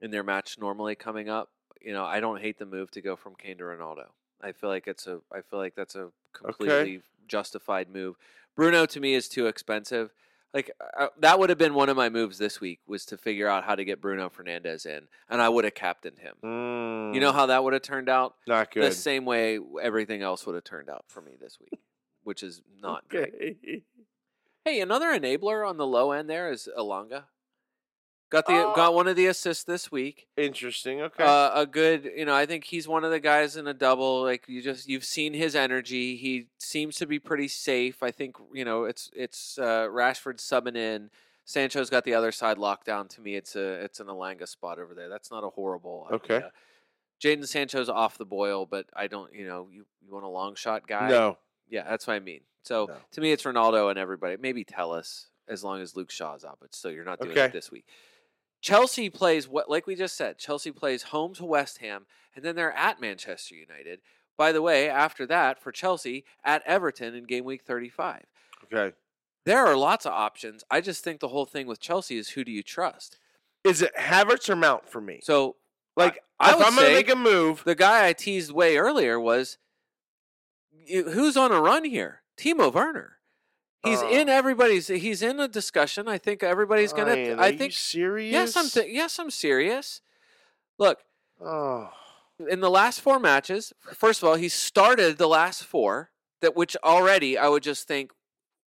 in 0.00 0.10
their 0.10 0.22
match 0.22 0.58
normally 0.58 0.94
coming 0.94 1.28
up, 1.28 1.50
you 1.80 1.92
know, 1.92 2.04
I 2.04 2.20
don't 2.20 2.40
hate 2.40 2.58
the 2.58 2.66
move 2.66 2.90
to 2.92 3.02
go 3.02 3.16
from 3.16 3.34
Kane 3.34 3.58
to 3.58 3.64
Ronaldo. 3.64 4.06
I 4.40 4.52
feel 4.52 4.70
like 4.70 4.86
it's 4.86 5.06
a 5.06 5.20
I 5.32 5.42
feel 5.42 5.58
like 5.58 5.74
that's 5.74 5.94
a 5.94 6.10
completely 6.32 7.02
justified 7.28 7.88
move. 7.90 8.16
Bruno 8.56 8.86
to 8.86 9.00
me 9.00 9.14
is 9.14 9.28
too 9.28 9.46
expensive. 9.46 10.12
Like 10.52 10.70
uh, 10.98 11.08
that 11.20 11.38
would 11.38 11.48
have 11.50 11.58
been 11.58 11.74
one 11.74 11.88
of 11.88 11.96
my 11.96 12.08
moves 12.08 12.38
this 12.38 12.60
week 12.60 12.80
was 12.86 13.04
to 13.06 13.16
figure 13.16 13.46
out 13.46 13.64
how 13.64 13.76
to 13.76 13.84
get 13.84 14.00
Bruno 14.00 14.28
Fernandes 14.28 14.84
in, 14.84 15.06
and 15.28 15.40
I 15.40 15.48
would 15.48 15.64
have 15.64 15.74
captained 15.74 16.18
him. 16.18 16.34
You 16.42 17.20
know 17.20 17.30
Mm, 17.30 17.34
how 17.34 17.46
that 17.46 17.62
would 17.62 17.72
have 17.72 17.82
turned 17.82 18.08
out? 18.08 18.34
not 18.48 18.72
good. 18.72 18.82
The 18.84 18.90
same 18.94 19.24
way 19.24 19.58
everything 19.80 20.22
else 20.22 20.44
would 20.46 20.54
have 20.56 20.64
turned 20.64 20.90
out 20.90 21.04
for 21.08 21.20
me 21.20 21.36
this 21.40 21.58
week, 21.60 21.78
which 22.24 22.42
is 22.42 22.62
not 22.82 23.08
great. 23.08 23.84
Hey, 24.64 24.80
another 24.80 25.06
enabler 25.18 25.66
on 25.68 25.76
the 25.76 25.86
low 25.86 26.10
end 26.12 26.28
there 26.28 26.50
is 26.50 26.68
Elanga. 26.76 27.24
Got 28.30 28.46
the 28.46 28.52
Oh. 28.54 28.72
got 28.74 28.94
one 28.94 29.08
of 29.08 29.16
the 29.16 29.26
assists 29.26 29.64
this 29.64 29.90
week. 29.90 30.28
Interesting. 30.36 31.00
Okay. 31.02 31.24
Uh, 31.24 31.50
a 31.62 31.66
good, 31.66 32.04
you 32.16 32.24
know, 32.24 32.34
I 32.34 32.46
think 32.46 32.64
he's 32.64 32.86
one 32.86 33.02
of 33.04 33.10
the 33.10 33.18
guys 33.18 33.56
in 33.56 33.66
a 33.66 33.74
double. 33.74 34.22
Like 34.22 34.44
you 34.48 34.62
just 34.62 34.88
you've 34.88 35.04
seen 35.04 35.34
his 35.34 35.56
energy. 35.56 36.16
He 36.16 36.46
seems 36.58 36.94
to 36.96 37.06
be 37.06 37.18
pretty 37.18 37.48
safe. 37.48 38.02
I 38.04 38.12
think 38.12 38.36
you 38.52 38.64
know 38.64 38.84
it's 38.84 39.10
it's 39.14 39.58
uh, 39.58 39.88
Rashford 39.90 40.36
subbing 40.38 40.76
in. 40.76 41.10
Sancho's 41.44 41.90
got 41.90 42.04
the 42.04 42.14
other 42.14 42.30
side 42.30 42.56
locked 42.58 42.86
down. 42.86 43.08
To 43.08 43.20
me, 43.20 43.34
it's 43.34 43.56
a 43.56 43.82
it's 43.84 43.98
an 43.98 44.06
Elanga 44.06 44.46
spot 44.46 44.78
over 44.78 44.94
there. 44.94 45.08
That's 45.08 45.32
not 45.32 45.42
a 45.42 45.48
horrible. 45.50 46.06
Okay. 46.12 46.36
Idea. 46.36 46.52
Jadon 47.20 47.46
Sancho's 47.48 47.88
off 47.88 48.16
the 48.16 48.24
boil, 48.24 48.64
but 48.64 48.86
I 48.94 49.08
don't. 49.08 49.34
You 49.34 49.46
know, 49.46 49.68
you 49.72 49.84
you 50.06 50.12
want 50.12 50.24
a 50.24 50.28
long 50.28 50.54
shot 50.54 50.86
guy? 50.86 51.08
no. 51.08 51.36
Yeah, 51.68 51.82
that's 51.88 52.06
what 52.06 52.14
I 52.14 52.20
mean. 52.20 52.40
So 52.62 52.86
No. 52.86 52.96
to 53.12 53.20
me, 53.20 53.32
it's 53.32 53.42
Ronaldo 53.42 53.90
and 53.90 53.98
everybody. 53.98 54.36
Maybe 54.36 54.64
Telles, 54.64 55.28
as 55.48 55.62
long 55.64 55.80
as 55.80 55.96
Luke 55.96 56.10
Shaw's 56.10 56.44
out, 56.44 56.58
but 56.60 56.74
still, 56.74 56.90
you're 56.92 57.04
not 57.04 57.18
doing 57.20 57.32
Okay. 57.32 57.44
it 57.46 57.52
this 57.52 57.70
week. 57.70 57.86
Chelsea 58.60 59.08
plays 59.10 59.48
what 59.48 59.70
like 59.70 59.86
we 59.86 59.94
just 59.94 60.16
said, 60.16 60.38
Chelsea 60.38 60.70
plays 60.70 61.04
home 61.04 61.34
to 61.34 61.44
West 61.44 61.78
Ham 61.78 62.06
and 62.34 62.44
then 62.44 62.56
they're 62.56 62.72
at 62.72 63.00
Manchester 63.00 63.54
United. 63.54 64.00
By 64.36 64.52
the 64.52 64.62
way, 64.62 64.88
after 64.88 65.26
that 65.26 65.62
for 65.62 65.72
Chelsea 65.72 66.24
at 66.44 66.62
Everton 66.64 67.14
in 67.14 67.24
game 67.24 67.44
week 67.44 67.62
35. 67.62 68.24
Okay. 68.64 68.94
There 69.44 69.66
are 69.66 69.76
lots 69.76 70.06
of 70.06 70.12
options. 70.12 70.64
I 70.70 70.80
just 70.80 71.02
think 71.02 71.20
the 71.20 71.28
whole 71.28 71.46
thing 71.46 71.66
with 71.66 71.80
Chelsea 71.80 72.16
is 72.16 72.30
who 72.30 72.44
do 72.44 72.52
you 72.52 72.62
trust? 72.62 73.18
Is 73.64 73.82
it 73.82 73.94
Havertz 73.96 74.48
or 74.48 74.56
Mount 74.56 74.88
for 74.88 75.00
me? 75.00 75.20
So 75.22 75.56
Like, 75.96 76.22
I 76.38 76.52
if 76.52 76.58
would 76.58 76.66
I'm 76.66 76.74
going 76.76 76.88
to 76.88 76.94
make 76.94 77.10
a 77.10 77.16
move, 77.16 77.64
the 77.64 77.74
guy 77.74 78.06
I 78.06 78.12
teased 78.12 78.52
way 78.52 78.76
earlier 78.76 79.18
was 79.18 79.58
who's 80.88 81.36
on 81.36 81.52
a 81.52 81.60
run 81.60 81.84
here? 81.84 82.22
Timo 82.36 82.72
Werner. 82.72 83.18
He's 83.82 84.02
Oh. 84.02 84.08
in 84.10 84.28
everybody's. 84.28 84.88
He's 84.88 85.22
in 85.22 85.40
a 85.40 85.48
discussion. 85.48 86.06
I 86.08 86.18
think 86.18 86.42
everybody's 86.42 86.92
gonna. 86.92 87.12
Ryan, 87.12 87.40
I 87.40 87.48
are 87.48 87.50
you 87.52 87.58
think 87.58 87.72
serious. 87.72 88.32
yes, 88.32 88.56
I'm. 88.56 88.68
Th- 88.68 88.92
yes, 88.92 89.18
I'm 89.18 89.30
serious. 89.30 90.00
Look, 90.78 90.98
Oh, 91.42 91.90
in 92.50 92.60
the 92.60 92.70
last 92.70 93.00
four 93.00 93.18
matches, 93.18 93.72
first 93.94 94.22
of 94.22 94.28
all, 94.28 94.34
he 94.34 94.48
started 94.50 95.16
the 95.18 95.28
last 95.28 95.64
four. 95.64 96.10
That 96.42 96.56
which 96.56 96.76
already 96.82 97.36
I 97.38 97.48
would 97.48 97.62
just 97.62 97.86
think, 97.86 98.12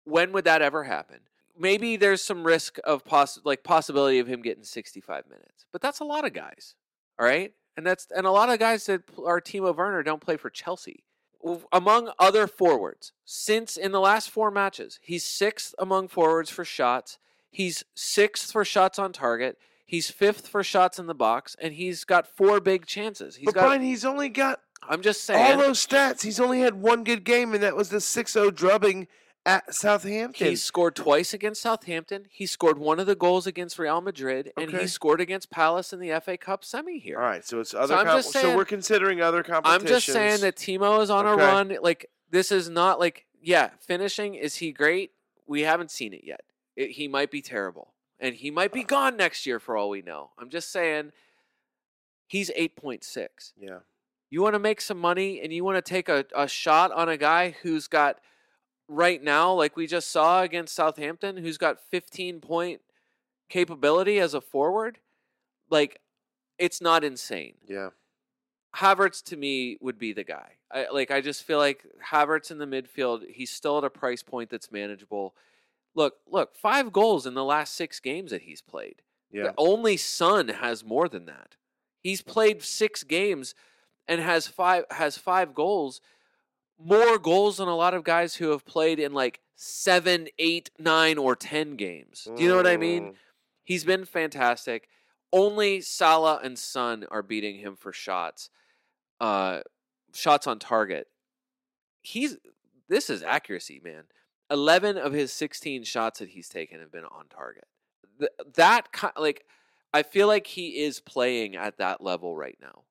when 0.03 0.31
would 0.33 0.45
that 0.45 0.61
ever 0.63 0.83
happen? 0.85 1.19
Maybe 1.57 1.95
there's 1.95 2.23
some 2.23 2.43
risk 2.43 2.77
of 2.83 3.03
poss- 3.05 3.39
like 3.43 3.63
possibility 3.63 4.17
of 4.19 4.25
him 4.27 4.41
getting 4.41 4.63
65 4.63 5.27
minutes, 5.27 5.65
but 5.71 5.79
that's 5.81 5.99
a 5.99 6.03
lot 6.03 6.25
of 6.25 6.33
guys. 6.33 6.73
All 7.19 7.25
right, 7.25 7.53
and 7.77 7.85
that's 7.85 8.07
and 8.15 8.25
a 8.25 8.31
lot 8.31 8.49
of 8.49 8.57
guys 8.59 8.85
that 8.87 9.05
pl- 9.07 9.27
are 9.27 9.39
Timo 9.41 9.75
Werner 9.75 10.01
don't 10.03 10.21
play 10.21 10.37
for 10.37 10.49
Chelsea. 10.49 11.03
Among 11.71 12.11
other 12.19 12.47
forwards, 12.47 13.13
since 13.25 13.77
in 13.77 13.91
the 13.91 13.99
last 13.99 14.29
four 14.29 14.51
matches, 14.51 14.99
he's 15.01 15.23
sixth 15.23 15.73
among 15.79 16.07
forwards 16.07 16.49
for 16.49 16.63
shots. 16.63 17.17
He's 17.49 17.83
sixth 17.95 18.51
for 18.51 18.63
shots 18.63 18.99
on 18.99 19.11
target. 19.11 19.57
He's 19.85 20.09
fifth 20.09 20.47
for 20.47 20.63
shots 20.63 20.99
in 20.99 21.07
the 21.07 21.15
box, 21.15 21.55
and 21.59 21.73
he's 21.73 22.03
got 22.05 22.27
four 22.27 22.59
big 22.59 22.85
chances. 22.85 23.35
He's 23.35 23.45
but 23.45 23.55
got. 23.55 23.65
Brian, 23.65 23.81
he's 23.81 24.05
only 24.05 24.29
got 24.29 24.61
I'm 24.87 25.01
just 25.01 25.23
saying 25.23 25.53
all 25.53 25.57
those 25.59 25.85
stats. 25.85 26.23
He's 26.23 26.39
only 26.39 26.61
had 26.61 26.81
one 26.81 27.03
good 27.03 27.23
game, 27.23 27.53
and 27.53 27.61
that 27.63 27.75
was 27.75 27.89
the 27.89 27.97
6-0 27.97 28.53
drubbing 28.55 29.07
at 29.45 29.73
Southampton. 29.73 30.47
He 30.47 30.55
scored 30.55 30.95
twice 30.95 31.33
against 31.33 31.61
Southampton. 31.61 32.25
He 32.29 32.45
scored 32.45 32.77
one 32.77 32.99
of 32.99 33.07
the 33.07 33.15
goals 33.15 33.47
against 33.47 33.79
Real 33.79 34.01
Madrid, 34.01 34.51
and 34.57 34.69
Okay. 34.69 34.81
he 34.81 34.87
scored 34.87 35.19
against 35.19 35.49
Palace 35.49 35.93
in 35.93 35.99
the 35.99 36.11
FA 36.11 36.37
Cup 36.37 36.63
semi 36.63 36.99
here. 36.99 37.17
all 37.17 37.23
right, 37.25 37.43
so 37.45 37.59
it's 37.59 37.73
other. 37.73 37.95
I'm 37.95 38.05
com- 38.05 38.17
just 38.19 38.31
so 38.31 38.41
saying- 38.41 38.55
we're 38.57 38.65
considering 38.65 39.21
other 39.21 39.43
competitions. 39.43 39.81
I'm 39.83 39.87
just 39.87 40.05
saying 40.07 40.41
that 40.41 40.55
Timo 40.55 41.01
is 41.01 41.09
on 41.09 41.25
Okay. 41.25 41.43
a 41.43 41.45
run. 41.45 41.77
Like 41.81 42.09
this 42.29 42.51
is 42.51 42.69
not 42.69 42.99
like 42.99 43.25
yeah, 43.41 43.71
finishing 43.79 44.35
is 44.35 44.57
he 44.57 44.71
great? 44.71 45.11
We 45.47 45.61
haven't 45.61 45.89
seen 45.91 46.13
it 46.13 46.23
yet. 46.23 46.41
It, 46.75 46.91
he 46.91 47.07
might 47.07 47.31
be 47.31 47.41
terrible, 47.41 47.93
and 48.19 48.35
he 48.35 48.51
might 48.51 48.71
be 48.71 48.83
uh. 48.83 48.87
gone 48.87 49.17
next 49.17 49.45
year 49.45 49.59
for 49.59 49.75
all 49.75 49.89
we 49.89 50.01
know. 50.01 50.31
I'm 50.37 50.49
just 50.49 50.71
saying. 50.71 51.11
He's 52.27 52.49
eight 52.55 52.75
point 52.77 53.03
six. 53.03 53.53
Yeah. 53.59 53.79
You 54.29 54.41
want 54.41 54.53
to 54.55 54.59
make 54.59 54.79
some 54.79 54.97
money 54.97 55.41
and 55.41 55.51
you 55.51 55.65
want 55.65 55.75
to 55.75 55.81
take 55.81 56.07
a, 56.07 56.23
a 56.33 56.47
shot 56.47 56.89
on 56.93 57.09
a 57.09 57.17
guy 57.17 57.55
who's 57.63 57.87
got 57.87 58.19
right 58.91 59.23
now, 59.23 59.53
like 59.53 59.75
we 59.75 59.87
just 59.87 60.11
saw 60.11 60.41
against 60.43 60.75
Southampton, 60.75 61.37
who's 61.37 61.57
got 61.57 61.79
15 61.89 62.41
point 62.41 62.81
capability 63.49 64.19
as 64.19 64.33
a 64.33 64.41
forward. 64.41 64.99
Like, 65.69 65.99
it's 66.59 66.81
not 66.81 67.03
insane. 67.03 67.55
Yeah. 67.67 67.89
Havertz 68.75 69.23
to 69.23 69.37
me 69.37 69.77
would 69.81 69.97
be 69.97 70.13
the 70.13 70.23
guy. 70.23 70.57
I 70.71 70.87
like 70.91 71.11
I 71.11 71.19
just 71.19 71.43
feel 71.43 71.57
like 71.57 71.85
Havertz 72.11 72.51
in 72.51 72.57
the 72.57 72.65
midfield, 72.65 73.29
he's 73.29 73.51
still 73.51 73.77
at 73.77 73.83
a 73.83 73.89
price 73.89 74.23
point 74.23 74.49
that's 74.49 74.71
manageable. 74.71 75.35
Look, 75.93 76.15
look, 76.29 76.55
five 76.55 76.93
goals 76.93 77.25
in 77.25 77.33
the 77.33 77.43
last 77.43 77.75
six 77.75 77.99
games 77.99 78.31
that 78.31 78.43
he's 78.43 78.61
played. 78.61 79.01
Yeah. 79.31 79.43
The 79.43 79.53
only 79.57 79.97
Son 79.97 80.47
has 80.47 80.85
more 80.85 81.09
than 81.09 81.25
that. 81.25 81.55
He's 81.99 82.21
played 82.21 82.63
six 82.63 83.03
games 83.03 83.53
and 84.07 84.21
has 84.21 84.47
five 84.47 84.85
has 84.91 85.17
five 85.17 85.53
goals, 85.53 85.99
more 86.83 87.17
goals 87.17 87.57
than 87.57 87.67
a 87.67 87.75
lot 87.75 87.93
of 87.93 88.03
guys 88.03 88.35
who 88.35 88.49
have 88.49 88.65
played 88.65 88.99
in 88.99 89.13
like 89.13 89.39
seven, 89.55 90.27
eight, 90.39 90.69
nine, 90.79 91.17
or 91.17 91.35
ten 91.35 91.75
games. 91.75 92.27
Do 92.35 92.41
you 92.41 92.49
know 92.49 92.55
what 92.55 92.67
I 92.67 92.77
mean? 92.77 93.03
Mm. 93.03 93.15
He's 93.63 93.83
been 93.83 94.05
fantastic. 94.05 94.87
Only 95.31 95.81
Salah 95.81 96.39
and 96.43 96.57
Son 96.57 97.05
are 97.09 97.23
beating 97.23 97.59
him 97.59 97.75
for 97.75 97.93
shots, 97.93 98.49
uh, 99.19 99.61
shots 100.13 100.47
on 100.47 100.59
target. 100.59 101.07
He's 102.01 102.37
this 102.89 103.09
is 103.09 103.23
accuracy, 103.23 103.79
man. 103.83 104.03
Eleven 104.49 104.97
of 104.97 105.13
his 105.13 105.31
sixteen 105.31 105.83
shots 105.83 106.19
that 106.19 106.29
he's 106.29 106.49
taken 106.49 106.79
have 106.79 106.91
been 106.91 107.05
on 107.05 107.27
target. 107.29 107.67
Th- 108.19 108.31
that 108.55 108.91
ki- 108.91 109.07
like, 109.15 109.45
I 109.93 110.03
feel 110.03 110.27
like 110.27 110.47
he 110.47 110.83
is 110.83 110.99
playing 110.99 111.55
at 111.55 111.77
that 111.77 112.01
level 112.01 112.35
right 112.35 112.57
now. 112.61 112.83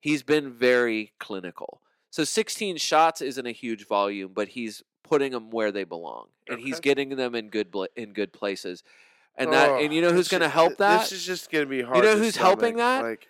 He's 0.00 0.22
been 0.22 0.52
very 0.52 1.12
clinical. 1.20 1.82
So 2.10 2.24
16 2.24 2.76
shots 2.78 3.20
isn't 3.20 3.46
a 3.46 3.52
huge 3.52 3.86
volume, 3.86 4.32
but 4.34 4.48
he's 4.48 4.82
putting 5.04 5.32
them 5.32 5.50
where 5.50 5.72
they 5.72 5.84
belong, 5.84 6.28
and 6.48 6.60
he's 6.60 6.80
getting 6.80 7.10
them 7.10 7.34
in 7.34 7.48
good 7.48 7.74
in 7.96 8.12
good 8.12 8.32
places. 8.32 8.82
And 9.36 9.52
that, 9.52 9.70
Oh, 9.70 9.78
and 9.78 9.92
you 9.94 10.02
know 10.02 10.12
who's 10.12 10.28
going 10.28 10.40
to 10.40 10.48
help 10.48 10.78
that? 10.78 11.00
This 11.02 11.12
is 11.12 11.24
just 11.24 11.50
going 11.50 11.64
to 11.64 11.70
be 11.70 11.82
hard. 11.82 11.98
You 11.98 12.02
know 12.02 12.16
who's 12.18 12.36
helping 12.36 12.76
that? 12.76 13.04
Like, 13.04 13.28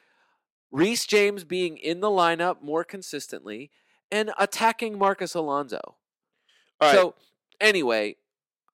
Reece 0.71 1.07
James 1.07 1.45
being 1.45 1.77
in 1.77 2.01
the 2.01 2.09
lineup 2.09 2.63
more 2.63 2.85
consistently 2.85 3.71
and 4.11 4.33
attacking 4.39 4.99
Marcos 4.99 5.35
Alonso. 5.35 5.81
all 5.85 5.97
right. 6.81 6.93
So 6.93 7.15
anyway, 7.61 8.17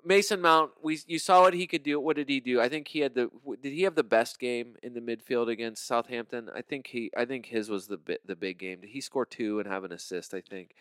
Mason 0.05 0.41
Mount, 0.41 0.73
we 0.83 0.99
you 1.07 1.19
saw 1.19 1.43
what 1.43 1.55
he 1.55 1.67
could 1.67 1.83
do. 1.83 1.99
What 2.01 2.17
did 2.17 2.29
he 2.29 2.41
do? 2.41 2.61
I 2.61 2.69
think 2.69 2.89
he 2.89 3.01
had 3.01 3.15
the 3.15 3.31
did 3.63 3.73
he 3.73 3.83
have 3.83 3.95
the 3.95 4.03
best 4.03 4.39
game 4.39 4.77
in 4.83 4.95
the 4.95 5.01
midfield 5.01 5.49
against 5.49 5.87
Southampton? 5.87 6.51
I 6.55 6.63
think 6.63 6.89
he 6.89 7.11
I 7.17 7.25
think 7.25 7.47
his 7.47 7.71
was 7.71 7.87
the 7.87 7.97
bi- 7.97 8.19
the 8.25 8.37
big 8.37 8.59
game. 8.59 8.81
Did 8.81 8.91
he 8.91 9.01
score 9.01 9.27
two 9.27 9.59
and 9.59 9.69
have 9.69 9.85
an 9.85 9.93
assist? 9.93 10.35
I 10.35 10.41
think. 10.41 10.75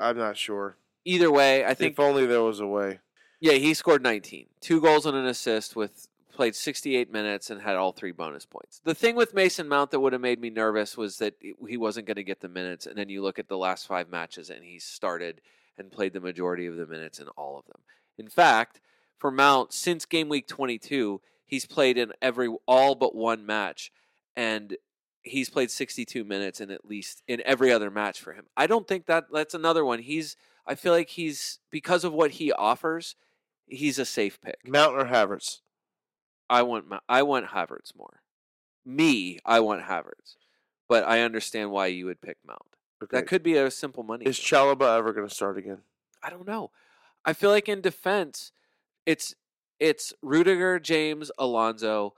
I'm 0.00 0.16
not 0.16 0.36
sure. 0.36 0.76
Either 1.04 1.30
way, 1.30 1.64
I 1.64 1.74
think 1.74 1.92
if 1.92 2.00
only 2.00 2.26
there 2.26 2.42
was 2.42 2.60
a 2.60 2.66
way. 2.66 2.98
yeah, 3.40 3.52
he 3.52 3.74
scored 3.74 4.02
19. 4.02 4.46
Two 4.60 4.80
goals 4.80 5.06
and 5.06 5.16
an 5.16 5.26
assist 5.26 5.76
with 5.76 6.08
played 6.32 6.56
68 6.56 7.12
minutes 7.12 7.50
and 7.50 7.62
had 7.62 7.76
all 7.76 7.92
three 7.92 8.10
bonus 8.10 8.44
points. 8.44 8.80
The 8.84 8.94
thing 8.94 9.14
with 9.14 9.34
Mason 9.34 9.68
Mount 9.68 9.92
that 9.92 10.00
would 10.00 10.12
have 10.12 10.22
made 10.22 10.40
me 10.40 10.50
nervous 10.50 10.96
was 10.96 11.18
that 11.18 11.34
he 11.40 11.76
wasn't 11.76 12.06
going 12.06 12.16
to 12.16 12.24
get 12.24 12.40
the 12.40 12.48
minutes 12.48 12.86
and 12.86 12.96
then 12.96 13.08
you 13.08 13.22
look 13.22 13.38
at 13.38 13.48
the 13.48 13.56
last 13.56 13.86
5 13.86 14.10
matches 14.10 14.50
and 14.50 14.64
he 14.64 14.80
started 14.80 15.40
and 15.78 15.92
played 15.92 16.12
the 16.12 16.20
majority 16.20 16.66
of 16.66 16.76
the 16.76 16.86
minutes 16.86 17.18
in 17.18 17.28
all 17.28 17.58
of 17.58 17.66
them. 17.66 17.80
In 18.18 18.28
fact, 18.28 18.80
for 19.18 19.30
Mount 19.30 19.72
since 19.72 20.04
game 20.04 20.28
week 20.28 20.46
22, 20.46 21.20
he's 21.44 21.66
played 21.66 21.98
in 21.98 22.12
every 22.20 22.48
all 22.66 22.94
but 22.94 23.14
one 23.14 23.46
match 23.46 23.92
and 24.36 24.76
he's 25.22 25.50
played 25.50 25.70
62 25.70 26.24
minutes 26.24 26.60
in 26.60 26.70
at 26.70 26.84
least 26.84 27.22
in 27.26 27.42
every 27.44 27.72
other 27.72 27.90
match 27.90 28.20
for 28.20 28.32
him. 28.32 28.44
I 28.56 28.66
don't 28.66 28.86
think 28.86 29.06
that 29.06 29.24
that's 29.32 29.54
another 29.54 29.84
one. 29.84 30.00
He's 30.00 30.36
I 30.66 30.74
feel 30.74 30.92
like 30.92 31.10
he's 31.10 31.58
because 31.70 32.04
of 32.04 32.12
what 32.12 32.32
he 32.32 32.52
offers, 32.52 33.16
he's 33.66 33.98
a 33.98 34.04
safe 34.04 34.40
pick. 34.40 34.68
Mount 34.68 34.94
or 34.94 35.06
Havertz? 35.06 35.60
I 36.48 36.62
want 36.62 36.86
I 37.08 37.22
want 37.22 37.48
Havertz 37.48 37.96
more. 37.96 38.20
Me, 38.84 39.38
I 39.44 39.60
want 39.60 39.84
Havertz, 39.84 40.36
but 40.88 41.04
I 41.04 41.22
understand 41.22 41.70
why 41.70 41.86
you 41.86 42.06
would 42.06 42.20
pick 42.20 42.36
Mount. 42.46 42.73
Okay. 43.04 43.18
That 43.18 43.26
could 43.26 43.42
be 43.42 43.56
a 43.56 43.70
simple 43.70 44.02
money. 44.02 44.24
Is. 44.26 44.38
Chalobah 44.38 44.98
ever 44.98 45.12
going 45.12 45.28
to 45.28 45.34
start 45.34 45.56
again? 45.58 45.78
I 46.22 46.30
don't 46.30 46.46
know. 46.46 46.70
I 47.24 47.32
feel 47.32 47.50
like 47.50 47.68
in 47.68 47.80
defense, 47.80 48.52
it's 49.06 49.34
it's 49.80 50.12
Rudiger, 50.22 50.78
James, 50.78 51.30
Alonso, 51.38 52.14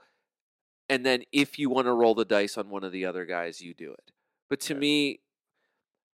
and 0.89 1.05
then 1.05 1.23
if 1.31 1.57
you 1.57 1.69
want 1.69 1.87
to 1.87 1.93
roll 1.93 2.15
the 2.15 2.25
dice 2.25 2.57
on 2.57 2.69
one 2.69 2.83
of 2.83 2.91
the 2.91 3.05
other 3.05 3.25
guys, 3.25 3.61
you 3.61 3.73
do 3.73 3.91
it. 3.93 4.11
But 4.49 4.59
to 4.61 4.73
Okay. 4.73 4.79
me, 4.79 5.19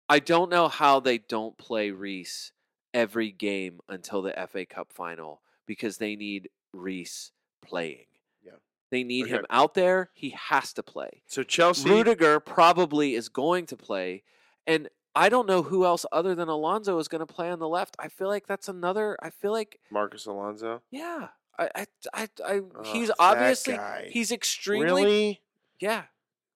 I 0.08 0.20
don't 0.20 0.50
know 0.50 0.68
how 0.68 1.00
they 1.00 1.18
don't 1.18 1.58
play 1.58 1.92
Reece 1.92 2.52
every 2.94 3.32
game 3.32 3.80
until 3.88 4.22
the 4.22 4.34
FA 4.48 4.66
Cup 4.66 4.92
final 4.92 5.42
because 5.66 5.98
they 5.98 6.16
need 6.16 6.50
Reece 6.74 7.32
playing. 7.62 8.06
Yeah. 8.44 8.54
They 8.92 9.04
need 9.04 9.26
Okay. 9.26 9.36
him 9.36 9.46
out 9.50 9.76
there. 9.76 10.10
He 10.14 10.32
has 10.32 10.74
to 10.74 10.84
play. 10.84 11.22
So 11.28 11.44
Chelsea. 11.44 11.90
Rudiger 11.90 12.40
probably 12.40 13.16
is 13.16 13.30
going 13.30 13.66
to 13.68 13.78
play, 13.78 14.24
and 14.68 14.90
I 15.16 15.30
don't 15.30 15.48
know 15.48 15.64
who 15.64 15.86
else 15.86 16.06
other 16.12 16.36
than 16.36 16.48
Alonso 16.48 16.98
is 17.00 17.08
going 17.08 17.26
to 17.26 17.26
play 17.34 17.50
on 17.50 17.60
the 17.60 17.68
left. 17.68 17.96
I 18.00 18.08
feel 18.08 18.28
like 18.28 18.48
that's 18.48 18.70
another. 18.70 19.18
I 19.22 19.30
feel 19.32 19.52
like 19.52 19.80
Marcos 19.92 20.26
Alonso. 20.26 20.82
yeah. 20.92 21.30
I 21.58 21.70
I 21.76 21.88
I, 22.14 22.30
I 22.46 22.62
he's 22.86 23.12
obviously 23.20 23.76
guy. 23.76 24.08
he's 24.12 24.32
extremely 24.32 25.04
Really? 25.04 25.42
yeah. 25.80 26.04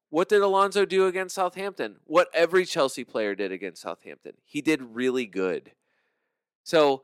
What 0.09 0.29
did 0.29 0.41
Alonso 0.43 0.85
do 0.85 1.07
against 1.07 1.35
Southampton? 1.35 1.97
What 2.05 2.29
every 2.33 2.65
Chelsea 2.65 3.03
player 3.03 3.33
did 3.35 3.51
against 3.51 3.81
Southampton. 3.81 4.33
He 4.45 4.61
did 4.61 4.81
really 4.81 5.25
good. 5.25 5.71
So 6.63 7.03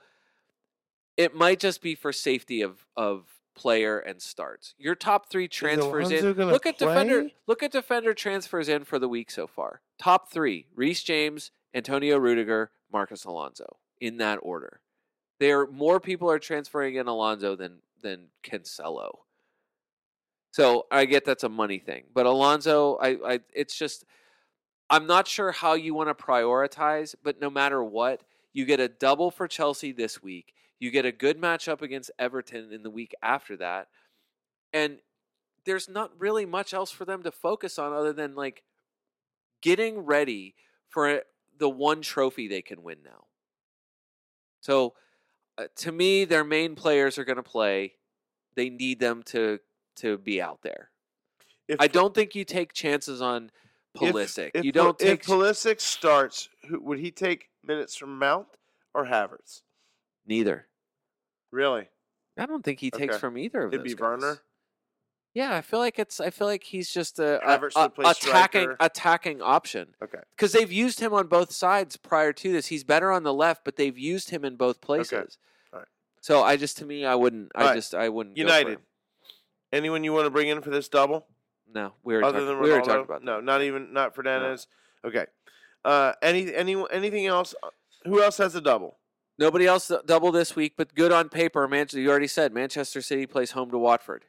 it 1.17 1.35
might 1.35 1.59
just 1.59 1.81
be 1.81 1.95
for 1.95 2.13
safety 2.13 2.61
of 2.61 2.85
of 2.95 3.25
player 3.55 3.99
and 3.99 4.21
starts. 4.21 4.73
Your 4.77 4.95
top 4.95 5.29
three 5.29 5.47
transfers 5.47 6.11
in. 6.11 6.33
Look 6.33 6.65
at 6.65 6.77
defender. 6.77 7.29
Look 7.47 7.63
at 7.63 7.71
defender 7.71 8.13
transfers 8.13 8.69
in 8.69 8.83
for 8.83 8.99
the 8.99 9.09
week 9.09 9.31
so 9.31 9.47
far. 9.47 9.81
Top 9.97 10.31
three: 10.31 10.67
Reece 10.75 11.03
James, 11.03 11.51
Antonio 11.73 12.17
Rudiger, 12.17 12.71
Marcos 12.91 13.25
Alonso. 13.25 13.77
In 13.99 14.17
that 14.17 14.39
order, 14.41 14.79
there 15.39 15.67
more 15.67 15.99
people 15.99 16.31
are 16.31 16.39
transferring 16.39 16.95
in 16.95 17.07
Alonso 17.07 17.55
than 17.55 17.79
than 18.01 18.27
Cancelo. 18.43 19.19
So 20.51 20.87
I 20.89 21.05
get 21.05 21.25
that's 21.25 21.43
a 21.43 21.49
money 21.49 21.79
thing, 21.79 22.05
but 22.13 22.25
Alonso, 22.25 22.95
I, 22.95 23.17
I 23.25 23.39
it's 23.53 23.77
just 23.77 24.05
I'm 24.89 25.05
not 25.05 25.27
sure 25.27 25.51
how 25.51 25.73
you 25.73 25.93
want 25.93 26.09
to 26.09 26.23
prioritize, 26.23 27.13
but 27.23 27.39
no 27.39 27.49
matter 27.49 27.83
what, 27.83 28.21
you 28.53 28.65
get 28.65 28.79
a 28.79 28.87
double 28.87 29.29
for 29.29 29.47
Chelsea 29.47 29.91
this 29.91 30.23
week. 30.23 30.53
You 30.79 30.91
get 30.91 31.05
a 31.05 31.11
good 31.11 31.39
matchup 31.39 31.81
against 31.81 32.11
Everton 32.17 32.71
in 32.71 32.83
the 32.83 32.89
week 32.89 33.13
after 33.21 33.57
that. 33.57 33.87
And 34.71 34.99
there's 35.65 35.89
not 35.89 36.11
really 36.17 36.45
much 36.45 36.73
else 36.73 36.91
for 36.91 37.05
them 37.05 37.23
to 37.23 37.31
focus 37.31 37.77
on 37.77 37.91
other 37.93 38.13
than 38.13 38.35
like 38.35 38.63
getting 39.61 39.99
ready 39.99 40.55
for 40.87 41.21
the 41.57 41.69
one 41.69 42.01
trophy 42.01 42.47
they 42.47 42.61
can 42.61 42.81
win 42.81 42.99
now. 43.03 43.25
So 44.61 44.93
uh, 45.57 45.65
to 45.77 45.91
me, 45.91 46.25
their 46.25 46.43
main 46.43 46.75
players 46.75 47.17
are 47.17 47.25
going 47.25 47.37
to 47.37 47.43
play. 47.43 47.93
They 48.55 48.69
need 48.69 48.99
them 48.99 49.23
to 49.27 49.59
to 49.97 50.17
be 50.17 50.41
out 50.41 50.61
there. 50.61 50.91
If 51.67 51.81
I 51.81 51.87
don't 51.87 52.15
think 52.15 52.33
you 52.33 52.45
take 52.45 52.71
chances 52.71 53.21
on 53.21 53.51
if- 53.95 54.01
Pulisic. 54.01 54.51
If, 54.53 54.63
you 54.63 54.71
don't 54.71 54.97
take 54.97 55.21
If 55.21 55.27
Pulisic 55.27 55.81
starts, 55.81 56.47
would 56.71 56.99
he 56.99 57.11
take 57.11 57.49
minutes 57.63 57.95
from 57.97 58.17
Mount 58.17 58.47
or 58.93 59.05
Havertz? 59.05 59.61
neither. 60.25 60.67
Really? 61.51 61.89
I 62.37 62.45
don't 62.45 62.63
think 62.63 62.79
he 62.79 62.91
takes 62.91 63.15
Okay. 63.15 63.19
from 63.19 63.37
either 63.37 63.63
of 63.63 63.71
those. 63.71 63.79
It'd 63.79 63.85
those 63.85 63.95
be 63.95 63.99
guys. 64.01 64.21
Werner. 64.21 64.39
Yeah, 65.33 65.55
I 65.55 65.61
feel 65.61 65.79
like 65.79 65.99
it's. 65.99 66.19
I 66.19 66.31
feel 66.31 66.47
like 66.47 66.63
he's 66.63 66.89
just 66.91 67.19
a, 67.19 67.39
a, 67.43 67.59
Havertz 67.59 67.73
a 67.75 67.81
would 67.83 67.95
play 67.95 68.09
attacking 68.09 68.61
striker. 68.63 68.77
attacking 68.79 69.41
option 69.41 69.93
Okay. 70.03 70.19
because 70.35 70.51
they've 70.53 70.71
used 70.71 70.99
him 70.99 71.13
on 71.13 71.27
both 71.27 71.51
sides 71.51 71.97
prior 71.97 72.33
to 72.33 72.51
this. 72.51 72.67
He's 72.67 72.83
better 72.83 73.11
on 73.11 73.23
the 73.23 73.33
left, 73.33 73.63
but 73.63 73.75
they've 73.75 73.97
used 73.97 74.31
him 74.31 74.43
in 74.43 74.55
both 74.55 74.81
places. 74.81 75.37
Alright. 75.71 75.87
So 76.21 76.41
I 76.43 76.57
just 76.57 76.77
to 76.79 76.85
me, 76.85 77.05
I 77.05 77.13
wouldn't. 77.15 77.51
I 77.55 77.75
just 77.75 77.93
I 77.93 78.09
wouldn't. 78.09 78.35
go 78.35 78.41
for 78.41 78.47
United. 78.47 78.71
him. 78.73 78.79
Anyone 79.71 80.03
you 80.03 80.13
want 80.13 80.25
to 80.25 80.31
bring 80.31 80.47
in 80.47 80.61
for 80.61 80.71
this 80.71 80.87
double? 80.89 81.27
No, 81.71 81.93
we 82.03 82.15
were 82.15 82.23
Other 82.23 82.39
talking, 82.39 82.47
than 82.47 82.59
we 82.63 82.71
were 82.71 82.79
Ronaldo? 82.81 82.85
talking 82.85 83.03
about 83.03 83.23
no, 83.23 83.35
that. 83.35 83.43
not 83.43 83.61
even 83.61 83.93
not 83.93 84.15
Fernandes. 84.15 84.65
Okay. 85.05 85.27
Uh, 85.85 86.13
any 86.23 86.53
any 86.55 86.83
anything 86.91 87.27
else? 87.27 87.53
Uh, 87.61 87.69
Who 88.05 88.21
else 88.23 88.37
has 88.39 88.55
a 88.55 88.61
double? 88.61 88.97
Nobody 89.39 89.65
else 89.65 89.89
double 90.05 90.31
this 90.33 90.55
week, 90.55 90.73
but 90.75 90.93
good 90.93 91.13
on 91.13 91.29
paper. 91.29 91.65
Manchester, 91.67 92.01
you 92.01 92.09
already 92.09 92.27
said 92.27 92.53
Manchester 92.53 93.01
City 93.01 93.25
plays 93.25 93.51
home 93.51 93.71
to 93.71 93.77
Watford. 93.77 94.25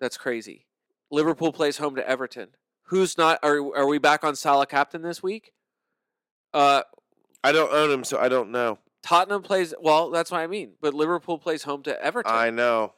That's 0.00 0.16
crazy. 0.16 0.66
Liverpool 1.10 1.52
plays 1.52 1.78
home 1.78 1.96
to 1.96 2.08
Everton. 2.08 2.50
Who's 2.84 3.18
not? 3.18 3.40
Are 3.42 3.56
are 3.76 3.86
we 3.86 3.98
back 3.98 4.22
on 4.22 4.36
Salah 4.36 4.66
captain 4.66 5.02
this 5.02 5.22
week? 5.22 5.52
Uh, 6.52 6.82
I 7.42 7.50
don't 7.52 7.72
own 7.72 7.90
him, 7.90 8.04
so 8.04 8.18
I 8.18 8.28
don't 8.28 8.50
know. 8.50 8.78
Tottenham 9.02 9.42
plays. 9.42 9.74
Well, 9.80 10.10
that's 10.10 10.30
what 10.30 10.38
I 10.40 10.46
mean. 10.46 10.74
But 10.80 10.94
Liverpool 10.94 11.38
plays 11.38 11.64
home 11.64 11.82
to 11.82 12.00
Everton. 12.02 12.32
I 12.32 12.50
know. 12.50 12.94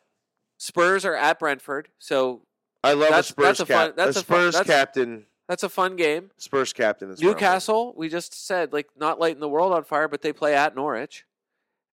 Spurs 0.58 1.04
are 1.04 1.14
at 1.14 1.38
Brentford, 1.38 1.88
so 1.98 2.42
I 2.84 2.92
love 2.92 3.08
That's- 3.10 3.26
a 3.30 3.32
Spurs 3.32 3.44
that's 3.46 3.60
a 3.60 3.66
fun- 3.66 3.88
cap. 3.88 3.96
that's 3.96 4.16
a 4.16 4.20
a 4.20 4.22
fun- 4.22 4.36
Spurs 4.40 4.54
that's- 4.54 4.66
captain. 4.76 5.26
that's 5.48 5.62
a 5.62 5.68
fun 5.68 5.96
game. 5.96 6.30
Spurs 6.36 6.72
captain 6.72 7.10
is 7.10 7.20
where 7.20 7.30
I'm. 7.30 7.34
Newcastle, 7.36 7.94
we 7.96 8.08
just 8.08 8.46
said, 8.46 8.72
like 8.72 8.88
not 8.96 9.18
lighting 9.18 9.40
the 9.40 9.48
world 9.48 9.72
on 9.72 9.84
fire, 9.84 10.08
but 10.08 10.22
they 10.22 10.32
play 10.32 10.54
at 10.54 10.74
Norwich, 10.74 11.24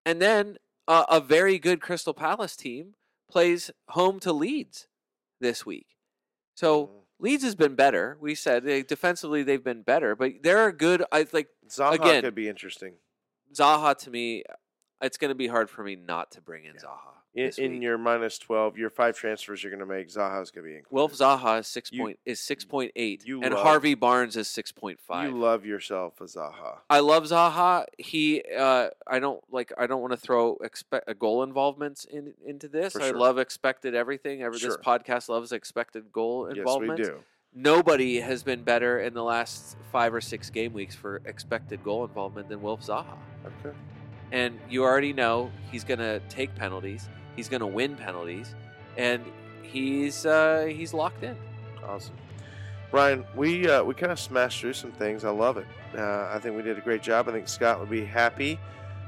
and 0.05 0.21
then 0.21 0.57
uh, 0.87 1.05
a 1.09 1.19
very 1.21 1.57
good 1.59 1.81
Crystal 1.81 2.13
Palace 2.13 2.55
team 2.55 2.95
plays 3.29 3.71
home 3.89 4.19
to 4.21 4.33
Leeds 4.33 4.87
this 5.39 5.65
week. 5.65 5.95
So 6.55 6.87
Mm. 6.87 6.89
Leeds 7.19 7.43
has 7.43 7.55
been 7.55 7.75
better. 7.75 8.17
We 8.19 8.35
said 8.35 8.63
they, 8.65 8.83
defensively 8.83 9.43
they've 9.43 9.63
been 9.63 9.81
better, 9.81 10.13
but 10.15 10.33
they're 10.43 10.67
a 10.67 10.73
good. 10.73 11.03
I 11.11 11.25
like 11.31 11.47
Zaha 11.69 11.93
again- 11.93 12.21
could 12.23 12.35
be 12.35 12.49
interesting 12.49 12.95
Zaha 13.53 13.95
to 13.99 14.09
me. 14.09 14.43
It's 15.01 15.17
going 15.17 15.29
to 15.29 15.35
be 15.35 15.47
hard 15.47 15.69
for 15.69 15.83
me 15.83 15.95
not 15.95 16.31
to 16.31 16.41
bring 16.41 16.65
in 16.65 16.75
Zaha. 16.75 17.22
In, 17.35 17.51
in 17.57 17.81
your 17.81 17.97
minus 17.97 18.37
twelve. 18.37 18.77
Your 18.77 18.89
five 18.89 19.15
transfers 19.17 19.63
you're 19.63 19.71
going 19.71 19.79
to 19.79 19.85
make. 19.85 20.07
Zaha's 20.09 20.51
going 20.51 20.65
to 20.65 20.69
be 20.71 20.77
included. 20.77 20.91
Wilf 20.93 21.13
Zaha 21.13 21.59
is 21.59 21.67
six 21.67 21.91
You- 21.91 22.01
point 22.01 22.19
is 22.25 22.39
six 22.39 22.63
point 22.65 22.91
eight, 22.95 23.23
you 23.25 23.41
and 23.41 23.53
love- 23.53 23.63
Harvey 23.63 23.95
Barnes 23.95 24.35
is 24.37 24.47
six 24.47 24.71
point 24.71 24.99
five. 24.99 25.29
You 25.29 25.37
love 25.37 25.65
yourself 25.65 26.21
a 26.21 26.25
Zaha. 26.25 26.77
I 26.89 26.99
love 26.99 27.23
Zaha. 27.25 27.85
He, 27.97 28.43
uh, 28.57 28.89
I 29.07 29.19
don't 29.19 29.41
like. 29.51 29.71
I 29.77 29.87
don't 29.87 30.01
want 30.01 30.11
to 30.13 30.17
throw 30.17 30.57
expect 30.63 31.09
a 31.09 31.13
goal 31.13 31.43
involvements 31.43 32.05
in 32.05 32.33
into 32.45 32.67
this. 32.67 32.93
For 32.93 33.01
I 33.01 33.09
sure. 33.09 33.17
love 33.17 33.37
expected 33.39 33.95
everything. 33.95 34.43
Every 34.43 34.59
Sure. 34.59 34.69
this 34.69 34.77
podcast 34.77 35.29
loves 35.29 35.51
expected 35.51 36.11
goal 36.11 36.45
Yes, 36.47 36.53
we 36.55 36.59
involvement. 36.61 36.97
do. 37.03 37.19
Nobody 37.55 38.19
has 38.19 38.41
been 38.41 38.63
better 38.63 38.99
in 38.99 39.13
the 39.13 39.23
last 39.23 39.77
five 39.91 40.11
or 40.13 40.21
six 40.21 40.49
game 40.49 40.73
weeks 40.73 40.95
for 40.95 41.21
expected 41.25 41.83
goal 41.83 42.03
involvement 42.03 42.49
than 42.49 42.61
Wilf 42.63 42.81
Zaha. 42.81 43.15
Okay. 43.63 43.75
And 44.31 44.59
you 44.67 44.83
already 44.83 45.13
know 45.13 45.51
he's 45.71 45.83
going 45.83 45.99
to 45.99 46.19
take 46.29 46.55
penalties. 46.55 47.07
He's 47.35 47.49
going 47.49 47.61
to 47.61 47.67
win 47.67 47.95
penalties, 47.95 48.55
and 48.97 49.23
he's 49.61 50.25
uh, 50.25 50.65
he's 50.69 50.93
locked 50.93 51.23
in. 51.23 51.35
Awesome. 51.85 52.15
Brian, 52.91 53.25
we 53.35 53.67
uh, 53.67 53.83
we 53.83 53.93
kind 53.95 54.11
of 54.11 54.19
smashed 54.19 54.61
through 54.61 54.73
some 54.73 54.91
things. 54.91 55.25
I 55.25 55.31
love 55.31 55.57
it. 55.57 55.65
Uh, 55.97 56.29
I 56.31 56.39
think 56.39 56.55
we 56.55 56.61
did 56.61 56.77
a 56.77 56.81
great 56.81 57.01
job. 57.01 57.27
I 57.27 57.31
think 57.31 57.47
Scott 57.47 57.79
would 57.79 57.89
be 57.89 58.05
happy 58.05 58.59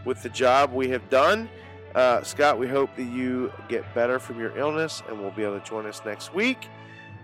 with 0.05 0.21
the 0.23 0.29
job 0.29 0.73
we 0.73 0.89
have 0.89 1.07
done. 1.09 1.49
Uh, 1.93 2.21
Scott, 2.23 2.59
we 2.59 2.67
hope 2.67 2.93
that 2.95 3.03
you 3.03 3.51
get 3.69 3.85
better 3.95 4.19
from 4.19 4.39
your 4.39 4.57
illness 4.57 5.01
and 5.07 5.19
we'll 5.19 5.31
be 5.31 5.43
able 5.43 5.59
to 5.59 5.65
join 5.65 5.85
us 5.85 6.01
next 6.05 6.33
week 6.33 6.67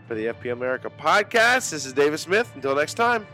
for 0.07 0.15
the 0.15 0.27
FP 0.27 0.53
America 0.53 0.89
podcast. 0.89 1.71
This 1.71 1.85
is 1.85 1.93
David 1.93 2.19
Smith. 2.19 2.49
Until 2.55 2.75
next 2.75 2.93
time. 2.93 3.27